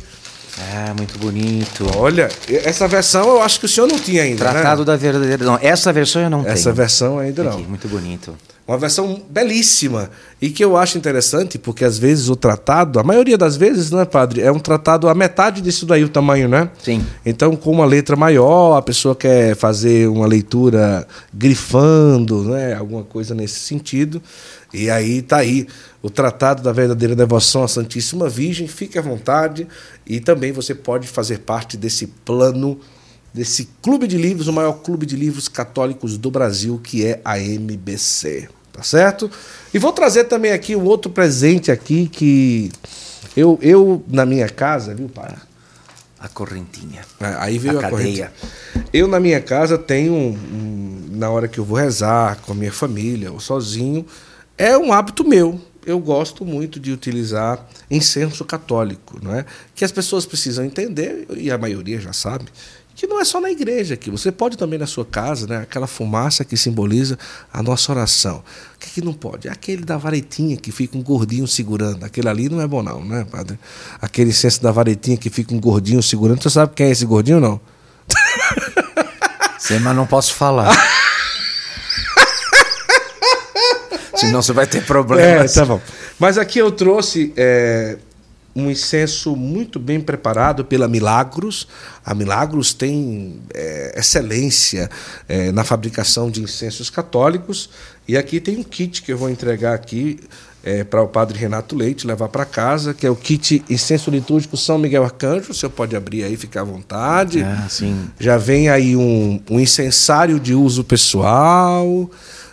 Ah, 0.56 0.94
muito 0.96 1.18
bonito. 1.18 1.84
Olha, 1.96 2.28
essa 2.48 2.86
versão 2.86 3.28
eu 3.28 3.42
acho 3.42 3.58
que 3.58 3.66
o 3.66 3.68
senhor 3.68 3.88
não 3.88 3.98
tinha 3.98 4.22
ainda. 4.22 4.44
Né? 4.44 4.50
Tratado 4.52 4.82
né? 4.82 4.86
da 4.86 4.96
verdadeira. 4.96 5.44
Não, 5.44 5.58
essa 5.60 5.92
versão 5.92 6.22
eu 6.22 6.30
não 6.30 6.42
tenho. 6.44 6.52
Essa 6.52 6.72
versão 6.72 7.18
ainda 7.18 7.42
não. 7.42 7.52
Aqui, 7.52 7.62
muito 7.62 7.88
bonito. 7.88 8.36
Uma 8.70 8.78
versão 8.78 9.20
belíssima 9.28 10.08
e 10.40 10.48
que 10.48 10.64
eu 10.64 10.76
acho 10.76 10.96
interessante, 10.96 11.58
porque 11.58 11.84
às 11.84 11.98
vezes 11.98 12.28
o 12.28 12.36
tratado, 12.36 13.00
a 13.00 13.02
maioria 13.02 13.36
das 13.36 13.56
vezes, 13.56 13.90
não 13.90 13.98
é, 13.98 14.04
padre? 14.04 14.42
É 14.42 14.52
um 14.52 14.60
tratado 14.60 15.08
a 15.08 15.14
metade 15.14 15.60
disso 15.60 15.84
daí, 15.84 16.04
o 16.04 16.08
tamanho, 16.08 16.48
né? 16.48 16.70
Sim. 16.80 17.04
Então, 17.26 17.56
com 17.56 17.72
uma 17.72 17.84
letra 17.84 18.14
maior, 18.14 18.76
a 18.76 18.82
pessoa 18.82 19.16
quer 19.16 19.56
fazer 19.56 20.08
uma 20.08 20.24
leitura 20.24 21.04
grifando, 21.34 22.44
né? 22.44 22.74
Alguma 22.74 23.02
coisa 23.02 23.34
nesse 23.34 23.58
sentido. 23.58 24.22
E 24.72 24.88
aí 24.88 25.20
tá 25.20 25.38
aí 25.38 25.66
o 26.00 26.08
Tratado 26.08 26.62
da 26.62 26.70
Verdadeira 26.70 27.16
Devoção 27.16 27.64
à 27.64 27.68
Santíssima 27.68 28.28
Virgem. 28.28 28.68
Fique 28.68 28.96
à 28.96 29.02
vontade 29.02 29.66
e 30.06 30.20
também 30.20 30.52
você 30.52 30.76
pode 30.76 31.08
fazer 31.08 31.40
parte 31.40 31.76
desse 31.76 32.06
plano 32.06 32.78
desse 33.34 33.68
clube 33.82 34.06
de 34.06 34.16
livros, 34.16 34.46
o 34.46 34.52
maior 34.52 34.74
clube 34.74 35.06
de 35.06 35.16
livros 35.16 35.48
católicos 35.48 36.16
do 36.16 36.30
Brasil, 36.30 36.80
que 36.82 37.04
é 37.04 37.20
a 37.24 37.38
MBC. 37.38 38.48
Tá 38.80 38.84
certo? 38.84 39.30
E 39.74 39.78
vou 39.78 39.92
trazer 39.92 40.24
também 40.24 40.52
aqui 40.52 40.74
um 40.74 40.86
outro 40.86 41.10
presente 41.10 41.70
aqui 41.70 42.08
que 42.08 42.72
eu, 43.36 43.58
eu 43.60 44.02
na 44.08 44.24
minha 44.24 44.48
casa, 44.48 44.94
viu, 44.94 45.06
pai? 45.06 45.34
A 46.18 46.28
correntinha. 46.28 47.02
É, 47.20 47.26
aí 47.40 47.58
veio 47.58 47.78
a, 47.78 47.86
a 47.86 47.90
correntinha. 47.90 48.32
Eu 48.90 49.06
na 49.06 49.20
minha 49.20 49.38
casa 49.38 49.76
tenho, 49.76 50.14
um, 50.14 50.30
um, 50.30 51.08
na 51.10 51.28
hora 51.28 51.46
que 51.46 51.60
eu 51.60 51.64
vou 51.64 51.76
rezar 51.76 52.38
com 52.40 52.52
a 52.52 52.54
minha 52.54 52.72
família 52.72 53.30
ou 53.30 53.38
sozinho, 53.38 54.06
é 54.56 54.78
um 54.78 54.94
hábito 54.94 55.28
meu. 55.28 55.60
Eu 55.84 55.98
gosto 55.98 56.42
muito 56.42 56.80
de 56.80 56.90
utilizar 56.90 57.66
incenso 57.90 58.46
católico, 58.46 59.18
não 59.22 59.34
é? 59.34 59.44
Que 59.74 59.84
as 59.84 59.92
pessoas 59.92 60.24
precisam 60.24 60.64
entender 60.64 61.26
e 61.36 61.50
a 61.50 61.58
maioria 61.58 62.00
já 62.00 62.14
sabe 62.14 62.46
que 63.00 63.06
não 63.06 63.18
é 63.18 63.24
só 63.24 63.40
na 63.40 63.50
igreja 63.50 63.94
aqui. 63.94 64.10
Você 64.10 64.30
pode 64.30 64.58
também 64.58 64.78
na 64.78 64.86
sua 64.86 65.06
casa, 65.06 65.46
né? 65.46 65.62
Aquela 65.62 65.86
fumaça 65.86 66.44
que 66.44 66.54
simboliza 66.54 67.18
a 67.50 67.62
nossa 67.62 67.90
oração. 67.90 68.44
O 68.74 68.78
que, 68.78 68.90
que 68.90 69.02
não 69.02 69.14
pode? 69.14 69.48
É 69.48 69.50
aquele 69.50 69.82
da 69.82 69.96
varetinha 69.96 70.54
que 70.54 70.70
fica 70.70 70.98
um 70.98 71.02
gordinho 71.02 71.48
segurando. 71.48 72.04
Aquele 72.04 72.28
ali 72.28 72.50
não 72.50 72.60
é 72.60 72.66
bom, 72.66 72.82
não, 72.82 73.02
né, 73.02 73.24
padre? 73.24 73.58
Aquele 74.02 74.28
incenso 74.28 74.62
da 74.62 74.70
varetinha 74.70 75.16
que 75.16 75.30
fica 75.30 75.54
um 75.54 75.58
gordinho 75.58 76.02
segurando. 76.02 76.42
Você 76.42 76.50
sabe 76.50 76.74
quem 76.74 76.88
é 76.88 76.90
esse 76.90 77.06
gordinho, 77.06 77.40
não? 77.40 77.58
Sim, 79.58 79.78
mas 79.78 79.96
não 79.96 80.06
posso 80.06 80.34
falar. 80.34 80.68
Senão 84.14 84.42
você 84.42 84.52
vai 84.52 84.66
ter 84.66 84.84
problemas. 84.84 85.56
É, 85.56 85.60
tá 85.60 85.64
bom. 85.64 85.80
Mas 86.18 86.36
aqui 86.36 86.58
eu 86.58 86.70
trouxe. 86.70 87.32
É 87.34 87.96
um 88.54 88.70
incenso 88.70 89.36
muito 89.36 89.78
bem 89.78 90.00
preparado 90.00 90.64
pela 90.64 90.88
Milagros. 90.88 91.68
A 92.04 92.14
Milagros 92.14 92.72
tem 92.72 93.40
é, 93.54 93.94
excelência 93.98 94.90
é, 95.28 95.52
na 95.52 95.64
fabricação 95.64 96.30
de 96.30 96.42
incensos 96.42 96.90
católicos. 96.90 97.70
E 98.08 98.16
aqui 98.16 98.40
tem 98.40 98.58
um 98.58 98.62
kit 98.62 99.02
que 99.02 99.12
eu 99.12 99.18
vou 99.18 99.30
entregar 99.30 99.74
aqui 99.74 100.18
é, 100.62 100.84
para 100.84 101.02
o 101.02 101.08
padre 101.08 101.38
Renato 101.38 101.74
Leite 101.74 102.06
levar 102.06 102.28
para 102.28 102.44
casa, 102.44 102.92
que 102.92 103.06
é 103.06 103.10
o 103.10 103.16
kit 103.16 103.64
incenso 103.68 104.10
litúrgico 104.10 104.56
São 104.56 104.78
Miguel 104.78 105.04
Arcanjo. 105.04 105.52
O 105.52 105.54
senhor 105.54 105.70
pode 105.70 105.96
abrir 105.96 106.24
aí, 106.24 106.36
ficar 106.36 106.62
à 106.62 106.64
vontade. 106.64 107.42
Ah, 107.42 107.66
sim. 107.68 108.10
Já 108.18 108.36
vem 108.36 108.68
aí 108.68 108.96
um, 108.96 109.40
um 109.48 109.60
incensário 109.60 110.38
de 110.38 110.54
uso 110.54 110.84
pessoal. 110.84 112.10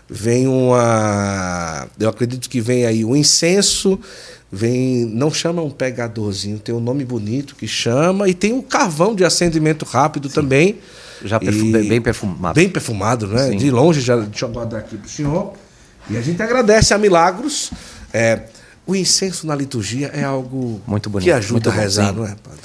Vem 0.09 0.47
uma. 0.47 1.85
Eu 1.99 2.07
acredito 2.07 2.49
que 2.49 2.61
vem 2.61 2.85
aí 2.85 3.03
um 3.03 3.13
incenso 3.13 3.99
vem 4.51 5.05
não 5.05 5.31
chama 5.31 5.61
um 5.61 5.69
pegadorzinho, 5.69 6.59
tem 6.59 6.73
um 6.73 6.79
nome 6.79 7.03
bonito 7.03 7.55
que 7.55 7.67
chama 7.67 8.29
e 8.29 8.33
tem 8.33 8.53
um 8.53 8.61
carvão 8.61 9.13
de 9.13 9.25
acendimento 9.25 9.85
rápido 9.85 10.29
Sim. 10.29 10.35
também. 10.35 10.79
Já 11.23 11.39
perfum, 11.39 11.71
bem 11.71 12.01
perfumado. 12.01 12.55
Bem 12.55 12.69
perfumado, 12.69 13.27
né? 13.27 13.49
Sim. 13.49 13.57
De 13.57 13.71
longe, 13.71 14.01
já, 14.01 14.15
deixa 14.15 14.45
eu 14.45 14.49
guardar 14.49 14.81
aqui 14.81 14.97
para 14.97 15.07
o 15.07 15.09
senhor. 15.09 15.53
E 16.09 16.15
a 16.15 16.21
gente 16.21 16.41
agradece 16.41 16.93
a 16.93 16.97
Milagros. 16.97 17.71
É, 18.13 18.43
o 18.85 18.95
incenso 18.95 19.45
na 19.45 19.55
liturgia 19.55 20.07
é 20.13 20.23
algo 20.23 20.81
muito 20.87 21.09
bonito, 21.09 21.25
que 21.25 21.31
ajuda 21.31 21.69
a 21.69 21.73
rezar, 21.73 22.13
não 22.13 22.23
é, 22.23 22.35
padre? 22.35 22.61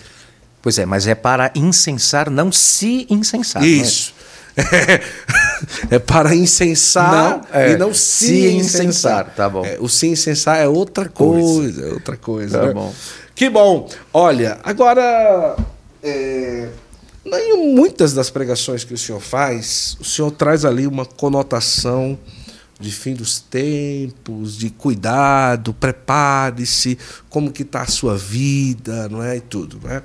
Pois 0.60 0.78
é, 0.78 0.86
mas 0.86 1.08
é 1.08 1.14
para 1.14 1.50
incensar, 1.56 2.30
não 2.30 2.52
se 2.52 3.06
incensar. 3.10 3.64
Isso. 3.64 4.14
É, 5.90 5.98
para 5.98 6.34
incensar 6.34 7.40
não, 7.52 7.60
é, 7.60 7.72
e 7.72 7.76
não 7.76 7.94
se, 7.94 8.26
se 8.26 8.48
incensar. 8.48 8.82
incensar. 8.82 9.34
Tá 9.34 9.48
bom. 9.48 9.64
É, 9.64 9.76
o 9.78 9.88
se 9.88 10.08
incensar 10.08 10.58
é 10.58 10.66
outra 10.66 11.08
coisa. 11.08 11.86
É 11.86 11.92
outra 11.92 12.16
coisa. 12.16 12.58
Tá 12.58 12.66
né? 12.66 12.74
bom. 12.74 12.92
Que 13.34 13.48
bom. 13.48 13.88
Olha, 14.12 14.58
agora. 14.64 15.56
É, 16.02 16.68
em 17.24 17.74
muitas 17.74 18.12
das 18.12 18.28
pregações 18.28 18.82
que 18.82 18.92
o 18.92 18.98
senhor 18.98 19.20
faz, 19.20 19.96
o 20.00 20.04
senhor 20.04 20.32
traz 20.32 20.64
ali 20.64 20.86
uma 20.86 21.06
conotação 21.06 22.18
de 22.80 22.90
fim 22.90 23.14
dos 23.14 23.38
tempos, 23.38 24.58
de 24.58 24.68
cuidado, 24.68 25.72
prepare-se, 25.72 26.98
como 27.30 27.52
que 27.52 27.62
está 27.62 27.82
a 27.82 27.86
sua 27.86 28.18
vida, 28.18 29.08
não 29.08 29.22
é? 29.22 29.36
E 29.36 29.40
tudo, 29.40 29.78
não 29.82 29.90
é? 29.90 30.02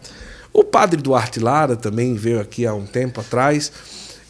O 0.53 0.63
padre 0.63 1.01
Duarte 1.01 1.39
Lara 1.39 1.75
também 1.75 2.13
veio 2.13 2.39
aqui 2.39 2.67
há 2.67 2.73
um 2.73 2.85
tempo 2.85 3.19
atrás. 3.19 3.71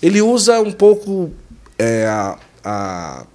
Ele 0.01 0.21
usa 0.21 0.59
um 0.61 0.71
pouco 0.71 1.31
é, 1.77 2.05
a, 2.05 2.37
a, 2.63 3.25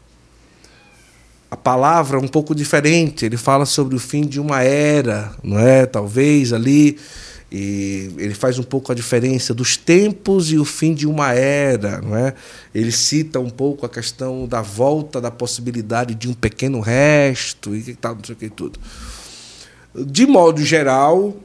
a, 1.50 1.56
palavra 1.56 2.18
um 2.18 2.28
pouco 2.28 2.54
diferente. 2.54 3.24
Ele 3.24 3.36
fala 3.36 3.66
sobre 3.66 3.96
o 3.96 3.98
fim 3.98 4.22
de 4.22 4.38
uma 4.38 4.62
era, 4.62 5.34
não 5.42 5.58
é? 5.58 5.86
Talvez 5.86 6.52
ali. 6.52 6.98
e 7.50 8.12
ele 8.16 8.34
faz 8.34 8.58
um 8.58 8.62
pouco 8.62 8.92
a 8.92 8.94
diferença 8.94 9.52
dos 9.52 9.76
tempos 9.76 10.52
e 10.52 10.58
o 10.58 10.64
fim 10.64 10.94
de 10.94 11.06
uma 11.06 11.32
era, 11.32 12.00
não 12.00 12.16
é? 12.16 12.34
Ele 12.72 12.92
cita 12.92 13.40
um 13.40 13.50
pouco 13.50 13.84
a 13.84 13.88
questão 13.88 14.46
da 14.46 14.62
volta 14.62 15.20
da 15.20 15.30
possibilidade 15.30 16.14
de 16.14 16.28
um 16.28 16.34
pequeno 16.34 16.80
resto 16.80 17.74
e 17.74 17.94
tal, 17.96 18.14
não 18.14 18.24
sei 18.24 18.34
o 18.34 18.38
que 18.38 18.48
tudo. 18.48 18.78
De 19.94 20.26
modo 20.26 20.64
geral, 20.64 21.36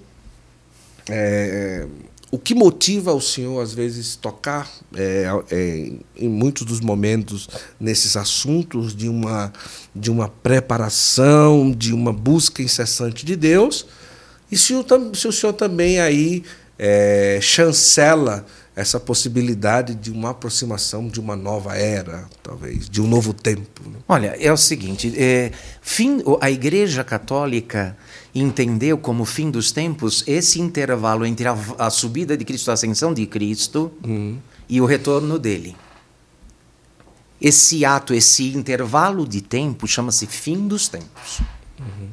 é, 1.09 1.86
o 2.30 2.38
que 2.38 2.53
motiva 2.53 3.13
o 3.13 3.21
senhor 3.21 3.61
às 3.61 3.73
vezes 3.73 4.15
tocar 4.15 4.69
é, 4.95 5.25
é, 5.49 5.91
em 6.17 6.28
muitos 6.28 6.65
dos 6.65 6.82
momentos 6.82 7.47
nesses 7.80 8.17
assuntos 8.17 8.95
de 8.95 9.07
uma 9.07 9.53
de 9.95 10.11
uma 10.11 10.28
preparação, 10.28 11.71
de 11.71 11.93
uma 11.93 12.11
busca 12.11 12.61
incessante 12.61 13.25
de 13.25 13.36
Deus? 13.36 13.86
E 14.51 14.57
se 14.57 14.73
o, 14.73 14.86
se 15.13 15.28
o 15.28 15.32
senhor 15.32 15.53
também 15.53 15.99
aí 15.99 16.43
é, 16.78 17.39
chancela 17.41 18.45
essa 18.78 18.99
possibilidade 18.99 19.95
de 19.95 20.11
uma 20.11 20.30
aproximação 20.30 21.07
de 21.07 21.19
uma 21.19 21.36
nova 21.36 21.75
era, 21.75 22.25
talvez, 22.43 22.88
de 22.88 23.01
um 23.01 23.07
novo 23.07 23.34
tempo. 23.34 23.82
Né? 23.89 23.97
Olha, 24.07 24.38
é 24.39 24.53
o 24.53 24.57
seguinte: 24.57 25.11
é, 25.17 25.51
fim, 25.82 26.21
a 26.39 26.51
Igreja 26.51 27.03
Católica 27.03 27.97
entendeu 28.39 28.97
como 28.97 29.25
fim 29.25 29.49
dos 29.49 29.71
tempos 29.71 30.23
esse 30.27 30.59
intervalo 30.59 31.25
entre 31.25 31.47
a, 31.47 31.57
a 31.77 31.89
subida 31.89 32.35
de 32.35 32.43
Cristo, 32.43 32.69
a 32.69 32.73
ascensão 32.73 33.13
de 33.13 33.25
Cristo 33.25 33.91
uhum. 34.05 34.38
e 34.67 34.81
o 34.81 34.85
retorno 34.85 35.39
dele. 35.39 35.75
Esse 37.39 37.85
ato, 37.85 38.13
esse 38.13 38.55
intervalo 38.55 39.27
de 39.27 39.41
tempo 39.41 39.88
chama-se 39.88 40.25
fim 40.25 40.67
dos 40.67 40.88
tempos. 40.88 41.39
Uhum. 41.79 42.09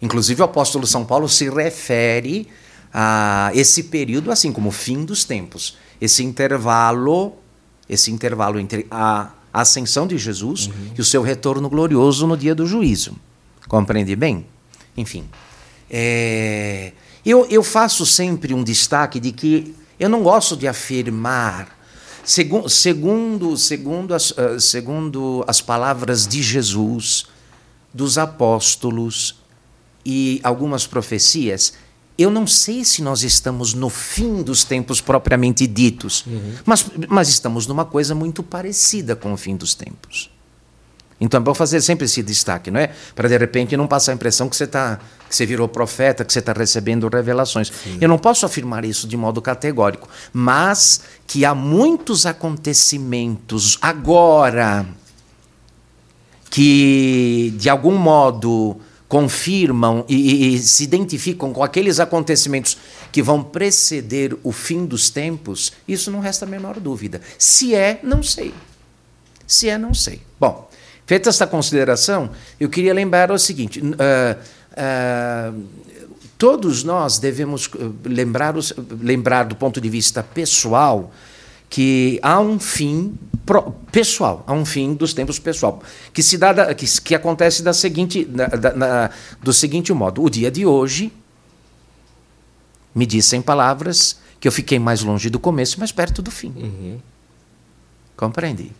Inclusive, 0.00 0.40
o 0.40 0.44
apóstolo 0.44 0.86
São 0.86 1.04
Paulo 1.04 1.28
se 1.28 1.48
refere 1.48 2.48
a 2.92 3.50
esse 3.54 3.84
período 3.84 4.30
assim 4.30 4.52
como 4.52 4.70
fim 4.70 5.04
dos 5.04 5.24
tempos. 5.24 5.76
Esse 6.00 6.22
intervalo, 6.22 7.34
esse 7.88 8.10
intervalo 8.10 8.58
entre 8.58 8.86
a 8.90 9.32
ascensão 9.52 10.06
de 10.06 10.16
Jesus 10.16 10.66
uhum. 10.66 10.92
e 10.96 11.00
o 11.00 11.04
seu 11.04 11.22
retorno 11.22 11.68
glorioso 11.68 12.26
no 12.26 12.36
dia 12.36 12.54
do 12.54 12.66
juízo. 12.66 13.16
Compreende 13.68 14.16
bem? 14.16 14.46
Enfim. 14.96 15.24
É, 15.94 16.92
eu, 17.24 17.46
eu 17.50 17.62
faço 17.62 18.06
sempre 18.06 18.54
um 18.54 18.64
destaque 18.64 19.20
de 19.20 19.30
que 19.30 19.76
eu 20.00 20.08
não 20.08 20.22
gosto 20.22 20.56
de 20.56 20.66
afirmar, 20.66 21.78
segundo, 22.24 22.68
segundo, 22.70 23.56
segundo, 23.58 24.14
as, 24.14 24.30
uh, 24.30 24.58
segundo 24.58 25.44
as 25.46 25.60
palavras 25.60 26.26
de 26.26 26.42
Jesus, 26.42 27.26
dos 27.92 28.16
apóstolos 28.16 29.36
e 30.04 30.40
algumas 30.42 30.86
profecias, 30.86 31.74
eu 32.16 32.30
não 32.30 32.46
sei 32.46 32.84
se 32.84 33.02
nós 33.02 33.22
estamos 33.22 33.74
no 33.74 33.88
fim 33.88 34.42
dos 34.42 34.64
tempos 34.64 35.00
propriamente 35.00 35.66
ditos, 35.66 36.24
uhum. 36.26 36.54
mas, 36.64 36.86
mas 37.08 37.28
estamos 37.28 37.66
numa 37.66 37.84
coisa 37.84 38.14
muito 38.14 38.42
parecida 38.42 39.14
com 39.14 39.32
o 39.32 39.36
fim 39.36 39.56
dos 39.56 39.74
tempos. 39.74 40.30
Então 41.20 41.38
é 41.38 41.42
bom 41.42 41.54
fazer 41.54 41.80
sempre 41.80 42.06
esse 42.06 42.22
destaque, 42.22 42.70
não 42.70 42.80
é? 42.80 42.92
Para 43.14 43.28
de 43.28 43.38
repente 43.38 43.76
não 43.76 43.86
passar 43.86 44.10
a 44.10 44.14
impressão 44.16 44.48
que 44.48 44.56
você 44.56 44.66
tá, 44.66 44.98
que 45.32 45.36
você 45.36 45.46
virou 45.46 45.66
profeta, 45.66 46.26
que 46.26 46.32
você 46.32 46.40
está 46.40 46.52
recebendo 46.52 47.08
revelações. 47.08 47.72
Sim. 47.82 47.96
Eu 48.02 48.06
não 48.06 48.18
posso 48.18 48.44
afirmar 48.44 48.84
isso 48.84 49.08
de 49.08 49.16
modo 49.16 49.40
categórico, 49.40 50.06
mas 50.30 51.00
que 51.26 51.42
há 51.46 51.54
muitos 51.54 52.26
acontecimentos 52.26 53.78
agora 53.80 54.86
que 56.50 57.54
de 57.56 57.70
algum 57.70 57.96
modo 57.96 58.76
confirmam 59.08 60.04
e, 60.06 60.16
e, 60.16 60.54
e, 60.54 60.58
se 60.58 60.84
identificam 60.84 61.50
com 61.50 61.64
aqueles 61.64 61.98
acontecimentos 61.98 62.76
que 63.10 63.22
vão 63.22 63.42
preceder 63.42 64.36
o 64.42 64.52
fim 64.52 64.84
dos 64.84 65.08
tempos, 65.08 65.72
isso 65.88 66.10
não 66.10 66.20
resta 66.20 66.44
a 66.44 66.48
menor 66.48 66.78
dúvida. 66.78 67.22
Se 67.38 67.74
é, 67.74 68.00
não 68.02 68.22
sei. 68.22 68.52
Se 69.46 69.66
é, 69.66 69.78
não 69.78 69.94
sei. 69.94 70.20
Bom, 70.38 70.68
feita 71.06 71.30
esta 71.30 71.46
consideração, 71.46 72.30
eu 72.60 72.68
queria 72.68 72.92
lembrar 72.92 73.30
o 73.30 73.38
seguinte: 73.38 73.80
uh, 73.80 74.61
todos 76.38 76.82
nós 76.84 77.18
devemos 77.18 77.70
lembrar, 78.04 78.54
lembrar 79.00 79.44
do 79.44 79.56
ponto 79.56 79.80
de 79.80 79.88
vista 79.88 80.22
pessoal 80.22 81.12
que 81.68 82.18
há 82.22 82.38
um 82.38 82.58
fim 82.58 83.18
pessoal, 83.90 84.44
há 84.46 84.52
um 84.52 84.64
fim 84.64 84.94
dos 84.94 85.14
tempos 85.14 85.38
pessoal, 85.38 85.82
que 86.12 86.22
se 86.22 86.36
dá 86.36 86.52
da, 86.52 86.74
que, 86.74 86.86
que 87.00 87.14
acontece 87.14 87.62
da 87.62 87.72
seguinte, 87.72 88.24
da, 88.24 88.46
da, 88.46 89.10
do 89.42 89.52
seguinte 89.52 89.92
modo: 89.92 90.22
o 90.22 90.28
dia 90.28 90.50
de 90.50 90.66
hoje 90.66 91.12
me 92.94 93.06
disse 93.06 93.36
em 93.36 93.42
palavras 93.42 94.18
que 94.38 94.46
eu 94.46 94.52
fiquei 94.52 94.78
mais 94.78 95.02
longe 95.02 95.30
do 95.30 95.38
começo, 95.38 95.78
mais 95.78 95.92
perto 95.92 96.20
do 96.20 96.30
fim. 96.30 96.52
Uhum. 96.56 96.98
Compreendi. 98.16 98.72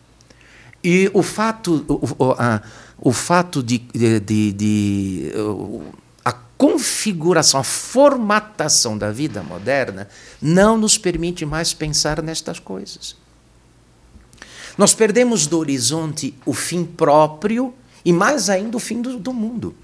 E 0.84 1.10
o 1.14 1.22
fato, 1.22 1.84
o, 1.88 2.24
o, 2.24 2.32
a, 2.32 2.60
o 3.04 3.12
fato 3.12 3.62
de, 3.62 3.78
de, 3.78 4.20
de, 4.20 4.52
de 4.52 5.32
configuração, 6.62 7.58
a 7.58 7.64
formatação 7.64 8.96
da 8.96 9.10
vida 9.10 9.42
moderna 9.42 10.08
não 10.40 10.78
nos 10.78 10.96
permite 10.96 11.44
mais 11.44 11.74
pensar 11.74 12.22
nestas 12.22 12.60
coisas. 12.60 13.16
Nós 14.78 14.94
perdemos 14.94 15.48
do 15.48 15.58
horizonte 15.58 16.32
o 16.46 16.54
fim 16.54 16.84
próprio 16.84 17.74
e 18.04 18.12
mais 18.12 18.48
ainda 18.48 18.76
o 18.76 18.80
fim 18.80 19.02
do, 19.02 19.18
do 19.18 19.32
mundo. 19.32 19.74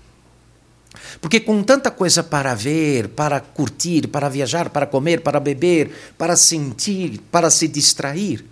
Porque 1.21 1.41
com 1.41 1.65
tanta 1.65 1.91
coisa 1.91 2.23
para 2.23 2.55
ver, 2.55 3.09
para 3.09 3.41
curtir, 3.41 4.07
para 4.07 4.29
viajar, 4.29 4.71
para 4.71 4.87
comer, 4.87 5.25
para 5.25 5.41
beber, 5.41 5.91
para 6.17 6.37
sentir, 6.37 7.21
para 7.33 7.51
se 7.51 7.67
distrair, 7.67 8.45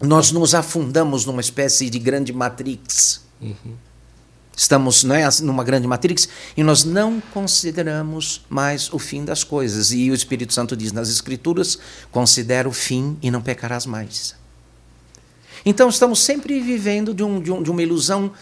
nós 0.00 0.30
nos 0.30 0.54
afundamos 0.54 1.26
numa 1.26 1.40
espécie 1.40 1.90
de 1.90 1.98
grande 1.98 2.32
matrix. 2.32 3.25
Uhum 3.40 3.76
Estamos 4.56 5.04
né, 5.04 5.28
numa 5.42 5.62
grande 5.62 5.86
matrix 5.86 6.26
e 6.56 6.62
nós 6.64 6.82
não 6.82 7.20
consideramos 7.20 8.42
mais 8.48 8.90
o 8.90 8.98
fim 8.98 9.22
das 9.22 9.44
coisas. 9.44 9.92
E 9.92 10.10
o 10.10 10.14
Espírito 10.14 10.54
Santo 10.54 10.74
diz 10.74 10.92
nas 10.92 11.10
Escrituras: 11.10 11.78
considera 12.10 12.66
o 12.66 12.72
fim 12.72 13.18
e 13.20 13.30
não 13.30 13.42
pecarás 13.42 13.84
mais. 13.84 14.34
Então 15.64 15.90
estamos 15.90 16.20
sempre 16.20 16.58
vivendo 16.60 17.12
de, 17.12 17.22
um, 17.22 17.40
de, 17.40 17.52
um, 17.52 17.62
de 17.62 17.70
uma 17.70 17.82
ilusão 17.82 18.32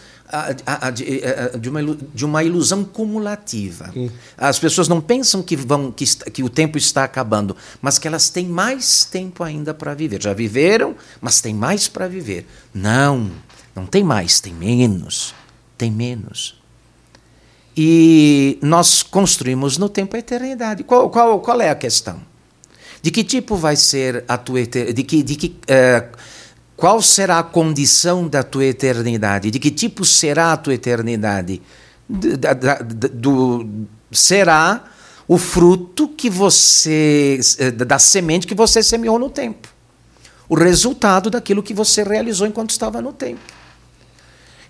de, 1.59 1.69
uma, 1.69 1.81
de 2.13 2.25
uma 2.25 2.43
ilusão 2.43 2.83
cumulativa. 2.83 3.91
Hum. 3.95 4.09
As 4.37 4.57
pessoas 4.57 4.87
não 4.87 4.99
pensam 4.99 5.43
que, 5.43 5.55
vão, 5.55 5.91
que, 5.91 6.05
que 6.31 6.43
o 6.43 6.49
tempo 6.49 6.77
está 6.77 7.03
acabando, 7.03 7.55
mas 7.81 7.99
que 7.99 8.07
elas 8.07 8.29
têm 8.29 8.47
mais 8.47 9.05
tempo 9.05 9.43
ainda 9.43 9.73
para 9.73 9.93
viver. 9.93 10.21
Já 10.21 10.33
viveram, 10.33 10.95
mas 11.21 11.41
tem 11.41 11.53
mais 11.53 11.87
para 11.87 12.07
viver. 12.07 12.47
Não, 12.73 13.31
não 13.75 13.85
tem 13.85 14.03
mais, 14.03 14.39
tem 14.39 14.53
menos 14.53 15.33
tem 15.77 15.91
menos. 15.91 16.61
E 17.77 18.57
nós 18.61 19.03
construímos 19.03 19.77
no 19.77 19.89
tempo 19.89 20.15
a 20.15 20.19
eternidade. 20.19 20.83
Qual, 20.83 21.09
qual, 21.09 21.39
qual 21.41 21.61
é 21.61 21.69
a 21.69 21.75
questão? 21.75 22.21
De 23.01 23.11
que 23.11 23.23
tipo 23.23 23.55
vai 23.55 23.75
ser 23.75 24.23
a 24.27 24.37
tua 24.37 24.61
eternidade? 24.61 24.95
De 24.95 25.03
que, 25.03 25.23
de 25.23 25.35
que, 25.35 25.47
uh, 25.47 26.17
qual 26.75 27.01
será 27.01 27.39
a 27.39 27.43
condição 27.43 28.27
da 28.27 28.43
tua 28.43 28.65
eternidade? 28.65 29.51
De 29.51 29.59
que 29.59 29.69
tipo 29.69 30.05
será 30.05 30.53
a 30.53 30.57
tua 30.57 30.73
eternidade? 30.73 31.61
Da, 32.07 32.53
da, 32.53 32.75
do, 32.77 33.67
será 34.11 34.85
o 35.27 35.37
fruto 35.37 36.07
que 36.07 36.29
você 36.29 37.39
eh, 37.57 37.71
da 37.71 37.97
semente 37.97 38.45
que 38.45 38.53
você 38.53 38.83
semeou 38.83 39.17
no 39.17 39.29
tempo. 39.29 39.67
O 40.47 40.55
resultado 40.55 41.31
daquilo 41.31 41.63
que 41.63 41.73
você 41.73 42.03
realizou 42.03 42.45
enquanto 42.45 42.69
estava 42.69 43.01
no 43.01 43.11
tempo. 43.11 43.41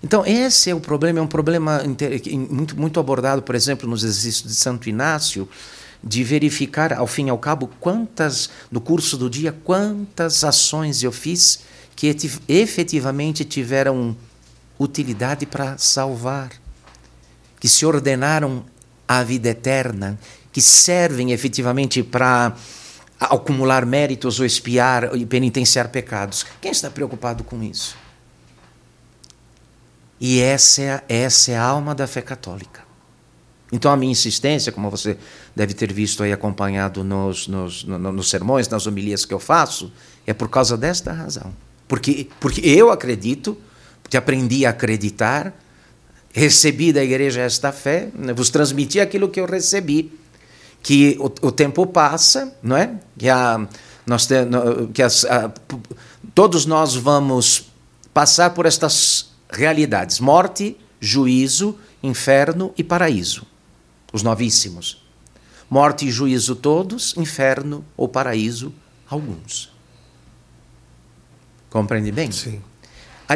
Então, 0.06 0.24
esse 0.24 0.70
é 0.70 0.74
o 0.74 0.78
problema, 0.78 1.18
é 1.18 1.22
um 1.22 1.26
problema 1.26 1.82
muito, 2.48 2.78
muito 2.78 3.00
abordado, 3.00 3.42
por 3.42 3.56
exemplo, 3.56 3.90
nos 3.90 4.04
exercícios 4.04 4.48
de 4.48 4.54
Santo 4.54 4.88
Inácio, 4.88 5.48
de 6.00 6.22
verificar, 6.22 6.92
ao 6.92 7.08
fim 7.08 7.26
e 7.26 7.30
ao 7.30 7.38
cabo, 7.38 7.68
quantas, 7.80 8.48
no 8.70 8.80
curso 8.80 9.16
do 9.16 9.28
dia, 9.28 9.50
quantas 9.64 10.44
ações 10.44 11.02
eu 11.02 11.10
fiz 11.10 11.58
que 11.96 12.14
efetivamente 12.46 13.44
tiveram 13.44 14.16
utilidade 14.78 15.44
para 15.44 15.76
salvar, 15.76 16.52
que 17.58 17.68
se 17.68 17.84
ordenaram 17.84 18.64
à 19.08 19.24
vida 19.24 19.48
eterna, 19.48 20.20
que 20.52 20.62
servem 20.62 21.32
efetivamente 21.32 22.04
para 22.04 22.54
acumular 23.18 23.84
méritos 23.84 24.38
ou 24.38 24.46
espiar 24.46 25.16
e 25.16 25.26
penitenciar 25.26 25.88
pecados. 25.88 26.46
Quem 26.60 26.70
está 26.70 26.88
preocupado 26.88 27.42
com 27.42 27.60
isso? 27.60 28.05
E 30.20 30.40
essa 30.40 30.82
é, 30.82 31.04
essa 31.08 31.52
é 31.52 31.56
a 31.56 31.62
alma 31.62 31.94
da 31.94 32.06
fé 32.06 32.22
católica. 32.22 32.84
Então, 33.70 33.90
a 33.90 33.96
minha 33.96 34.12
insistência, 34.12 34.70
como 34.70 34.88
você 34.88 35.18
deve 35.54 35.74
ter 35.74 35.92
visto 35.92 36.22
aí 36.22 36.32
acompanhado 36.32 37.02
nos, 37.02 37.48
nos, 37.48 37.84
no, 37.84 37.98
nos 37.98 38.30
sermões, 38.30 38.68
nas 38.68 38.86
homilias 38.86 39.24
que 39.24 39.34
eu 39.34 39.40
faço, 39.40 39.92
é 40.26 40.32
por 40.32 40.48
causa 40.48 40.76
desta 40.76 41.12
razão. 41.12 41.52
Porque, 41.88 42.28
porque 42.40 42.60
eu 42.60 42.90
acredito, 42.90 43.56
porque 44.02 44.16
aprendi 44.16 44.64
a 44.64 44.70
acreditar, 44.70 45.52
recebi 46.32 46.92
da 46.92 47.02
igreja 47.02 47.40
esta 47.40 47.72
fé, 47.72 48.08
né, 48.14 48.32
vos 48.32 48.50
transmiti 48.50 49.00
aquilo 49.00 49.28
que 49.28 49.40
eu 49.40 49.46
recebi. 49.46 50.12
que 50.82 51.16
o, 51.18 51.48
o 51.48 51.50
tempo 51.50 51.84
passa, 51.84 52.56
não 52.62 52.76
é? 52.76 52.94
Que, 53.18 53.28
a, 53.28 53.66
nós 54.06 54.26
te, 54.26 54.34
que 54.94 55.02
as, 55.02 55.24
a, 55.24 55.52
todos 56.32 56.64
nós 56.64 56.94
vamos 56.94 57.72
passar 58.14 58.50
por 58.50 58.66
estas 58.66 59.25
realidades: 59.56 60.20
morte, 60.20 60.76
juízo, 61.00 61.78
inferno 62.02 62.72
e 62.76 62.84
paraíso. 62.84 63.46
Os 64.12 64.22
novíssimos. 64.22 65.04
Morte 65.68 66.06
e 66.06 66.12
juízo 66.12 66.54
todos, 66.54 67.16
inferno 67.16 67.84
ou 67.96 68.08
paraíso 68.08 68.72
alguns. 69.08 69.72
Compreende 71.68 72.12
bem? 72.12 72.30
Sim. 72.30 72.62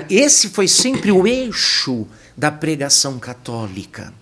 Esse 0.08 0.50
foi 0.50 0.68
sempre 0.68 1.10
o 1.10 1.26
eixo 1.26 2.06
da 2.36 2.50
pregação 2.50 3.18
católica. 3.18 4.14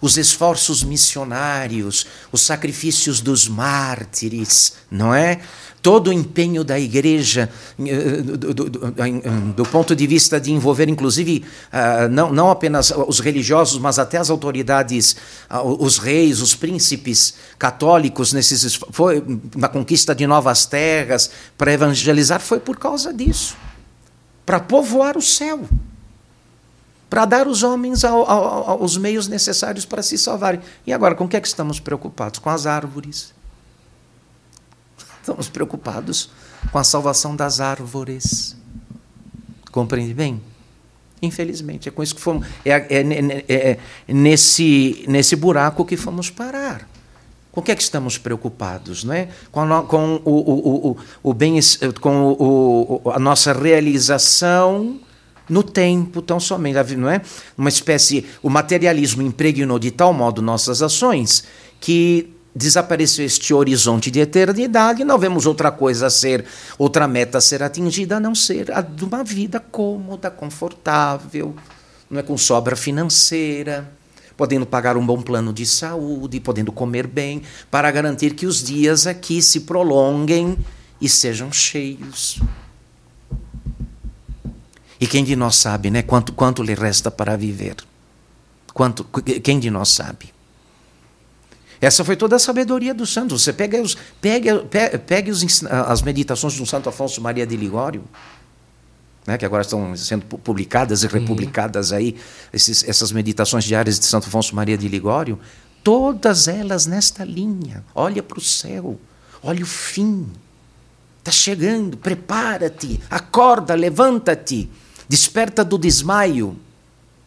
Os 0.00 0.16
esforços 0.16 0.82
missionários, 0.82 2.06
os 2.30 2.42
sacrifícios 2.42 3.20
dos 3.20 3.46
mártires, 3.48 4.74
não 4.90 5.14
é? 5.14 5.40
Todo 5.82 6.08
o 6.08 6.12
empenho 6.12 6.62
da 6.62 6.78
igreja, 6.78 7.50
eh, 7.78 8.22
do, 8.22 8.54
do, 8.54 8.70
do, 8.70 8.92
do 9.56 9.64
ponto 9.64 9.96
de 9.96 10.06
vista 10.06 10.40
de 10.40 10.52
envolver, 10.52 10.88
inclusive, 10.88 11.44
uh, 11.72 12.08
não, 12.08 12.32
não 12.32 12.50
apenas 12.50 12.92
os 13.08 13.18
religiosos, 13.18 13.80
mas 13.80 13.98
até 13.98 14.16
as 14.16 14.30
autoridades, 14.30 15.16
uh, 15.50 15.84
os 15.84 15.98
reis, 15.98 16.40
os 16.40 16.54
príncipes 16.54 17.34
católicos, 17.58 18.32
nesses, 18.32 18.78
foi, 18.92 19.24
na 19.56 19.68
conquista 19.68 20.14
de 20.14 20.24
novas 20.24 20.64
terras, 20.64 21.30
para 21.58 21.72
evangelizar, 21.72 22.40
foi 22.40 22.60
por 22.60 22.78
causa 22.78 23.12
disso 23.12 23.56
para 24.44 24.60
povoar 24.60 25.16
o 25.16 25.22
céu, 25.22 25.60
para 27.08 27.24
dar 27.24 27.46
aos 27.46 27.62
homens 27.62 28.04
ao, 28.04 28.28
ao, 28.28 28.82
os 28.82 28.96
meios 28.96 29.28
necessários 29.28 29.84
para 29.84 30.02
se 30.02 30.18
salvarem. 30.18 30.60
E 30.86 30.92
agora, 30.92 31.14
com 31.14 31.24
o 31.24 31.28
que 31.28 31.36
é 31.36 31.40
que 31.40 31.48
estamos 31.48 31.78
preocupados? 31.78 32.38
Com 32.38 32.50
as 32.50 32.66
árvores. 32.66 33.32
Estamos 35.22 35.48
preocupados 35.48 36.30
com 36.72 36.78
a 36.78 36.82
salvação 36.84 37.36
das 37.36 37.60
árvores. 37.60 38.56
Compreende 39.70 40.12
bem? 40.12 40.42
Infelizmente, 41.22 41.88
é 41.88 41.92
com 41.92 42.02
isso 42.02 42.16
que 42.16 42.20
fomos. 42.20 42.44
É, 42.64 42.72
é, 42.72 43.46
é, 43.48 43.78
é 44.08 44.12
nesse, 44.12 45.04
nesse 45.06 45.36
buraco 45.36 45.84
que 45.84 45.96
fomos 45.96 46.28
parar. 46.28 46.88
Com 47.52 47.60
o 47.60 47.62
que 47.62 47.70
é 47.70 47.76
que 47.76 47.82
estamos 47.82 48.18
preocupados, 48.18 49.04
não 49.04 49.14
é? 49.14 49.28
Com, 49.52 49.86
com 49.86 50.20
o, 50.24 50.30
o, 50.30 50.90
o, 50.90 50.96
o 51.22 51.32
bem, 51.32 51.60
com 52.00 52.32
o, 52.32 53.10
a 53.12 53.20
nossa 53.20 53.52
realização 53.52 54.98
no 55.48 55.62
tempo 55.62 56.20
tão 56.20 56.40
somente, 56.40 56.96
não 56.96 57.08
é? 57.08 57.22
Uma 57.56 57.68
espécie, 57.68 58.26
o 58.42 58.50
materialismo 58.50 59.22
impregnou 59.22 59.78
de 59.78 59.92
tal 59.92 60.12
modo 60.12 60.42
nossas 60.42 60.82
ações 60.82 61.44
que 61.78 62.34
desapareceu 62.54 63.24
este 63.24 63.54
horizonte 63.54 64.10
de 64.10 64.20
eternidade, 64.20 65.04
não 65.04 65.18
vemos 65.18 65.46
outra 65.46 65.70
coisa 65.70 66.06
a 66.06 66.10
ser, 66.10 66.44
outra 66.78 67.08
meta 67.08 67.38
a 67.38 67.40
ser 67.40 67.62
atingida 67.62 68.16
a 68.16 68.20
não 68.20 68.34
ser 68.34 68.70
a 68.72 68.80
de 68.80 69.04
uma 69.04 69.24
vida 69.24 69.58
cômoda, 69.58 70.30
confortável, 70.30 71.54
não 72.10 72.20
é 72.20 72.22
com 72.22 72.36
sobra 72.36 72.76
financeira 72.76 73.90
podendo 74.36 74.66
pagar 74.66 74.96
um 74.96 75.04
bom 75.04 75.20
plano 75.20 75.52
de 75.52 75.64
saúde, 75.64 76.40
podendo 76.40 76.72
comer 76.72 77.06
bem, 77.06 77.42
para 77.70 77.90
garantir 77.90 78.34
que 78.34 78.46
os 78.46 78.62
dias 78.62 79.06
aqui 79.06 79.40
se 79.40 79.60
prolonguem 79.60 80.58
e 81.00 81.08
sejam 81.08 81.52
cheios. 81.52 82.40
E 85.00 85.06
quem 85.06 85.24
de 85.24 85.36
nós 85.36 85.56
sabe, 85.56 85.90
né, 85.90 86.02
quanto 86.02 86.32
quanto 86.32 86.62
lhe 86.62 86.74
resta 86.74 87.10
para 87.10 87.36
viver? 87.36 87.76
Quanto 88.72 89.04
quem 89.42 89.58
de 89.60 89.70
nós 89.70 89.90
sabe? 89.90 90.32
Essa 91.82 92.04
foi 92.04 92.14
toda 92.14 92.36
a 92.36 92.38
sabedoria 92.38 92.94
do 92.94 93.04
santo. 93.04 93.36
Você 93.36 93.52
pega, 93.52 93.82
os, 93.82 93.96
pega, 94.20 94.60
pega 95.04 95.32
os, 95.32 95.64
as 95.64 96.00
meditações 96.00 96.56
do 96.56 96.64
Santo 96.64 96.88
Afonso 96.88 97.20
Maria 97.20 97.44
de 97.44 97.56
Ligório, 97.56 98.04
né, 99.26 99.36
que 99.36 99.44
agora 99.44 99.62
estão 99.62 99.96
sendo 99.96 100.24
publicadas 100.24 101.02
e 101.02 101.08
republicadas 101.08 101.92
aí, 101.92 102.16
esses, 102.52 102.84
essas 102.88 103.10
meditações 103.10 103.64
diárias 103.64 103.98
de 103.98 104.06
Santo 104.06 104.28
Afonso 104.28 104.54
Maria 104.54 104.78
de 104.78 104.86
Ligório, 104.86 105.40
todas 105.82 106.46
elas 106.46 106.86
nesta 106.86 107.24
linha. 107.24 107.84
Olha 107.96 108.22
para 108.22 108.38
o 108.38 108.42
céu, 108.42 108.96
olha 109.42 109.64
o 109.64 109.66
fim. 109.66 110.28
Está 111.18 111.32
chegando, 111.32 111.96
prepara-te, 111.96 113.00
acorda, 113.10 113.74
levanta-te, 113.74 114.70
desperta 115.08 115.64
do 115.64 115.76
desmaio, 115.76 116.56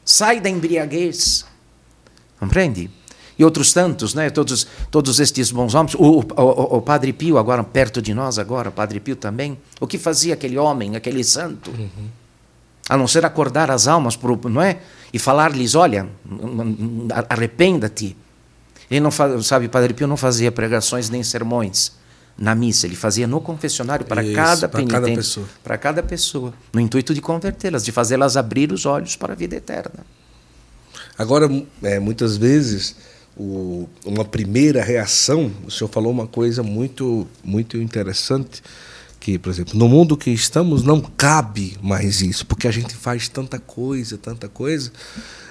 sai 0.05 0.39
da 0.39 0.49
embriaguez. 0.49 1.45
Compreende? 2.39 2.89
E 3.38 3.43
outros 3.43 3.73
tantos, 3.73 4.13
né? 4.13 4.29
todos, 4.29 4.67
todos 4.89 5.19
estes 5.19 5.51
bons 5.51 5.73
homens. 5.73 5.95
O, 5.95 6.19
o, 6.19 6.77
o, 6.77 6.81
Padre 6.81 7.11
Pio, 7.11 7.38
agora 7.38 7.63
perto 7.63 8.01
de 8.01 8.13
nós, 8.13 8.39
agora, 8.39 8.69
o 8.69 8.71
Padre 8.71 8.99
Pio 8.99 9.15
também. 9.15 9.57
O 9.79 9.88
que 9.88 9.97
fazia 9.97 10.33
aquele 10.33 10.57
homem, 10.57 10.95
aquele 10.95 11.23
santo? 11.23 11.71
Uhum. 11.71 12.07
A 12.88 12.95
não 12.95 13.07
ser 13.07 13.25
acordar 13.25 13.69
as 13.69 13.88
almas, 13.88 14.17
não 14.49 14.61
é? 14.61 14.79
E 15.11 15.19
falar-lhes: 15.19 15.75
olha, 15.75 16.07
arrependa-te. 17.29 18.15
Ele 18.89 18.99
não 18.99 19.11
faz, 19.11 19.45
sabe, 19.47 19.67
Padre 19.67 19.93
Pio 19.93 20.07
não 20.07 20.17
fazia 20.17 20.51
pregações 20.51 21.09
nem 21.09 21.23
sermões 21.23 21.93
na 22.38 22.53
missa, 22.53 22.86
ele 22.86 22.95
fazia 22.95 23.25
no 23.25 23.39
confessionário 23.39 24.05
para 24.05 24.21
Isso, 24.21 24.36
cada 24.36 24.67
penitente, 24.67 25.41
para 25.63 25.77
cada 25.77 26.03
pessoa, 26.03 26.53
no 26.73 26.81
intuito 26.81 27.13
de 27.13 27.21
convertê-las, 27.21 27.83
de 27.83 27.91
fazê-las 27.91 28.36
abrir 28.36 28.73
os 28.73 28.86
olhos 28.86 29.15
para 29.15 29.33
a 29.33 29.36
vida 29.36 29.55
eterna. 29.55 30.05
Agora, 31.17 31.49
é, 31.81 31.97
muitas 31.97 32.36
vezes 32.36 32.95
o, 33.38 33.88
uma 34.05 34.23
primeira 34.23 34.83
reação, 34.83 35.51
o 35.65 35.71
senhor 35.71 35.89
falou 35.89 36.11
uma 36.11 36.27
coisa 36.27 36.63
muito, 36.63 37.27
muito 37.43 37.77
interessante, 37.77 38.61
que, 39.19 39.38
por 39.39 39.49
exemplo, 39.49 39.77
no 39.77 39.89
mundo 39.89 40.15
que 40.15 40.29
estamos 40.29 40.83
não 40.83 41.01
cabe 41.01 41.77
mais 41.81 42.21
isso, 42.21 42.45
porque 42.45 42.67
a 42.67 42.71
gente 42.71 42.95
faz 42.95 43.27
tanta 43.27 43.59
coisa, 43.59 44.17
tanta 44.17 44.47
coisa, 44.47 44.91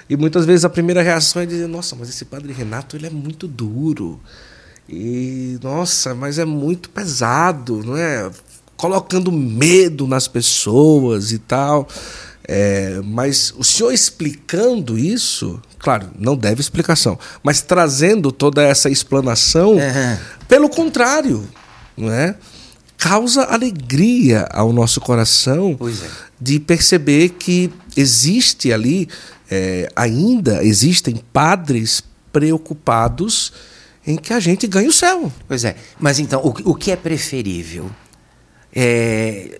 e 0.09 0.15
muitas 0.15 0.45
vezes 0.45 0.65
a 0.65 0.69
primeira 0.69 1.01
reação 1.01 1.41
é 1.41 1.45
dizer, 1.45 1.67
nossa, 1.67 1.95
mas 1.95 2.09
esse 2.09 2.25
padre 2.25 2.53
Renato 2.53 2.95
ele 2.95 3.07
é 3.07 3.09
muito 3.09 3.47
duro, 3.47 4.19
e 4.87 5.57
nossa, 5.63 6.13
mas 6.13 6.37
é 6.37 6.45
muito 6.45 6.89
pesado, 6.89 7.83
não 7.83 7.97
é? 7.97 8.29
Colocando 8.77 9.31
medo 9.31 10.05
nas 10.05 10.27
pessoas 10.27 11.31
e 11.31 11.39
tal. 11.39 11.87
É, 12.47 13.01
mas 13.03 13.53
o 13.57 13.63
senhor 13.63 13.91
explicando 13.91 14.97
isso, 14.99 15.59
claro, 15.85 16.07
não 16.17 16.35
deve 16.35 16.59
explicação, 16.59 17.15
mas 17.43 17.61
trazendo 17.61 18.31
toda 18.31 18.63
essa 18.63 18.89
explanação, 18.89 19.73
uhum. 19.73 20.17
pelo 20.47 20.67
contrário, 20.67 21.47
não 21.95 22.11
é? 22.11 22.35
causa 22.97 23.43
alegria 23.43 24.47
ao 24.51 24.73
nosso 24.73 24.99
coração 24.99 25.77
é. 25.79 26.07
de 26.41 26.59
perceber 26.59 27.29
que 27.29 27.71
existe 27.95 28.73
ali, 28.73 29.07
é, 29.47 29.87
ainda 29.95 30.63
existem 30.63 31.21
padres 31.31 32.01
preocupados 32.33 33.53
em 34.07 34.15
que 34.15 34.33
a 34.33 34.39
gente 34.39 34.65
ganhe 34.65 34.87
o 34.87 34.93
céu. 34.93 35.31
Pois 35.47 35.63
é, 35.63 35.75
mas 35.99 36.17
então, 36.17 36.41
o, 36.41 36.71
o 36.71 36.73
que 36.73 36.89
é 36.89 36.95
preferível? 36.95 37.91
É, 38.75 39.59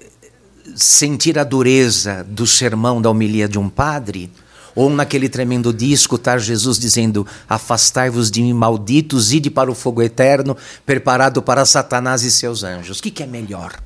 sentir 0.76 1.38
a 1.38 1.44
dureza 1.44 2.26
do 2.28 2.48
sermão 2.48 3.00
da 3.00 3.12
homilia 3.12 3.48
de 3.48 3.60
um 3.60 3.70
padre, 3.70 4.32
ou 4.76 4.90
naquele 4.90 5.30
tremendo 5.30 5.74
dia 5.74 5.96
escutar 5.96 6.38
Jesus 6.38 6.78
dizendo: 6.78 7.26
Afastai-vos 7.48 8.30
de 8.30 8.42
mim, 8.42 8.54
malditos, 8.54 9.32
ide 9.32 9.50
para 9.50 9.72
o 9.72 9.76
fogo 9.76 10.02
eterno, 10.02 10.58
preparado 10.86 11.42
para 11.42 11.66
Satanás 11.66 12.24
e 12.24 12.32
seus 12.32 12.64
anjos. 12.64 13.00
O 13.00 13.04
que, 13.04 13.10
que 13.10 13.24
é 13.24 13.28
melhor? 13.28 13.80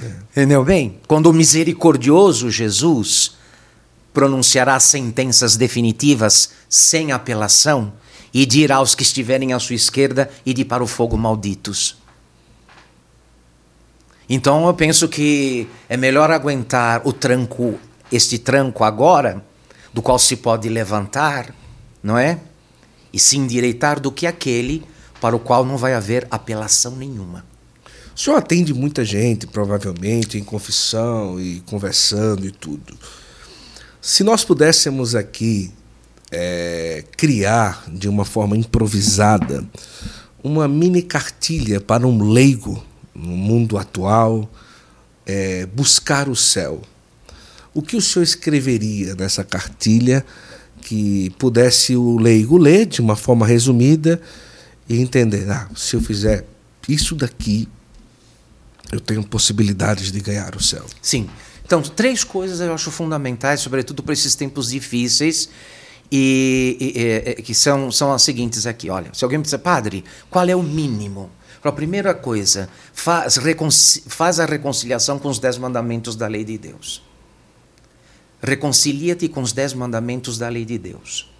É. 0.00 0.12
Entendeu 0.32 0.64
bem? 0.64 1.00
Quando 1.06 1.26
o 1.26 1.32
misericordioso 1.32 2.50
Jesus 2.50 3.36
pronunciará 4.12 4.78
sentenças 4.78 5.56
definitivas 5.56 6.50
sem 6.68 7.10
apelação 7.10 7.92
e 8.32 8.46
dirá 8.46 8.76
aos 8.76 8.94
que 8.94 9.02
estiverem 9.02 9.52
à 9.52 9.58
sua 9.58 9.74
esquerda: 9.74 10.30
Ide 10.46 10.64
para 10.64 10.82
o 10.82 10.86
fogo, 10.86 11.16
malditos. 11.16 11.96
Então 14.28 14.66
eu 14.66 14.74
penso 14.74 15.08
que 15.08 15.68
é 15.88 15.96
melhor 15.96 16.30
aguentar 16.30 17.02
o 17.04 17.12
tranco, 17.12 17.78
este 18.10 18.38
tranco 18.38 18.84
agora, 18.84 19.44
do 19.92 20.02
qual 20.02 20.18
se 20.18 20.36
pode 20.36 20.68
levantar, 20.68 21.54
não 22.02 22.18
é? 22.18 22.38
E 23.12 23.18
se 23.18 23.36
endireitar 23.36 24.00
do 24.00 24.10
que 24.10 24.26
aquele 24.26 24.84
para 25.20 25.36
o 25.36 25.40
qual 25.40 25.64
não 25.64 25.76
vai 25.76 25.94
haver 25.94 26.26
apelação 26.30 26.96
nenhuma. 26.96 27.44
O 28.14 28.18
senhor 28.18 28.36
atende 28.36 28.72
muita 28.72 29.04
gente, 29.04 29.46
provavelmente, 29.46 30.38
em 30.38 30.44
confissão 30.44 31.40
e 31.40 31.60
conversando 31.66 32.46
e 32.46 32.50
tudo. 32.50 32.96
Se 34.00 34.22
nós 34.22 34.44
pudéssemos 34.44 35.14
aqui 35.14 35.72
é, 36.30 37.04
criar 37.16 37.84
de 37.88 38.08
uma 38.08 38.24
forma 38.24 38.56
improvisada 38.56 39.64
uma 40.42 40.68
mini 40.68 41.00
cartilha 41.00 41.80
para 41.80 42.06
um 42.06 42.30
leigo 42.30 42.84
no 43.14 43.36
mundo 43.36 43.78
atual, 43.78 44.48
é, 45.24 45.64
buscar 45.66 46.28
o 46.28 46.36
céu. 46.36 46.82
O 47.74 47.82
que 47.82 47.96
o 47.96 48.00
senhor 48.00 48.22
escreveria 48.22 49.14
nessa 49.16 49.42
cartilha 49.42 50.24
que 50.80 51.30
pudesse 51.38 51.96
o 51.96 52.16
leigo 52.16 52.56
ler 52.56 52.86
de 52.86 53.00
uma 53.00 53.16
forma 53.16 53.46
resumida 53.46 54.20
e 54.88 55.00
entender, 55.00 55.50
ah, 55.50 55.68
se 55.74 55.96
eu 55.96 56.00
fizer 56.00 56.46
isso 56.88 57.14
daqui, 57.14 57.68
eu 58.92 59.00
tenho 59.00 59.24
possibilidades 59.24 60.12
de 60.12 60.20
ganhar 60.20 60.54
o 60.54 60.62
céu. 60.62 60.84
Sim. 61.02 61.28
Então, 61.64 61.82
três 61.82 62.22
coisas 62.22 62.60
eu 62.60 62.72
acho 62.72 62.90
fundamentais, 62.90 63.60
sobretudo 63.60 64.02
para 64.02 64.12
esses 64.12 64.34
tempos 64.34 64.70
difíceis, 64.70 65.48
e, 66.12 66.76
e, 66.78 67.30
e, 67.30 67.42
que 67.42 67.54
são, 67.54 67.90
são 67.90 68.12
as 68.12 68.22
seguintes 68.22 68.66
aqui. 68.66 68.90
Olha, 68.90 69.10
se 69.14 69.24
alguém 69.24 69.38
me 69.38 69.44
disser, 69.44 69.58
padre, 69.58 70.04
qual 70.30 70.46
é 70.48 70.54
o 70.54 70.62
mínimo? 70.62 71.30
A 71.62 71.72
primeira 71.72 72.12
coisa, 72.12 72.68
faz, 72.92 73.38
faz 74.06 74.38
a 74.38 74.44
reconciliação 74.44 75.18
com 75.18 75.30
os 75.30 75.38
dez 75.38 75.56
mandamentos 75.56 76.14
da 76.14 76.26
lei 76.26 76.44
de 76.44 76.58
Deus. 76.58 77.02
Reconcilia-te 78.44 79.26
com 79.26 79.40
os 79.40 79.52
dez 79.52 79.72
mandamentos 79.72 80.36
da 80.36 80.48
lei 80.48 80.66
de 80.66 80.76
Deus. 80.76 81.32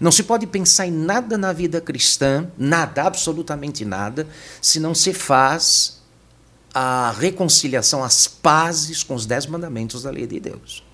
Não 0.00 0.10
se 0.10 0.24
pode 0.24 0.46
pensar 0.46 0.86
em 0.86 0.90
nada 0.90 1.38
na 1.38 1.52
vida 1.52 1.80
cristã, 1.80 2.50
nada, 2.58 3.04
absolutamente 3.04 3.84
nada, 3.84 4.26
se 4.60 4.80
não 4.80 4.94
se 4.94 5.12
faz 5.12 6.02
a 6.74 7.14
reconciliação, 7.18 8.02
as 8.04 8.26
pazes 8.26 9.02
com 9.02 9.14
os 9.14 9.24
dez 9.24 9.46
mandamentos 9.46 10.02
da 10.02 10.10
lei 10.10 10.26
de 10.26 10.38
Deus. 10.38 10.84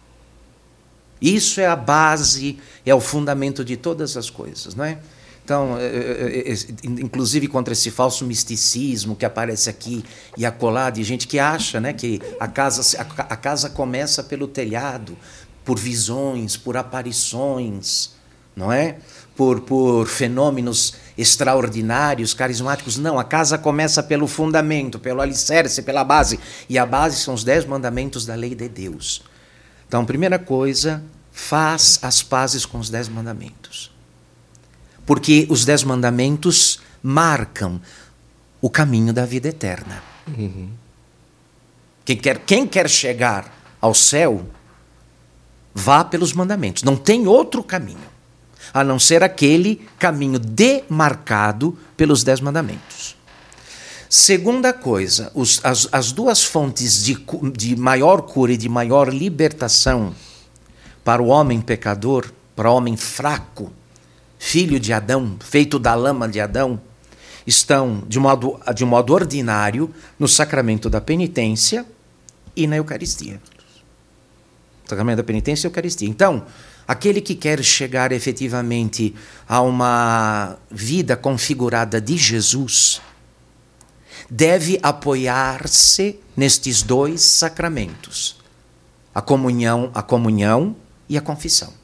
Isso 1.20 1.60
é 1.60 1.66
a 1.66 1.76
base, 1.76 2.58
é 2.84 2.94
o 2.94 3.00
fundamento 3.00 3.64
de 3.64 3.76
todas 3.76 4.16
as 4.16 4.28
coisas, 4.28 4.74
não 4.74 4.84
é? 4.84 4.98
Então, 5.44 5.76
é, 5.78 5.84
é, 5.84 6.52
é, 6.52 6.56
inclusive 6.84 7.48
contra 7.48 7.74
esse 7.74 7.90
falso 7.90 8.24
misticismo 8.24 9.14
que 9.14 9.26
aparece 9.26 9.68
aqui 9.68 10.02
e 10.38 10.46
acolá 10.46 10.88
de 10.88 11.04
gente 11.04 11.28
que 11.28 11.38
acha 11.38 11.78
né, 11.78 11.92
que 11.92 12.18
a 12.40 12.48
casa, 12.48 13.06
a 13.28 13.36
casa 13.36 13.68
começa 13.68 14.22
pelo 14.22 14.48
telhado, 14.48 15.14
por 15.62 15.78
visões, 15.78 16.56
por 16.56 16.78
aparições, 16.78 18.12
não 18.56 18.72
é? 18.72 18.96
Por, 19.36 19.60
por 19.60 20.06
fenômenos 20.06 20.94
extraordinários, 21.18 22.32
carismáticos. 22.32 22.96
Não, 22.96 23.18
a 23.18 23.24
casa 23.24 23.58
começa 23.58 24.02
pelo 24.02 24.26
fundamento, 24.26 24.98
pelo 24.98 25.20
alicerce, 25.20 25.82
pela 25.82 26.04
base. 26.04 26.40
E 26.70 26.78
a 26.78 26.86
base 26.86 27.18
são 27.18 27.34
os 27.34 27.44
dez 27.44 27.66
mandamentos 27.66 28.24
da 28.24 28.34
lei 28.34 28.54
de 28.54 28.68
Deus. 28.68 29.22
Então, 29.86 30.06
primeira 30.06 30.38
coisa, 30.38 31.02
faz 31.32 31.98
as 32.00 32.22
pazes 32.22 32.64
com 32.64 32.78
os 32.78 32.88
dez 32.88 33.08
mandamentos 33.08 33.93
porque 35.06 35.46
os 35.50 35.64
dez 35.64 35.84
mandamentos 35.84 36.80
marcam 37.02 37.80
o 38.60 38.70
caminho 38.70 39.12
da 39.12 39.26
vida 39.26 39.48
eterna. 39.48 40.02
Uhum. 40.26 40.70
Quem, 42.04 42.16
quer, 42.16 42.38
quem 42.40 42.66
quer 42.66 42.88
chegar 42.88 43.52
ao 43.80 43.94
céu, 43.94 44.46
vá 45.74 46.04
pelos 46.04 46.32
mandamentos. 46.32 46.82
Não 46.82 46.96
tem 46.96 47.26
outro 47.26 47.62
caminho, 47.62 48.08
a 48.72 48.82
não 48.82 48.98
ser 48.98 49.22
aquele 49.22 49.86
caminho 49.98 50.38
demarcado 50.38 51.76
pelos 51.96 52.22
dez 52.22 52.40
mandamentos. 52.40 53.16
Segunda 54.08 54.72
coisa, 54.72 55.30
os, 55.34 55.60
as, 55.64 55.88
as 55.90 56.12
duas 56.12 56.44
fontes 56.44 57.04
de, 57.04 57.18
de 57.52 57.74
maior 57.76 58.22
cura 58.22 58.52
e 58.52 58.56
de 58.56 58.68
maior 58.68 59.12
libertação 59.12 60.14
para 61.02 61.22
o 61.22 61.26
homem 61.26 61.60
pecador, 61.60 62.32
para 62.54 62.70
o 62.70 62.76
homem 62.76 62.96
fraco, 62.96 63.72
filho 64.44 64.78
de 64.78 64.92
Adão, 64.92 65.38
feito 65.40 65.78
da 65.78 65.94
lama 65.94 66.28
de 66.28 66.38
Adão, 66.38 66.78
estão 67.46 68.04
de 68.06 68.20
modo, 68.20 68.60
de 68.74 68.84
modo 68.84 69.14
ordinário 69.14 69.92
no 70.18 70.28
sacramento 70.28 70.90
da 70.90 71.00
penitência 71.00 71.86
e 72.54 72.66
na 72.66 72.76
Eucaristia. 72.76 73.40
Sacramento 74.86 75.16
da 75.16 75.24
penitência 75.24 75.66
e 75.66 75.68
Eucaristia. 75.68 76.06
Então, 76.06 76.44
aquele 76.86 77.22
que 77.22 77.34
quer 77.34 77.64
chegar 77.64 78.12
efetivamente 78.12 79.14
a 79.48 79.62
uma 79.62 80.58
vida 80.70 81.16
configurada 81.16 81.98
de 81.98 82.18
Jesus, 82.18 83.00
deve 84.28 84.78
apoiar-se 84.82 86.20
nestes 86.36 86.82
dois 86.82 87.22
sacramentos: 87.22 88.36
a 89.14 89.22
comunhão, 89.22 89.90
a 89.94 90.02
comunhão 90.02 90.76
e 91.08 91.16
a 91.16 91.22
confissão. 91.22 91.83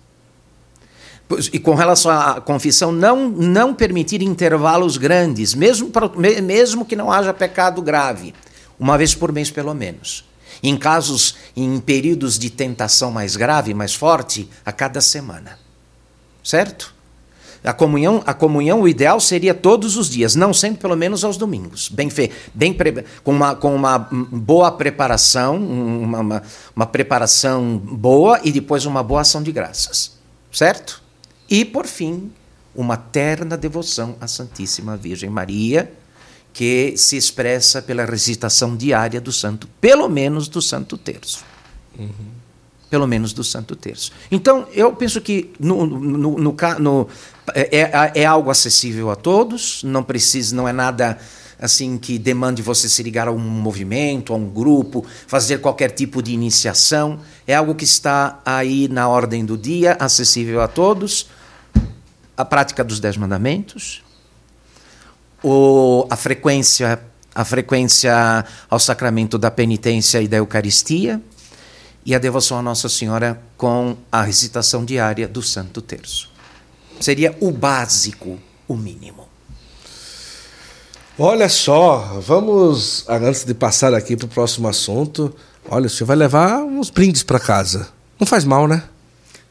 E 1.52 1.58
com 1.58 1.74
relação 1.74 2.10
à 2.10 2.40
confissão, 2.40 2.90
não, 2.90 3.28
não 3.28 3.74
permitir 3.74 4.22
intervalos 4.22 4.96
grandes, 4.96 5.54
mesmo, 5.54 5.90
mesmo 6.42 6.84
que 6.84 6.96
não 6.96 7.10
haja 7.10 7.32
pecado 7.32 7.80
grave, 7.80 8.34
uma 8.78 8.98
vez 8.98 9.14
por 9.14 9.32
mês 9.32 9.50
pelo 9.50 9.74
menos. 9.74 10.24
Em 10.62 10.76
casos, 10.76 11.36
em 11.56 11.78
períodos 11.78 12.38
de 12.38 12.50
tentação 12.50 13.10
mais 13.10 13.36
grave, 13.36 13.72
mais 13.72 13.94
forte, 13.94 14.48
a 14.64 14.72
cada 14.72 15.00
semana. 15.00 15.58
Certo? 16.42 16.94
A 17.62 17.74
comunhão, 17.74 18.22
a 18.26 18.32
comunhão, 18.32 18.80
o 18.80 18.88
ideal 18.88 19.20
seria 19.20 19.52
todos 19.52 19.96
os 19.98 20.08
dias, 20.08 20.34
não 20.34 20.52
sempre 20.54 20.80
pelo 20.80 20.96
menos 20.96 21.24
aos 21.24 21.36
domingos. 21.36 21.90
Bem, 21.90 22.08
fe, 22.08 22.30
bem 22.54 22.74
com, 23.22 23.32
uma, 23.32 23.54
com 23.54 23.74
uma 23.74 23.98
boa 23.98 24.72
preparação, 24.72 25.56
uma, 25.56 26.20
uma, 26.20 26.42
uma 26.74 26.86
preparação 26.86 27.76
boa 27.76 28.40
e 28.42 28.50
depois 28.50 28.86
uma 28.86 29.02
boa 29.02 29.20
ação 29.20 29.42
de 29.42 29.52
graças. 29.52 30.18
Certo? 30.50 30.99
E, 31.50 31.64
por 31.64 31.86
fim, 31.86 32.30
uma 32.74 32.96
terna 32.96 33.56
devoção 33.56 34.16
à 34.20 34.28
Santíssima 34.28 34.96
Virgem 34.96 35.28
Maria, 35.28 35.92
que 36.52 36.94
se 36.96 37.16
expressa 37.16 37.82
pela 37.82 38.04
recitação 38.04 38.76
diária 38.76 39.20
do 39.20 39.32
Santo, 39.32 39.68
pelo 39.80 40.08
menos 40.08 40.48
do 40.48 40.62
Santo 40.62 40.96
Terço. 40.96 41.44
Uhum. 41.98 42.30
Pelo 42.88 43.06
menos 43.06 43.32
do 43.32 43.44
Santo 43.44 43.76
Terço. 43.76 44.12
Então, 44.30 44.66
eu 44.72 44.92
penso 44.92 45.20
que 45.20 45.52
no, 45.60 45.86
no, 45.86 46.38
no, 46.38 46.56
no 46.78 47.08
é, 47.54 47.78
é, 47.78 48.12
é, 48.14 48.24
algo 48.24 48.50
acessível 48.50 49.10
a 49.10 49.16
todos, 49.16 49.82
não 49.84 50.02
precisa, 50.02 50.54
não 50.56 50.66
é 50.66 50.72
nada 50.72 51.18
assim 51.58 51.98
que 51.98 52.18
demande 52.18 52.62
você 52.62 52.88
se 52.88 53.02
ligar 53.02 53.28
a 53.28 53.32
um 53.32 53.38
movimento, 53.38 54.32
a 54.32 54.36
um 54.36 54.48
grupo, 54.48 55.04
fazer 55.26 55.58
qualquer 55.58 55.90
tipo 55.90 56.22
de 56.22 56.32
iniciação. 56.32 57.20
É 57.46 57.54
algo 57.54 57.74
que 57.74 57.84
está 57.84 58.40
aí 58.44 58.88
na 58.88 59.08
ordem 59.08 59.44
do 59.44 59.58
dia, 59.58 59.96
acessível 60.00 60.60
a 60.60 60.68
todos 60.68 61.28
a 62.40 62.44
prática 62.44 62.82
dos 62.82 63.00
dez 63.00 63.16
mandamentos, 63.16 64.02
o, 65.42 66.06
a 66.10 66.16
frequência 66.16 67.00
a 67.32 67.44
frequência 67.44 68.44
ao 68.68 68.78
sacramento 68.78 69.38
da 69.38 69.50
penitência 69.50 70.20
e 70.20 70.26
da 70.26 70.38
Eucaristia 70.38 71.20
e 72.04 72.12
a 72.14 72.18
devoção 72.18 72.58
a 72.58 72.62
Nossa 72.62 72.88
Senhora 72.88 73.40
com 73.56 73.96
a 74.10 74.22
recitação 74.22 74.84
diária 74.84 75.28
do 75.28 75.40
Santo 75.40 75.80
Terço. 75.80 76.30
Seria 77.00 77.36
o 77.40 77.52
básico, 77.52 78.38
o 78.66 78.76
mínimo. 78.76 79.28
Olha 81.18 81.48
só, 81.48 82.20
vamos, 82.20 83.04
antes 83.08 83.44
de 83.44 83.54
passar 83.54 83.94
aqui 83.94 84.16
para 84.16 84.26
o 84.26 84.28
próximo 84.28 84.66
assunto, 84.66 85.34
olha, 85.68 85.88
você 85.88 86.02
vai 86.02 86.16
levar 86.16 86.58
uns 86.62 86.90
brindes 86.90 87.22
para 87.22 87.38
casa. 87.38 87.88
Não 88.18 88.26
faz 88.26 88.44
mal, 88.44 88.66
né? 88.66 88.82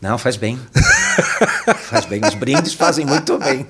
Não, 0.02 0.18
faz 0.18 0.36
bem. 0.36 0.60
faz 1.90 2.06
bem. 2.06 2.22
Os 2.24 2.36
brindes 2.36 2.74
fazem 2.74 3.06
muito 3.06 3.38
bem. 3.38 3.66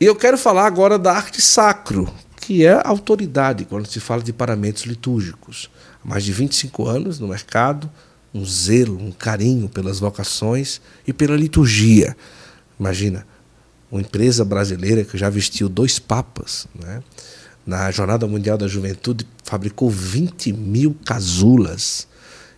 E 0.00 0.04
eu 0.04 0.14
quero 0.14 0.36
falar 0.36 0.66
agora 0.66 0.98
da 0.98 1.12
arte 1.12 1.40
sacro, 1.40 2.12
que 2.40 2.66
é 2.66 2.72
a 2.72 2.88
autoridade 2.88 3.64
quando 3.64 3.86
se 3.86 4.00
fala 4.00 4.22
de 4.22 4.32
paramentos 4.32 4.82
litúrgicos. 4.82 5.70
Há 6.04 6.08
mais 6.08 6.24
de 6.24 6.32
25 6.32 6.86
anos 6.86 7.18
no 7.18 7.28
mercado, 7.28 7.90
um 8.34 8.44
zelo, 8.44 8.98
um 8.98 9.12
carinho 9.12 9.68
pelas 9.68 10.00
vocações 10.00 10.80
e 11.06 11.12
pela 11.12 11.36
liturgia. 11.36 12.16
Imagina, 12.78 13.26
uma 13.90 14.00
empresa 14.00 14.44
brasileira 14.44 15.04
que 15.04 15.16
já 15.16 15.30
vestiu 15.30 15.68
dois 15.68 15.98
papas, 15.98 16.66
né? 16.74 17.02
na 17.66 17.90
Jornada 17.90 18.26
Mundial 18.26 18.58
da 18.58 18.68
Juventude, 18.68 19.26
fabricou 19.42 19.90
20 19.90 20.52
mil 20.52 20.94
casulas 21.04 22.06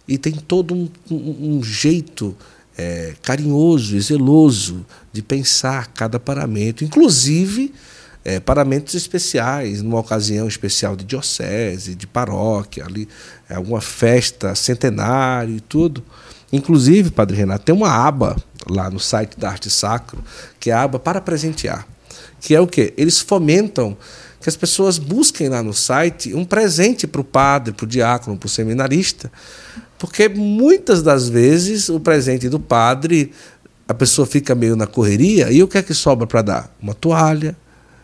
e 0.07 0.19
tem 0.19 0.33
todo 0.33 0.75
um, 0.75 0.89
um, 1.11 1.57
um 1.57 1.63
jeito 1.63 2.37
é, 2.79 3.15
carinhoso 3.21 3.97
e 3.97 4.01
zeloso 4.01 4.87
de 5.13 5.21
pensar 5.21 5.89
cada 5.89 6.21
paramento, 6.21 6.85
inclusive 6.85 7.75
é, 8.25 8.39
paramentos 8.39 8.95
especiais, 8.95 9.83
numa 9.83 9.99
ocasião 9.99 10.47
especial 10.47 10.95
de 10.95 11.05
diocese, 11.05 11.95
de 11.95 12.07
paróquia, 12.07 12.85
ali, 12.85 13.09
é, 13.49 13.55
alguma 13.55 13.81
festa 13.81 14.55
centenário 14.55 15.57
e 15.57 15.61
tudo. 15.61 16.05
Inclusive, 16.53 17.11
Padre 17.11 17.37
Renato, 17.37 17.65
tem 17.65 17.75
uma 17.75 17.91
aba 17.91 18.37
lá 18.69 18.89
no 18.91 19.01
site 19.01 19.39
da 19.39 19.51
Arte 19.51 19.69
Sacro, 19.69 20.23
que 20.61 20.71
é 20.71 20.75
a 20.75 20.83
aba 20.83 20.99
para 20.99 21.21
presentear. 21.21 21.87
Que 22.41 22.55
é 22.55 22.61
o 22.61 22.67
quê? 22.67 22.95
Eles 22.97 23.19
fomentam 23.19 23.97
que 24.41 24.49
as 24.49 24.57
pessoas 24.57 24.99
busquem 24.99 25.49
lá 25.49 25.63
no 25.63 25.75
site 25.75 26.35
um 26.35 26.45
presente 26.45 27.07
para 27.07 27.21
o 27.21 27.25
padre, 27.25 27.73
para 27.73 27.85
o 27.85 27.89
diácono, 27.89 28.37
para 28.37 28.47
o 28.47 28.51
seminarista, 28.51 29.33
porque 29.99 30.29
muitas 30.29 31.03
das 31.03 31.29
vezes 31.29 31.89
o 31.89 31.99
presente 31.99 32.49
do 32.49 32.61
padre, 32.61 33.33
a 33.87 33.95
pessoa 33.95 34.27
fica 34.27 34.55
meio 34.55 34.77
na 34.77 34.87
correria 34.87 35.51
e 35.51 35.63
o 35.63 35.69
que 35.69 35.79
é 35.79 35.83
que 35.83 35.95
sobra 35.95 36.27
para 36.27 36.43
dar? 36.43 36.77
Uma 36.81 36.95
toalha. 36.95 37.57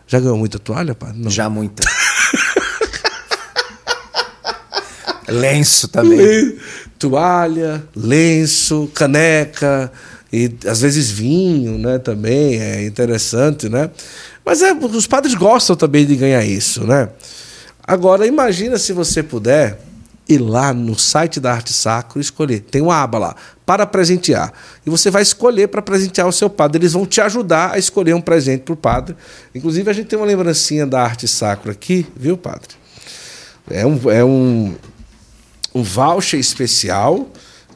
Já 0.07 0.19
ganhou 0.19 0.37
muita 0.37 0.59
toalha, 0.59 0.93
padre? 0.93 1.19
Não. 1.19 1.31
Já 1.31 1.49
muita. 1.49 1.83
lenço 5.27 5.87
também. 5.87 6.57
Toalha, 6.99 7.83
lenço, 7.95 8.89
caneca 8.93 9.91
e 10.31 10.53
às 10.65 10.81
vezes 10.81 11.09
vinho, 11.09 11.77
né? 11.77 11.97
Também 11.97 12.59
é 12.59 12.85
interessante, 12.85 13.69
né? 13.69 13.89
Mas 14.43 14.61
é, 14.61 14.73
os 14.73 15.07
padres 15.07 15.33
gostam 15.33 15.75
também 15.75 16.05
de 16.05 16.15
ganhar 16.15 16.43
isso, 16.45 16.85
né? 16.85 17.09
Agora 17.83 18.27
imagina 18.27 18.77
se 18.77 18.93
você 18.93 19.23
puder 19.23 19.79
ir 20.27 20.39
lá 20.39 20.73
no 20.73 20.97
site 20.97 21.39
da 21.39 21.53
Arte 21.53 21.71
Sacro 21.71 22.19
e 22.19 22.21
escolher. 22.21 22.61
Tem 22.61 22.81
uma 22.81 23.01
aba 23.01 23.17
lá 23.17 23.35
para 23.65 23.85
presentear. 23.85 24.51
E 24.85 24.89
você 24.89 25.11
vai 25.11 25.21
escolher 25.21 25.67
para 25.67 25.81
presentear 25.81 26.27
o 26.27 26.31
seu 26.31 26.49
padre. 26.49 26.79
Eles 26.79 26.93
vão 26.93 27.05
te 27.05 27.21
ajudar 27.21 27.73
a 27.73 27.77
escolher 27.77 28.13
um 28.13 28.21
presente 28.21 28.61
para 28.61 28.73
o 28.73 28.77
padre. 28.77 29.15
Inclusive, 29.53 29.89
a 29.89 29.93
gente 29.93 30.07
tem 30.07 30.17
uma 30.17 30.25
lembrancinha 30.25 30.85
da 30.85 31.01
Arte 31.01 31.27
Sacro 31.27 31.71
aqui, 31.71 32.07
viu, 32.15 32.37
padre? 32.37 32.69
É 33.69 33.85
um, 33.85 34.11
é 34.11 34.23
um, 34.23 34.75
um 35.73 35.83
voucher 35.83 36.39
especial 36.39 37.27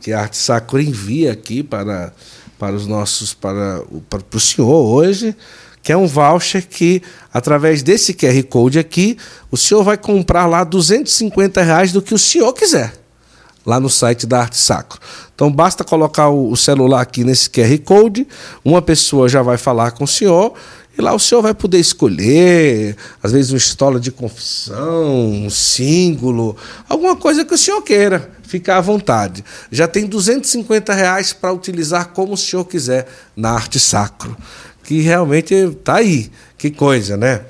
que 0.02 0.14
a 0.14 0.22
Arte 0.22 0.38
Sacro 0.38 0.82
envia 0.82 1.32
aqui 1.32 1.62
para, 1.62 2.14
para 2.58 2.76
os 2.76 2.88
nossos, 2.88 3.34
para, 3.34 3.84
para, 4.10 4.22
para 4.22 4.38
o 4.38 4.40
senhor 4.40 4.86
hoje 4.86 5.36
que 5.82 5.92
é 5.92 5.98
um 5.98 6.08
voucher 6.08 6.68
que, 6.68 7.02
através 7.34 7.82
desse 7.82 8.14
QR 8.14 8.42
Code 8.44 8.80
aqui, 8.80 9.18
o 9.50 9.58
senhor 9.58 9.84
vai 9.84 9.98
comprar 9.98 10.46
lá 10.46 10.64
250 10.64 11.62
reais 11.62 11.92
do 11.92 12.02
que 12.02 12.14
o 12.14 12.20
senhor 12.20 12.54
quiser, 12.54 12.94
lá 13.66 13.80
no 13.80 13.90
site 13.90 14.28
da 14.28 14.42
Arte 14.42 14.58
Sacro. 14.58 15.00
Então 15.34 15.52
basta 15.52 15.84
colocar 15.84 16.30
o 16.30 16.56
celular 16.56 17.02
aqui 17.02 17.24
nesse 17.24 17.50
QR 17.50 17.78
Code, 17.80 18.28
uma 18.64 18.82
pessoa 18.82 19.30
já 19.30 19.42
vai 19.42 19.58
falar 19.58 19.92
com 19.92 20.04
o 20.04 20.08
senhor 20.08 20.54
e 20.98 21.02
lá 21.02 21.14
o 21.14 21.20
senhor 21.20 21.42
vai 21.42 21.54
poder 21.54 21.80
escolher, 21.80 22.98
às 23.24 23.32
vezes 23.32 23.52
uma 23.52 23.58
estola 23.58 24.02
de 24.02 24.12
confissão, 24.12 25.46
um 25.46 25.50
símbolo, 25.50 26.58
alguma 26.90 27.16
coisa 27.16 27.46
que 27.46 27.54
o 27.54 27.58
senhor 27.58 27.82
queira. 27.82 28.38
Fica 28.44 28.78
à 28.78 28.82
vontade. 28.82 29.46
Já 29.72 29.88
tem 29.88 30.08
250 30.08 30.92
reais 30.92 31.32
para 31.32 31.54
utilizar 31.54 32.08
como 32.08 32.34
o 32.34 32.38
senhor 32.38 32.66
quiser 32.66 33.08
na 33.36 33.52
arte 33.52 33.80
sacro 33.80 34.36
que 34.90 35.02
realmente 35.02 35.54
está 35.54 35.98
aí. 35.98 36.32
Que 36.58 36.72
coisa, 36.72 37.16
né? 37.16 37.42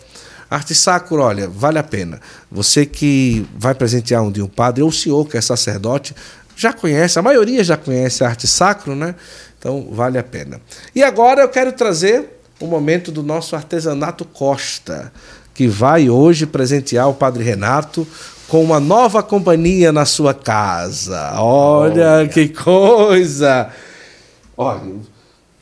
Arte 0.52 0.76
sacro, 0.76 1.22
olha, 1.22 1.48
vale 1.48 1.80
a 1.80 1.84
pena. 1.84 2.20
Você 2.52 2.86
que 2.86 3.48
vai 3.58 3.74
presentear 3.74 4.22
um 4.22 4.30
dia 4.30 4.44
um 4.44 4.50
padre, 4.50 4.84
ou 4.84 4.90
o 4.90 4.92
senhor 4.92 5.26
que 5.26 5.38
é 5.38 5.42
sacerdote, 5.42 6.14
já 6.54 6.74
conhece, 6.74 7.18
a 7.18 7.22
maioria 7.22 7.64
já 7.64 7.78
conhece 7.78 8.26
a 8.26 8.28
arte 8.28 8.46
sacro, 8.46 8.94
né? 8.94 9.16
Então 9.58 9.88
vale 9.90 10.18
a 10.18 10.24
pena. 10.24 10.60
E 10.94 11.02
agora 11.02 11.44
eu 11.44 11.48
quero 11.48 11.72
trazer 11.72 12.42
o 12.60 12.68
momento 12.68 13.10
do 13.10 13.24
nosso 13.24 13.56
artesanato 13.56 14.26
Costa, 14.26 15.10
que 15.54 15.66
vai 15.66 16.10
hoje 16.10 16.46
presentear 16.46 17.08
o 17.08 17.14
Padre 17.14 17.46
Renato 17.46 18.06
com 18.50 18.62
uma 18.62 18.82
nova 18.82 19.24
companhia 19.24 19.94
na 19.94 20.04
sua 20.04 20.34
casa. 20.34 21.40
Olha, 21.40 22.18
Olha. 22.18 22.28
que 22.28 22.50
coisa! 22.50 23.70
Olha, 24.58 24.82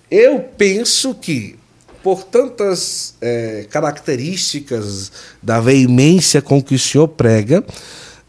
eu 0.10 0.40
penso 0.40 1.14
que 1.14 1.57
por 2.08 2.24
tantas 2.24 3.16
é, 3.20 3.68
características 3.70 5.12
da 5.44 5.60
veemência 5.60 6.42
com 6.42 6.64
que 6.64 6.74
o 6.74 6.80
senhor 6.80 7.10
prega, 7.10 7.62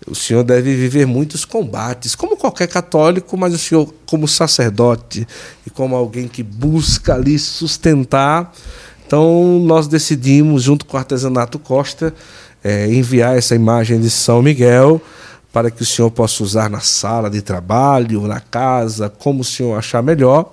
o 0.04 0.16
senhor 0.16 0.42
deve 0.42 0.74
viver 0.74 1.06
muitos 1.06 1.44
combates, 1.44 2.16
como 2.16 2.36
qualquer 2.36 2.66
católico, 2.66 3.36
mas 3.36 3.54
o 3.54 3.58
senhor, 3.58 3.94
como 4.04 4.26
sacerdote 4.26 5.28
e 5.64 5.70
como 5.70 5.94
alguém 5.94 6.26
que 6.26 6.42
busca 6.42 7.14
ali 7.14 7.38
sustentar. 7.38 8.52
Então, 9.06 9.60
nós 9.60 9.86
decidimos, 9.86 10.64
junto 10.64 10.84
com 10.84 10.96
o 10.96 10.98
Artesanato 10.98 11.56
Costa, 11.60 12.12
é, 12.64 12.88
enviar 12.88 13.38
essa 13.38 13.54
imagem 13.54 14.00
de 14.00 14.10
São 14.10 14.42
Miguel 14.42 15.00
para 15.52 15.70
que 15.70 15.82
o 15.82 15.86
senhor 15.86 16.10
possa 16.10 16.42
usar 16.42 16.68
na 16.68 16.80
sala 16.80 17.30
de 17.30 17.42
trabalho, 17.42 18.26
na 18.26 18.40
casa, 18.40 19.08
como 19.08 19.42
o 19.42 19.44
senhor 19.44 19.78
achar 19.78 20.02
melhor. 20.02 20.50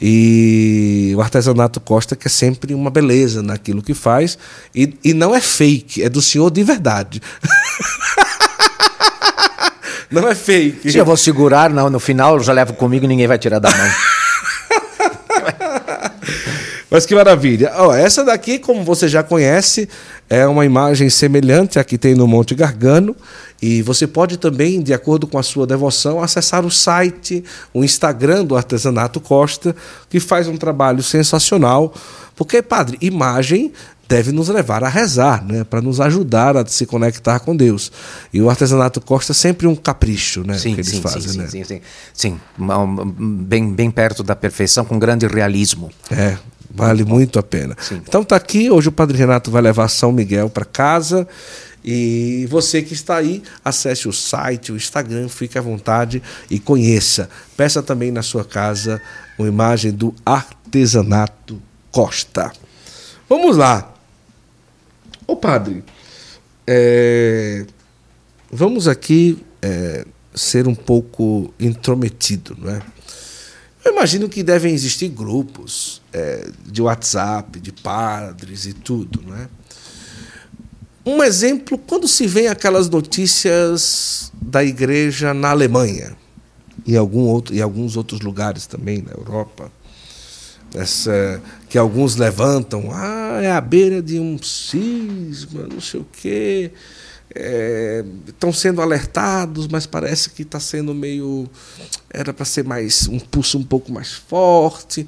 E 0.00 1.12
o 1.16 1.20
artesanato 1.20 1.80
Costa 1.80 2.16
que 2.16 2.26
é 2.26 2.30
sempre 2.30 2.74
uma 2.74 2.90
beleza 2.90 3.42
naquilo 3.42 3.82
que 3.82 3.94
faz. 3.94 4.36
E, 4.74 4.94
e 5.04 5.14
não 5.14 5.34
é 5.34 5.40
fake, 5.40 6.02
é 6.02 6.08
do 6.08 6.20
senhor 6.20 6.50
de 6.50 6.64
verdade. 6.64 7.22
não 10.10 10.28
é 10.28 10.34
fake. 10.34 10.90
Se 10.90 10.98
eu 10.98 11.04
vou 11.04 11.16
segurar, 11.16 11.70
não, 11.70 11.88
no 11.88 12.00
final 12.00 12.36
eu 12.36 12.42
já 12.42 12.52
levo 12.52 12.74
comigo 12.74 13.04
e 13.04 13.08
ninguém 13.08 13.26
vai 13.26 13.38
tirar 13.38 13.58
da 13.58 13.70
mão. 13.70 13.90
Mas 16.92 17.06
que 17.06 17.14
maravilha. 17.14 17.72
Oh, 17.78 17.90
essa 17.90 18.22
daqui, 18.22 18.58
como 18.58 18.84
você 18.84 19.08
já 19.08 19.22
conhece, 19.22 19.88
é 20.28 20.46
uma 20.46 20.66
imagem 20.66 21.08
semelhante 21.08 21.78
à 21.78 21.84
que 21.84 21.96
tem 21.96 22.14
no 22.14 22.28
Monte 22.28 22.54
Gargano. 22.54 23.16
E 23.62 23.80
você 23.80 24.06
pode 24.06 24.36
também, 24.36 24.82
de 24.82 24.92
acordo 24.92 25.26
com 25.26 25.38
a 25.38 25.42
sua 25.42 25.66
devoção, 25.66 26.22
acessar 26.22 26.66
o 26.66 26.70
site, 26.70 27.42
o 27.72 27.82
Instagram 27.82 28.44
do 28.44 28.56
Artesanato 28.56 29.20
Costa, 29.20 29.74
que 30.10 30.20
faz 30.20 30.46
um 30.48 30.58
trabalho 30.58 31.02
sensacional. 31.02 31.94
Porque, 32.36 32.60
padre, 32.60 32.98
imagem 33.00 33.72
deve 34.12 34.30
nos 34.30 34.50
levar 34.50 34.84
a 34.84 34.88
rezar, 34.90 35.42
né, 35.42 35.64
para 35.64 35.80
nos 35.80 35.98
ajudar 35.98 36.54
a 36.54 36.66
se 36.66 36.84
conectar 36.84 37.40
com 37.40 37.56
Deus. 37.56 37.90
E 38.30 38.42
o 38.42 38.50
artesanato 38.50 39.00
Costa 39.00 39.32
é 39.32 39.34
sempre 39.34 39.66
um 39.66 39.74
capricho, 39.74 40.44
né, 40.46 40.58
sim, 40.58 40.74
que 40.74 40.80
eles 40.82 40.90
sim, 40.90 41.00
fazem, 41.00 41.22
sim, 41.22 41.38
né? 41.38 41.48
sim, 41.48 41.64
sim, 41.64 41.80
sim, 42.12 42.40
bem, 43.18 43.72
bem 43.72 43.90
perto 43.90 44.22
da 44.22 44.36
perfeição, 44.36 44.84
com 44.84 44.98
grande 44.98 45.26
realismo. 45.26 45.90
É, 46.10 46.36
vale 46.74 47.04
muito 47.04 47.38
a 47.38 47.42
pena. 47.42 47.76
Sim. 47.80 48.02
Então 48.06 48.24
tá 48.24 48.36
aqui, 48.36 48.70
hoje 48.70 48.88
o 48.88 48.92
Padre 48.92 49.18
Renato 49.18 49.50
vai 49.50 49.62
levar 49.62 49.88
São 49.88 50.12
Miguel 50.12 50.48
para 50.48 50.64
casa 50.64 51.26
e 51.84 52.46
você 52.48 52.80
que 52.80 52.94
está 52.94 53.16
aí, 53.16 53.42
acesse 53.64 54.06
o 54.06 54.12
site, 54.12 54.70
o 54.70 54.76
Instagram, 54.76 55.28
fique 55.28 55.58
à 55.58 55.60
vontade 55.60 56.22
e 56.48 56.60
conheça. 56.60 57.28
Peça 57.56 57.82
também 57.82 58.12
na 58.12 58.22
sua 58.22 58.44
casa 58.44 59.00
uma 59.36 59.48
imagem 59.48 59.90
do 59.90 60.14
artesanato 60.24 61.60
Costa. 61.90 62.52
Vamos 63.28 63.56
lá. 63.56 63.92
Ô 65.26 65.36
padre, 65.36 65.84
é, 66.66 67.66
vamos 68.50 68.86
aqui 68.86 69.42
é, 69.60 70.04
ser 70.34 70.68
um 70.68 70.74
pouco 70.74 71.52
intrometido, 71.58 72.56
não 72.58 72.70
é? 72.70 72.82
Eu 73.84 73.92
imagino 73.92 74.28
que 74.28 74.42
devem 74.42 74.72
existir 74.72 75.08
grupos 75.08 76.01
é, 76.12 76.50
de 76.66 76.82
WhatsApp, 76.82 77.58
de 77.60 77.72
padres 77.72 78.66
e 78.66 78.72
tudo, 78.72 79.22
não 79.26 79.36
é? 79.36 79.48
Um 81.04 81.22
exemplo, 81.22 81.76
quando 81.76 82.06
se 82.06 82.26
vê 82.26 82.46
aquelas 82.46 82.88
notícias 82.88 84.30
da 84.40 84.62
igreja 84.62 85.34
na 85.34 85.50
Alemanha, 85.50 86.16
e 86.86 86.96
algum 86.96 87.22
outro, 87.22 87.54
e 87.54 87.60
alguns 87.60 87.96
outros 87.96 88.20
lugares 88.20 88.66
também 88.66 89.02
na 89.02 89.12
Europa, 89.12 89.70
essa, 90.74 91.42
que 91.68 91.76
alguns 91.76 92.16
levantam, 92.16 92.90
ah, 92.92 93.40
é 93.42 93.50
a 93.50 93.60
beira 93.60 94.00
de 94.00 94.18
um 94.18 94.40
cisma, 94.40 95.66
não 95.70 95.80
sei 95.80 96.00
o 96.00 96.06
quê, 96.12 96.72
é, 97.34 98.04
estão 98.26 98.52
sendo 98.52 98.80
alertados, 98.80 99.66
mas 99.68 99.86
parece 99.86 100.30
que 100.30 100.42
está 100.42 100.60
sendo 100.60 100.94
meio. 100.94 101.48
Era 102.10 102.32
para 102.32 102.44
ser 102.44 102.64
mais 102.64 103.08
um 103.08 103.18
pulso 103.18 103.58
um 103.58 103.64
pouco 103.64 103.90
mais 103.90 104.12
forte. 104.12 105.06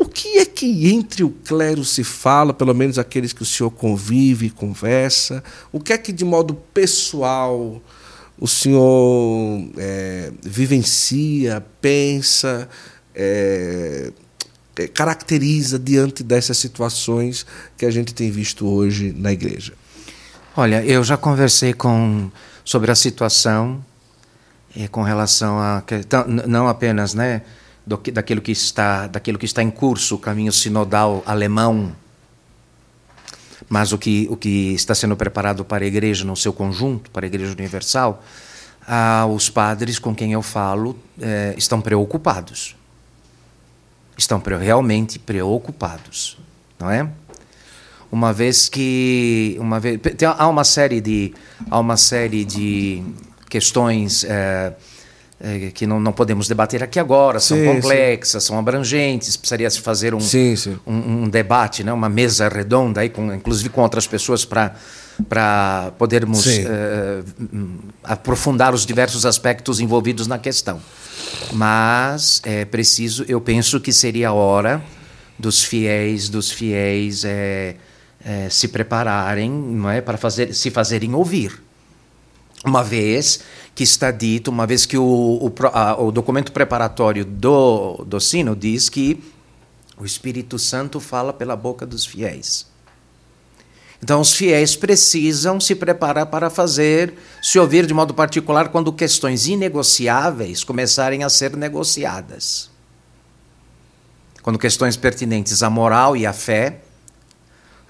O 0.00 0.06
que 0.06 0.38
é 0.38 0.46
que 0.46 0.90
entre 0.90 1.22
o 1.22 1.28
clero 1.28 1.84
se 1.84 2.02
fala, 2.02 2.54
pelo 2.54 2.74
menos 2.74 2.98
aqueles 2.98 3.34
que 3.34 3.42
o 3.42 3.44
senhor 3.44 3.70
convive 3.70 4.46
e 4.46 4.50
conversa? 4.50 5.44
O 5.70 5.78
que 5.78 5.92
é 5.92 5.98
que 5.98 6.10
de 6.10 6.24
modo 6.24 6.54
pessoal 6.54 7.82
o 8.38 8.48
senhor 8.48 9.62
é, 9.76 10.32
vivencia, 10.42 11.62
pensa, 11.82 12.66
é, 13.14 14.10
é, 14.76 14.88
caracteriza 14.88 15.78
diante 15.78 16.22
dessas 16.24 16.56
situações 16.56 17.44
que 17.76 17.84
a 17.84 17.90
gente 17.90 18.14
tem 18.14 18.30
visto 18.30 18.66
hoje 18.66 19.14
na 19.14 19.30
igreja? 19.32 19.74
Olha, 20.56 20.82
eu 20.82 21.04
já 21.04 21.18
conversei 21.18 21.74
com 21.74 22.30
sobre 22.64 22.90
a 22.90 22.94
situação 22.94 23.84
é, 24.74 24.88
com 24.88 25.02
relação 25.02 25.58
a 25.58 25.82
não 26.46 26.68
apenas, 26.68 27.12
né? 27.12 27.42
Do, 27.90 27.96
daquilo, 28.12 28.40
que 28.40 28.52
está, 28.52 29.08
daquilo 29.08 29.36
que 29.36 29.44
está 29.44 29.62
em 29.62 29.70
curso, 29.70 30.14
o 30.14 30.18
caminho 30.18 30.52
sinodal 30.52 31.24
alemão, 31.26 31.92
mas 33.68 33.92
o 33.92 33.98
que, 33.98 34.28
o 34.30 34.36
que 34.36 34.72
está 34.74 34.94
sendo 34.94 35.16
preparado 35.16 35.64
para 35.64 35.84
a 35.84 35.88
igreja 35.88 36.24
no 36.24 36.36
seu 36.36 36.52
conjunto, 36.52 37.10
para 37.10 37.26
a 37.26 37.28
igreja 37.28 37.52
universal, 37.52 38.22
ah, 38.86 39.26
os 39.26 39.50
padres 39.50 39.98
com 39.98 40.14
quem 40.14 40.32
eu 40.32 40.42
falo 40.42 40.96
eh, 41.20 41.54
estão 41.56 41.80
preocupados. 41.80 42.76
Estão 44.16 44.40
pre 44.40 44.56
realmente 44.56 45.18
preocupados, 45.18 46.38
não 46.78 46.90
é? 46.90 47.08
Uma 48.10 48.32
vez 48.32 48.68
que 48.68 49.56
uma 49.58 49.78
vez 49.78 50.00
tem, 50.00 50.28
há 50.28 50.48
uma 50.48 50.64
série 50.64 51.00
de 51.00 51.32
há 51.70 51.78
uma 51.78 51.96
série 51.96 52.44
de 52.44 53.02
questões 53.48 54.24
eh, 54.24 54.72
é, 55.42 55.70
que 55.70 55.86
não, 55.86 55.98
não 55.98 56.12
podemos 56.12 56.46
debater 56.46 56.82
aqui 56.82 56.98
agora, 56.98 57.40
são 57.40 57.56
Sim, 57.56 57.64
complexas, 57.64 58.44
são 58.44 58.58
abrangentes, 58.58 59.38
precisaria 59.38 59.70
se 59.70 59.80
fazer 59.80 60.14
um, 60.14 60.20
Sim, 60.20 60.54
sim. 60.54 60.78
um, 60.86 61.22
um 61.22 61.28
debate, 61.28 61.82
né? 61.82 61.92
uma 61.92 62.10
mesa 62.10 62.46
redonda, 62.48 63.00
aí 63.00 63.08
com, 63.08 63.32
inclusive 63.32 63.70
com 63.70 63.80
outras 63.80 64.06
pessoas 64.06 64.44
para 64.44 64.74
para 65.28 65.92
podermos 65.98 66.44
Sim. 66.44 66.64
hum, 67.52 67.76
aprofundar 68.02 68.72
os 68.72 68.86
diversos 68.86 69.26
aspectos 69.26 69.78
envolvidos 69.78 70.26
na 70.26 70.38
questão. 70.38 70.80
Mas 71.52 72.40
é 72.42 72.64
preciso, 72.64 73.26
eu 73.28 73.38
penso 73.38 73.80
que 73.80 73.92
seria 73.92 74.30
a 74.30 74.32
hora 74.32 74.82
dos 75.38 75.62
fiéis, 75.62 76.30
dos 76.30 76.50
fiéis 76.50 77.22
eh, 77.24 77.74
se 78.50 78.68
prepararem, 78.68 79.50
não 79.50 79.90
é, 79.90 80.00
para 80.00 80.16
fazer, 80.16 80.54
se 80.54 80.70
fazerem 80.70 81.14
ouvir. 81.14 81.69
Uma 82.64 82.82
vez 82.82 83.40
que 83.74 83.82
está 83.82 84.10
dito, 84.10 84.48
uma 84.50 84.66
vez 84.66 84.84
que 84.84 84.98
o, 84.98 85.02
o, 85.04 85.52
a- 85.72 86.00
o 86.00 86.12
documento 86.12 86.52
preparatório 86.52 87.24
do, 87.24 88.04
do 88.06 88.20
sino 88.20 88.54
diz 88.54 88.88
que 88.88 89.22
o 89.96 90.04
Espírito 90.04 90.58
Santo 90.58 91.00
fala 91.00 91.32
pela 91.32 91.56
boca 91.56 91.86
dos 91.86 92.04
fiéis. 92.04 92.66
Então, 94.02 94.20
os 94.20 94.32
fiéis 94.34 94.74
precisam 94.76 95.60
se 95.60 95.74
preparar 95.74 96.26
para 96.26 96.48
fazer, 96.48 97.14
se 97.42 97.58
ouvir 97.58 97.84
de 97.86 97.92
modo 97.92 98.14
particular 98.14 98.68
quando 98.70 98.92
questões 98.92 99.46
inegociáveis 99.46 100.64
começarem 100.64 101.22
a 101.22 101.28
ser 101.28 101.54
negociadas. 101.54 102.70
Quando 104.42 104.58
questões 104.58 104.96
pertinentes 104.96 105.62
à 105.62 105.68
moral 105.68 106.16
e 106.16 106.24
à 106.24 106.32
fé, 106.32 106.80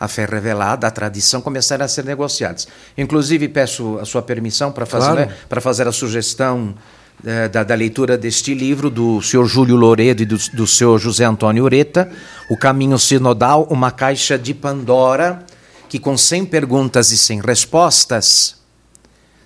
a 0.01 0.09
fé 0.09 0.25
revelada, 0.25 0.87
a 0.87 0.91
tradição 0.91 1.43
começarem 1.43 1.85
a 1.85 1.89
ser 1.89 2.07
negociadas. 2.07 2.67
Inclusive, 2.97 3.47
peço 3.49 3.99
a 3.99 4.07
sua 4.07 4.23
permissão 4.23 4.73
para 4.73 4.87
fazer, 4.87 5.13
Claro. 5.13 5.31
né, 5.31 5.37
para 5.47 5.61
fazer 5.61 5.87
a 5.87 5.93
sugestão 5.93 6.75
eh, 7.23 7.49
da, 7.51 7.63
da 7.63 7.75
leitura 7.75 8.17
deste 8.17 8.55
livro 8.55 8.89
do 8.89 9.21
senhor 9.21 9.45
Júlio 9.45 9.77
Loredo 9.77 10.23
e 10.23 10.25
do, 10.25 10.39
do 10.55 10.67
senhor 10.67 10.99
José 10.99 11.25
Antônio 11.27 11.65
Ureta, 11.65 12.11
O 12.49 12.57
Caminho 12.57 12.99
Sinodal, 12.99 13.67
uma 13.71 13.91
caixa 13.91 14.39
de 14.39 14.55
Pandora, 14.55 15.45
que 15.87 15.99
com 15.99 16.17
100 16.17 16.47
perguntas 16.47 17.13
e 17.13 17.19
100 17.19 17.43
respostas, 17.43 18.57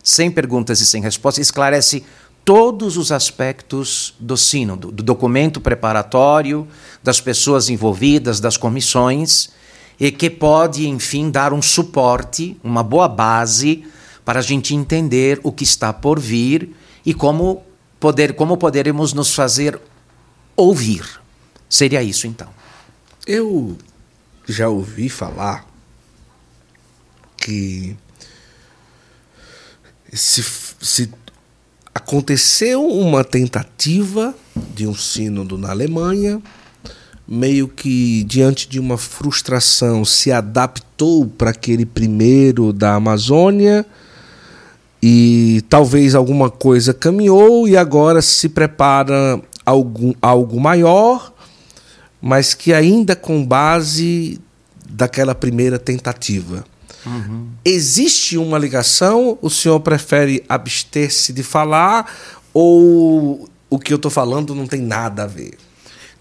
100 0.04 0.30
perguntas 0.30 0.80
e 0.80 0.86
100 0.86 1.02
respostas, 1.02 1.46
esclarece 1.46 2.04
todos 2.44 2.96
os 2.96 3.10
aspectos 3.10 4.14
do 4.20 4.36
sínodo, 4.36 4.92
do 4.92 5.02
documento 5.02 5.60
preparatório, 5.60 6.68
das 7.02 7.20
pessoas 7.20 7.70
envolvidas, 7.70 8.38
das 8.38 8.56
comissões, 8.56 9.48
e 9.98 10.10
que 10.10 10.28
pode, 10.28 10.88
enfim, 10.88 11.30
dar 11.30 11.52
um 11.52 11.62
suporte, 11.62 12.56
uma 12.62 12.82
boa 12.82 13.08
base 13.08 13.84
para 14.24 14.40
a 14.40 14.42
gente 14.42 14.74
entender 14.74 15.40
o 15.42 15.52
que 15.52 15.64
está 15.64 15.92
por 15.92 16.18
vir 16.18 16.74
e 17.04 17.12
como 17.12 17.62
poder, 18.00 18.34
como 18.34 18.56
poderemos 18.56 19.12
nos 19.12 19.34
fazer 19.34 19.80
ouvir. 20.56 21.04
Seria 21.68 22.02
isso 22.02 22.26
então. 22.26 22.48
Eu 23.26 23.76
já 24.46 24.68
ouvi 24.68 25.08
falar 25.08 25.66
que 27.36 27.96
se, 30.12 30.42
se 30.80 31.10
aconteceu 31.94 32.86
uma 32.86 33.24
tentativa 33.24 34.34
de 34.74 34.86
um 34.86 34.94
sínodo 34.94 35.58
na 35.58 35.70
Alemanha, 35.70 36.42
meio 37.26 37.68
que 37.68 38.22
diante 38.24 38.68
de 38.68 38.78
uma 38.78 38.98
frustração 38.98 40.04
se 40.04 40.30
adaptou 40.30 41.26
para 41.26 41.50
aquele 41.50 41.86
primeiro 41.86 42.72
da 42.72 42.94
Amazônia 42.94 43.84
e 45.02 45.62
talvez 45.68 46.14
alguma 46.14 46.50
coisa 46.50 46.94
caminhou 46.94 47.68
e 47.68 47.76
agora 47.76 48.22
se 48.22 48.48
prepara 48.48 49.40
algum, 49.64 50.12
algo 50.20 50.60
maior, 50.60 51.32
mas 52.20 52.54
que 52.54 52.72
ainda 52.72 53.16
com 53.16 53.44
base 53.44 54.40
daquela 54.88 55.34
primeira 55.34 55.78
tentativa. 55.78 56.64
Existe 57.64 58.38
uma 58.38 58.58
ligação? 58.58 59.38
O 59.42 59.50
senhor 59.50 59.80
prefere 59.80 60.42
abster-se 60.48 61.32
de 61.32 61.42
falar 61.42 62.10
ou 62.52 63.48
o 63.68 63.78
que 63.78 63.92
eu 63.92 63.96
estou 63.96 64.10
falando 64.10 64.54
não 64.54 64.66
tem 64.66 64.80
nada 64.80 65.24
a 65.24 65.26
ver? 65.26 65.58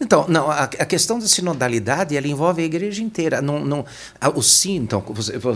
Então, 0.04 0.26
não, 0.28 0.52
a, 0.52 0.64
a 0.64 0.86
questão 0.86 1.18
da 1.18 1.28
sinodalidade 1.28 2.16
ela 2.16 2.28
envolve 2.28 2.62
a 2.62 2.66
igreja 2.66 3.02
inteira. 3.02 3.42
Não, 3.42 3.64
não, 3.64 3.86
a, 4.20 4.30
o 4.30 4.44
sino, 4.44 4.84
então, 4.84 5.04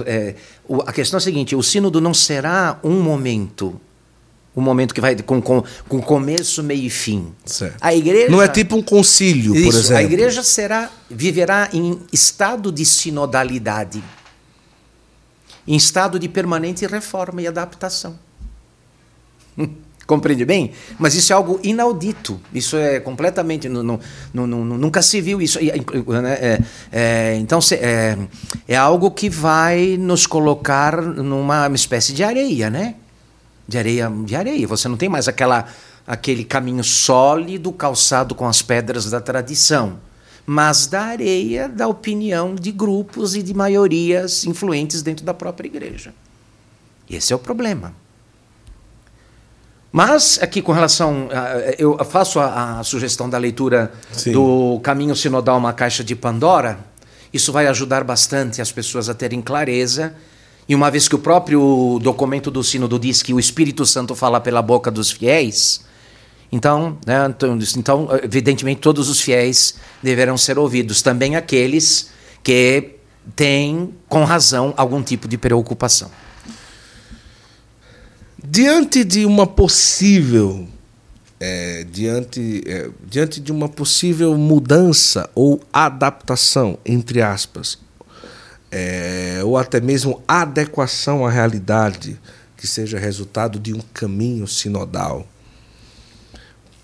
é, 0.06 0.36
a 0.86 0.94
questão 0.94 1.18
é 1.18 1.20
a 1.20 1.22
seguinte: 1.22 1.56
o 1.56 1.62
sínodo 1.62 2.00
não 2.00 2.14
será 2.14 2.80
um 2.82 3.02
momento, 3.02 3.80
um 4.56 4.62
momento 4.62 4.94
que 4.94 5.02
vai 5.02 5.16
com, 5.18 5.42
com, 5.42 5.64
com 5.90 6.02
começo, 6.02 6.64
meio 6.64 6.84
e 6.84 6.90
fim. 6.90 7.34
Certo. 7.46 7.76
A 7.82 7.94
igreja 7.94 8.32
Não 8.32 8.42
é 8.42 8.48
tipo 8.48 8.78
um 8.78 8.82
concílio, 8.82 9.52
por 9.52 9.60
Isso, 9.60 9.80
exemplo. 9.80 9.98
A 9.98 10.04
igreja 10.04 10.42
será, 10.42 10.90
viverá 11.10 11.70
em 11.74 12.00
estado 12.14 12.72
de 12.72 12.86
sinodalidade, 12.86 14.02
em 15.68 15.76
estado 15.76 16.18
de 16.18 16.30
permanente 16.30 16.88
reforma 16.88 17.42
e 17.42 17.48
adaptação. 17.48 18.18
Compreende 20.08 20.46
bem? 20.46 20.72
Mas 20.98 21.16
isso 21.16 21.34
é 21.34 21.36
algo 21.36 21.60
inaudito. 21.62 22.40
Isso 22.54 22.78
é 22.78 22.98
completamente. 23.02 23.68
nu- 23.68 23.84
nu- 23.84 24.00
nu- 24.34 24.48
nu- 24.48 24.78
nunca 24.78 25.02
se 25.02 25.20
viu 25.20 25.42
isso. 25.42 25.60
Né, 25.60 26.34
é- 26.42 26.60
é, 26.94 27.36
então, 27.36 27.60
é, 27.74 28.18
é 28.70 28.76
algo 28.78 29.12
que 29.12 29.30
vai 29.30 29.98
nos 30.00 30.26
colocar 30.26 31.02
numa 31.02 31.68
espécie 31.76 32.14
de 32.14 32.24
areia, 32.24 32.70
né? 32.70 32.96
De 33.68 33.78
areia, 33.78 34.10
de 34.26 34.34
areia. 34.34 34.66
Você 34.66 34.88
não 34.88 34.96
tem 34.96 35.10
mais 35.10 35.28
aquela, 35.28 35.68
aquele 36.08 36.46
caminho 36.46 36.86
sólido 36.86 37.70
calçado 37.74 38.34
com 38.34 38.48
as 38.48 38.62
pedras 38.62 39.10
da 39.12 39.20
tradição, 39.20 40.00
mas 40.46 40.88
da 40.88 41.02
areia 41.02 41.68
da 41.68 41.86
opinião 41.86 42.56
de 42.56 42.72
grupos 42.72 43.36
e 43.36 43.44
de 43.44 43.54
maiorias 43.54 44.46
influentes 44.46 45.02
dentro 45.02 45.26
da 45.26 45.34
própria 45.34 45.68
igreja. 45.68 46.14
Esse 47.10 47.34
é 47.34 47.36
o 47.36 47.40
problema. 47.40 47.94
Mas, 49.92 50.40
aqui 50.42 50.62
com 50.62 50.72
relação. 50.72 51.30
eu 51.78 51.98
faço 52.06 52.40
a, 52.40 52.80
a 52.80 52.84
sugestão 52.84 53.30
da 53.30 53.38
leitura 53.38 53.92
Sim. 54.12 54.32
do 54.32 54.80
Caminho 54.84 55.16
Sinodal, 55.16 55.58
uma 55.58 55.74
caixa 55.74 56.04
de 56.04 56.16
Pandora. 56.16 56.80
Isso 57.34 57.52
vai 57.52 57.68
ajudar 57.68 58.04
bastante 58.04 58.62
as 58.62 58.72
pessoas 58.72 59.10
a 59.10 59.14
terem 59.14 59.42
clareza. 59.42 60.14
E 60.68 60.76
uma 60.76 60.92
vez 60.92 61.08
que 61.08 61.16
o 61.16 61.20
próprio 61.20 62.00
documento 62.02 62.52
do 62.52 62.64
Sínodo 62.64 63.00
diz 63.00 63.24
que 63.24 63.34
o 63.34 63.40
Espírito 63.40 63.86
Santo 63.86 64.14
fala 64.14 64.40
pela 64.42 64.62
boca 64.62 64.92
dos 64.92 65.12
fiéis, 65.12 65.86
então, 66.52 66.98
né, 67.06 67.26
então, 67.30 67.58
então, 67.78 68.10
evidentemente, 68.24 68.82
todos 68.82 69.10
os 69.10 69.22
fiéis 69.22 69.76
deverão 70.02 70.38
ser 70.38 70.58
ouvidos, 70.58 71.02
também 71.02 71.36
aqueles 71.36 72.10
que 72.44 72.96
têm, 73.36 73.94
com 74.08 74.24
razão, 74.24 74.74
algum 74.78 75.02
tipo 75.02 75.28
de 75.28 75.38
preocupação. 75.38 76.10
Diante 78.50 79.04
de 79.04 79.26
uma 79.26 79.46
possível. 79.46 80.66
é, 81.38 81.84
diante, 81.84 82.64
é, 82.66 82.90
diante 83.06 83.42
de 83.42 83.52
uma 83.52 83.68
possível 83.68 84.38
mudança 84.38 85.30
ou 85.36 85.62
adaptação, 85.72 86.80
entre 86.86 87.22
aspas, 87.22 87.78
é, 88.72 89.42
ou 89.44 89.58
até 89.58 89.82
mesmo 89.82 90.24
adequação 90.26 91.26
à 91.26 91.30
realidade, 91.30 92.18
que 92.56 92.66
seja 92.66 92.98
resultado 92.98 93.60
de 93.60 93.74
um 93.74 93.82
caminho 93.94 94.48
sinodal. 94.48 95.28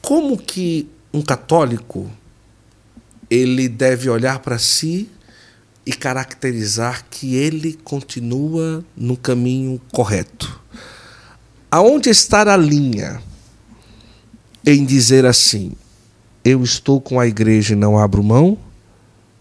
Como 0.01 0.37
que 0.37 0.89
um 1.13 1.21
católico 1.21 2.11
ele 3.29 3.69
deve 3.69 4.09
olhar 4.09 4.39
para 4.39 4.59
si 4.59 5.09
e 5.85 5.93
caracterizar 5.93 7.05
que 7.09 7.35
ele 7.35 7.73
continua 7.73 8.83
no 8.95 9.15
caminho 9.15 9.81
correto? 9.91 10.62
Aonde 11.73 12.11
estar 12.11 12.47
a 12.47 12.55
linha 12.55 13.19
em 14.63 14.85
dizer 14.85 15.25
assim: 15.25 15.71
eu 16.45 16.63
estou 16.63 17.01
com 17.01 17.19
a 17.19 17.25
igreja 17.25 17.73
e 17.73 17.75
não 17.75 17.97
abro 17.97 18.23
mão, 18.23 18.59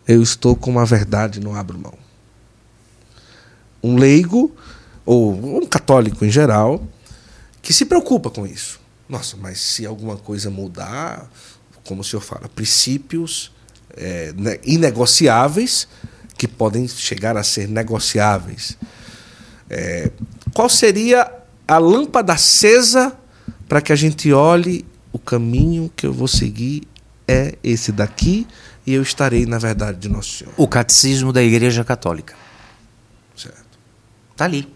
eu 0.09 0.23
estou 0.23 0.57
com 0.57 0.79
a 0.79 0.85
verdade 0.87 1.39
e 1.39 1.45
não 1.45 1.55
abro 1.55 1.79
mão? 1.79 1.93
Um 3.83 3.97
leigo, 3.97 4.51
ou 5.05 5.59
um 5.59 5.67
católico 5.67 6.25
em 6.25 6.31
geral, 6.31 6.83
que 7.61 7.71
se 7.71 7.85
preocupa 7.85 8.31
com 8.31 8.47
isso. 8.47 8.81
Nossa, 9.07 9.37
mas 9.37 9.61
se 9.61 9.85
alguma 9.85 10.17
coisa 10.17 10.49
mudar, 10.49 11.31
como 11.87 12.01
o 12.01 12.05
senhor 12.05 12.23
fala, 12.23 12.49
princípios 12.49 13.53
é, 13.95 14.33
ne- 14.35 14.59
inegociáveis 14.65 15.87
que 16.39 16.49
podem 16.49 16.89
chegar 16.89 17.37
a 17.37 17.43
ser 17.43 17.69
negociáveis. 17.69 18.79
É, 19.69 20.11
qual 20.55 20.71
seria 20.71 21.42
a 21.67 21.79
lâmpada 21.79 22.33
acesa 22.33 23.17
para 23.69 23.81
que 23.81 23.93
a 23.93 23.97
gente 23.97 24.33
olhe 24.33 24.85
o 25.13 25.19
caminho 25.19 25.91
que 25.95 26.07
eu 26.07 26.13
vou 26.13 26.29
seguir 26.29 26.83
é 27.27 27.57
esse 27.63 27.93
daqui 27.93 28.47
e 28.87 28.95
eu 28.95 29.03
estarei 29.03 29.47
na 29.47 29.59
verdade 29.59 29.99
de 29.99 30.09
Nosso 30.09 30.39
Senhor. 30.39 30.53
O 30.57 30.67
Catecismo 30.67 31.33
da 31.33 31.43
Igreja 31.43 31.85
Católica. 31.85 32.35
Certo. 33.37 33.79
Está 34.33 34.45
ali. 34.45 34.69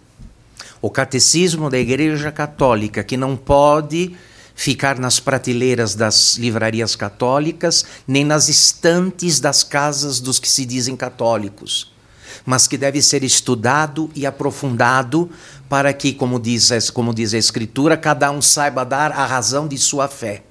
O 0.80 0.90
Catecismo 0.90 1.68
da 1.68 1.78
Igreja 1.78 2.30
Católica, 2.30 3.02
que 3.02 3.16
não 3.16 3.36
pode 3.36 4.16
ficar 4.54 4.98
nas 4.98 5.20
prateleiras 5.20 5.94
das 5.94 6.36
livrarias 6.36 6.96
católicas, 6.96 7.84
nem 8.08 8.24
nas 8.24 8.48
estantes 8.48 9.38
das 9.38 9.62
casas 9.62 10.18
dos 10.20 10.38
que 10.38 10.48
se 10.48 10.64
dizem 10.64 10.96
católicos, 10.96 11.92
mas 12.46 12.68
que 12.68 12.78
deve 12.78 13.02
ser 13.02 13.24
estudado 13.24 14.08
e 14.14 14.24
aprofundado 14.24 15.28
para 15.68 15.92
que, 15.92 16.14
como 16.14 16.38
diz, 16.38 16.90
como 16.90 17.12
diz 17.12 17.34
a 17.34 17.38
Escritura, 17.38 17.96
cada 17.96 18.30
um 18.30 18.40
saiba 18.40 18.84
dar 18.84 19.10
a 19.10 19.26
razão 19.26 19.66
de 19.66 19.76
sua 19.76 20.06
fé. 20.06 20.44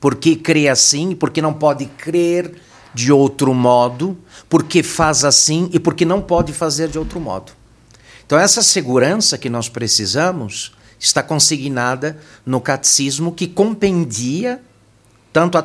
Porque 0.00 0.34
crê 0.34 0.68
assim, 0.68 1.14
porque 1.14 1.40
não 1.40 1.54
pode 1.54 1.86
crer 1.86 2.60
de 2.92 3.12
outro 3.12 3.54
modo, 3.54 4.18
porque 4.48 4.82
faz 4.82 5.24
assim 5.24 5.70
e 5.72 5.78
porque 5.78 6.04
não 6.04 6.20
pode 6.20 6.52
fazer 6.52 6.88
de 6.88 6.98
outro 6.98 7.20
modo. 7.20 7.52
Então, 8.26 8.36
essa 8.36 8.62
segurança 8.62 9.38
que 9.38 9.48
nós 9.48 9.68
precisamos 9.68 10.72
está 10.98 11.22
consignada 11.22 12.18
no 12.44 12.60
catecismo 12.60 13.32
que 13.32 13.46
compendia 13.46 14.60
tanto 15.32 15.58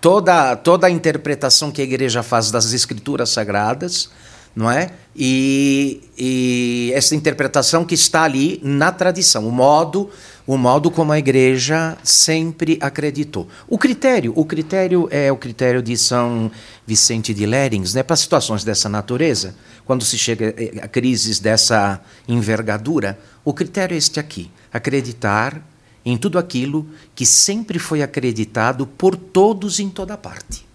toda, 0.00 0.56
toda 0.56 0.86
a 0.86 0.90
interpretação 0.90 1.70
que 1.70 1.80
a 1.80 1.84
igreja 1.84 2.22
faz 2.22 2.50
das 2.50 2.72
escrituras 2.72 3.30
sagradas, 3.30 4.10
não 4.54 4.70
é? 4.70 4.90
E, 5.14 6.00
e 6.16 6.90
essa 6.94 7.14
interpretação 7.14 7.84
que 7.84 7.94
está 7.94 8.22
ali 8.22 8.60
na 8.62 8.90
tradição, 8.90 9.46
o 9.46 9.52
modo, 9.52 10.10
o 10.46 10.56
modo 10.56 10.90
como 10.90 11.12
a 11.12 11.18
igreja 11.18 11.96
sempre 12.02 12.78
acreditou. 12.80 13.48
O 13.68 13.78
critério, 13.78 14.32
o 14.34 14.44
critério 14.44 15.08
é 15.10 15.30
o 15.30 15.36
critério 15.36 15.82
de 15.82 15.96
São 15.96 16.50
Vicente 16.86 17.34
de 17.34 17.46
Lérins, 17.46 17.94
né, 17.94 18.02
para 18.02 18.16
situações 18.16 18.64
dessa 18.64 18.88
natureza, 18.88 19.54
quando 19.84 20.04
se 20.04 20.18
chega 20.18 20.54
a 20.82 20.88
crises 20.88 21.38
dessa 21.38 22.00
envergadura, 22.26 23.18
o 23.44 23.52
critério 23.52 23.94
é 23.94 23.98
este 23.98 24.18
aqui: 24.18 24.50
acreditar 24.72 25.62
em 26.10 26.16
tudo 26.16 26.38
aquilo 26.38 26.86
que 27.14 27.26
sempre 27.26 27.78
foi 27.78 28.02
acreditado 28.02 28.86
por 28.86 29.16
todos 29.16 29.78
em 29.78 29.90
toda 29.90 30.16
parte. 30.16 30.66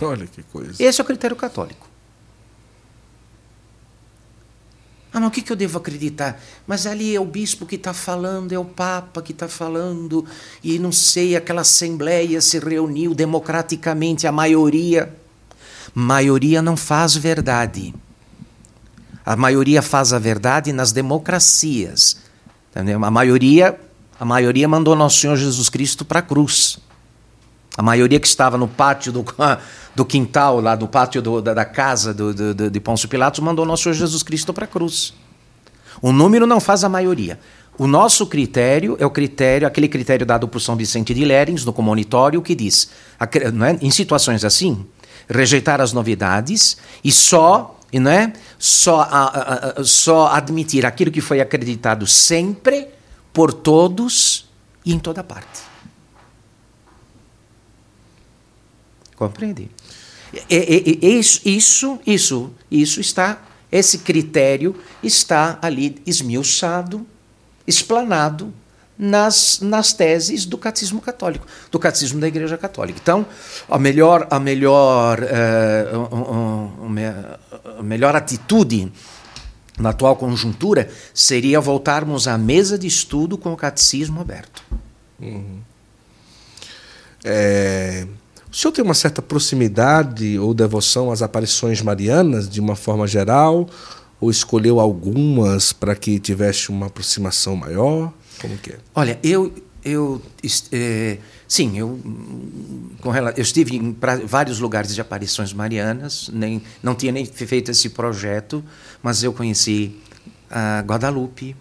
Olha 0.00 0.26
que 0.26 0.42
coisa. 0.44 0.82
Esse 0.82 1.00
é 1.00 1.04
o 1.04 1.06
critério 1.06 1.36
católico. 1.36 1.88
Ah, 5.12 5.18
mas 5.18 5.28
o 5.28 5.30
que, 5.32 5.42
que 5.42 5.50
eu 5.52 5.56
devo 5.56 5.76
acreditar? 5.78 6.40
Mas 6.66 6.86
ali 6.86 7.14
é 7.14 7.20
o 7.20 7.24
bispo 7.24 7.66
que 7.66 7.74
está 7.74 7.92
falando, 7.92 8.52
é 8.52 8.58
o 8.58 8.64
Papa 8.64 9.20
que 9.20 9.32
está 9.32 9.48
falando, 9.48 10.24
e 10.62 10.78
não 10.78 10.92
sei, 10.92 11.34
aquela 11.34 11.62
assembleia 11.62 12.40
se 12.40 12.58
reuniu 12.60 13.12
democraticamente, 13.12 14.26
a 14.26 14.32
maioria. 14.32 15.12
Maioria 15.92 16.62
não 16.62 16.76
faz 16.76 17.16
verdade. 17.16 17.92
A 19.26 19.34
maioria 19.36 19.82
faz 19.82 20.12
a 20.12 20.18
verdade 20.18 20.72
nas 20.72 20.92
democracias. 20.92 22.16
Entendeu? 22.70 23.04
A 23.04 23.10
maioria, 23.10 23.78
a 24.20 24.24
maioria 24.26 24.68
mandou 24.68 24.94
nosso 24.94 25.18
Senhor 25.18 25.34
Jesus 25.34 25.70
Cristo 25.70 26.04
para 26.04 26.18
a 26.18 26.22
cruz. 26.22 26.78
A 27.74 27.82
maioria 27.82 28.20
que 28.20 28.26
estava 28.26 28.58
no 28.58 28.68
pátio 28.68 29.10
do, 29.10 29.24
do 29.96 30.04
quintal, 30.04 30.60
lá 30.60 30.76
do 30.76 30.86
pátio 30.86 31.22
do, 31.22 31.40
da, 31.40 31.54
da, 31.54 31.64
casa 31.64 32.12
do, 32.12 32.54
do, 32.54 32.70
de 32.70 32.80
Pôncio 32.80 33.08
Pilatos, 33.08 33.40
mandou 33.40 33.64
nosso 33.64 33.84
Senhor 33.84 33.94
Jesus 33.94 34.22
Cristo 34.22 34.52
para 34.52 34.66
a 34.66 34.68
cruz. 34.68 35.14
O 36.02 36.12
número 36.12 36.46
não 36.46 36.60
faz 36.60 36.84
a 36.84 36.88
maioria. 36.88 37.40
O 37.78 37.86
nosso 37.86 38.26
critério 38.26 38.94
é 39.00 39.06
o 39.06 39.10
critério, 39.10 39.66
aquele 39.66 39.88
critério 39.88 40.26
dado 40.26 40.46
por 40.46 40.60
São 40.60 40.76
Vicente 40.76 41.14
de 41.14 41.24
Lérins 41.24 41.64
no 41.64 41.72
comonitório, 41.72 42.42
que 42.42 42.54
diz, 42.54 42.90
é? 43.18 43.78
em 43.80 43.90
situações 43.90 44.44
assim, 44.44 44.84
rejeitar 45.26 45.80
as 45.80 45.94
novidades 45.94 46.76
e 47.02 47.10
só, 47.10 47.78
não 47.90 48.10
é? 48.10 48.34
só, 48.58 49.00
a, 49.00 49.80
a, 49.80 49.84
só 49.84 50.26
admitir 50.26 50.84
aquilo 50.84 51.10
que 51.10 51.22
foi 51.22 51.40
acreditado 51.40 52.06
sempre, 52.06 52.86
por 53.32 53.52
todos 53.52 54.48
e 54.84 54.92
em 54.92 54.98
toda 54.98 55.22
parte. 55.22 55.62
Compreende? 59.16 59.70
E, 60.48 60.98
isso, 61.02 62.00
isso, 62.06 62.50
isso 62.70 63.00
está, 63.00 63.42
esse 63.70 63.98
critério 63.98 64.74
está 65.02 65.58
ali 65.60 66.00
esmiuçado, 66.06 67.06
explanado 67.66 68.52
nas, 69.00 69.60
nas 69.60 69.92
teses 69.92 70.44
do 70.44 70.58
catecismo 70.58 71.00
católico, 71.00 71.46
do 71.70 71.78
catecismo 71.78 72.20
da 72.20 72.28
Igreja 72.28 72.58
Católica. 72.58 72.98
Então, 73.02 73.26
a 73.68 73.78
melhor, 73.78 74.26
a 74.30 74.38
melhor, 74.38 75.20
uh, 75.22 76.86
a 77.78 77.82
melhor 77.82 78.14
atitude 78.14 78.92
na 79.80 79.90
atual 79.90 80.16
conjuntura 80.16 80.90
seria 81.14 81.60
voltarmos 81.60 82.28
à 82.28 82.36
mesa 82.36 82.78
de 82.78 82.86
estudo 82.86 83.38
com 83.38 83.52
o 83.52 83.56
catecismo 83.56 84.20
aberto. 84.20 84.62
Uhum. 85.18 85.58
É, 87.24 88.06
o 88.50 88.56
senhor 88.56 88.72
tem 88.72 88.84
uma 88.84 88.94
certa 88.94 89.22
proximidade 89.22 90.38
ou 90.38 90.52
devoção 90.52 91.12
às 91.12 91.22
aparições 91.22 91.80
marianas, 91.80 92.48
de 92.48 92.60
uma 92.60 92.74
forma 92.74 93.06
geral, 93.06 93.68
ou 94.20 94.30
escolheu 94.30 94.80
algumas 94.80 95.72
para 95.72 95.94
que 95.94 96.18
tivesse 96.18 96.68
uma 96.68 96.86
aproximação 96.86 97.56
maior? 97.56 98.12
Como 98.40 98.56
que 98.58 98.72
é? 98.72 98.78
Olha, 98.94 99.18
eu, 99.22 99.52
eu 99.84 100.20
é, 100.72 101.18
sim, 101.50 101.76
eu, 101.76 101.98
com 103.00 103.12
eu 103.12 103.42
estive 103.42 103.74
em 103.74 103.92
pra, 103.92 104.14
vários 104.14 104.60
lugares 104.60 104.94
de 104.94 105.00
aparições 105.00 105.52
marianas, 105.52 106.30
nem, 106.32 106.62
não 106.80 106.94
tinha 106.94 107.10
nem 107.10 107.26
feito 107.26 107.72
esse 107.72 107.88
projeto, 107.88 108.64
mas 109.02 109.24
eu 109.24 109.32
conheci 109.32 109.96
a 110.48 110.80
Guadalupe, 110.80 111.56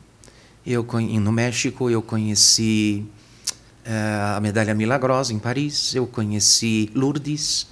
eu, 0.63 0.85
no 1.19 1.31
México 1.31 1.89
eu 1.89 2.03
conheci 2.03 3.03
eh, 3.83 4.35
a 4.37 4.39
Medalha 4.39 4.75
Milagrosa 4.75 5.33
em 5.33 5.39
Paris, 5.39 5.95
eu 5.95 6.05
conheci 6.05 6.91
Lourdes, 6.93 7.65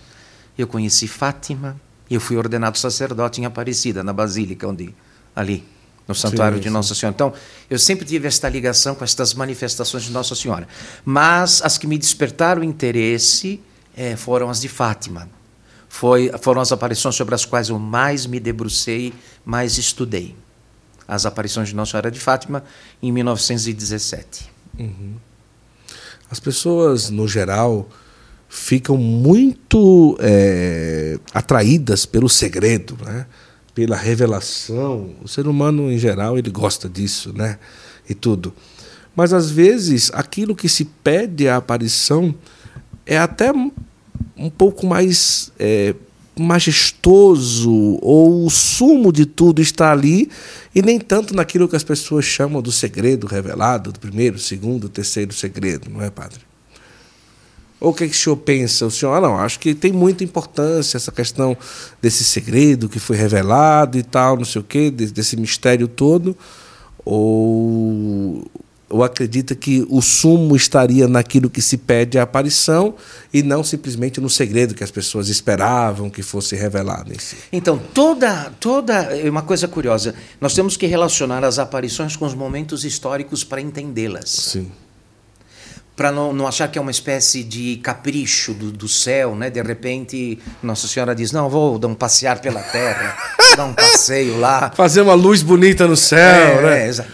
eu 0.58 0.66
conheci 0.66 1.08
Fátima, 1.08 1.80
eu 2.10 2.20
fui 2.20 2.36
ordenado 2.36 2.80
sacerdote 2.80 3.42
em 3.42 3.46
Aparecida, 3.46 4.04
na 4.04 4.12
Basílica, 4.12 4.68
onde 4.68 4.96
ali 5.36 5.64
no 6.08 6.16
santuário 6.16 6.58
sim, 6.58 6.64
de 6.64 6.70
Nossa 6.70 6.96
Senhora. 6.96 7.14
Então, 7.14 7.34
eu 7.70 7.78
sempre 7.78 8.06
tive 8.06 8.28
esta 8.28 8.48
ligação 8.48 8.96
com 8.96 9.04
estas 9.04 9.34
manifestações 9.34 10.04
de 10.04 10.12
Nossa 10.12 10.36
Senhora. 10.36 10.68
Mas 11.04 11.62
as 11.62 11.78
que 11.78 11.86
me 11.86 11.98
despertaram 11.98 12.64
interesse 12.64 13.60
é, 13.96 14.16
foram 14.16 14.50
as 14.50 14.62
de 14.62 14.70
Fátima. 14.70 15.30
Foi, 15.90 16.32
foram 16.42 16.62
as 16.62 16.72
aparições 16.72 17.16
sobre 17.16 17.36
as 17.36 17.46
quais 17.46 17.70
eu 17.70 17.80
mais 17.80 18.26
me 18.26 18.40
debrucei, 18.40 19.14
mais 19.44 19.78
estudei. 19.78 20.36
As 21.08 21.26
aparições 21.26 21.70
de 21.70 21.76
Nossa 21.76 21.92
Senhora 21.92 22.12
de 22.12 22.20
Fátima 22.20 22.64
em 23.02 23.12
1917. 23.12 24.50
Uhum. 24.78 25.16
As 26.30 26.40
pessoas, 26.40 27.10
no 27.10 27.28
geral, 27.28 27.90
ficam 28.50 28.98
muito 28.98 30.18
é, 30.20 31.18
atraídas 31.34 32.06
pelo 32.06 32.30
segredo, 32.30 32.98
né? 33.04 33.26
Pela 33.78 33.96
revelação. 33.96 35.12
O 35.22 35.28
ser 35.28 35.48
humano, 35.48 35.92
em 35.92 36.00
geral, 36.00 36.36
ele 36.36 36.50
gosta 36.50 36.90
disso, 36.90 37.32
né? 37.32 37.60
E 38.10 38.16
tudo. 38.16 38.52
Mas, 39.16 39.34
às 39.34 39.52
vezes, 39.52 40.10
aquilo 40.16 40.56
que 40.56 40.68
se 40.68 40.84
pede 40.84 41.48
à 41.48 41.58
aparição 41.58 42.34
é 43.06 43.20
até 43.20 43.52
um 44.36 44.50
pouco 44.50 44.88
mais 44.88 45.52
é, 45.60 45.94
majestoso 46.36 48.00
ou 48.02 48.48
o 48.48 48.50
sumo 48.50 49.14
de 49.14 49.28
tudo 49.28 49.62
está 49.62 49.92
ali 49.92 50.28
e 50.74 50.82
nem 50.82 51.00
tanto 51.00 51.36
naquilo 51.36 51.68
que 51.68 51.76
as 51.76 51.84
pessoas 51.84 52.26
chamam 52.26 52.64
do 52.64 52.72
segredo 52.72 53.28
revelado, 53.28 53.92
do 53.92 54.00
primeiro, 54.00 54.40
segundo, 54.40 54.90
terceiro 54.90 55.32
segredo, 55.34 55.88
não 55.88 56.02
é, 56.02 56.10
padre? 56.10 56.40
Ou 57.80 57.92
o 57.92 57.94
que, 57.94 58.06
é 58.06 58.08
que 58.08 58.16
o 58.16 58.18
senhor 58.18 58.38
pensa? 58.38 58.86
O 58.86 58.92
senhor, 58.92 59.14
ah, 59.14 59.22
não, 59.22 59.38
acho 59.38 59.60
que 59.60 59.76
tem 59.76 59.92
muita 59.92 60.24
importância 60.24 60.98
essa 60.98 61.12
questão 61.12 61.56
desse 62.02 62.24
segredo 62.24 62.90
que 62.90 63.00
foi 63.00 63.16
revelado 63.16 63.98
e 63.98 64.04
tal, 64.04 64.36
não 64.36 64.46
sei 64.46 64.62
o 64.62 64.64
quê, 64.64 64.90
desse 64.90 65.38
mistério 65.38 65.88
todo. 65.88 66.36
Ou 67.06 68.44
ou 68.90 69.04
acredita 69.04 69.54
que 69.54 69.86
o 69.90 70.02
sumo 70.02 70.56
estaria 70.56 71.08
naquilo 71.08 71.50
que 71.50 71.62
se 71.62 71.78
pede 71.78 72.18
a 72.18 72.24
aparição 72.24 72.96
e 73.34 73.44
não 73.44 73.64
simplesmente 73.64 74.22
no 74.22 74.30
segredo 74.30 74.74
que 74.74 74.84
as 74.84 74.92
pessoas 74.92 75.28
esperavam 75.28 76.10
que 76.10 76.24
fosse 76.24 76.56
revelado 76.56 77.14
em 77.14 77.20
si. 77.20 77.36
Então, 77.52 77.78
toda 77.94 78.52
toda 78.60 78.94
é 78.94 79.30
uma 79.30 79.42
coisa 79.42 79.68
curiosa, 79.68 80.16
nós 80.40 80.54
temos 80.54 80.78
que 80.78 80.86
relacionar 80.86 81.44
as 81.44 81.60
aparições 81.60 82.16
com 82.16 82.26
os 82.26 82.34
momentos 82.34 82.86
históricos 82.86 83.44
para 83.44 83.60
entendê-las. 83.60 84.30
Sim. 84.30 84.72
Para 85.98 86.12
não, 86.12 86.32
não 86.32 86.48
achar 86.48 86.70
que 86.70 86.78
é 86.78 86.82
uma 86.82 86.92
espécie 86.92 87.44
de 87.44 87.78
capricho 87.78 88.54
do, 88.54 88.72
do 88.72 88.88
céu, 88.88 89.36
né? 89.36 89.50
De 89.50 89.62
repente, 89.62 90.40
Nossa 90.64 90.88
Senhora 90.88 91.14
diz: 91.14 91.34
Não, 91.34 91.50
vou 91.50 91.78
dar 91.78 91.88
um 91.88 91.96
passear 91.96 92.40
pela 92.40 92.62
terra, 92.62 93.18
dar 93.58 93.66
um 93.66 93.74
passeio 93.74 94.40
lá. 94.40 94.72
Fazer 94.76 95.02
uma 95.02 95.16
luz 95.16 95.42
bonita 95.42 95.88
no 95.88 95.98
céu, 95.98 96.60
é, 96.60 96.62
né? 96.62 96.86
É, 96.86 96.88
exato. 96.88 97.12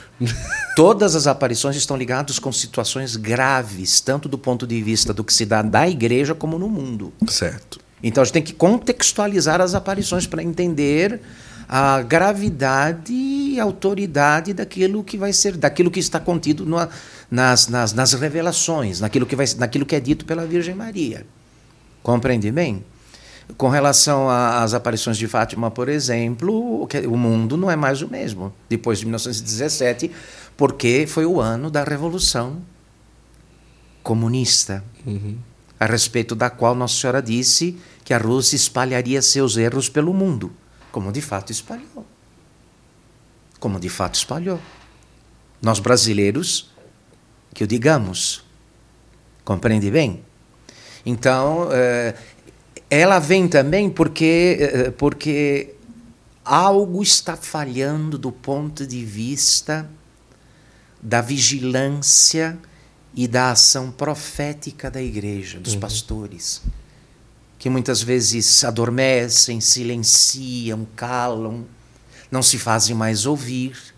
Todas 0.75 1.15
as 1.15 1.27
aparições 1.27 1.75
estão 1.75 1.95
ligadas 1.95 2.39
com 2.39 2.51
situações 2.51 3.15
graves, 3.15 4.01
tanto 4.01 4.27
do 4.27 4.37
ponto 4.37 4.67
de 4.67 4.81
vista 4.81 5.13
do 5.13 5.23
que 5.23 5.33
se 5.33 5.45
dá 5.45 5.61
da 5.61 5.87
igreja 5.87 6.35
como 6.35 6.59
no 6.59 6.67
mundo. 6.67 7.13
Certo. 7.27 7.79
Então 8.03 8.21
a 8.21 8.25
gente 8.25 8.33
tem 8.33 8.43
que 8.43 8.53
contextualizar 8.53 9.61
as 9.61 9.73
aparições 9.73 10.27
para 10.27 10.43
entender 10.43 11.21
a 11.69 12.01
gravidade 12.01 13.13
e 13.13 13.59
autoridade 13.59 14.53
daquilo 14.53 15.03
que 15.03 15.17
vai 15.17 15.31
ser, 15.31 15.55
daquilo 15.55 15.89
que 15.89 15.99
está 15.99 16.19
contido 16.19 16.65
nas, 17.33 17.67
nas, 17.67 17.93
nas 17.93 18.13
revelações, 18.13 18.99
naquilo 18.99 19.25
que, 19.25 19.35
vai, 19.35 19.47
naquilo 19.57 19.87
que 19.87 19.95
é 19.95 19.99
dito 19.99 20.23
pela 20.23 20.45
Virgem 20.45 20.75
Maria. 20.75 21.25
Compreende 22.03 22.51
bem? 22.51 22.85
Com 23.57 23.69
relação 23.69 24.29
às 24.29 24.75
aparições 24.75 25.17
de 25.17 25.27
Fátima, 25.27 25.71
por 25.71 25.89
exemplo, 25.89 26.87
o 27.07 27.17
mundo 27.17 27.57
não 27.57 27.71
é 27.71 27.75
mais 27.75 28.03
o 28.03 28.07
mesmo 28.07 28.53
depois 28.69 28.99
de 28.99 29.05
1917, 29.05 30.11
porque 30.55 31.05
foi 31.07 31.25
o 31.25 31.41
ano 31.41 31.71
da 31.71 31.83
Revolução 31.83 32.61
Comunista, 34.03 34.83
uhum. 35.03 35.35
a 35.79 35.87
respeito 35.87 36.35
da 36.35 36.51
qual 36.51 36.75
Nossa 36.75 37.01
Senhora 37.01 37.21
disse 37.21 37.79
que 38.05 38.13
a 38.13 38.19
Rússia 38.19 38.55
espalharia 38.55 39.23
seus 39.23 39.57
erros 39.57 39.89
pelo 39.89 40.13
mundo, 40.13 40.51
como 40.91 41.11
de 41.11 41.21
fato 41.21 41.51
espalhou. 41.51 42.05
Como 43.59 43.79
de 43.79 43.89
fato 43.89 44.15
espalhou. 44.15 44.59
Nós 45.61 45.79
brasileiros, 45.79 46.72
que 47.53 47.63
o 47.63 47.67
digamos, 47.67 48.43
compreende 49.43 49.89
bem? 49.91 50.23
Então, 51.05 51.69
eh, 51.71 52.15
ela 52.89 53.19
vem 53.19 53.47
também 53.47 53.89
porque, 53.89 54.57
eh, 54.59 54.91
porque 54.91 55.75
algo 56.43 57.01
está 57.01 57.35
falhando 57.35 58.17
do 58.17 58.31
ponto 58.31 58.85
de 58.85 59.03
vista 59.03 59.89
da 61.01 61.21
vigilância 61.21 62.57
e 63.15 63.27
da 63.27 63.51
ação 63.51 63.91
profética 63.91 64.89
da 64.89 65.01
igreja, 65.01 65.59
dos 65.59 65.73
uhum. 65.73 65.79
pastores, 65.79 66.61
que 67.59 67.69
muitas 67.69 68.01
vezes 68.01 68.63
adormecem, 68.63 69.61
silenciam, 69.61 70.87
calam, 70.95 71.65
não 72.31 72.41
se 72.41 72.57
fazem 72.57 72.95
mais 72.95 73.25
ouvir. 73.25 73.92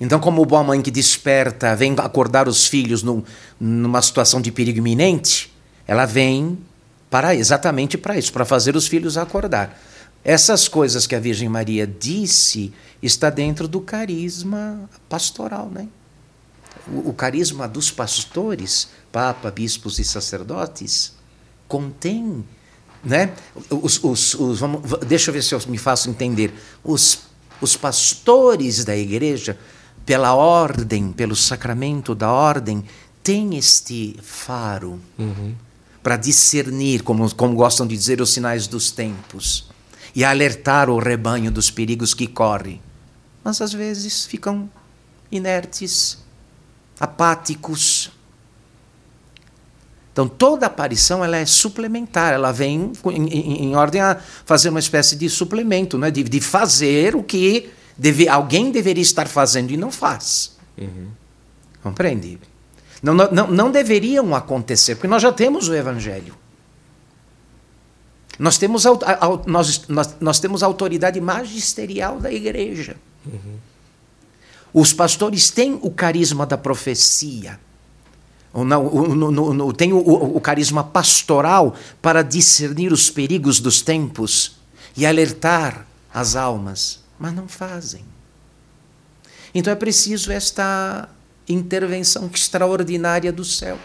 Então, 0.00 0.20
como 0.20 0.44
boa 0.44 0.62
mãe 0.62 0.82
que 0.82 0.90
desperta, 0.90 1.74
vem 1.74 1.94
acordar 1.98 2.48
os 2.48 2.66
filhos 2.66 3.02
num, 3.02 3.22
numa 3.58 4.02
situação 4.02 4.40
de 4.40 4.52
perigo 4.52 4.78
iminente, 4.78 5.52
ela 5.86 6.04
vem 6.04 6.58
para 7.08 7.34
exatamente 7.34 7.96
para 7.96 8.18
isso, 8.18 8.32
para 8.32 8.44
fazer 8.44 8.76
os 8.76 8.86
filhos 8.86 9.16
acordar. 9.16 9.78
Essas 10.22 10.68
coisas 10.68 11.06
que 11.06 11.14
a 11.14 11.20
Virgem 11.20 11.48
Maria 11.48 11.86
disse 11.86 12.72
está 13.02 13.30
dentro 13.30 13.68
do 13.68 13.80
carisma 13.80 14.90
pastoral, 15.08 15.70
né? 15.70 15.88
O, 16.88 17.10
o 17.10 17.12
carisma 17.14 17.68
dos 17.68 17.90
pastores, 17.90 18.88
papa, 19.12 19.50
bispos 19.50 19.98
e 19.98 20.04
sacerdotes, 20.04 21.14
contém, 21.68 22.44
né? 23.04 23.32
Os, 23.70 24.02
os, 24.02 24.34
os 24.34 24.58
vamos, 24.58 24.82
deixa 25.06 25.30
eu 25.30 25.34
ver 25.34 25.42
se 25.42 25.54
eu 25.54 25.60
me 25.68 25.78
faço 25.78 26.10
entender. 26.10 26.52
Os, 26.82 27.20
os 27.60 27.76
pastores 27.76 28.84
da 28.84 28.96
igreja, 28.96 29.56
pela 30.06 30.34
ordem, 30.34 31.12
pelo 31.12 31.36
sacramento 31.36 32.14
da 32.14 32.30
ordem, 32.32 32.82
têm 33.22 33.58
este 33.58 34.16
faro. 34.22 34.98
Uhum 35.18 35.66
para 36.06 36.16
discernir, 36.16 37.02
como, 37.02 37.34
como 37.34 37.56
gostam 37.56 37.84
de 37.84 37.96
dizer, 37.96 38.20
os 38.20 38.32
sinais 38.32 38.68
dos 38.68 38.92
tempos 38.92 39.68
e 40.14 40.24
alertar 40.24 40.88
o 40.88 41.00
rebanho 41.00 41.50
dos 41.50 41.68
perigos 41.68 42.14
que 42.14 42.28
corre. 42.28 42.80
Mas 43.42 43.60
às 43.60 43.72
vezes 43.72 44.24
ficam 44.24 44.70
inertes, 45.32 46.18
apáticos. 47.00 48.12
Então 50.12 50.28
toda 50.28 50.66
aparição 50.66 51.24
ela 51.24 51.38
é 51.38 51.44
suplementar, 51.44 52.32
ela 52.32 52.52
vem 52.52 52.92
em, 53.06 53.26
em, 53.26 53.64
em 53.64 53.74
ordem 53.74 54.00
a 54.00 54.16
fazer 54.44 54.68
uma 54.68 54.78
espécie 54.78 55.16
de 55.16 55.28
suplemento, 55.28 55.98
né? 55.98 56.08
de, 56.08 56.22
de 56.22 56.40
fazer 56.40 57.16
o 57.16 57.22
que 57.24 57.68
deve, 57.96 58.28
alguém 58.28 58.70
deveria 58.70 59.02
estar 59.02 59.28
fazendo 59.28 59.70
e 59.70 59.76
não 59.76 59.90
faz. 59.90 60.56
Uhum. 60.76 61.08
Compreende? 61.82 62.38
Não, 63.02 63.14
não, 63.14 63.46
não 63.46 63.70
deveriam 63.70 64.34
acontecer, 64.34 64.96
porque 64.96 65.06
nós 65.06 65.22
já 65.22 65.32
temos 65.32 65.68
o 65.68 65.74
Evangelho. 65.74 66.34
Nós 68.38 68.58
temos, 68.58 68.84
a, 68.86 68.90
a, 68.90 69.26
a, 69.26 69.40
nós, 69.46 69.86
nós, 69.88 70.16
nós 70.20 70.40
temos 70.40 70.62
a 70.62 70.66
autoridade 70.66 71.20
magisterial 71.20 72.18
da 72.20 72.30
igreja. 72.30 72.96
Uhum. 73.24 73.56
Os 74.74 74.92
pastores 74.92 75.50
têm 75.50 75.78
o 75.80 75.90
carisma 75.90 76.44
da 76.44 76.58
profecia. 76.58 77.58
Não, 78.52 78.86
o, 78.86 79.14
no, 79.14 79.30
no, 79.30 79.72
tem 79.72 79.92
o, 79.92 79.98
o, 79.98 80.36
o 80.36 80.40
carisma 80.40 80.82
pastoral 80.84 81.74
para 82.00 82.22
discernir 82.22 82.92
os 82.92 83.10
perigos 83.10 83.60
dos 83.60 83.82
tempos 83.82 84.56
e 84.96 85.04
alertar 85.04 85.86
as 86.12 86.36
almas, 86.36 87.00
mas 87.18 87.34
não 87.34 87.48
fazem. 87.48 88.04
Então 89.54 89.72
é 89.72 89.76
preciso 89.76 90.30
esta 90.30 91.08
intervenção 91.48 92.28
extraordinária 92.32 93.32
do 93.32 93.44
céu 93.44 93.78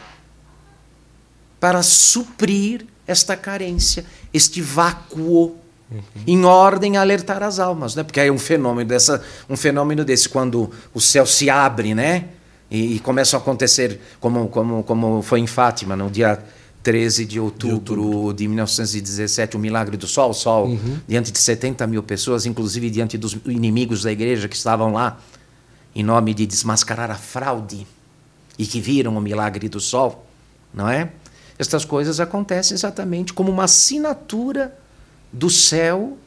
para 1.59 1.83
suprir 1.83 2.85
esta 3.07 3.37
carência, 3.37 4.05
este 4.33 4.61
vácuo, 4.61 5.55
uhum. 5.91 6.01
em 6.25 6.43
ordem 6.43 6.97
a 6.97 7.01
alertar 7.01 7.43
as 7.43 7.59
almas, 7.59 7.95
né? 7.95 8.03
Porque 8.03 8.19
é 8.19 8.31
um 8.31 8.39
fenômeno 8.39 8.89
dessa, 8.89 9.23
um 9.49 9.55
fenômeno 9.55 10.03
desse 10.03 10.27
quando 10.27 10.71
o 10.93 10.99
céu 10.99 11.25
se 11.25 11.49
abre, 11.49 11.93
né? 11.93 12.29
E, 12.69 12.95
e 12.95 12.99
começam 12.99 13.39
a 13.39 13.41
acontecer 13.41 13.99
como 14.19 14.47
como 14.47 14.81
como 14.83 15.21
foi 15.21 15.39
em 15.39 15.47
Fátima 15.47 15.95
no 15.95 16.09
dia 16.09 16.43
13 16.83 17.25
de 17.25 17.39
outubro, 17.39 17.95
de 17.95 18.01
outubro, 18.01 18.33
de 18.33 18.47
1917, 18.47 19.55
o 19.55 19.59
milagre 19.59 19.97
do 19.97 20.07
sol, 20.07 20.31
o 20.31 20.33
sol 20.33 20.67
uhum. 20.67 20.99
diante 21.07 21.31
de 21.31 21.37
70 21.37 21.85
mil 21.87 22.01
pessoas, 22.01 22.45
inclusive 22.45 22.89
diante 22.89 23.17
dos 23.17 23.37
inimigos 23.45 24.03
da 24.03 24.11
igreja 24.11 24.47
que 24.47 24.55
estavam 24.55 24.93
lá, 24.93 25.19
em 25.93 26.03
nome 26.03 26.33
de 26.33 26.45
desmascarar 26.45 27.11
a 27.11 27.15
fraude 27.15 27.85
e 28.57 28.65
que 28.65 28.79
viram 28.81 29.15
o 29.15 29.21
milagre 29.21 29.69
do 29.69 29.79
sol, 29.79 30.25
não 30.73 30.89
é? 30.89 31.11
Estas 31.59 31.85
coisas 31.85 32.19
acontecem 32.19 32.73
exatamente 32.73 33.33
como 33.33 33.51
uma 33.51 33.65
assinatura 33.65 34.75
do 35.31 35.49
céu, 35.49 36.17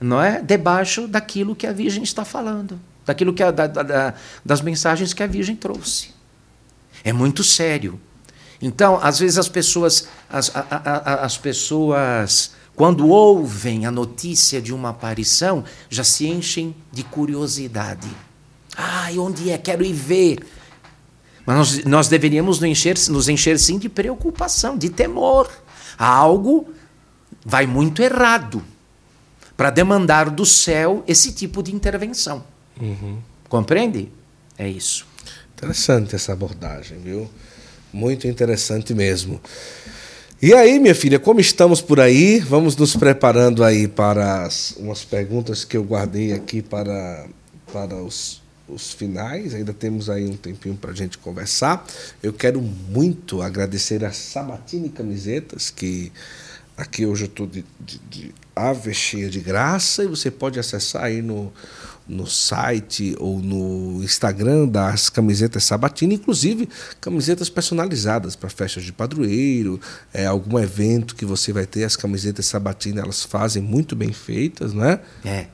não 0.00 0.22
é? 0.22 0.40
Debaixo 0.40 1.08
daquilo 1.08 1.56
que 1.56 1.66
a 1.66 1.72
Virgem 1.72 2.02
está 2.02 2.24
falando, 2.24 2.78
daquilo 3.04 3.32
que 3.32 3.42
a, 3.42 3.50
da, 3.50 3.66
da, 3.66 4.14
das 4.44 4.60
mensagens 4.60 5.12
que 5.12 5.22
a 5.22 5.26
Virgem 5.26 5.56
trouxe. 5.56 6.10
É 7.02 7.12
muito 7.12 7.42
sério. 7.42 7.98
Então, 8.62 8.98
às 9.02 9.18
vezes 9.18 9.38
as 9.38 9.48
pessoas, 9.48 10.08
as, 10.30 10.54
a, 10.54 10.64
a, 10.70 11.24
as 11.24 11.36
pessoas, 11.36 12.52
quando 12.76 13.08
ouvem 13.08 13.84
a 13.84 13.90
notícia 13.90 14.62
de 14.62 14.72
uma 14.72 14.90
aparição, 14.90 15.64
já 15.90 16.04
se 16.04 16.28
enchem 16.28 16.74
de 16.92 17.02
curiosidade. 17.02 18.08
Ai, 18.76 19.18
onde 19.18 19.50
é? 19.50 19.58
Quero 19.58 19.84
ir 19.84 19.92
ver. 19.92 20.46
Mas 21.44 21.56
nós, 21.56 21.84
nós 21.84 22.08
deveríamos 22.08 22.60
nos 22.60 22.68
encher, 22.68 22.96
nos 23.10 23.28
encher 23.28 23.58
sim 23.58 23.78
de 23.78 23.88
preocupação, 23.88 24.78
de 24.78 24.88
temor. 24.88 25.50
Algo 25.98 26.72
vai 27.44 27.66
muito 27.66 28.00
errado 28.00 28.62
para 29.56 29.70
demandar 29.70 30.30
do 30.30 30.46
céu 30.46 31.02
esse 31.06 31.32
tipo 31.32 31.64
de 31.64 31.74
intervenção. 31.74 32.44
Uhum. 32.80 33.18
Compreende? 33.48 34.08
É 34.56 34.68
isso. 34.68 35.04
Interessante 35.56 36.14
essa 36.14 36.32
abordagem, 36.32 36.98
viu? 36.98 37.28
Muito 37.92 38.26
interessante 38.26 38.94
mesmo. 38.94 39.40
E 40.40 40.52
aí, 40.54 40.80
minha 40.80 40.94
filha, 40.94 41.20
como 41.20 41.38
estamos 41.38 41.80
por 41.80 42.00
aí, 42.00 42.40
vamos 42.40 42.76
nos 42.76 42.96
preparando 42.96 43.62
aí 43.62 43.86
para 43.86 44.42
as, 44.44 44.72
umas 44.78 45.04
perguntas 45.04 45.64
que 45.64 45.76
eu 45.76 45.84
guardei 45.84 46.32
aqui 46.32 46.60
para, 46.60 47.26
para 47.72 47.94
os 47.96 48.42
os 48.68 48.92
finais, 48.92 49.54
ainda 49.54 49.72
temos 49.72 50.08
aí 50.08 50.24
um 50.24 50.36
tempinho 50.36 50.76
para 50.76 50.90
a 50.90 50.94
gente 50.94 51.18
conversar. 51.18 51.86
Eu 52.22 52.32
quero 52.32 52.60
muito 52.60 53.42
agradecer 53.42 54.04
a 54.04 54.12
Sabatini 54.12 54.88
Camisetas, 54.88 55.70
que 55.70 56.12
aqui 56.76 57.04
hoje 57.04 57.24
eu 57.24 57.28
estou 57.28 57.46
de, 57.46 57.64
de, 57.78 57.98
de 58.08 58.34
ave 58.54 58.94
cheia 58.94 59.28
de 59.28 59.40
graça 59.40 60.04
e 60.04 60.06
você 60.06 60.30
pode 60.30 60.58
acessar 60.58 61.04
aí 61.04 61.20
no, 61.20 61.52
no 62.08 62.26
site 62.26 63.16
ou 63.18 63.38
no 63.38 64.02
Instagram 64.02 64.66
das 64.66 65.08
camisetas 65.08 65.64
Sabatini, 65.64 66.16
inclusive 66.16 66.68
camisetas 67.00 67.48
personalizadas 67.48 68.36
para 68.36 68.50
festas 68.50 68.84
de 68.84 68.92
padroeiro, 68.92 69.80
é, 70.12 70.26
algum 70.26 70.58
evento 70.58 71.14
que 71.14 71.24
você 71.24 71.52
vai 71.52 71.66
ter, 71.66 71.84
as 71.84 71.96
camisetas 71.96 72.46
Sabatini 72.46 72.98
elas 72.98 73.22
fazem 73.22 73.62
muito 73.62 73.94
bem 73.94 74.12
feitas, 74.12 74.72
né? 74.72 75.00
É. 75.24 75.46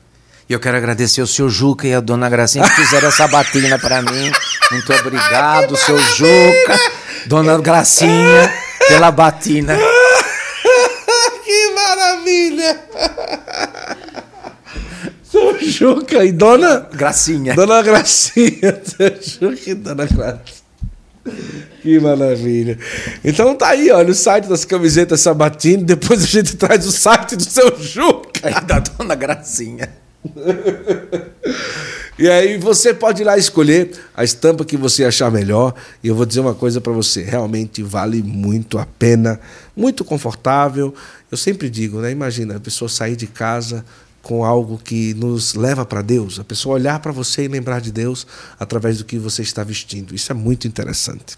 E 0.49 0.53
eu 0.53 0.59
quero 0.59 0.77
agradecer 0.77 1.21
ao 1.21 1.27
seu 1.27 1.47
Juca 1.47 1.87
e 1.87 1.93
a 1.93 1.99
dona 1.99 2.27
Gracinha 2.27 2.67
que 2.67 2.75
fizeram 2.75 3.09
essa 3.09 3.27
batina 3.27 3.77
para 3.77 4.01
mim. 4.01 4.31
Muito 4.71 4.91
obrigado, 4.93 5.77
seu 5.77 5.97
Juca, 5.99 6.79
dona 7.27 7.59
Gracinha, 7.59 8.51
pela 8.87 9.11
batina. 9.11 9.77
que 11.45 11.71
maravilha! 11.75 12.79
Seu 15.39 15.59
Juca 15.59 16.25
e 16.25 16.31
dona 16.31 16.87
Gracinha. 16.91 17.55
Dona 17.55 17.81
Gracinha, 17.81 18.81
seu 18.83 19.15
Juca 19.55 19.69
e 19.69 19.73
dona 19.73 20.05
Gracinha. 20.05 20.59
Que 21.81 21.99
maravilha. 21.99 22.77
Então 23.23 23.55
tá 23.55 23.69
aí, 23.69 23.89
olha, 23.89 24.11
o 24.11 24.13
site 24.13 24.47
das 24.47 24.65
camisetas 24.65 25.21
Sabatini. 25.21 25.83
Depois 25.83 26.23
a 26.23 26.27
gente 26.27 26.57
traz 26.57 26.85
o 26.85 26.91
site 26.91 27.37
do 27.37 27.43
seu 27.43 27.77
Juca. 27.81 28.49
E 28.49 28.61
da 28.65 28.79
dona 28.79 29.15
Gracinha. 29.15 29.89
e 32.17 32.29
aí 32.29 32.57
você 32.57 32.93
pode 32.93 33.21
ir 33.21 33.25
lá 33.25 33.37
escolher 33.37 33.91
a 34.15 34.23
estampa 34.25 34.65
que 34.65 34.75
você 34.75 35.05
achar 35.05 35.31
melhor. 35.31 35.73
E 36.03 36.09
eu 36.09 36.15
vou 36.15 36.25
dizer 36.25 36.41
uma 36.41 36.53
coisa 36.55 36.81
para 36.81 36.91
você, 36.91 37.23
realmente 37.23 37.81
vale 37.81 38.21
muito 38.21 38.77
a 38.77 38.85
pena, 38.85 39.39
muito 39.75 40.03
confortável. 40.03 40.93
Eu 41.31 41.37
sempre 41.37 41.69
digo, 41.69 41.99
né? 41.99 42.11
Imagina 42.11 42.57
a 42.57 42.59
pessoa 42.59 42.89
sair 42.89 43.15
de 43.15 43.27
casa 43.27 43.85
com 44.29 44.45
algo 44.45 44.77
que 44.77 45.15
nos 45.15 45.55
leva 45.55 45.83
para 45.83 46.03
Deus, 46.03 46.39
a 46.39 46.43
pessoa 46.43 46.75
olhar 46.75 46.99
para 46.99 47.11
você 47.11 47.45
e 47.45 47.47
lembrar 47.47 47.81
de 47.81 47.91
Deus 47.91 48.27
através 48.59 48.99
do 48.99 49.03
que 49.03 49.17
você 49.17 49.41
está 49.41 49.63
vestindo. 49.63 50.13
Isso 50.13 50.31
é 50.31 50.35
muito 50.35 50.67
interessante. 50.67 51.35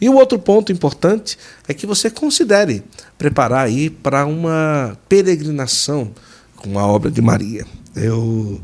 E 0.00 0.08
o 0.08 0.14
outro 0.14 0.38
ponto 0.38 0.70
importante 0.70 1.36
é 1.66 1.74
que 1.74 1.88
você 1.88 2.08
considere 2.08 2.84
preparar 3.18 3.66
aí 3.66 3.90
para 3.90 4.26
uma 4.26 4.96
peregrinação 5.08 6.12
com 6.54 6.78
a 6.78 6.86
obra 6.86 7.10
de 7.10 7.20
Maria. 7.20 7.66
Eu 7.96 8.60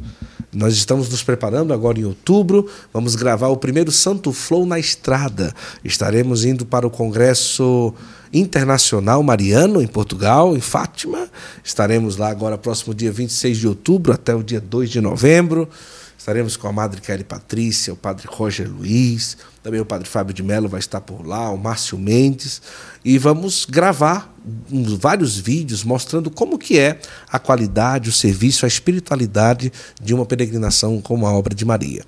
nós 0.53 0.75
estamos 0.75 1.09
nos 1.09 1.25
preparando 1.25 1.75
agora 1.75 1.99
em 1.99 2.05
outubro. 2.05 2.71
Vamos 2.93 3.17
gravar 3.17 3.49
o 3.49 3.57
primeiro 3.57 3.91
Santo 3.91 4.33
Flow 4.33 4.65
na 4.65 4.79
estrada. 4.79 5.53
Estaremos 5.85 6.45
indo 6.45 6.65
para 6.65 6.87
o 6.87 6.91
Congresso 6.91 7.93
Internacional 8.39 9.23
Mariano, 9.23 9.81
em 9.81 9.87
Portugal, 9.87 10.57
em 10.57 10.61
Fátima. 10.61 11.29
Estaremos 11.65 12.17
lá 12.17 12.29
agora, 12.29 12.59
próximo 12.59 12.95
dia 12.95 13.11
26 13.11 13.59
de 13.59 13.67
outubro 13.67 14.13
até 14.13 14.35
o 14.35 14.43
dia 14.43 14.61
2 14.61 14.91
de 14.91 15.01
novembro. 15.01 15.69
Estaremos 16.19 16.57
com 16.57 16.67
a 16.67 16.73
Madre 16.73 17.01
Kelly 17.01 17.23
Patrícia, 17.23 17.93
o 17.93 17.97
Padre 17.97 18.27
Roger 18.29 18.69
Luiz, 18.69 19.37
também 19.63 19.81
o 19.81 19.87
Padre 19.87 20.09
Fábio 20.09 20.35
de 20.35 20.43
Mello 20.43 20.69
vai 20.69 20.81
estar 20.81 21.01
por 21.01 21.25
lá, 21.25 21.51
o 21.51 21.57
Márcio 21.57 21.97
Mendes, 21.97 22.61
e 23.05 23.17
vamos 23.17 23.65
gravar 23.65 24.35
vários 25.01 25.39
vídeos 25.39 25.85
mostrando 25.85 26.31
como 26.31 26.59
que 26.59 26.79
é 26.79 26.99
a 27.31 27.39
qualidade, 27.39 28.09
o 28.09 28.13
serviço, 28.13 28.65
a 28.65 28.69
espiritualidade 28.69 29.73
de 30.03 30.15
uma 30.15 30.27
peregrinação 30.27 31.01
como 31.01 31.27
a 31.27 31.33
obra 31.33 31.55
de 31.55 31.65
Maria. 31.65 32.05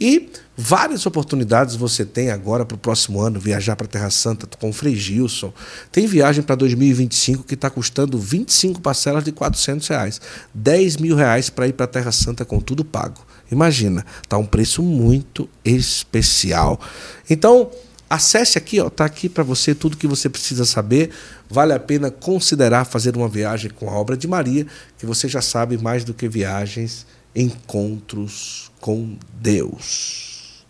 E 0.00 0.30
várias 0.56 1.04
oportunidades 1.04 1.76
você 1.76 2.06
tem 2.06 2.30
agora 2.30 2.64
para 2.64 2.74
o 2.74 2.78
próximo 2.78 3.20
ano 3.20 3.38
viajar 3.38 3.76
para 3.76 3.86
a 3.86 3.90
Terra 3.90 4.08
Santa 4.08 4.48
com 4.58 4.70
o 4.70 4.72
Frei 4.72 4.96
Gilson. 4.96 5.52
Tem 5.92 6.06
viagem 6.06 6.42
para 6.42 6.54
2025 6.54 7.44
que 7.44 7.52
está 7.52 7.68
custando 7.68 8.18
25 8.18 8.80
parcelas 8.80 9.22
de 9.22 9.30
400 9.30 9.86
reais. 9.88 10.20
10 10.54 10.96
mil 10.96 11.14
reais 11.14 11.50
para 11.50 11.68
ir 11.68 11.74
para 11.74 11.84
a 11.84 11.88
Terra 11.88 12.12
Santa 12.12 12.46
com 12.46 12.60
tudo 12.60 12.82
pago. 12.82 13.20
Imagina, 13.52 14.06
está 14.22 14.38
um 14.38 14.46
preço 14.46 14.82
muito 14.82 15.46
especial. 15.62 16.80
Então, 17.28 17.70
acesse 18.08 18.56
aqui, 18.56 18.78
está 18.78 19.04
aqui 19.04 19.28
para 19.28 19.44
você 19.44 19.74
tudo 19.74 19.98
que 19.98 20.06
você 20.06 20.30
precisa 20.30 20.64
saber. 20.64 21.10
Vale 21.46 21.74
a 21.74 21.80
pena 21.80 22.10
considerar 22.10 22.86
fazer 22.86 23.14
uma 23.18 23.28
viagem 23.28 23.70
com 23.70 23.90
a 23.90 23.92
obra 23.92 24.16
de 24.16 24.26
Maria, 24.26 24.66
que 24.96 25.04
você 25.04 25.28
já 25.28 25.42
sabe 25.42 25.76
mais 25.76 26.04
do 26.04 26.14
que 26.14 26.26
viagens, 26.26 27.04
encontros 27.36 28.69
com 28.80 29.16
Deus. 29.34 30.64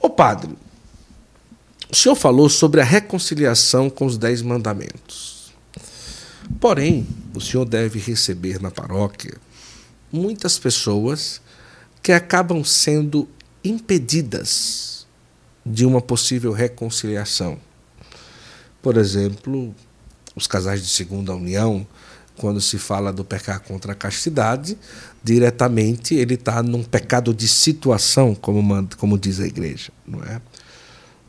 Ô 0.00 0.08
padre, 0.08 0.56
o 1.90 1.96
senhor 1.96 2.14
falou 2.14 2.48
sobre 2.48 2.80
a 2.80 2.84
reconciliação 2.84 3.90
com 3.90 4.06
os 4.06 4.16
dez 4.16 4.42
mandamentos. 4.42 5.52
Porém, 6.60 7.06
o 7.34 7.40
senhor 7.40 7.64
deve 7.64 7.98
receber 7.98 8.60
na 8.60 8.70
paróquia 8.70 9.36
muitas 10.12 10.58
pessoas 10.58 11.40
que 12.02 12.12
acabam 12.12 12.64
sendo 12.64 13.28
impedidas 13.62 15.06
de 15.64 15.84
uma 15.84 16.00
possível 16.00 16.52
reconciliação. 16.52 17.58
Por 18.80 18.96
exemplo, 18.96 19.74
os 20.34 20.46
casais 20.46 20.80
de 20.80 20.88
segunda 20.88 21.34
união, 21.34 21.86
quando 22.38 22.60
se 22.60 22.78
fala 22.78 23.12
do 23.12 23.24
pecar 23.24 23.60
contra 23.60 23.92
a 23.92 23.94
castidade, 23.94 24.78
diretamente 25.22 26.14
ele 26.14 26.34
está 26.34 26.62
num 26.62 26.82
pecado 26.82 27.34
de 27.34 27.46
situação, 27.46 28.34
como, 28.34 28.88
como 28.96 29.18
diz 29.18 29.40
a 29.40 29.46
igreja, 29.46 29.92
não 30.06 30.22
é? 30.22 30.40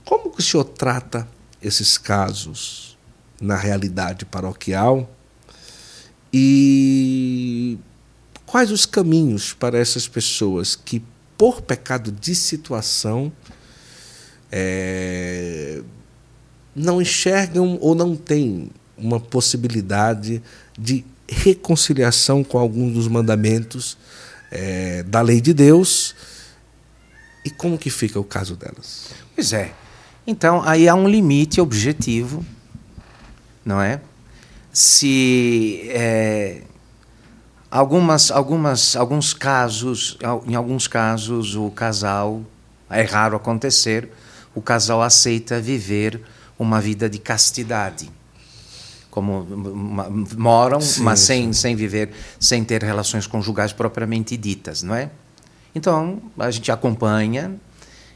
Como 0.06 0.32
que 0.32 0.40
o 0.40 0.44
senhor 0.44 0.64
trata 0.64 1.28
esses 1.62 1.98
casos 1.98 2.98
na 3.42 3.56
realidade 3.56 4.26
paroquial? 4.26 5.10
E 6.32 7.78
Quais 8.50 8.72
os 8.72 8.84
caminhos 8.84 9.54
para 9.54 9.78
essas 9.78 10.08
pessoas 10.08 10.76
que, 10.76 11.04
por 11.38 11.62
pecado 11.62 12.12
de 12.12 12.34
situação, 12.34 13.32
é, 14.52 15.84
não 16.76 17.00
enxergam 17.00 17.78
ou 17.80 17.94
não 17.94 18.16
têm 18.16 18.72
uma 18.98 19.20
possibilidade 19.20 20.42
de 20.80 21.06
reconciliação 21.28 22.44
com 22.44 22.58
alguns 22.58 22.94
dos 22.94 23.08
mandamentos 23.08 23.98
é, 24.52 25.04
da 25.04 25.22
lei 25.22 25.42
de 25.42 25.54
Deus? 25.54 26.16
E 27.46 27.50
como 27.50 27.78
que 27.78 27.90
fica 27.90 28.20
o 28.20 28.24
caso 28.24 28.56
delas? 28.56 29.10
Pois 29.36 29.54
é. 29.54 29.72
Então, 30.26 30.62
aí 30.64 30.88
há 30.88 30.96
um 30.96 31.08
limite 31.08 31.60
objetivo, 31.62 32.46
não 33.66 33.82
é? 33.82 34.02
Se 34.72 35.82
é, 35.90 36.62
Algumas, 37.72 38.32
algumas, 38.32 38.96
alguns 38.96 39.32
casos, 39.32 40.18
em 40.48 40.56
alguns 40.56 40.88
casos, 40.88 41.56
o 41.56 41.70
casal, 41.70 42.42
é 42.90 43.04
raro 43.04 43.38
acontecer, 43.38 44.10
o 44.56 44.62
casal 44.62 45.04
aceita 45.04 45.62
viver 45.62 46.20
uma 46.58 46.82
vida 46.82 47.08
de 47.08 47.20
castidade. 47.20 48.10
Como 49.20 49.46
moram, 50.38 50.80
sim, 50.80 51.02
mas 51.02 51.20
sem, 51.20 51.52
sem 51.52 51.76
viver, 51.76 52.12
sem 52.40 52.64
ter 52.64 52.82
relações 52.82 53.28
conjugais 53.28 53.74
propriamente 53.74 54.38
ditas, 54.38 54.82
não 54.82 54.96
é? 54.96 55.10
Então, 55.76 56.22
a 56.38 56.50
gente 56.50 56.72
acompanha, 56.72 57.54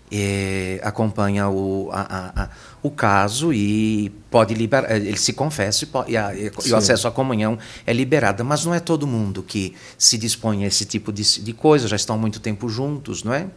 é, 0.09 0.79
acompanha 0.81 1.49
o, 1.49 1.89
a, 1.91 2.43
a, 2.43 2.49
o 2.81 2.89
caso 2.89 3.51
e 3.51 4.11
pode 4.31 4.53
liberar, 4.53 4.89
eh, 4.89 4.95
ele 4.95 5.17
se 5.17 5.33
confessa 5.33 5.83
e, 5.83 5.87
pode, 5.87 6.11
e, 6.13 6.15
a, 6.15 6.33
e 6.33 6.49
o 6.71 6.75
acesso 6.77 7.05
à 7.05 7.11
comunhão 7.11 7.59
é 7.85 7.91
liberado. 7.91 8.45
Mas 8.45 8.63
não 8.63 8.73
é 8.73 8.79
todo 8.79 9.05
mundo 9.05 9.43
que 9.43 9.75
se 9.97 10.17
dispõe 10.17 10.63
a 10.63 10.67
esse 10.67 10.85
tipo 10.85 11.11
de, 11.11 11.41
de 11.41 11.51
coisa, 11.51 11.85
já 11.85 11.97
estão 11.97 12.17
muito 12.17 12.39
tempo 12.39 12.69
juntos, 12.69 13.23
não 13.25 13.33
é? 13.33 13.47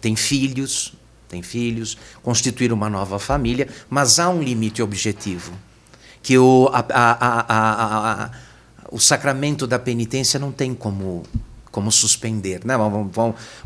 Tem 0.00 0.14
filhos, 0.14 0.94
tem 1.28 1.42
filhos, 1.42 1.98
constituir 2.22 2.72
uma 2.72 2.88
nova 2.88 3.18
família, 3.18 3.68
mas 3.90 4.20
há 4.20 4.28
um 4.28 4.40
limite 4.40 4.82
objetivo, 4.82 5.52
que 6.22 6.38
o, 6.38 6.70
a, 6.72 6.84
a, 6.88 8.24
a, 8.24 8.30
o 8.90 8.98
sacramento 8.98 9.66
da 9.66 9.78
penitência 9.78 10.38
não 10.38 10.52
tem 10.52 10.74
como 10.74 11.22
como 11.70 11.90
suspender. 11.90 12.60
Né? 12.66 12.74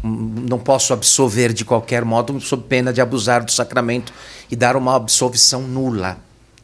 não 0.01 0.61
posso 0.61 0.93
absolver 0.93 1.53
de 1.53 1.65
qualquer 1.65 2.05
modo 2.05 2.41
sob 2.41 2.63
pena 2.69 2.93
de 2.93 3.01
abusar 3.01 3.45
do 3.45 3.51
sacramento 3.51 4.13
e 4.49 4.55
dar 4.55 4.77
uma 4.77 4.95
absolvição 4.95 5.63
nula. 5.63 6.17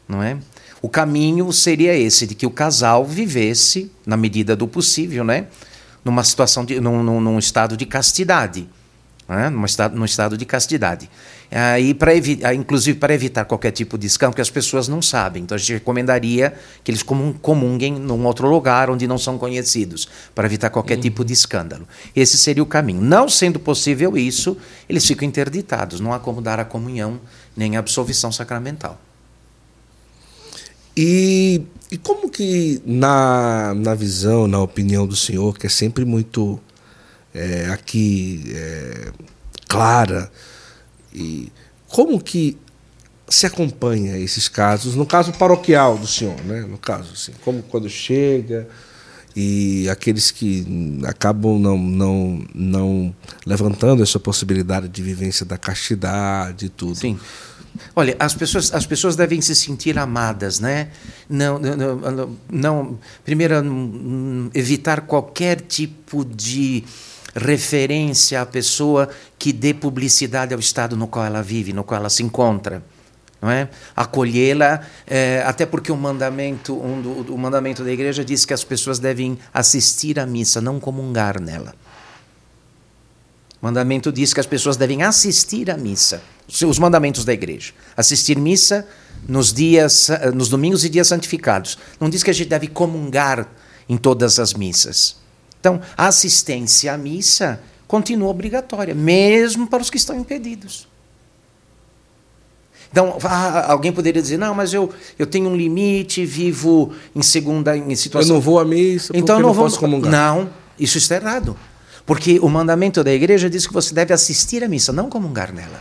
Não 0.08 0.22
é? 0.22 0.38
O 0.80 0.88
caminho 0.88 1.52
seria 1.52 1.96
esse, 1.96 2.28
de 2.28 2.36
que 2.36 2.46
o 2.46 2.50
casal 2.50 3.04
vivesse, 3.04 3.90
na 4.06 4.16
medida 4.16 4.54
do 4.54 4.68
possível, 4.68 5.24
né? 5.24 5.48
numa 6.04 6.22
situação 6.22 6.64
de, 6.64 6.78
num, 6.78 7.02
num, 7.02 7.20
num 7.20 7.38
estado 7.40 7.76
de 7.76 7.86
castidade 7.86 8.68
né? 9.28 9.50
num, 9.50 9.64
estado, 9.64 9.96
num 9.96 10.04
estado 10.04 10.36
de 10.36 10.44
castidade. 10.44 11.10
Aí, 11.54 11.92
para 11.92 12.12
inclusive 12.54 12.98
para 12.98 13.12
evitar 13.12 13.44
qualquer 13.44 13.72
tipo 13.72 13.98
de 13.98 14.06
escândalo, 14.06 14.34
que 14.34 14.40
as 14.40 14.48
pessoas 14.48 14.88
não 14.88 15.02
sabem. 15.02 15.42
Então 15.42 15.54
a 15.54 15.58
gente 15.58 15.74
recomendaria 15.74 16.54
que 16.82 16.90
eles 16.90 17.02
comunguem 17.02 17.92
num 17.92 18.24
outro 18.24 18.48
lugar 18.48 18.88
onde 18.88 19.06
não 19.06 19.18
são 19.18 19.36
conhecidos, 19.36 20.08
para 20.34 20.46
evitar 20.46 20.70
qualquer 20.70 20.94
uhum. 20.94 21.02
tipo 21.02 21.24
de 21.24 21.34
escândalo. 21.34 21.86
Esse 22.16 22.38
seria 22.38 22.62
o 22.62 22.66
caminho. 22.66 23.02
Não 23.02 23.28
sendo 23.28 23.60
possível 23.60 24.16
isso, 24.16 24.56
eles 24.88 25.06
ficam 25.06 25.28
interditados. 25.28 26.00
Não 26.00 26.14
há 26.14 26.18
como 26.18 26.40
dar 26.40 26.58
a 26.58 26.64
comunhão 26.64 27.20
nem 27.54 27.76
a 27.76 27.80
absolvição 27.80 28.32
sacramental. 28.32 28.98
E, 30.96 31.62
e 31.90 31.98
como 31.98 32.30
que, 32.30 32.80
na, 32.86 33.74
na 33.74 33.94
visão, 33.94 34.46
na 34.46 34.60
opinião 34.60 35.06
do 35.06 35.16
senhor, 35.16 35.58
que 35.58 35.66
é 35.66 35.70
sempre 35.70 36.04
muito 36.04 36.58
é, 37.34 37.66
aqui 37.66 38.42
é, 38.54 39.12
clara. 39.68 40.30
E 41.14 41.52
como 41.88 42.20
que 42.20 42.56
se 43.28 43.46
acompanha 43.46 44.18
esses 44.18 44.48
casos, 44.48 44.94
no 44.94 45.06
caso 45.06 45.32
paroquial 45.32 45.96
do 45.96 46.06
senhor, 46.06 46.38
né? 46.44 46.60
no 46.62 46.78
caso, 46.78 47.12
assim, 47.14 47.32
como 47.44 47.62
quando 47.62 47.88
chega 47.88 48.68
e 49.34 49.88
aqueles 49.88 50.30
que 50.30 51.00
acabam 51.06 51.58
não, 51.58 51.78
não, 51.78 52.44
não 52.54 53.14
levantando 53.46 54.02
essa 54.02 54.20
possibilidade 54.20 54.88
de 54.88 55.02
vivência 55.02 55.46
da 55.46 55.56
castidade 55.56 56.66
e 56.66 56.68
tudo. 56.68 56.96
Sim. 56.96 57.18
Olha, 57.96 58.14
as 58.18 58.34
pessoas, 58.34 58.74
as 58.74 58.84
pessoas 58.84 59.16
devem 59.16 59.40
se 59.40 59.54
sentir 59.56 59.98
amadas, 59.98 60.60
né? 60.60 60.90
Não, 61.28 61.58
não, 61.58 61.76
não, 61.96 62.38
não 62.50 62.98
primeiro, 63.24 63.54
evitar 64.52 65.02
qualquer 65.02 65.62
tipo 65.62 66.24
de 66.24 66.84
referência 67.34 68.40
à 68.40 68.46
pessoa 68.46 69.08
que 69.38 69.52
dê 69.52 69.72
publicidade 69.72 70.52
ao 70.54 70.60
estado 70.60 70.96
no 70.96 71.06
qual 71.06 71.24
ela 71.24 71.42
vive, 71.42 71.72
no 71.72 71.84
qual 71.84 72.00
ela 72.00 72.10
se 72.10 72.22
encontra. 72.22 72.82
não 73.40 73.50
é? 73.50 73.68
Acolhê-la, 73.96 74.82
é, 75.06 75.42
até 75.44 75.66
porque 75.66 75.90
o 75.90 75.96
mandamento, 75.96 76.74
um 76.74 77.24
o 77.28 77.38
mandamento 77.38 77.82
da 77.82 77.90
igreja 77.90 78.24
diz 78.24 78.44
que 78.44 78.52
as 78.52 78.62
pessoas 78.62 78.98
devem 78.98 79.38
assistir 79.52 80.20
à 80.20 80.26
missa, 80.26 80.60
não 80.60 80.78
comungar 80.78 81.40
nela. 81.40 81.74
O 83.60 83.64
mandamento 83.64 84.12
diz 84.12 84.34
que 84.34 84.40
as 84.40 84.46
pessoas 84.46 84.76
devem 84.76 85.02
assistir 85.02 85.70
à 85.70 85.76
missa. 85.76 86.20
Os 86.48 86.78
mandamentos 86.80 87.24
da 87.24 87.32
igreja. 87.32 87.72
Assistir 87.96 88.36
missa 88.36 88.86
nos 89.28 89.52
dias, 89.52 90.10
nos 90.34 90.48
domingos 90.48 90.84
e 90.84 90.88
dias 90.88 91.06
santificados. 91.06 91.78
Não 92.00 92.10
diz 92.10 92.24
que 92.24 92.30
a 92.30 92.34
gente 92.34 92.48
deve 92.48 92.66
comungar 92.66 93.48
em 93.88 93.96
todas 93.96 94.40
as 94.40 94.52
missas. 94.52 95.21
Então, 95.62 95.80
a 95.96 96.08
assistência 96.08 96.92
à 96.92 96.98
missa 96.98 97.60
continua 97.86 98.28
obrigatória, 98.28 98.96
mesmo 98.96 99.68
para 99.68 99.80
os 99.80 99.88
que 99.88 99.96
estão 99.96 100.18
impedidos. 100.18 100.88
Então, 102.90 103.16
ah, 103.22 103.70
alguém 103.70 103.92
poderia 103.92 104.20
dizer, 104.20 104.38
não, 104.38 104.52
mas 104.56 104.74
eu, 104.74 104.92
eu 105.16 105.24
tenho 105.24 105.48
um 105.48 105.54
limite, 105.54 106.26
vivo 106.26 106.92
em 107.14 107.22
segunda 107.22 107.76
em 107.76 107.94
situação. 107.94 108.30
Eu 108.30 108.34
não 108.34 108.40
vou 108.40 108.58
à 108.58 108.64
missa, 108.64 109.12
então 109.14 109.36
eu 109.36 109.42
não, 109.42 109.50
não 109.50 109.54
posso 109.54 109.78
comungar. 109.78 110.10
Não, 110.10 110.50
isso 110.76 110.98
está 110.98 111.14
errado. 111.14 111.56
Porque 112.04 112.40
o 112.40 112.48
mandamento 112.48 113.04
da 113.04 113.12
igreja 113.12 113.48
diz 113.48 113.64
que 113.64 113.72
você 113.72 113.94
deve 113.94 114.12
assistir 114.12 114.64
à 114.64 114.68
missa, 114.68 114.92
não 114.92 115.08
comungar 115.08 115.52
nela. 115.54 115.80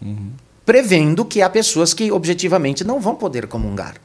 Uhum. 0.00 0.30
Prevendo 0.64 1.24
que 1.24 1.42
há 1.42 1.50
pessoas 1.50 1.92
que 1.92 2.12
objetivamente 2.12 2.84
não 2.84 3.00
vão 3.00 3.16
poder 3.16 3.48
comungar. 3.48 3.96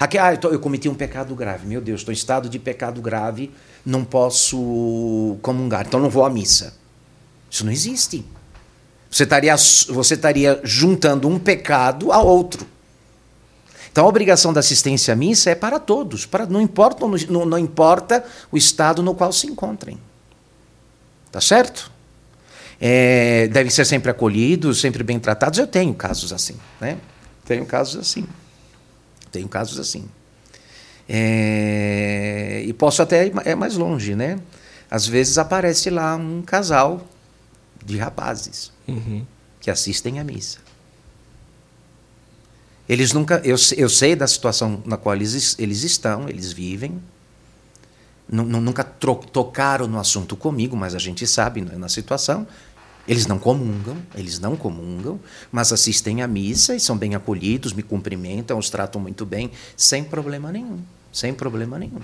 Aqui, 0.00 0.18
ah, 0.18 0.32
eu, 0.32 0.38
tô, 0.38 0.48
eu 0.48 0.58
cometi 0.58 0.88
um 0.88 0.94
pecado 0.94 1.34
grave. 1.34 1.66
Meu 1.66 1.80
Deus, 1.80 2.00
estou 2.00 2.12
em 2.12 2.16
estado 2.16 2.48
de 2.48 2.58
pecado 2.58 3.00
grave, 3.00 3.50
não 3.86 4.04
posso 4.04 5.38
comungar, 5.40 5.86
então 5.86 6.00
não 6.00 6.10
vou 6.10 6.24
à 6.24 6.30
missa. 6.30 6.74
Isso 7.48 7.64
não 7.64 7.70
existe. 7.70 8.26
Você 9.08 9.22
estaria, 9.22 9.54
você 9.88 10.14
estaria 10.14 10.60
juntando 10.64 11.28
um 11.28 11.38
pecado 11.38 12.12
a 12.12 12.20
outro. 12.20 12.66
Então 13.92 14.04
a 14.04 14.08
obrigação 14.08 14.52
da 14.52 14.60
assistência 14.60 15.14
à 15.14 15.16
missa 15.16 15.50
é 15.50 15.54
para 15.54 15.78
todos, 15.78 16.26
para, 16.26 16.44
não, 16.44 16.60
importa, 16.60 17.06
não, 17.30 17.46
não 17.46 17.58
importa 17.58 18.24
o 18.50 18.56
estado 18.58 19.02
no 19.02 19.14
qual 19.14 19.32
se 19.32 19.46
encontrem. 19.46 19.98
Tá 21.30 21.40
certo? 21.40 21.90
É, 22.78 23.46
devem 23.48 23.70
ser 23.70 23.86
sempre 23.86 24.10
acolhidos, 24.10 24.80
sempre 24.80 25.02
bem 25.02 25.18
tratados. 25.18 25.58
Eu 25.58 25.66
tenho 25.66 25.94
casos 25.94 26.32
assim, 26.32 26.56
né? 26.80 26.98
Tenho 27.44 27.64
casos 27.64 27.96
assim. 27.96 28.26
Tenho 29.30 29.48
casos 29.48 29.78
assim. 29.78 30.06
É, 31.08 32.62
e 32.66 32.72
posso 32.72 33.00
até 33.00 33.26
ir 33.26 33.32
é 33.44 33.54
mais 33.54 33.76
longe, 33.76 34.14
né? 34.14 34.38
Às 34.90 35.06
vezes 35.06 35.38
aparece 35.38 35.90
lá 35.90 36.16
um 36.16 36.42
casal 36.42 37.06
de 37.84 37.96
rapazes 37.96 38.72
uhum. 38.86 39.24
que 39.60 39.70
assistem 39.70 40.18
à 40.18 40.24
missa. 40.24 40.58
Eles 42.88 43.12
nunca, 43.12 43.40
eu, 43.44 43.56
eu 43.76 43.88
sei 43.88 44.14
da 44.14 44.26
situação 44.26 44.82
na 44.84 44.96
qual 44.96 45.14
eles, 45.14 45.56
eles 45.58 45.82
estão, 45.82 46.28
eles 46.28 46.52
vivem. 46.52 47.00
Nunca 48.28 48.82
tocaram 48.82 49.86
no 49.86 49.98
assunto 49.98 50.36
comigo, 50.36 50.76
mas 50.76 50.94
a 50.94 50.98
gente 50.98 51.26
sabe 51.26 51.60
né, 51.60 51.76
na 51.76 51.88
situação. 51.88 52.46
Eles 53.06 53.26
não 53.26 53.38
comungam, 53.38 53.96
eles 54.16 54.40
não 54.40 54.56
comungam, 54.56 55.20
mas 55.52 55.72
assistem 55.72 56.22
à 56.22 56.26
missa 56.26 56.74
e 56.74 56.80
são 56.80 56.98
bem 56.98 57.14
acolhidos, 57.14 57.72
me 57.72 57.82
cumprimentam, 57.82 58.58
os 58.58 58.68
tratam 58.68 59.00
muito 59.00 59.24
bem, 59.24 59.52
sem 59.76 60.02
problema 60.02 60.50
nenhum, 60.50 60.80
sem 61.16 61.32
problema 61.32 61.78
nenhum. 61.78 62.00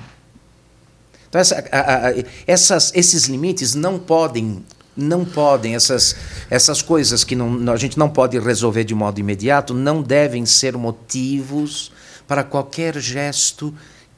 Então 1.29 1.41
essa, 1.41 1.63
a, 1.71 2.09
a, 2.09 2.13
essas, 2.47 2.91
esses 2.95 3.25
limites 3.25 3.75
não 3.75 3.99
podem 3.99 4.65
não 4.95 5.25
podem, 5.25 5.75
essas, 5.75 6.15
essas 6.51 6.83
coisas 6.83 7.25
que 7.25 7.35
não, 7.35 7.73
a 7.73 7.77
gente 7.79 7.99
não 7.99 8.11
pode 8.11 8.39
resolver 8.39 8.85
de 8.85 8.95
modo 8.95 9.19
imediato, 9.19 9.73
não 9.73 10.03
devem 10.03 10.45
ser 10.45 10.77
motivos 10.77 11.91
para 12.29 12.45
qualquer 12.45 12.99
gesto 12.99 13.75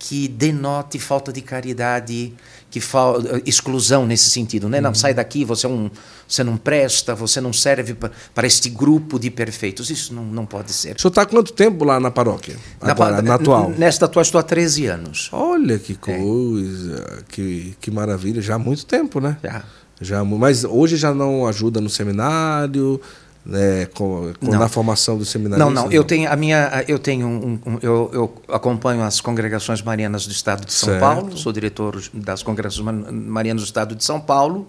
que 0.06 0.28
denote 0.28 0.98
falta 0.98 1.32
de 1.32 1.40
caridade, 1.40 2.34
que 2.70 2.78
fa 2.78 3.14
exclusão 3.46 4.06
nesse 4.06 4.28
sentido, 4.28 4.68
né? 4.68 4.78
Não 4.78 4.90
uhum. 4.90 4.94
sai 4.94 5.14
daqui, 5.14 5.46
você 5.46 5.64
é 5.64 5.68
um, 5.68 5.90
você 6.28 6.44
não 6.44 6.58
presta, 6.58 7.14
você 7.14 7.40
não 7.40 7.54
serve 7.54 7.96
para 8.34 8.46
este 8.46 8.68
grupo 8.68 9.18
de 9.18 9.30
perfeitos. 9.30 9.88
Isso 9.88 10.12
não, 10.12 10.22
não 10.22 10.44
pode 10.44 10.72
ser. 10.72 10.96
O 10.96 11.00
senhor 11.00 11.08
está 11.08 11.22
há 11.22 11.26
quanto 11.26 11.54
tempo 11.54 11.86
lá 11.86 11.98
na 11.98 12.10
paróquia? 12.10 12.54
Na, 12.82 12.90
Agora, 12.90 13.22
na 13.22 13.36
atual? 13.36 13.70
Nesta 13.70 14.04
atual 14.04 14.22
estou 14.22 14.38
há 14.38 14.42
13 14.42 14.86
anos. 14.86 15.30
Olha 15.32 15.78
que 15.78 15.92
é. 15.92 15.96
coisa, 15.96 17.18
é. 17.20 17.22
que, 17.26 17.74
que 17.80 17.90
maravilha, 17.90 18.42
já 18.42 18.56
há 18.56 18.58
muito 18.58 18.84
tempo, 18.84 19.20
né? 19.20 19.38
Já. 19.42 19.64
Já, 20.00 20.22
mas 20.22 20.64
hoje 20.64 20.96
já 20.96 21.14
não 21.14 21.46
ajuda 21.46 21.80
no 21.80 21.88
seminário, 21.88 23.00
né, 23.44 23.86
com, 23.86 24.32
com 24.40 24.50
na 24.50 24.68
formação 24.68 25.18
do 25.18 25.24
seminário. 25.24 25.64
Não, 25.64 25.70
não. 25.70 25.92
Eu 25.92 26.02
tenho 26.02 26.30
a 26.30 26.36
minha, 26.36 26.84
eu 26.88 26.98
tenho 26.98 27.26
um, 27.26 27.60
um, 27.66 27.78
eu, 27.82 28.10
eu, 28.12 28.34
acompanho 28.48 29.02
as 29.02 29.20
congregações 29.20 29.82
marianas 29.82 30.26
do 30.26 30.32
Estado 30.32 30.64
de 30.64 30.72
São 30.72 30.88
certo. 30.88 31.00
Paulo. 31.00 31.36
Sou 31.36 31.52
diretor 31.52 32.02
das 32.12 32.42
congregações 32.42 32.86
marianas 33.12 33.62
do 33.62 33.66
Estado 33.66 33.94
de 33.94 34.02
São 34.02 34.20
Paulo 34.20 34.66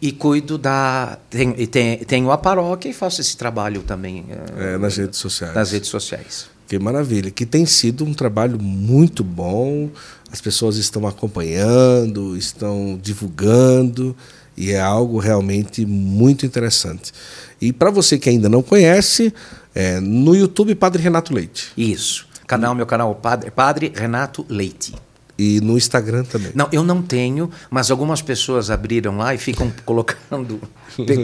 e 0.00 0.12
cuido 0.12 0.56
da 0.56 1.18
tenho, 1.28 1.66
tenho, 1.66 2.04
tenho 2.04 2.30
a 2.30 2.38
paróquia 2.38 2.88
e 2.88 2.92
faço 2.92 3.20
esse 3.20 3.36
trabalho 3.36 3.82
também 3.82 4.24
é, 4.56 4.78
nas 4.78 4.96
redes 4.96 5.18
sociais. 5.18 5.54
Nas 5.54 5.72
redes 5.72 5.90
sociais. 5.90 6.46
Que 6.66 6.78
maravilha, 6.78 7.30
que 7.30 7.46
tem 7.46 7.64
sido 7.64 8.04
um 8.04 8.12
trabalho 8.12 8.58
muito 8.60 9.24
bom. 9.24 9.88
As 10.30 10.40
pessoas 10.40 10.76
estão 10.76 11.06
acompanhando, 11.06 12.36
estão 12.36 12.98
divulgando. 13.02 14.14
E 14.54 14.72
é 14.72 14.80
algo 14.80 15.18
realmente 15.18 15.86
muito 15.86 16.44
interessante. 16.44 17.12
E 17.60 17.72
para 17.72 17.90
você 17.90 18.18
que 18.18 18.28
ainda 18.28 18.48
não 18.48 18.62
conhece, 18.62 19.32
é, 19.74 20.00
no 20.00 20.34
YouTube 20.34 20.74
Padre 20.74 21.02
Renato 21.02 21.34
Leite. 21.34 21.72
Isso. 21.76 22.26
Canal, 22.46 22.74
meu 22.74 22.86
canal 22.86 23.14
Padre, 23.14 23.50
Padre 23.50 23.92
Renato 23.94 24.44
Leite. 24.48 24.94
E 25.38 25.60
no 25.60 25.76
Instagram 25.76 26.24
também. 26.24 26.50
Não, 26.52 26.68
eu 26.72 26.82
não 26.82 27.00
tenho, 27.00 27.48
mas 27.70 27.92
algumas 27.92 28.20
pessoas 28.20 28.70
abriram 28.70 29.16
lá 29.16 29.32
e 29.34 29.38
ficam 29.38 29.72
colocando 29.86 30.60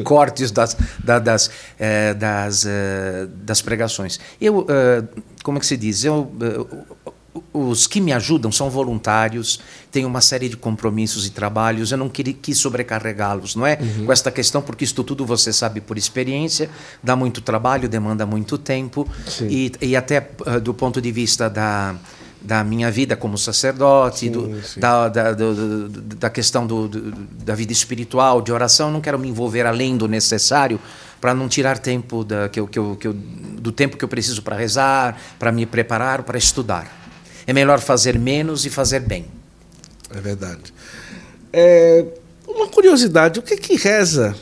cortes 0.05 0.53
das, 0.53 0.77
das, 1.03 1.51
é, 1.77 2.15
das, 2.15 2.65
é, 2.65 3.27
das 3.43 3.61
pregações. 3.61 4.21
Eu, 4.41 4.65
é, 4.69 5.03
como 5.43 5.59
é 5.59 5.61
que 5.61 5.67
se 5.67 5.77
diz? 5.77 6.05
Eu, 6.05 6.31
os 7.53 7.87
que 7.87 8.01
me 8.01 8.13
ajudam 8.13 8.53
são 8.53 8.71
voluntários, 8.71 9.59
têm 9.91 10.05
uma 10.05 10.21
série 10.21 10.49
de 10.49 10.57
compromissos 10.57 11.27
e 11.27 11.31
trabalhos. 11.31 11.91
Eu 11.91 11.99
não 11.99 12.09
quis 12.09 12.59
sobrecarregá-los, 12.59 13.57
não 13.57 13.67
é? 13.67 13.79
Uhum. 13.81 14.07
Com 14.07 14.13
esta 14.13 14.31
questão, 14.31 14.63
porque 14.63 14.85
isso 14.85 15.03
tudo 15.03 15.27
você 15.27 15.53
sabe 15.53 15.81
por 15.81 15.99
experiência, 15.99 16.71
dá 17.03 17.17
muito 17.17 17.41
trabalho, 17.41 17.89
demanda 17.89 18.25
muito 18.25 18.57
tempo. 18.57 19.09
E, 19.49 19.73
e, 19.81 19.97
até 19.97 20.31
uh, 20.47 20.61
do 20.61 20.73
ponto 20.73 21.01
de 21.01 21.11
vista 21.11 21.51
da, 21.51 21.97
da 22.41 22.63
minha 22.63 22.91
vida 22.91 23.17
como 23.17 23.37
sacerdote, 23.37 24.21
sim, 24.21 24.31
do, 24.31 24.63
sim. 24.63 24.79
Da, 24.79 25.09
da, 25.09 25.33
do, 25.33 25.89
da 25.89 26.31
questão 26.31 26.67
do, 26.67 26.89
da 26.89 27.55
vida 27.55 27.73
espiritual, 27.73 28.43
de 28.43 28.53
oração, 28.53 28.93
não 28.93 29.01
quero 29.01 29.19
me 29.19 29.29
envolver 29.29 29.67
além 29.67 29.97
do 29.97 30.07
necessário 30.07 30.79
para 31.21 31.33
não 31.33 31.49
tirar 31.49 31.79
tempo 31.79 32.23
da, 32.23 32.49
que 32.49 32.61
eu, 32.61 32.69
que 32.69 32.79
eu, 32.79 32.97
que 32.97 33.09
eu, 33.09 33.13
do 33.15 33.73
tempo 33.73 33.97
que 33.97 34.05
eu 34.05 34.09
preciso 34.09 34.43
para 34.43 34.57
rezar, 34.57 35.19
para 35.39 35.51
me 35.51 35.65
preparar, 35.67 36.23
para 36.23 36.37
estudar. 36.37 37.04
É 37.47 37.53
melhor 37.53 37.81
fazer 37.81 38.19
menos 38.19 38.65
e 38.65 38.71
fazer 38.71 39.01
bem. 39.01 39.27
É 40.15 40.21
verdade. 40.21 40.73
É, 41.53 42.05
uma 42.47 42.69
curiosidade: 42.69 43.39
o 43.39 43.43
que, 43.43 43.57
que 43.57 43.77
reza 43.77 44.35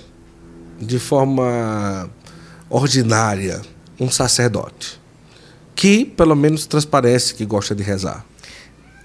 de 0.80 0.98
forma 0.98 2.08
ordinária 2.68 3.60
um 3.98 4.10
sacerdote? 4.10 5.00
Que, 5.74 6.04
pelo 6.04 6.36
menos, 6.36 6.66
transparece 6.66 7.34
que 7.34 7.44
gosta 7.44 7.74
de 7.74 7.82
rezar. 7.82 8.24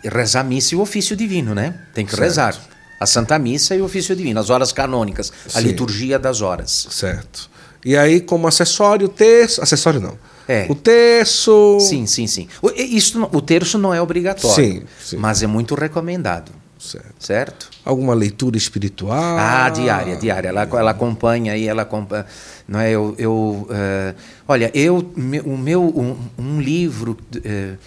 Rezar 0.03 0.41
a 0.41 0.43
missa 0.43 0.75
e 0.75 0.77
o 0.77 0.81
ofício 0.81 1.15
divino, 1.15 1.55
né? 1.55 1.87
Tem 1.93 2.05
que 2.05 2.11
certo. 2.11 2.23
rezar. 2.23 2.61
A 2.99 3.05
Santa 3.05 3.37
Missa 3.37 3.75
e 3.75 3.81
o 3.81 3.85
ofício 3.85 4.15
divino, 4.15 4.39
as 4.39 4.49
horas 4.49 4.71
canônicas, 4.71 5.31
a 5.53 5.59
Sim. 5.59 5.67
liturgia 5.67 6.17
das 6.17 6.41
horas. 6.41 6.87
Certo. 6.89 7.47
E 7.85 7.95
aí, 7.95 8.19
como 8.19 8.47
acessório, 8.47 9.07
terço. 9.07 9.61
Acessório 9.61 9.99
não 9.99 10.17
é. 10.47 10.65
O 10.69 10.75
terço. 10.75 11.77
Sim, 11.79 12.05
sim, 12.05 12.25
sim. 12.25 12.47
O, 12.61 12.69
isso, 12.71 13.21
o 13.33 13.41
terço 13.41 13.77
não 13.77 13.93
é 13.93 14.01
obrigatório, 14.01 14.55
sim, 14.55 14.83
sim. 14.99 15.17
mas 15.17 15.43
é 15.43 15.47
muito 15.47 15.75
recomendado. 15.75 16.51
Certo. 16.79 17.13
certo. 17.19 17.69
Alguma 17.83 18.13
leitura 18.13 18.55
espiritual? 18.55 19.37
Ah, 19.37 19.69
diária, 19.69 20.15
diária. 20.15 20.49
Ela, 20.49 20.61
ela 20.61 20.91
acompanha 20.91 21.53
aí, 21.53 21.67
ela 21.67 21.81
acompanha. 21.81 22.25
Não 22.67 22.79
é? 22.79 22.91
Eu, 22.91 23.15
eu 23.17 23.33
uh, 23.33 24.15
olha, 24.47 24.71
eu 24.73 25.11
o 25.45 25.57
meu 25.57 25.83
um, 25.83 26.15
um 26.37 26.61
livro. 26.61 27.17
Uh, 27.35 27.77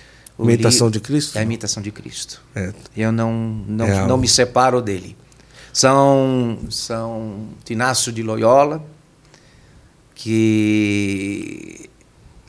imitação 0.43 0.89
li, 0.89 0.95
de 0.95 1.01
Cristo? 1.01 1.37
É 1.37 1.41
a 1.41 1.45
imitação 1.45 1.83
de 1.83 1.91
Cristo. 1.93 2.43
É. 2.55 2.73
Eu 2.97 3.13
não 3.13 3.33
não, 3.67 3.87
é 3.87 4.07
não 4.07 4.19
me 4.19 4.27
separo 4.27 4.83
dele. 4.83 5.17
São 5.73 6.59
são 6.69 7.49
Tinácio 7.65 8.11
de 8.11 8.23
Loyola 8.23 8.85
que 10.15 11.90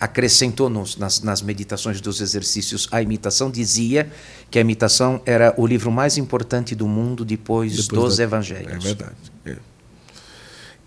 acrescentou 0.01 0.67
nos, 0.67 0.97
nas, 0.97 1.21
nas, 1.21 1.43
meditações 1.43 2.01
dos 2.01 2.21
exercícios 2.21 2.87
a 2.91 3.03
imitação, 3.03 3.51
dizia 3.51 4.11
que 4.49 4.57
a 4.57 4.61
imitação 4.61 5.21
era 5.27 5.53
o 5.55 5.67
livro 5.67 5.91
mais 5.91 6.17
importante 6.17 6.73
do 6.73 6.87
mundo 6.87 7.23
depois, 7.23 7.77
depois 7.77 8.01
dos 8.01 8.17
da... 8.17 8.23
evangelhos. 8.23 8.73
É 8.73 8.79
verdade. 8.79 9.15
É. 9.45 9.57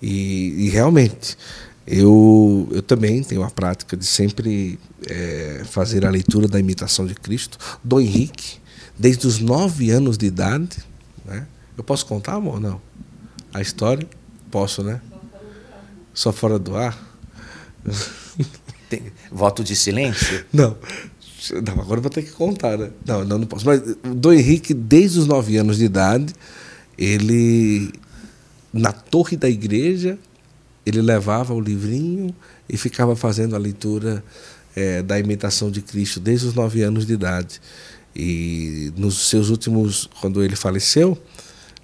E, 0.02 0.66
e, 0.66 0.68
realmente, 0.68 1.38
Eu, 1.86 2.66
eu 2.72 2.82
também 2.82 3.22
tenho 3.22 3.44
a 3.44 3.50
prática 3.50 3.96
de 3.96 4.06
sempre 4.06 4.80
é, 5.06 5.62
fazer 5.64 6.04
a 6.04 6.10
leitura 6.10 6.48
da 6.48 6.58
imitação 6.58 7.06
de 7.06 7.14
Cristo. 7.14 7.58
Dom 7.84 8.00
Henrique, 8.00 8.56
desde 8.98 9.26
os 9.26 9.38
nove 9.38 9.90
anos 9.90 10.16
de 10.16 10.26
idade, 10.26 10.78
né? 11.24 11.46
eu 11.76 11.84
posso 11.84 12.06
contar, 12.06 12.34
amor? 12.34 12.58
Não. 12.58 12.80
A 13.52 13.60
história? 13.60 14.08
Posso, 14.50 14.82
né? 14.82 15.00
Só 16.14 16.32
fora 16.32 16.58
do 16.58 16.74
ar? 16.74 16.98
Tem, 18.98 19.12
voto 19.30 19.64
de 19.64 19.74
silêncio? 19.74 20.44
Não. 20.52 20.76
Não, 21.66 21.82
agora 21.82 22.00
vou 22.00 22.10
ter 22.10 22.22
que 22.22 22.30
contar, 22.30 22.78
né? 22.78 22.90
Não, 23.06 23.22
não, 23.22 23.38
não 23.38 23.46
posso. 23.46 23.66
Mas 23.66 23.82
o 23.82 24.14
Dom 24.14 24.32
Henrique, 24.32 24.72
desde 24.72 25.18
os 25.18 25.26
nove 25.26 25.58
anos 25.58 25.76
de 25.76 25.84
idade, 25.84 26.32
ele, 26.96 27.92
na 28.72 28.92
torre 28.92 29.36
da 29.36 29.46
igreja, 29.46 30.18
ele 30.86 31.02
levava 31.02 31.52
o 31.52 31.60
livrinho 31.60 32.34
e 32.66 32.78
ficava 32.78 33.14
fazendo 33.14 33.54
a 33.54 33.58
leitura 33.58 34.24
é, 34.74 35.02
da 35.02 35.18
imitação 35.18 35.70
de 35.70 35.82
Cristo 35.82 36.18
desde 36.18 36.46
os 36.46 36.54
nove 36.54 36.82
anos 36.82 37.06
de 37.06 37.12
idade. 37.12 37.60
E 38.16 38.90
nos 38.96 39.28
seus 39.28 39.50
últimos, 39.50 40.08
quando 40.20 40.42
ele 40.42 40.56
faleceu, 40.56 41.20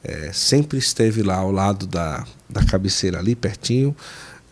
é, 0.02 0.30
sempre 0.32 0.78
esteve 0.78 1.22
lá 1.22 1.36
ao 1.36 1.50
lado 1.50 1.86
da, 1.86 2.26
da 2.48 2.64
cabeceira, 2.64 3.18
ali 3.18 3.34
pertinho, 3.34 3.94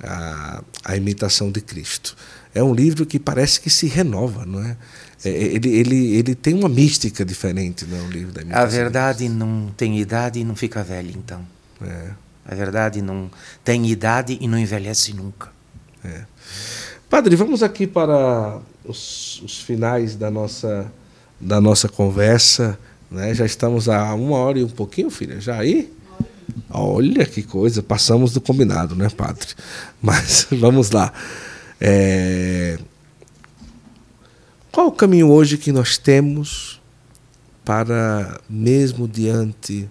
a, 0.01 0.62
a 0.85 0.97
imitação 0.97 1.51
de 1.51 1.60
Cristo. 1.60 2.16
É 2.55 2.62
um 2.62 2.75
livro 2.75 3.05
que 3.05 3.19
parece 3.19 3.61
que 3.61 3.70
se 3.70 3.87
renova, 3.87 4.45
não 4.47 4.62
é? 4.62 4.77
é 5.25 5.29
ele, 5.29 5.69
ele, 5.69 6.16
ele 6.16 6.35
tem 6.35 6.55
uma 6.55 6.69
mística 6.69 7.25
diferente, 7.25 7.85
não 7.87 7.99
é? 7.99 8.01
O 8.03 8.11
livro 8.11 8.33
da. 8.33 8.62
A 8.62 8.65
verdade 8.65 9.29
não 9.29 9.73
tem 9.77 9.99
idade 9.99 10.41
e 10.41 10.45
não 10.45 10.57
fica 10.57 10.83
velha, 10.83 11.12
então. 11.15 11.41
É. 11.83 12.11
A 12.47 12.55
verdade 12.55 13.03
não 13.03 13.31
tem 13.62 13.87
idade 13.87 14.39
e 14.41 14.49
não 14.49 14.59
envelhece 14.59 15.12
nunca. 15.12 15.51
É. 16.05 16.23
Padre, 17.11 17.37
vamos 17.37 17.62
aqui 17.62 17.87
para 17.87 18.59
os, 18.85 19.41
os 19.43 19.61
finais 19.61 20.16
da 20.16 20.31
nossa, 20.31 20.91
da 21.41 21.61
nossa 21.61 21.89
conversa. 21.89 22.79
Né? 23.11 23.35
Já 23.35 23.47
estamos 23.47 23.89
a 23.89 24.15
uma 24.15 24.37
hora 24.39 24.59
e 24.59 24.65
um 24.65 24.69
pouquinho, 24.69 25.11
filha. 25.11 25.41
Já 25.41 25.59
aí? 25.59 25.93
Olha 26.70 27.25
que 27.25 27.43
coisa, 27.43 27.83
passamos 27.83 28.33
do 28.33 28.41
combinado, 28.41 28.95
né, 28.95 29.09
padre? 29.09 29.49
Mas 30.03 30.47
vamos 30.53 30.91
lá. 30.91 31.12
É... 31.80 32.78
Qual 34.72 34.88
o 34.88 34.92
caminho 34.92 35.30
hoje 35.30 35.59
que 35.59 35.72
nós 35.72 35.98
temos 35.98 36.80
para, 37.64 38.40
mesmo 38.48 39.06
diante 39.06 39.88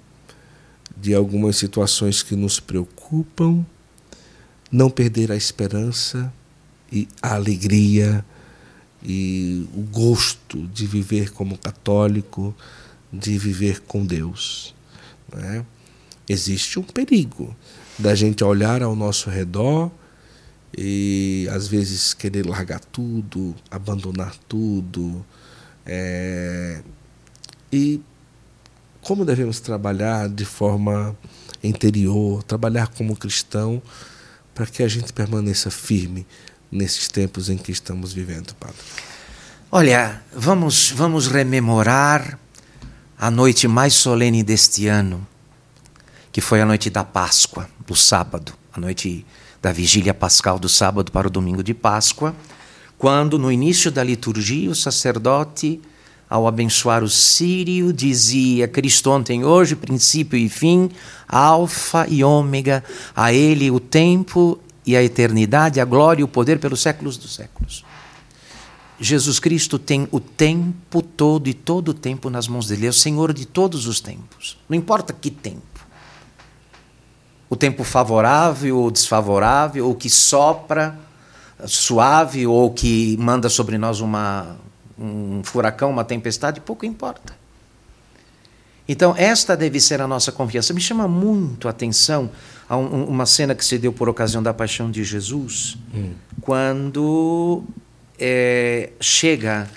de 0.96 1.14
algumas 1.14 1.58
situações 1.58 2.24
que 2.24 2.36
nos 2.36 2.60
preocupam, 2.60 3.66
não 4.72 4.90
perder 4.90 5.32
a 5.32 5.36
esperança 5.36 6.34
e 6.92 7.08
a 7.22 7.36
alegria 7.36 8.26
e 9.04 9.68
o 9.76 9.82
gosto 9.82 10.68
de 10.68 10.88
viver 10.88 11.32
como 11.32 11.58
católico, 11.58 12.56
de 13.12 13.38
viver 13.38 13.82
com 13.82 14.06
Deus. 14.06 14.74
Né? 15.34 15.66
Existe 16.28 16.80
um 16.80 16.84
perigo 16.84 17.56
da 17.98 18.16
gente 18.16 18.44
olhar 18.44 18.82
ao 18.82 18.96
nosso 18.96 19.30
redor 19.30 19.92
e 20.76 21.48
às 21.52 21.68
vezes 21.68 22.14
querer 22.14 22.46
largar 22.46 22.80
tudo, 22.80 23.56
abandonar 23.70 24.36
tudo. 24.48 25.26
É... 25.86 26.82
E 27.72 28.02
como 29.02 29.24
devemos 29.24 29.60
trabalhar 29.60 30.28
de 30.28 30.46
forma 30.46 31.16
interior, 31.64 32.44
trabalhar 32.44 32.88
como 32.90 33.16
cristão, 33.16 33.82
para 34.54 34.66
que 34.66 34.84
a 34.84 34.88
gente 34.88 35.14
permaneça 35.14 35.70
firme 35.70 36.26
nesses 36.72 37.08
tempos 37.08 37.50
em 37.50 37.58
que 37.58 37.72
estamos 37.72 38.12
vivendo, 38.12 38.54
Padre? 38.56 38.78
Olha, 39.72 40.22
vamos, 40.34 40.92
vamos 40.92 41.28
rememorar 41.28 42.40
a 43.18 43.32
noite 43.32 43.68
mais 43.68 43.94
solene 43.94 44.44
deste 44.44 44.88
ano, 44.88 45.26
que 46.32 46.42
foi 46.42 46.62
a 46.62 46.66
noite 46.66 46.90
da 46.90 47.04
Páscoa, 47.04 47.70
do 47.86 47.96
sábado, 47.96 48.54
a 48.74 48.80
noite 48.80 49.26
da 49.62 49.72
vigília 49.72 50.14
pascal 50.14 50.60
do 50.60 50.70
sábado 50.70 51.12
para 51.12 51.28
o 51.28 51.32
domingo 51.32 51.64
de 51.64 51.74
Páscoa, 51.74 52.36
quando 52.98 53.38
no 53.38 53.52
início 53.52 53.92
da 53.92 54.04
liturgia 54.04 54.70
o 54.70 54.76
sacerdote, 54.76 55.80
ao 56.30 56.48
abençoar 56.48 57.04
o 57.04 57.10
sírio, 57.10 57.94
dizia: 57.94 58.68
Cristo 58.68 59.10
ontem, 59.12 59.44
hoje, 59.44 59.76
princípio 59.76 60.38
e 60.38 60.50
fim, 60.50 60.90
Alfa 61.28 62.06
e 62.10 62.24
Ômega, 62.24 62.84
a 63.16 63.32
Ele 63.32 63.72
o 63.72 63.80
tempo 63.80 64.60
e 64.86 64.96
a 64.96 65.04
eternidade, 65.04 65.80
a 65.80 65.86
glória 65.86 66.22
e 66.22 66.24
o 66.24 66.28
poder 66.28 66.60
pelos 66.60 66.82
séculos 66.82 67.18
dos 67.18 67.36
séculos. 67.36 67.86
Jesus 69.00 69.40
Cristo 69.40 69.78
tem 69.78 70.08
o 70.12 70.20
tempo 70.20 71.02
todo 71.02 71.48
e 71.48 71.54
todo 71.54 71.90
o 71.90 71.94
tempo 71.94 72.30
nas 72.30 72.48
mãos 72.48 72.68
dele. 72.68 72.88
É 72.88 72.90
o 72.90 72.94
Senhor 72.94 73.32
de 73.32 73.46
todos 73.46 73.86
os 73.86 74.00
tempos. 74.00 74.58
Não 74.68 74.76
importa 74.76 75.14
que 75.14 75.30
tempo. 75.30 75.77
O 77.50 77.56
tempo 77.56 77.84
favorável 77.84 78.78
ou 78.78 78.92
desfavorável, 78.92 79.88
ou 79.88 79.96
que 79.96 80.10
sopra 80.10 80.98
suave, 81.66 82.46
ou 82.46 82.72
que 82.72 83.18
manda 83.18 83.50
sobre 83.50 83.78
nós 83.78 84.00
uma, 84.00 84.58
um 85.00 85.42
furacão, 85.44 85.90
uma 85.90 86.04
tempestade, 86.04 86.62
pouco 86.62 86.86
importa. 86.86 87.36
Então, 88.88 89.14
esta 89.18 89.56
deve 89.56 89.80
ser 89.80 90.02
a 90.02 90.08
nossa 90.08 90.32
confiança. 90.32 90.74
Me 90.74 90.80
chama 90.80 91.08
muito 91.08 91.68
a 91.68 91.72
atenção 91.72 92.30
uma 92.70 93.26
cena 93.26 93.56
que 93.56 93.64
se 93.64 93.78
deu 93.78 93.94
por 93.94 94.10
ocasião 94.10 94.44
da 94.44 94.54
paixão 94.54 94.92
de 94.92 95.04
Jesus, 95.04 95.78
hum. 95.94 96.12
quando 96.42 97.64
é, 98.20 98.90
chega 99.00 99.68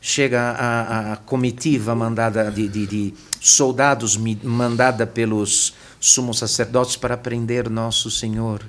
chega 0.00 0.50
a, 0.50 1.12
a, 1.12 1.16
comitiva 1.16 1.94
mandada 1.94 2.50
de, 2.50 2.68
de, 2.68 2.86
de, 2.86 3.14
soldados 3.40 4.18
mandada 4.42 5.06
pelos 5.06 5.74
sumos 6.04 6.38
sacerdotes 6.38 6.96
para 6.96 7.16
prender 7.16 7.70
nosso 7.70 8.10
Senhor, 8.10 8.64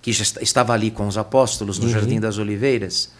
que 0.00 0.12
já 0.12 0.24
estava 0.40 0.72
ali 0.72 0.90
com 0.90 1.06
os 1.06 1.18
apóstolos 1.18 1.78
no 1.78 1.84
uhum. 1.84 1.90
Jardim 1.90 2.18
das 2.18 2.38
Oliveiras, 2.38 3.10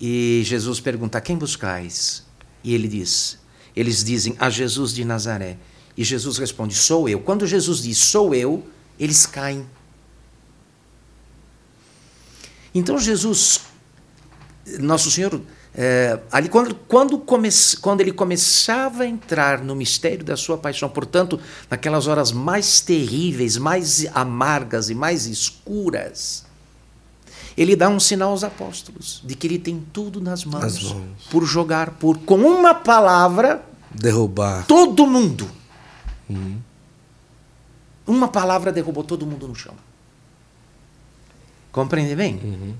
e 0.00 0.42
Jesus 0.44 0.78
pergunta: 0.78 1.20
quem 1.20 1.36
buscais? 1.38 2.22
E 2.62 2.74
ele 2.74 2.86
diz: 2.86 3.38
eles 3.74 4.04
dizem 4.04 4.36
a 4.38 4.50
Jesus 4.50 4.92
de 4.92 5.04
Nazaré. 5.04 5.56
E 5.96 6.04
Jesus 6.04 6.36
responde: 6.36 6.74
sou 6.74 7.08
eu. 7.08 7.20
Quando 7.20 7.46
Jesus 7.46 7.82
diz 7.82 7.96
sou 7.96 8.34
eu, 8.34 8.66
eles 8.98 9.24
caem. 9.24 9.66
Então 12.74 12.98
Jesus 12.98 13.60
nosso 14.80 15.10
Senhor, 15.10 15.40
é, 15.78 16.18
ali 16.32 16.48
quando, 16.48 16.74
quando, 16.74 17.18
come, 17.18 17.50
quando 17.82 18.00
ele 18.00 18.10
começava 18.10 19.02
a 19.02 19.06
entrar 19.06 19.60
no 19.60 19.76
mistério 19.76 20.24
da 20.24 20.34
sua 20.34 20.56
paixão, 20.56 20.88
portanto, 20.88 21.38
naquelas 21.68 22.06
horas 22.06 22.32
mais 22.32 22.80
terríveis, 22.80 23.58
mais 23.58 24.06
amargas 24.14 24.88
e 24.88 24.94
mais 24.94 25.26
escuras, 25.26 26.46
ele 27.58 27.76
dá 27.76 27.90
um 27.90 28.00
sinal 28.00 28.30
aos 28.30 28.42
apóstolos 28.42 29.20
de 29.22 29.34
que 29.34 29.46
ele 29.46 29.58
tem 29.58 29.84
tudo 29.92 30.18
nas 30.18 30.46
mãos, 30.46 30.82
mãos. 30.82 31.26
por 31.30 31.44
jogar, 31.44 31.90
por 31.90 32.16
com 32.20 32.36
uma 32.38 32.74
palavra 32.74 33.62
derrubar 33.90 34.64
todo 34.66 35.06
mundo. 35.06 35.46
Uhum. 36.28 36.56
Uma 38.06 38.28
palavra 38.28 38.72
derrubou 38.72 39.04
todo 39.04 39.26
mundo 39.26 39.46
no 39.46 39.54
chão. 39.54 39.74
Compreende 41.70 42.16
bem? 42.16 42.40
Uhum. 42.42 42.74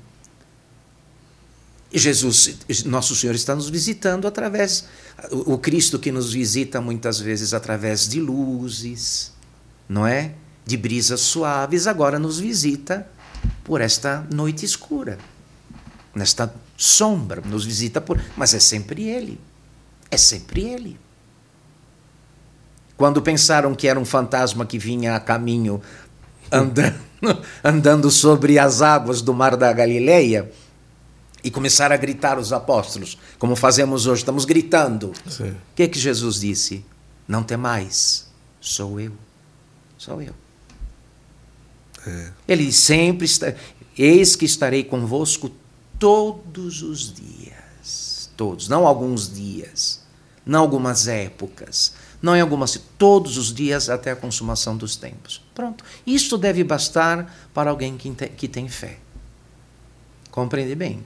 Jesus, 1.99 2.59
nosso 2.85 3.15
Senhor 3.15 3.35
está 3.35 3.55
nos 3.55 3.69
visitando 3.69 4.27
através, 4.27 4.87
o 5.31 5.57
Cristo 5.57 5.99
que 5.99 6.13
nos 6.13 6.33
visita 6.33 6.81
muitas 6.81 7.19
vezes 7.19 7.55
através 7.55 8.09
de 8.09 8.21
luzes, 8.21 9.33
não 9.89 10.07
é? 10.07 10.33
De 10.65 10.77
brisas 10.77 11.21
suaves, 11.21 11.87
agora 11.87 12.19
nos 12.19 12.39
visita 12.39 13.09
por 13.65 13.81
esta 13.81 14.27
noite 14.33 14.65
escura, 14.65 15.19
nesta 16.15 16.53
sombra, 16.77 17.41
nos 17.45 17.65
visita 17.65 18.01
por. 18.01 18.21
Mas 18.37 18.53
é 18.55 18.61
sempre 18.61 19.09
Ele. 19.09 19.41
É 20.11 20.17
sempre 20.17 20.63
Ele. 20.63 20.99
Quando 22.97 23.21
pensaram 23.21 23.75
que 23.75 23.89
era 23.89 23.99
um 23.99 24.05
fantasma 24.05 24.65
que 24.65 24.79
vinha 24.79 25.15
a 25.15 25.21
caminho 25.21 25.83
andando, 26.51 26.99
andando 27.63 28.11
sobre 28.11 28.59
as 28.59 28.83
águas 28.83 29.21
do 29.21 29.35
mar 29.35 29.57
da 29.57 29.73
Galileia, 29.73 30.51
e 31.47 31.51
começar 31.51 31.93
a 31.93 31.97
gritar 31.97 32.41
os 32.41 32.53
apóstolos, 32.53 33.17
como 33.39 33.55
fazemos 33.55 34.09
hoje, 34.09 34.23
estamos 34.23 34.45
gritando. 34.45 35.13
O 35.39 35.55
que 35.77 35.85
é 35.85 35.89
que 35.89 35.97
Jesus 35.97 36.41
disse? 36.41 36.85
Não 37.29 37.45
temais, 37.45 38.27
sou 38.61 38.99
eu. 38.99 39.13
Sou 39.97 40.21
eu. 40.21 40.35
É. 42.05 42.33
Ele 42.49 42.73
sempre 42.73 43.27
está. 43.27 43.55
Eis 43.97 44.35
que 44.35 44.45
estarei 44.45 44.83
convosco 44.83 45.53
todos 46.01 46.83
os 46.83 47.15
dias. 47.15 48.29
Todos, 48.37 48.69
não 48.69 48.85
alguns 48.85 49.33
dias, 49.33 50.03
não 50.45 50.63
algumas 50.63 51.07
épocas, 51.07 51.95
não 52.21 52.35
em 52.35 52.41
algumas, 52.41 52.77
todos 52.99 53.39
os 53.39 53.55
dias 53.55 53.89
até 53.89 54.11
a 54.11 54.17
consumação 54.17 54.77
dos 54.77 54.97
tempos. 54.97 55.41
Pronto. 55.55 55.85
Isto 56.05 56.37
deve 56.37 56.65
bastar 56.65 57.33
para 57.55 57.71
alguém 57.71 57.97
que 57.97 58.11
tem, 58.11 58.29
que 58.31 58.49
tem 58.49 58.69
fé. 58.69 58.99
Compreende 60.33 60.75
bem? 60.75 61.05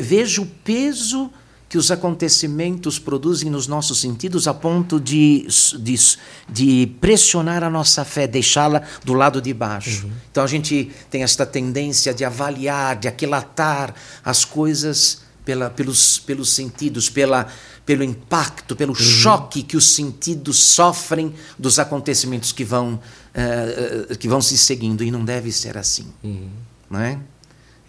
Veja 0.00 0.42
o 0.42 0.46
peso 0.46 1.30
que 1.72 1.78
os 1.78 1.90
acontecimentos 1.90 2.98
produzem 2.98 3.48
nos 3.48 3.66
nossos 3.66 3.98
sentidos 3.98 4.46
a 4.46 4.52
ponto 4.52 5.00
de, 5.00 5.46
de, 5.80 5.96
de 6.46 6.86
pressionar 7.00 7.64
a 7.64 7.70
nossa 7.70 8.04
fé, 8.04 8.26
deixá-la 8.26 8.82
do 9.02 9.14
lado 9.14 9.40
de 9.40 9.54
baixo. 9.54 10.04
Uhum. 10.04 10.12
Então 10.30 10.44
a 10.44 10.46
gente 10.46 10.92
tem 11.10 11.22
esta 11.22 11.46
tendência 11.46 12.12
de 12.12 12.26
avaliar, 12.26 12.96
de 12.96 13.08
aquilatar 13.08 13.94
as 14.22 14.44
coisas 14.44 15.22
pela, 15.46 15.70
pelos, 15.70 16.18
pelos 16.18 16.50
sentidos, 16.50 17.08
pela, 17.08 17.46
pelo 17.86 18.04
impacto, 18.04 18.76
pelo 18.76 18.92
uhum. 18.92 18.98
choque 18.98 19.62
que 19.62 19.76
os 19.76 19.94
sentidos 19.94 20.58
sofrem 20.58 21.34
dos 21.58 21.78
acontecimentos 21.78 22.52
que 22.52 22.64
vão, 22.64 23.00
uh, 23.00 24.16
que 24.18 24.28
vão 24.28 24.42
se 24.42 24.58
seguindo. 24.58 25.02
E 25.02 25.10
não 25.10 25.24
deve 25.24 25.50
ser 25.50 25.78
assim. 25.78 26.06
Uhum. 26.22 26.50
Não 26.90 27.00
é? 27.00 27.18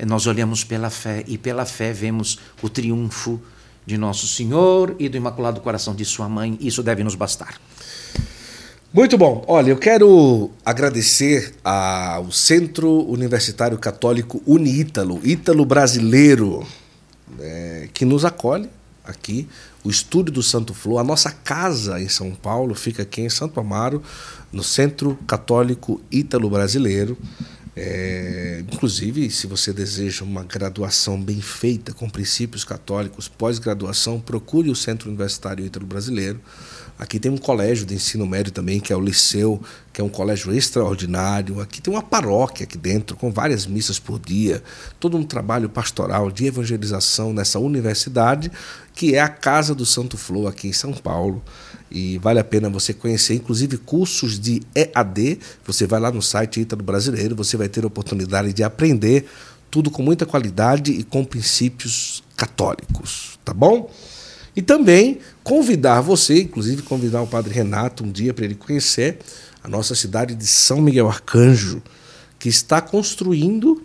Nós 0.06 0.28
olhamos 0.28 0.64
pela 0.64 0.90
fé 0.90 1.24
e 1.28 1.38
pela 1.38 1.66
fé 1.66 1.94
vemos 1.94 2.40
o 2.62 2.70
triunfo 2.70 3.40
de 3.86 3.98
Nosso 3.98 4.28
Senhor 4.28 4.96
e 5.00 5.10
do 5.10 5.18
Imaculado 5.18 5.62
Coração 5.62 5.94
de 5.94 6.06
Sua 6.06 6.30
Mãe. 6.30 6.58
Isso 6.62 6.82
deve 6.82 7.04
nos 7.04 7.16
bastar. 7.16 7.60
Muito 8.94 9.18
bom. 9.18 9.44
Olha, 9.48 9.72
eu 9.72 9.78
quero 9.78 10.52
agradecer 10.64 11.56
ao 11.64 12.32
Centro 12.32 13.10
Universitário 13.10 13.78
Católico 13.80 14.40
Unítalo, 14.46 15.20
Ítalo 15.24 15.66
Brasileiro, 15.66 16.64
é, 17.40 17.90
que 17.92 18.06
nos 18.06 18.24
acolhe 18.24 18.70
aqui. 19.04 19.48
O 19.84 19.90
Estúdio 19.90 20.32
do 20.32 20.44
Santo 20.44 20.74
Flor, 20.74 21.00
a 21.00 21.04
nossa 21.04 21.32
casa 21.32 22.00
em 22.00 22.08
São 22.08 22.32
Paulo, 22.32 22.76
fica 22.76 23.02
aqui 23.02 23.22
em 23.22 23.30
Santo 23.30 23.60
Amaro, 23.60 24.02
no 24.52 24.64
Centro 24.64 25.18
Católico 25.28 26.00
Ítalo 26.12 26.50
Brasileiro. 26.50 27.18
É, 27.76 28.64
inclusive, 28.72 29.32
se 29.32 29.48
você 29.48 29.74
deseja 29.74 30.24
uma 30.24 30.44
graduação 30.44 31.20
bem 31.20 31.42
feita 31.42 31.92
com 31.92 32.08
princípios 32.08 32.64
católicos, 32.64 33.28
pós-graduação, 33.28 34.20
procure 34.20 34.70
o 34.70 34.76
Centro 34.76 35.10
Universitário 35.10 35.66
Ítalo 35.66 35.86
Brasileiro. 35.86 36.40
Aqui 37.00 37.20
tem 37.20 37.32
um 37.32 37.38
colégio 37.38 37.88
de 37.88 37.96
ensino 37.96 38.28
médio 38.28 38.52
também, 38.52 38.80
que 38.80 38.94
é 38.94 38.96
o 38.96 39.02
Liceu, 39.02 39.60
que 39.92 40.00
é 40.00 40.04
um 40.04 40.10
colégio 40.10 40.54
extraordinário. 40.54 41.60
Aqui 41.60 41.82
tem 41.82 41.92
uma 41.92 42.04
paróquia 42.04 42.66
aqui 42.66 42.78
dentro, 42.78 43.18
com 43.18 43.32
várias 43.32 43.66
missas 43.66 43.98
por 43.98 44.20
dia, 44.20 44.62
todo 45.00 45.18
um 45.18 45.24
trabalho 45.24 45.68
pastoral 45.68 46.30
de 46.30 46.46
evangelização 46.46 47.34
nessa 47.34 47.58
universidade, 47.58 48.52
que 48.94 49.16
é 49.16 49.20
a 49.20 49.28
Casa 49.28 49.74
do 49.74 49.86
Santo 49.86 50.16
Flor, 50.18 50.48
aqui 50.48 50.68
em 50.68 50.74
São 50.74 50.94
Paulo 50.94 51.44
e 51.94 52.18
vale 52.18 52.40
a 52.40 52.44
pena 52.44 52.70
você 52.70 52.92
conhecer, 52.92 53.36
inclusive 53.36 53.78
cursos 53.78 54.40
de 54.40 54.64
EAD. 54.74 55.38
Você 55.64 55.86
vai 55.86 56.00
lá 56.00 56.12
no 56.12 56.24
site 56.24 56.62
Ítalo 56.62 56.82
Brasileiro, 56.82 57.36
você 57.36 57.56
vai 57.56 57.70
ter 57.70 57.84
a 57.84 57.88
oportunidade 57.88 58.52
de 58.52 58.64
aprender 58.64 59.26
tudo 59.70 59.92
com 59.92 60.02
muita 60.02 60.26
qualidade 60.26 60.92
e 60.92 61.04
com 61.04 61.24
princípios 61.24 62.24
católicos, 62.36 63.40
tá 63.46 63.54
bom? 63.54 63.92
E 64.56 64.62
também 64.62 65.20
convidar 65.44 66.02
você, 66.02 66.42
inclusive 66.42 66.82
convidar 66.82 67.22
o 67.22 67.28
Padre 67.28 67.54
Renato 67.54 68.04
um 68.04 68.12
dia 68.12 68.34
para 68.34 68.46
ele 68.46 68.56
conhecer 68.56 69.20
a 69.64 69.68
nossa 69.68 69.96
cidade 69.96 70.36
de 70.36 70.46
São 70.46 70.82
Miguel 70.82 71.08
Arcanjo, 71.08 71.82
que 72.40 72.50
está 72.50 72.82
construindo 72.82 73.82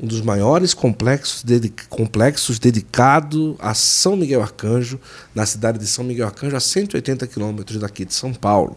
um 0.00 0.06
dos 0.06 0.20
maiores 0.20 0.74
complexos, 0.74 1.44
complexos 1.88 2.58
dedicado 2.58 3.56
a 3.58 3.74
São 3.74 4.16
Miguel 4.16 4.42
Arcanjo, 4.42 5.00
na 5.34 5.44
cidade 5.44 5.78
de 5.78 5.86
São 5.86 6.04
Miguel 6.04 6.26
Arcanjo, 6.26 6.56
a 6.56 6.60
180 6.60 7.26
quilômetros 7.26 7.80
daqui 7.80 8.04
de 8.04 8.14
São 8.14 8.32
Paulo. 8.32 8.76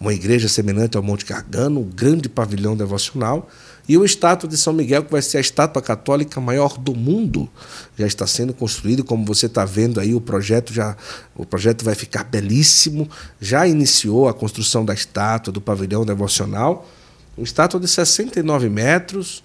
Uma 0.00 0.12
igreja 0.12 0.48
semelhante 0.48 0.96
ao 0.96 1.02
Monte 1.02 1.24
Gargano, 1.24 1.80
um 1.80 1.88
grande 1.88 2.28
pavilhão 2.28 2.76
devocional, 2.76 3.48
e 3.88 3.96
o 3.96 4.04
estátua 4.04 4.48
de 4.48 4.56
São 4.56 4.72
Miguel, 4.72 5.04
que 5.04 5.12
vai 5.12 5.22
ser 5.22 5.38
a 5.38 5.40
estátua 5.40 5.80
católica 5.80 6.40
maior 6.40 6.76
do 6.76 6.94
mundo, 6.94 7.48
já 7.96 8.06
está 8.06 8.26
sendo 8.26 8.52
construído, 8.52 9.04
como 9.04 9.24
você 9.24 9.46
está 9.46 9.64
vendo 9.64 10.00
aí, 10.00 10.14
o 10.14 10.20
projeto 10.20 10.72
já 10.72 10.96
o 11.36 11.46
projeto 11.46 11.84
vai 11.84 11.94
ficar 11.94 12.24
belíssimo, 12.24 13.08
já 13.40 13.66
iniciou 13.66 14.28
a 14.28 14.34
construção 14.34 14.84
da 14.84 14.92
estátua 14.92 15.52
do 15.52 15.60
pavilhão 15.60 16.04
devocional, 16.04 16.88
uma 17.36 17.44
estátua 17.44 17.78
de 17.78 17.86
69 17.86 18.68
metros, 18.68 19.42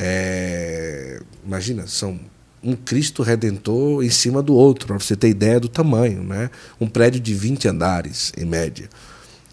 é, 0.00 1.20
imagina, 1.44 1.88
são 1.88 2.20
um 2.62 2.76
Cristo 2.76 3.24
Redentor 3.24 4.04
em 4.04 4.10
cima 4.10 4.40
do 4.40 4.54
outro, 4.54 4.86
para 4.86 4.98
você 4.98 5.16
ter 5.16 5.28
ideia 5.28 5.58
do 5.58 5.68
tamanho. 5.68 6.22
Né? 6.22 6.50
Um 6.80 6.86
prédio 6.86 7.20
de 7.20 7.34
20 7.34 7.66
andares, 7.66 8.32
em 8.36 8.44
média. 8.44 8.88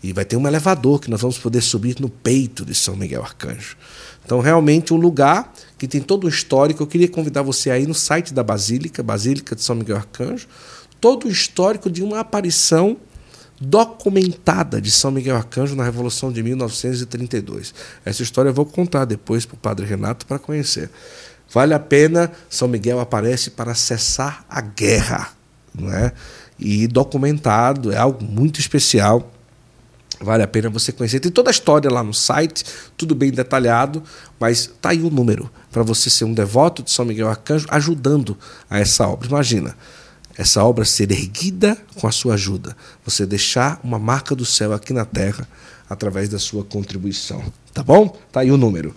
E 0.03 0.13
vai 0.13 0.23
ter 0.23 0.37
um 0.37 0.47
elevador 0.47 0.99
que 0.99 1.09
nós 1.09 1.19
vamos 1.19 1.39
poder 1.39 1.61
subir 1.61 1.99
no 1.99 2.09
peito 2.09 2.63
de 2.63 2.75
São 2.75 2.95
Miguel 2.95 3.23
Arcanjo. 3.23 3.75
Então, 4.23 4.39
realmente, 4.39 4.93
um 4.93 4.97
lugar 4.97 5.51
que 5.79 5.87
tem 5.87 5.99
todo 5.99 6.25
o 6.25 6.29
histórico. 6.29 6.83
Eu 6.83 6.87
queria 6.87 7.07
convidar 7.07 7.41
você 7.41 7.71
aí 7.71 7.87
no 7.87 7.95
site 7.95 8.31
da 8.31 8.43
Basílica, 8.43 9.01
Basílica 9.01 9.55
de 9.55 9.63
São 9.63 9.75
Miguel 9.75 9.97
Arcanjo, 9.97 10.47
todo 11.01 11.25
o 11.25 11.31
histórico 11.31 11.89
de 11.89 12.03
uma 12.03 12.19
aparição 12.19 12.97
documentada 13.59 14.81
de 14.81 14.91
São 14.91 15.11
Miguel 15.11 15.35
Arcanjo 15.35 15.75
na 15.75 15.83
Revolução 15.83 16.31
de 16.31 16.43
1932. 16.43 17.73
Essa 18.03 18.23
história 18.23 18.49
eu 18.49 18.53
vou 18.53 18.65
contar 18.65 19.05
depois 19.05 19.45
para 19.45 19.55
o 19.55 19.57
Padre 19.57 19.85
Renato 19.85 20.25
para 20.25 20.39
conhecer. 20.39 20.89
Vale 21.51 21.73
a 21.73 21.79
pena, 21.79 22.31
São 22.49 22.67
Miguel 22.67 22.99
aparece 22.99 23.51
para 23.51 23.73
cessar 23.75 24.45
a 24.49 24.59
guerra, 24.61 25.29
não 25.73 25.93
é? 25.93 26.11
E 26.59 26.87
documentado, 26.87 27.91
é 27.91 27.97
algo 27.97 28.23
muito 28.23 28.59
especial. 28.59 29.31
Vale 30.19 30.43
a 30.43 30.47
pena 30.47 30.69
você 30.69 30.91
conhecer. 30.91 31.19
Tem 31.19 31.31
toda 31.31 31.49
a 31.49 31.51
história 31.51 31.91
lá 31.91 32.01
no 32.03 32.13
site, 32.13 32.63
tudo 32.95 33.13
bem 33.13 33.31
detalhado, 33.31 34.01
mas 34.39 34.71
tá 34.81 34.89
aí 34.89 35.01
o 35.01 35.09
número 35.09 35.51
para 35.71 35.83
você 35.83 36.09
ser 36.09 36.23
um 36.23 36.33
devoto 36.33 36.81
de 36.81 36.91
São 36.91 37.05
Miguel 37.05 37.29
Arcanjo 37.29 37.67
ajudando 37.69 38.37
a 38.69 38.79
essa 38.79 39.07
obra. 39.07 39.27
Imagina, 39.27 39.75
essa 40.37 40.63
obra 40.63 40.85
ser 40.85 41.11
erguida 41.11 41.77
com 41.95 42.07
a 42.07 42.11
sua 42.11 42.33
ajuda, 42.33 42.75
você 43.05 43.25
deixar 43.25 43.79
uma 43.83 43.99
marca 43.99 44.35
do 44.35 44.45
céu 44.45 44.73
aqui 44.73 44.93
na 44.93 45.05
terra 45.05 45.47
através 45.89 46.29
da 46.29 46.39
sua 46.39 46.63
contribuição. 46.63 47.43
Tá 47.73 47.83
bom? 47.83 48.17
Tá 48.31 48.41
aí 48.41 48.51
o 48.51 48.57
número. 48.57 48.95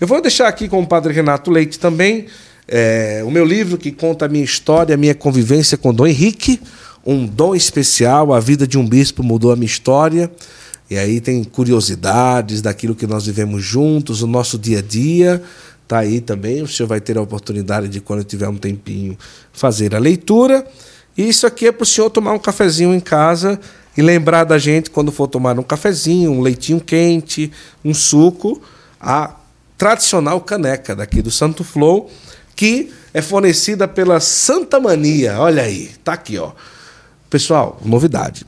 Eu 0.00 0.06
vou 0.06 0.20
deixar 0.20 0.48
aqui 0.48 0.68
com 0.68 0.80
o 0.80 0.86
Padre 0.86 1.12
Renato 1.12 1.50
Leite 1.50 1.78
também 1.78 2.26
é, 2.68 3.22
o 3.24 3.30
meu 3.30 3.46
livro 3.46 3.78
que 3.78 3.90
conta 3.90 4.26
a 4.26 4.28
minha 4.28 4.44
história, 4.44 4.94
a 4.94 4.98
minha 4.98 5.14
convivência 5.14 5.78
com 5.78 5.92
Dom 5.92 6.06
Henrique, 6.06 6.60
um 7.04 7.26
dom 7.26 7.54
especial, 7.54 8.34
a 8.34 8.40
vida 8.40 8.66
de 8.66 8.76
um 8.76 8.86
bispo 8.86 9.22
mudou 9.22 9.50
a 9.50 9.56
minha 9.56 9.66
história. 9.66 10.30
E 10.90 10.98
aí 10.98 11.20
tem 11.20 11.42
curiosidades 11.42 12.60
daquilo 12.60 12.94
que 12.94 13.06
nós 13.06 13.24
vivemos 13.24 13.62
juntos, 13.62 14.22
o 14.22 14.26
nosso 14.26 14.58
dia 14.58 14.80
a 14.80 14.82
dia. 14.82 15.42
Está 15.88 16.00
aí 16.00 16.20
também, 16.20 16.60
o 16.60 16.68
senhor 16.68 16.86
vai 16.86 17.00
ter 17.00 17.16
a 17.16 17.22
oportunidade 17.22 17.88
de, 17.88 17.98
quando 17.98 18.22
tiver 18.22 18.46
um 18.46 18.58
tempinho, 18.58 19.16
fazer 19.54 19.94
a 19.94 19.98
leitura. 19.98 20.66
E 21.16 21.26
isso 21.26 21.46
aqui 21.46 21.66
é 21.66 21.72
para 21.72 21.82
o 21.82 21.86
senhor 21.86 22.10
tomar 22.10 22.34
um 22.34 22.38
cafezinho 22.38 22.92
em 22.92 23.00
casa 23.00 23.58
e 23.96 24.02
lembrar 24.02 24.44
da 24.44 24.58
gente 24.58 24.90
quando 24.90 25.10
for 25.10 25.28
tomar 25.28 25.58
um 25.58 25.62
cafezinho, 25.62 26.30
um 26.30 26.42
leitinho 26.42 26.78
quente, 26.78 27.50
um 27.82 27.94
suco, 27.94 28.60
a 29.00 29.34
tradicional 29.78 30.42
caneca 30.42 30.94
daqui 30.94 31.22
do 31.22 31.30
Santo 31.30 31.64
Flow, 31.64 32.10
que 32.54 32.92
é 33.14 33.22
fornecida 33.22 33.88
pela 33.88 34.20
Santa 34.20 34.78
Mania. 34.78 35.40
Olha 35.40 35.62
aí, 35.62 35.92
tá 36.04 36.12
aqui, 36.12 36.36
ó. 36.36 36.52
Pessoal, 37.30 37.80
novidade. 37.82 38.44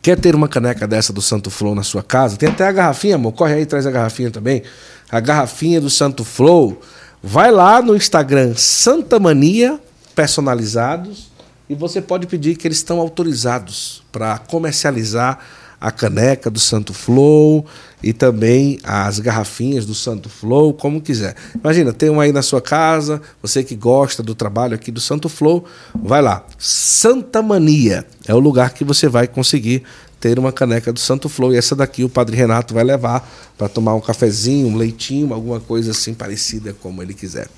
Quer 0.00 0.16
ter 0.16 0.36
uma 0.36 0.46
caneca 0.46 0.86
dessa 0.86 1.12
do 1.12 1.20
Santo 1.20 1.50
Flow 1.50 1.74
na 1.74 1.82
sua 1.82 2.04
casa? 2.04 2.36
Tem 2.36 2.48
até 2.48 2.68
a 2.68 2.70
garrafinha, 2.70 3.16
amor. 3.16 3.32
Corre 3.32 3.54
aí, 3.54 3.66
traz 3.66 3.84
a 3.84 3.90
garrafinha 3.90 4.30
também 4.30 4.62
a 5.10 5.20
garrafinha 5.20 5.80
do 5.80 5.90
Santo 5.90 6.24
Flow, 6.24 6.80
vai 7.22 7.50
lá 7.50 7.82
no 7.82 7.96
Instagram 7.96 8.54
Santa 8.56 9.18
Mania 9.18 9.78
Personalizados 10.14 11.30
e 11.68 11.74
você 11.74 12.00
pode 12.00 12.26
pedir 12.26 12.56
que 12.56 12.66
eles 12.66 12.78
estão 12.78 12.98
autorizados 13.00 14.02
para 14.10 14.38
comercializar 14.38 15.38
a 15.80 15.90
caneca 15.90 16.50
do 16.50 16.60
Santo 16.60 16.92
Flow 16.92 17.64
e 18.02 18.12
também 18.12 18.78
as 18.84 19.18
garrafinhas 19.18 19.86
do 19.86 19.94
Santo 19.94 20.28
Flow, 20.28 20.74
como 20.74 21.00
quiser. 21.00 21.34
Imagina, 21.54 21.92
tem 21.92 22.10
uma 22.10 22.24
aí 22.24 22.32
na 22.32 22.42
sua 22.42 22.60
casa, 22.60 23.22
você 23.40 23.64
que 23.64 23.74
gosta 23.74 24.22
do 24.22 24.34
trabalho 24.34 24.74
aqui 24.74 24.90
do 24.90 25.00
Santo 25.00 25.28
Flow, 25.28 25.64
vai 25.94 26.20
lá. 26.20 26.44
Santa 26.58 27.40
Mania 27.40 28.04
é 28.26 28.34
o 28.34 28.38
lugar 28.38 28.74
que 28.74 28.84
você 28.84 29.08
vai 29.08 29.26
conseguir 29.26 29.82
ter 30.20 30.38
uma 30.38 30.52
caneca 30.52 30.92
do 30.92 31.00
Santo 31.00 31.28
Flow. 31.28 31.52
E 31.52 31.56
essa 31.56 31.74
daqui 31.74 32.04
o 32.04 32.08
Padre 32.08 32.36
Renato 32.36 32.74
vai 32.74 32.84
levar 32.84 33.28
para 33.56 33.68
tomar 33.68 33.94
um 33.94 34.00
cafezinho, 34.00 34.68
um 34.68 34.76
leitinho, 34.76 35.32
alguma 35.32 35.58
coisa 35.58 35.92
assim 35.92 36.12
parecida 36.12 36.74
como 36.74 37.02
ele 37.02 37.14
quiser. 37.14 37.48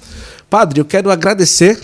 Padre, 0.49 0.81
eu 0.81 0.85
quero 0.85 1.11
agradecer 1.11 1.79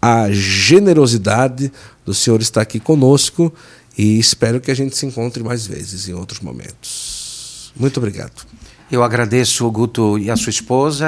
a 0.00 0.30
generosidade 0.32 1.72
do 2.04 2.12
senhor 2.12 2.40
estar 2.42 2.60
aqui 2.60 2.80
conosco 2.80 3.54
e 3.96 4.18
espero 4.18 4.60
que 4.60 4.70
a 4.70 4.74
gente 4.74 4.96
se 4.96 5.06
encontre 5.06 5.42
mais 5.44 5.66
vezes 5.66 6.08
em 6.08 6.12
outros 6.12 6.40
momentos. 6.40 7.72
Muito 7.76 7.98
obrigado. 7.98 8.44
Eu 8.90 9.02
agradeço 9.04 9.66
o 9.66 9.70
Guto 9.70 10.18
e 10.18 10.30
a 10.30 10.36
sua 10.36 10.50
esposa 10.50 11.06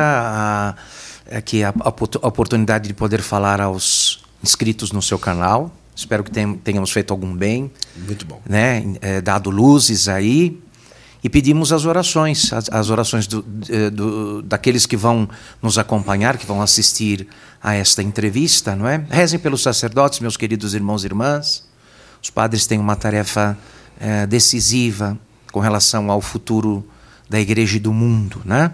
aqui 1.31 1.65
a, 1.65 1.71
a, 1.71 1.89
a 1.89 2.29
oportunidade 2.29 2.87
de 2.89 2.95
poder 2.95 3.21
falar 3.21 3.61
aos 3.61 4.23
inscritos 4.43 4.93
no 4.93 5.03
seu 5.03 5.19
canal 5.19 5.73
Espero 5.95 6.25
que 6.25 6.31
tenhamos 6.31 6.91
feito 6.91 7.13
algum 7.13 7.35
bem. 7.35 7.71
Muito 7.97 8.27
bom. 8.27 8.41
Né? 8.49 8.97
É, 9.01 9.21
dado 9.21 9.51
luzes 9.51 10.09
aí. 10.09 10.61
E 11.23 11.31
pedimos 11.31 11.73
as 11.73 11.87
orações, 11.87 12.53
as, 12.53 12.69
as 12.71 12.91
orações 12.91 13.27
do, 13.27 13.43
do, 13.93 14.43
daqueles 14.43 14.85
que 14.85 14.97
vão 14.97 15.27
nos 15.63 15.79
acompanhar, 15.79 16.37
que 16.37 16.45
vão 16.45 16.61
assistir 16.61 17.27
a 17.63 17.75
esta 17.75 18.03
entrevista, 18.03 18.77
não 18.77 18.87
é? 18.87 19.03
Rezem 19.09 19.41
pelos 19.41 19.63
sacerdotes, 19.63 20.21
meus 20.21 20.37
queridos 20.37 20.75
irmãos 20.75 21.03
e 21.03 21.07
irmãs. 21.07 21.65
Os 22.23 22.29
padres 22.29 22.67
têm 22.67 22.79
uma 22.79 22.95
tarefa 22.95 23.57
é, 23.99 24.27
decisiva 24.27 25.19
com 25.51 25.61
relação 25.61 26.11
ao 26.11 26.21
futuro 26.21 26.87
da 27.29 27.41
igreja 27.41 27.79
e 27.79 27.81
do 27.81 27.93
mundo, 27.93 28.43
né? 28.45 28.73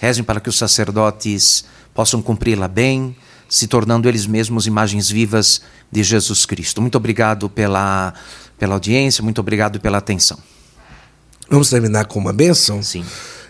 Rezem 0.00 0.24
para 0.24 0.40
que 0.40 0.48
os 0.48 0.56
sacerdotes 0.56 1.64
possam 1.92 2.22
cumpri-la 2.22 2.68
bem, 2.68 3.14
se 3.52 3.66
tornando 3.66 4.08
eles 4.08 4.24
mesmos 4.24 4.66
imagens 4.66 5.10
vivas 5.10 5.60
de 5.90 6.02
Jesus 6.02 6.46
Cristo. 6.46 6.80
Muito 6.80 6.96
obrigado 6.96 7.50
pela, 7.50 8.14
pela 8.58 8.72
audiência, 8.72 9.22
muito 9.22 9.42
obrigado 9.42 9.78
pela 9.78 9.98
atenção. 9.98 10.38
Vamos 11.50 11.68
terminar 11.68 12.06
com 12.06 12.18
uma 12.18 12.32
bênção? 12.32 12.82
Sim. 12.82 13.04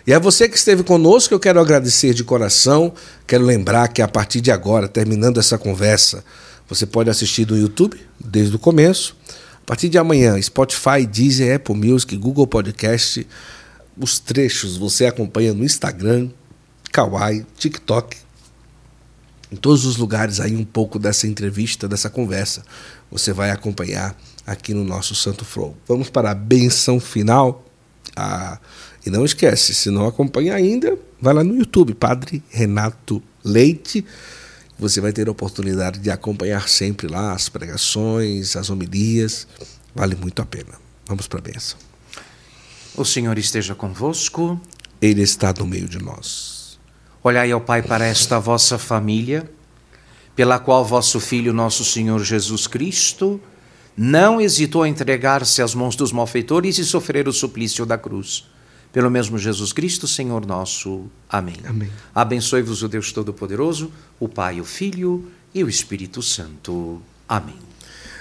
E 0.04 0.12
a 0.12 0.18
você 0.18 0.48
que 0.48 0.56
esteve 0.56 0.82
conosco, 0.82 1.32
eu 1.32 1.38
quero 1.38 1.60
agradecer 1.60 2.14
de 2.14 2.24
coração. 2.24 2.92
Quero 3.28 3.44
lembrar 3.44 3.86
que 3.86 4.02
a 4.02 4.08
partir 4.08 4.40
de 4.40 4.50
agora, 4.50 4.88
terminando 4.88 5.38
essa 5.38 5.56
conversa, 5.56 6.24
você 6.68 6.84
pode 6.84 7.08
assistir 7.08 7.46
no 7.46 7.56
YouTube 7.56 7.96
desde 8.18 8.56
o 8.56 8.58
começo. 8.58 9.16
A 9.62 9.66
partir 9.66 9.88
de 9.88 9.98
amanhã, 9.98 10.36
Spotify, 10.42 11.06
Deezer, 11.08 11.54
Apple 11.54 11.76
Music, 11.76 12.16
Google 12.16 12.48
Podcast. 12.48 13.24
Os 13.96 14.18
trechos 14.18 14.76
você 14.76 15.06
acompanha 15.06 15.54
no 15.54 15.62
Instagram, 15.62 16.28
Kawaii, 16.90 17.46
TikTok. 17.56 18.16
Em 19.52 19.56
todos 19.56 19.84
os 19.84 19.98
lugares 19.98 20.40
aí 20.40 20.56
um 20.56 20.64
pouco 20.64 20.98
dessa 20.98 21.26
entrevista, 21.26 21.86
dessa 21.86 22.08
conversa, 22.08 22.62
você 23.10 23.34
vai 23.34 23.50
acompanhar 23.50 24.16
aqui 24.46 24.72
no 24.72 24.82
nosso 24.82 25.14
Santo 25.14 25.44
Flow. 25.44 25.76
Vamos 25.86 26.08
para 26.08 26.30
a 26.30 26.34
benção 26.34 26.98
final. 26.98 27.62
Ah, 28.16 28.58
e 29.04 29.10
não 29.10 29.26
esquece, 29.26 29.74
se 29.74 29.90
não 29.90 30.06
acompanha 30.06 30.54
ainda, 30.54 30.98
vai 31.20 31.34
lá 31.34 31.44
no 31.44 31.54
YouTube, 31.54 31.92
Padre 31.92 32.42
Renato 32.48 33.22
Leite. 33.44 34.06
Você 34.78 35.02
vai 35.02 35.12
ter 35.12 35.28
a 35.28 35.30
oportunidade 35.30 35.98
de 36.00 36.10
acompanhar 36.10 36.66
sempre 36.66 37.06
lá 37.06 37.32
as 37.32 37.50
pregações, 37.50 38.56
as 38.56 38.70
homilias. 38.70 39.46
Vale 39.94 40.16
muito 40.16 40.40
a 40.40 40.46
pena. 40.46 40.80
Vamos 41.06 41.28
para 41.28 41.40
a 41.40 41.42
benção. 41.42 41.78
O 42.96 43.04
Senhor 43.04 43.36
esteja 43.36 43.74
convosco. 43.74 44.58
Ele 45.00 45.20
está 45.20 45.52
no 45.52 45.66
meio 45.66 45.88
de 45.88 45.98
nós. 45.98 46.51
Olhai 47.24 47.52
ao 47.52 47.60
Pai 47.60 47.82
para 47.82 48.04
esta 48.04 48.40
vossa 48.40 48.78
família, 48.78 49.48
pela 50.34 50.58
qual 50.58 50.84
vosso 50.84 51.20
Filho, 51.20 51.52
nosso 51.52 51.84
Senhor 51.84 52.22
Jesus 52.24 52.66
Cristo, 52.66 53.40
não 53.96 54.40
hesitou 54.40 54.82
a 54.82 54.88
entregar-se 54.88 55.62
às 55.62 55.74
mãos 55.74 55.94
dos 55.94 56.10
malfeitores 56.10 56.78
e 56.78 56.84
sofrer 56.84 57.28
o 57.28 57.32
suplício 57.32 57.86
da 57.86 57.96
cruz. 57.96 58.46
Pelo 58.92 59.10
mesmo 59.10 59.38
Jesus 59.38 59.72
Cristo, 59.72 60.08
Senhor 60.08 60.44
nosso. 60.44 61.06
Amém. 61.28 61.56
Amém. 61.64 61.90
Abençoe-vos 62.14 62.82
o 62.82 62.88
Deus 62.88 63.12
Todo-Poderoso, 63.12 63.92
o 64.18 64.28
Pai, 64.28 64.60
o 64.60 64.64
Filho 64.64 65.30
e 65.54 65.62
o 65.62 65.68
Espírito 65.68 66.20
Santo. 66.20 67.00
Amém. 67.28 67.54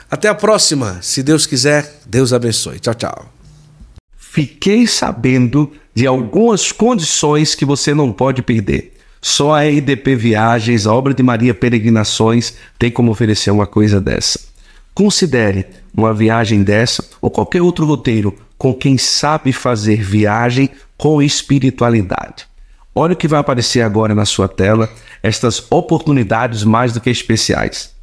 Até 0.10 0.28
a 0.28 0.36
próxima. 0.36 1.02
Se 1.02 1.24
Deus 1.24 1.46
quiser, 1.46 2.02
Deus 2.06 2.34
abençoe. 2.34 2.80
Tchau, 2.80 2.94
tchau. 2.94 3.34
Fiquei 4.16 4.88
sabendo 4.88 5.72
de 5.94 6.08
algumas 6.08 6.72
condições 6.72 7.54
que 7.54 7.66
você 7.66 7.94
não 7.94 8.14
pode 8.14 8.42
perder. 8.42 8.91
Só 9.22 9.54
a 9.54 9.62
RDP 9.62 10.16
Viagens, 10.16 10.88
a 10.88 10.94
obra 10.94 11.14
de 11.14 11.22
Maria 11.22 11.54
Peregrinações, 11.54 12.56
tem 12.80 12.90
como 12.90 13.12
oferecer 13.12 13.52
uma 13.52 13.68
coisa 13.68 14.02
dessa. 14.02 14.40
Considere 14.96 15.68
uma 15.96 16.14
viagem 16.14 16.64
dessa 16.64 17.08
ou 17.22 17.30
qualquer 17.30 17.62
outro 17.62 17.86
roteiro 17.86 18.36
com 18.58 18.74
quem 18.74 18.98
sabe 18.98 19.54
fazer 19.54 20.02
viagem 20.04 20.70
com 20.98 21.22
espiritualidade. 21.22 22.48
Olha 22.94 23.14
o 23.14 23.16
que 23.16 23.28
vai 23.28 23.40
aparecer 23.40 23.82
agora 23.82 24.14
na 24.14 24.26
sua 24.26 24.48
tela, 24.48 24.90
estas 25.24 25.66
oportunidades 25.72 26.64
mais 26.64 26.92
do 26.92 27.00
que 27.00 27.10
especiais. 27.10 27.96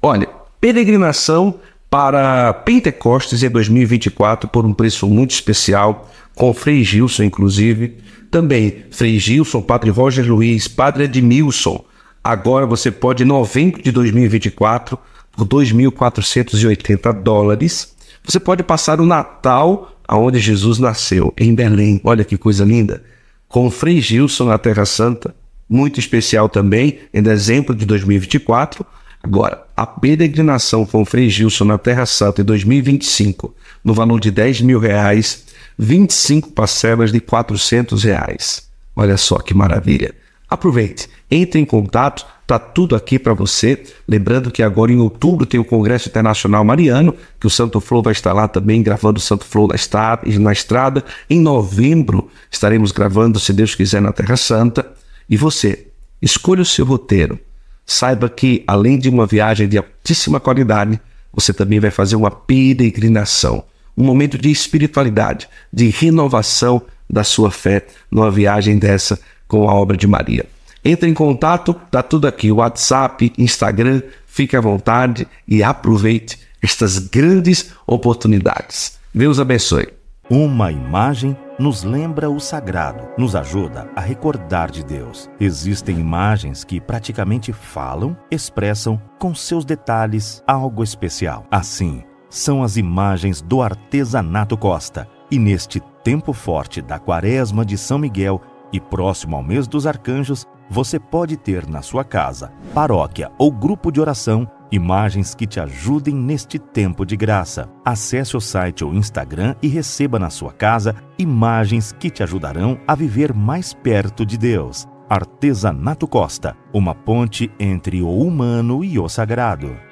Olha, 0.00 0.28
peregrinação 0.60 1.60
para 1.90 2.52
Pentecostes 2.54 3.42
em 3.42 3.50
2024 3.50 4.48
por 4.48 4.64
um 4.64 4.72
preço 4.72 5.06
muito 5.08 5.32
especial, 5.32 6.08
com 6.34 6.54
Frei 6.54 6.82
Gilson, 6.82 7.24
inclusive. 7.24 7.98
Também 8.30 8.84
Frei 8.90 9.18
Gilson, 9.18 9.60
Padre 9.60 9.90
Roger 9.90 10.26
Luiz, 10.26 10.68
Padre 10.68 11.04
Edmilson. 11.04 11.84
Agora 12.22 12.66
você 12.66 12.90
pode, 12.90 13.22
em 13.24 13.26
novembro 13.26 13.82
de 13.82 13.90
2024, 13.90 14.98
por 15.32 15.46
2.480 15.46 17.12
dólares, 17.22 17.94
você 18.22 18.38
pode 18.38 18.62
passar 18.62 19.00
o 19.00 19.06
Natal 19.06 19.96
aonde 20.06 20.38
Jesus 20.38 20.78
nasceu, 20.78 21.32
em 21.38 21.54
Belém. 21.54 22.00
Olha 22.04 22.24
que 22.24 22.36
coisa 22.36 22.64
linda. 22.64 23.02
Com 23.48 23.70
Frei 23.70 24.00
Gilson 24.00 24.44
na 24.44 24.58
Terra 24.58 24.84
Santa, 24.84 25.34
muito 25.68 25.98
especial 25.98 26.48
também, 26.48 26.98
em 27.12 27.22
dezembro 27.22 27.74
de 27.74 27.86
2024. 27.86 28.84
Agora, 29.22 29.64
a 29.76 29.86
peregrinação 29.86 30.84
com 30.84 31.04
Frei 31.04 31.28
Gilson 31.28 31.64
na 31.64 31.78
Terra 31.78 32.06
Santa 32.06 32.42
em 32.42 32.44
2025, 32.44 33.54
no 33.84 33.94
valor 33.94 34.18
de 34.20 34.30
10 34.30 34.62
mil 34.62 34.78
reais, 34.78 35.44
25 35.82 36.50
parcelas 36.50 37.10
de 37.10 37.20
400 37.20 38.04
reais. 38.04 38.68
Olha 38.94 39.16
só 39.16 39.38
que 39.38 39.54
maravilha. 39.54 40.14
Aproveite, 40.46 41.08
entre 41.30 41.58
em 41.58 41.64
contato, 41.64 42.26
tá 42.46 42.58
tudo 42.58 42.94
aqui 42.94 43.18
para 43.18 43.32
você. 43.32 43.82
Lembrando 44.06 44.50
que 44.50 44.62
agora 44.62 44.92
em 44.92 44.98
outubro 44.98 45.46
tem 45.46 45.58
o 45.58 45.64
Congresso 45.64 46.10
Internacional 46.10 46.62
Mariano, 46.64 47.14
que 47.40 47.46
o 47.46 47.50
Santo 47.50 47.80
Flow 47.80 48.02
vai 48.02 48.12
estar 48.12 48.34
lá 48.34 48.46
também 48.46 48.82
gravando 48.82 49.18
o 49.18 49.22
Santo 49.22 49.46
Flow 49.46 49.68
na 49.68 50.52
estrada. 50.52 51.02
Em 51.30 51.40
novembro 51.40 52.28
estaremos 52.50 52.92
gravando, 52.92 53.40
se 53.40 53.52
Deus 53.52 53.74
quiser, 53.74 54.02
na 54.02 54.12
Terra 54.12 54.36
Santa. 54.36 54.86
E 55.30 55.36
você, 55.36 55.86
escolha 56.20 56.60
o 56.60 56.66
seu 56.66 56.84
roteiro. 56.84 57.38
Saiba 57.86 58.28
que, 58.28 58.62
além 58.66 58.98
de 58.98 59.08
uma 59.08 59.26
viagem 59.26 59.66
de 59.66 59.78
altíssima 59.78 60.38
qualidade, 60.38 61.00
você 61.32 61.54
também 61.54 61.80
vai 61.80 61.90
fazer 61.90 62.16
uma 62.16 62.30
peregrinação, 62.30 63.64
um 63.96 64.04
momento 64.04 64.38
de 64.38 64.50
espiritualidade, 64.50 65.48
de 65.72 65.88
renovação 65.88 66.82
da 67.08 67.24
sua 67.24 67.50
fé 67.50 67.86
numa 68.10 68.30
viagem 68.30 68.78
dessa 68.78 69.18
com 69.48 69.68
a 69.68 69.74
obra 69.74 69.96
de 69.96 70.06
Maria. 70.06 70.46
Entre 70.84 71.08
em 71.08 71.14
contato, 71.14 71.74
tá 71.90 72.02
tudo 72.02 72.26
aqui, 72.26 72.50
WhatsApp, 72.50 73.32
Instagram, 73.36 74.02
fique 74.26 74.56
à 74.56 74.60
vontade 74.60 75.26
e 75.46 75.62
aproveite 75.62 76.38
estas 76.62 76.98
grandes 76.98 77.72
oportunidades. 77.86 78.98
Deus 79.14 79.38
abençoe. 79.38 79.88
Uma 80.30 80.70
imagem 80.70 81.36
nos 81.58 81.82
lembra 81.82 82.30
o 82.30 82.38
sagrado, 82.38 83.08
nos 83.18 83.34
ajuda 83.34 83.90
a 83.96 84.00
recordar 84.00 84.70
de 84.70 84.84
Deus. 84.84 85.28
Existem 85.40 85.98
imagens 85.98 86.62
que 86.62 86.80
praticamente 86.80 87.52
falam, 87.52 88.16
expressam 88.30 89.02
com 89.18 89.34
seus 89.34 89.64
detalhes 89.64 90.40
algo 90.46 90.84
especial. 90.84 91.44
Assim, 91.50 92.04
são 92.30 92.62
as 92.62 92.76
imagens 92.76 93.42
do 93.42 93.60
artesanato 93.60 94.56
Costa. 94.56 95.06
E 95.30 95.38
neste 95.38 95.80
tempo 96.02 96.32
forte 96.32 96.80
da 96.80 96.98
Quaresma 96.98 97.64
de 97.64 97.76
São 97.76 97.98
Miguel, 97.98 98.40
e 98.72 98.80
próximo 98.80 99.36
ao 99.36 99.42
mês 99.42 99.66
dos 99.66 99.86
arcanjos, 99.86 100.46
você 100.70 100.98
pode 100.98 101.36
ter 101.36 101.68
na 101.68 101.82
sua 101.82 102.04
casa, 102.04 102.52
paróquia 102.72 103.30
ou 103.36 103.50
grupo 103.50 103.90
de 103.90 104.00
oração 104.00 104.48
imagens 104.70 105.34
que 105.34 105.46
te 105.46 105.58
ajudem 105.58 106.14
neste 106.14 106.58
tempo 106.58 107.04
de 107.04 107.16
graça. 107.16 107.68
Acesse 107.84 108.36
o 108.36 108.40
site 108.40 108.84
ou 108.84 108.94
Instagram 108.94 109.54
e 109.62 109.68
receba 109.68 110.18
na 110.18 110.30
sua 110.30 110.52
casa 110.52 110.94
imagens 111.18 111.92
que 111.92 112.10
te 112.10 112.22
ajudarão 112.22 112.78
a 112.86 112.94
viver 112.94 113.34
mais 113.34 113.74
perto 113.74 114.24
de 114.24 114.38
Deus. 114.38 114.86
Artesanato 115.08 116.06
Costa, 116.06 116.56
uma 116.72 116.94
ponte 116.94 117.50
entre 117.58 118.00
o 118.00 118.16
humano 118.16 118.84
e 118.84 118.98
o 118.98 119.08
sagrado. 119.08 119.89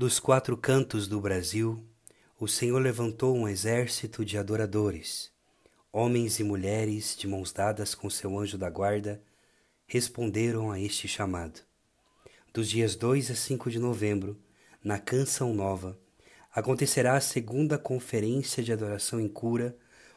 Dos 0.00 0.18
quatro 0.18 0.56
cantos 0.56 1.06
do 1.06 1.20
Brasil, 1.20 1.78
o 2.38 2.48
Senhor 2.48 2.78
levantou 2.78 3.36
um 3.36 3.46
exército 3.46 4.24
de 4.24 4.38
adoradores 4.38 5.30
Homens 5.92 6.40
e 6.40 6.42
mulheres, 6.42 7.14
de 7.14 7.28
mãos 7.28 7.52
dadas 7.52 7.94
com 7.94 8.08
seu 8.08 8.38
anjo 8.38 8.56
da 8.56 8.70
guarda, 8.70 9.22
responderam 9.86 10.72
a 10.72 10.80
este 10.80 11.06
chamado. 11.06 11.60
Dos 12.50 12.70
dias 12.70 12.96
2 12.96 13.30
a 13.30 13.34
5 13.34 13.70
de 13.70 13.78
novembro, 13.78 14.40
na 14.82 14.98
Canção 14.98 15.52
Nova, 15.52 16.00
acontecerá 16.50 17.14
a 17.14 17.20
segunda 17.20 17.76
conferência 17.76 18.62
de 18.62 18.72
adoração 18.72 19.20
em 19.20 19.28
cura, 19.28 19.76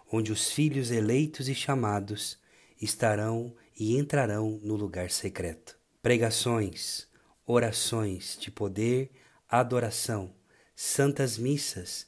onde 0.10 0.31
os 0.31 0.49
filhos 0.49 0.91
eleitos 0.91 1.49
e 1.49 1.53
chamados 1.53 2.39
estarão 2.81 3.53
e 3.77 3.97
entrarão 3.97 4.61
no 4.64 4.77
lugar 4.77 5.11
secreto. 5.11 5.77
Pregações, 6.01 7.05
orações 7.45 8.38
de 8.39 8.49
poder, 8.49 9.11
adoração, 9.59 10.34
santas 10.75 11.38
missas 11.38 12.07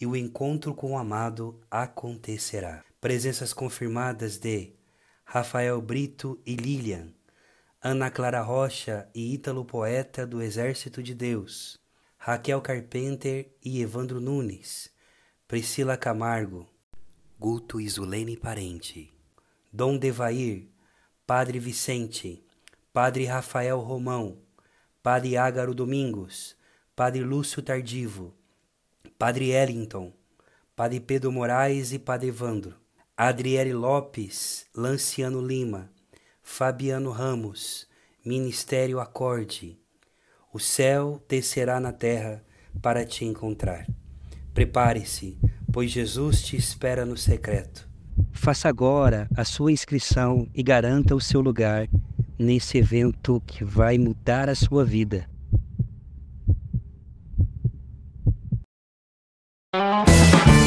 e 0.00 0.06
o 0.06 0.14
encontro 0.14 0.72
com 0.72 0.92
o 0.92 0.98
amado 0.98 1.60
acontecerá. 1.68 2.84
Presenças 3.00 3.52
confirmadas 3.52 4.38
de 4.38 4.72
Rafael 5.24 5.80
Brito 5.82 6.40
e 6.46 6.54
Lilian, 6.54 7.12
Ana 7.82 8.08
Clara 8.08 8.40
Rocha 8.40 9.08
e 9.12 9.34
Ítalo 9.34 9.64
Poeta 9.64 10.24
do 10.24 10.40
Exército 10.40 11.02
de 11.02 11.12
Deus, 11.12 11.76
Raquel 12.16 12.60
Carpenter 12.60 13.52
e 13.64 13.82
Evandro 13.82 14.20
Nunes, 14.20 14.88
Priscila 15.48 15.96
Camargo, 15.96 16.68
Guto 17.36 17.80
Isulene 17.80 18.36
Parente, 18.36 19.12
Dom 19.72 19.98
Devair, 19.98 20.68
Padre 21.26 21.58
Vicente, 21.58 22.46
Padre 22.92 23.24
Rafael 23.24 23.80
Romão, 23.80 24.38
Padre 25.02 25.36
Ágaro 25.36 25.74
Domingos, 25.74 26.56
Padre 26.96 27.22
Lúcio 27.22 27.60
Tardivo, 27.60 28.32
Padre 29.18 29.50
Ellington, 29.50 30.14
Padre 30.74 30.98
Pedro 30.98 31.30
Moraes 31.30 31.92
e 31.92 31.98
Padre 31.98 32.28
Evandro, 32.28 32.74
Adriele 33.14 33.74
Lopes, 33.74 34.64
Lanciano 34.74 35.46
Lima, 35.46 35.90
Fabiano 36.42 37.10
Ramos, 37.10 37.86
Ministério 38.24 38.98
Acorde. 38.98 39.78
O 40.50 40.58
céu 40.58 41.22
descerá 41.28 41.78
na 41.78 41.92
terra 41.92 42.42
para 42.80 43.04
te 43.04 43.26
encontrar. 43.26 43.86
Prepare-se, 44.54 45.38
pois 45.70 45.90
Jesus 45.90 46.40
te 46.40 46.56
espera 46.56 47.04
no 47.04 47.18
secreto. 47.18 47.86
Faça 48.32 48.70
agora 48.70 49.28
a 49.36 49.44
sua 49.44 49.70
inscrição 49.70 50.48
e 50.54 50.62
garanta 50.62 51.14
o 51.14 51.20
seu 51.20 51.42
lugar 51.42 51.90
nesse 52.38 52.78
evento 52.78 53.42
que 53.46 53.62
vai 53.62 53.98
mudar 53.98 54.48
a 54.48 54.54
sua 54.54 54.82
vida. 54.82 55.28
Música 59.76 60.65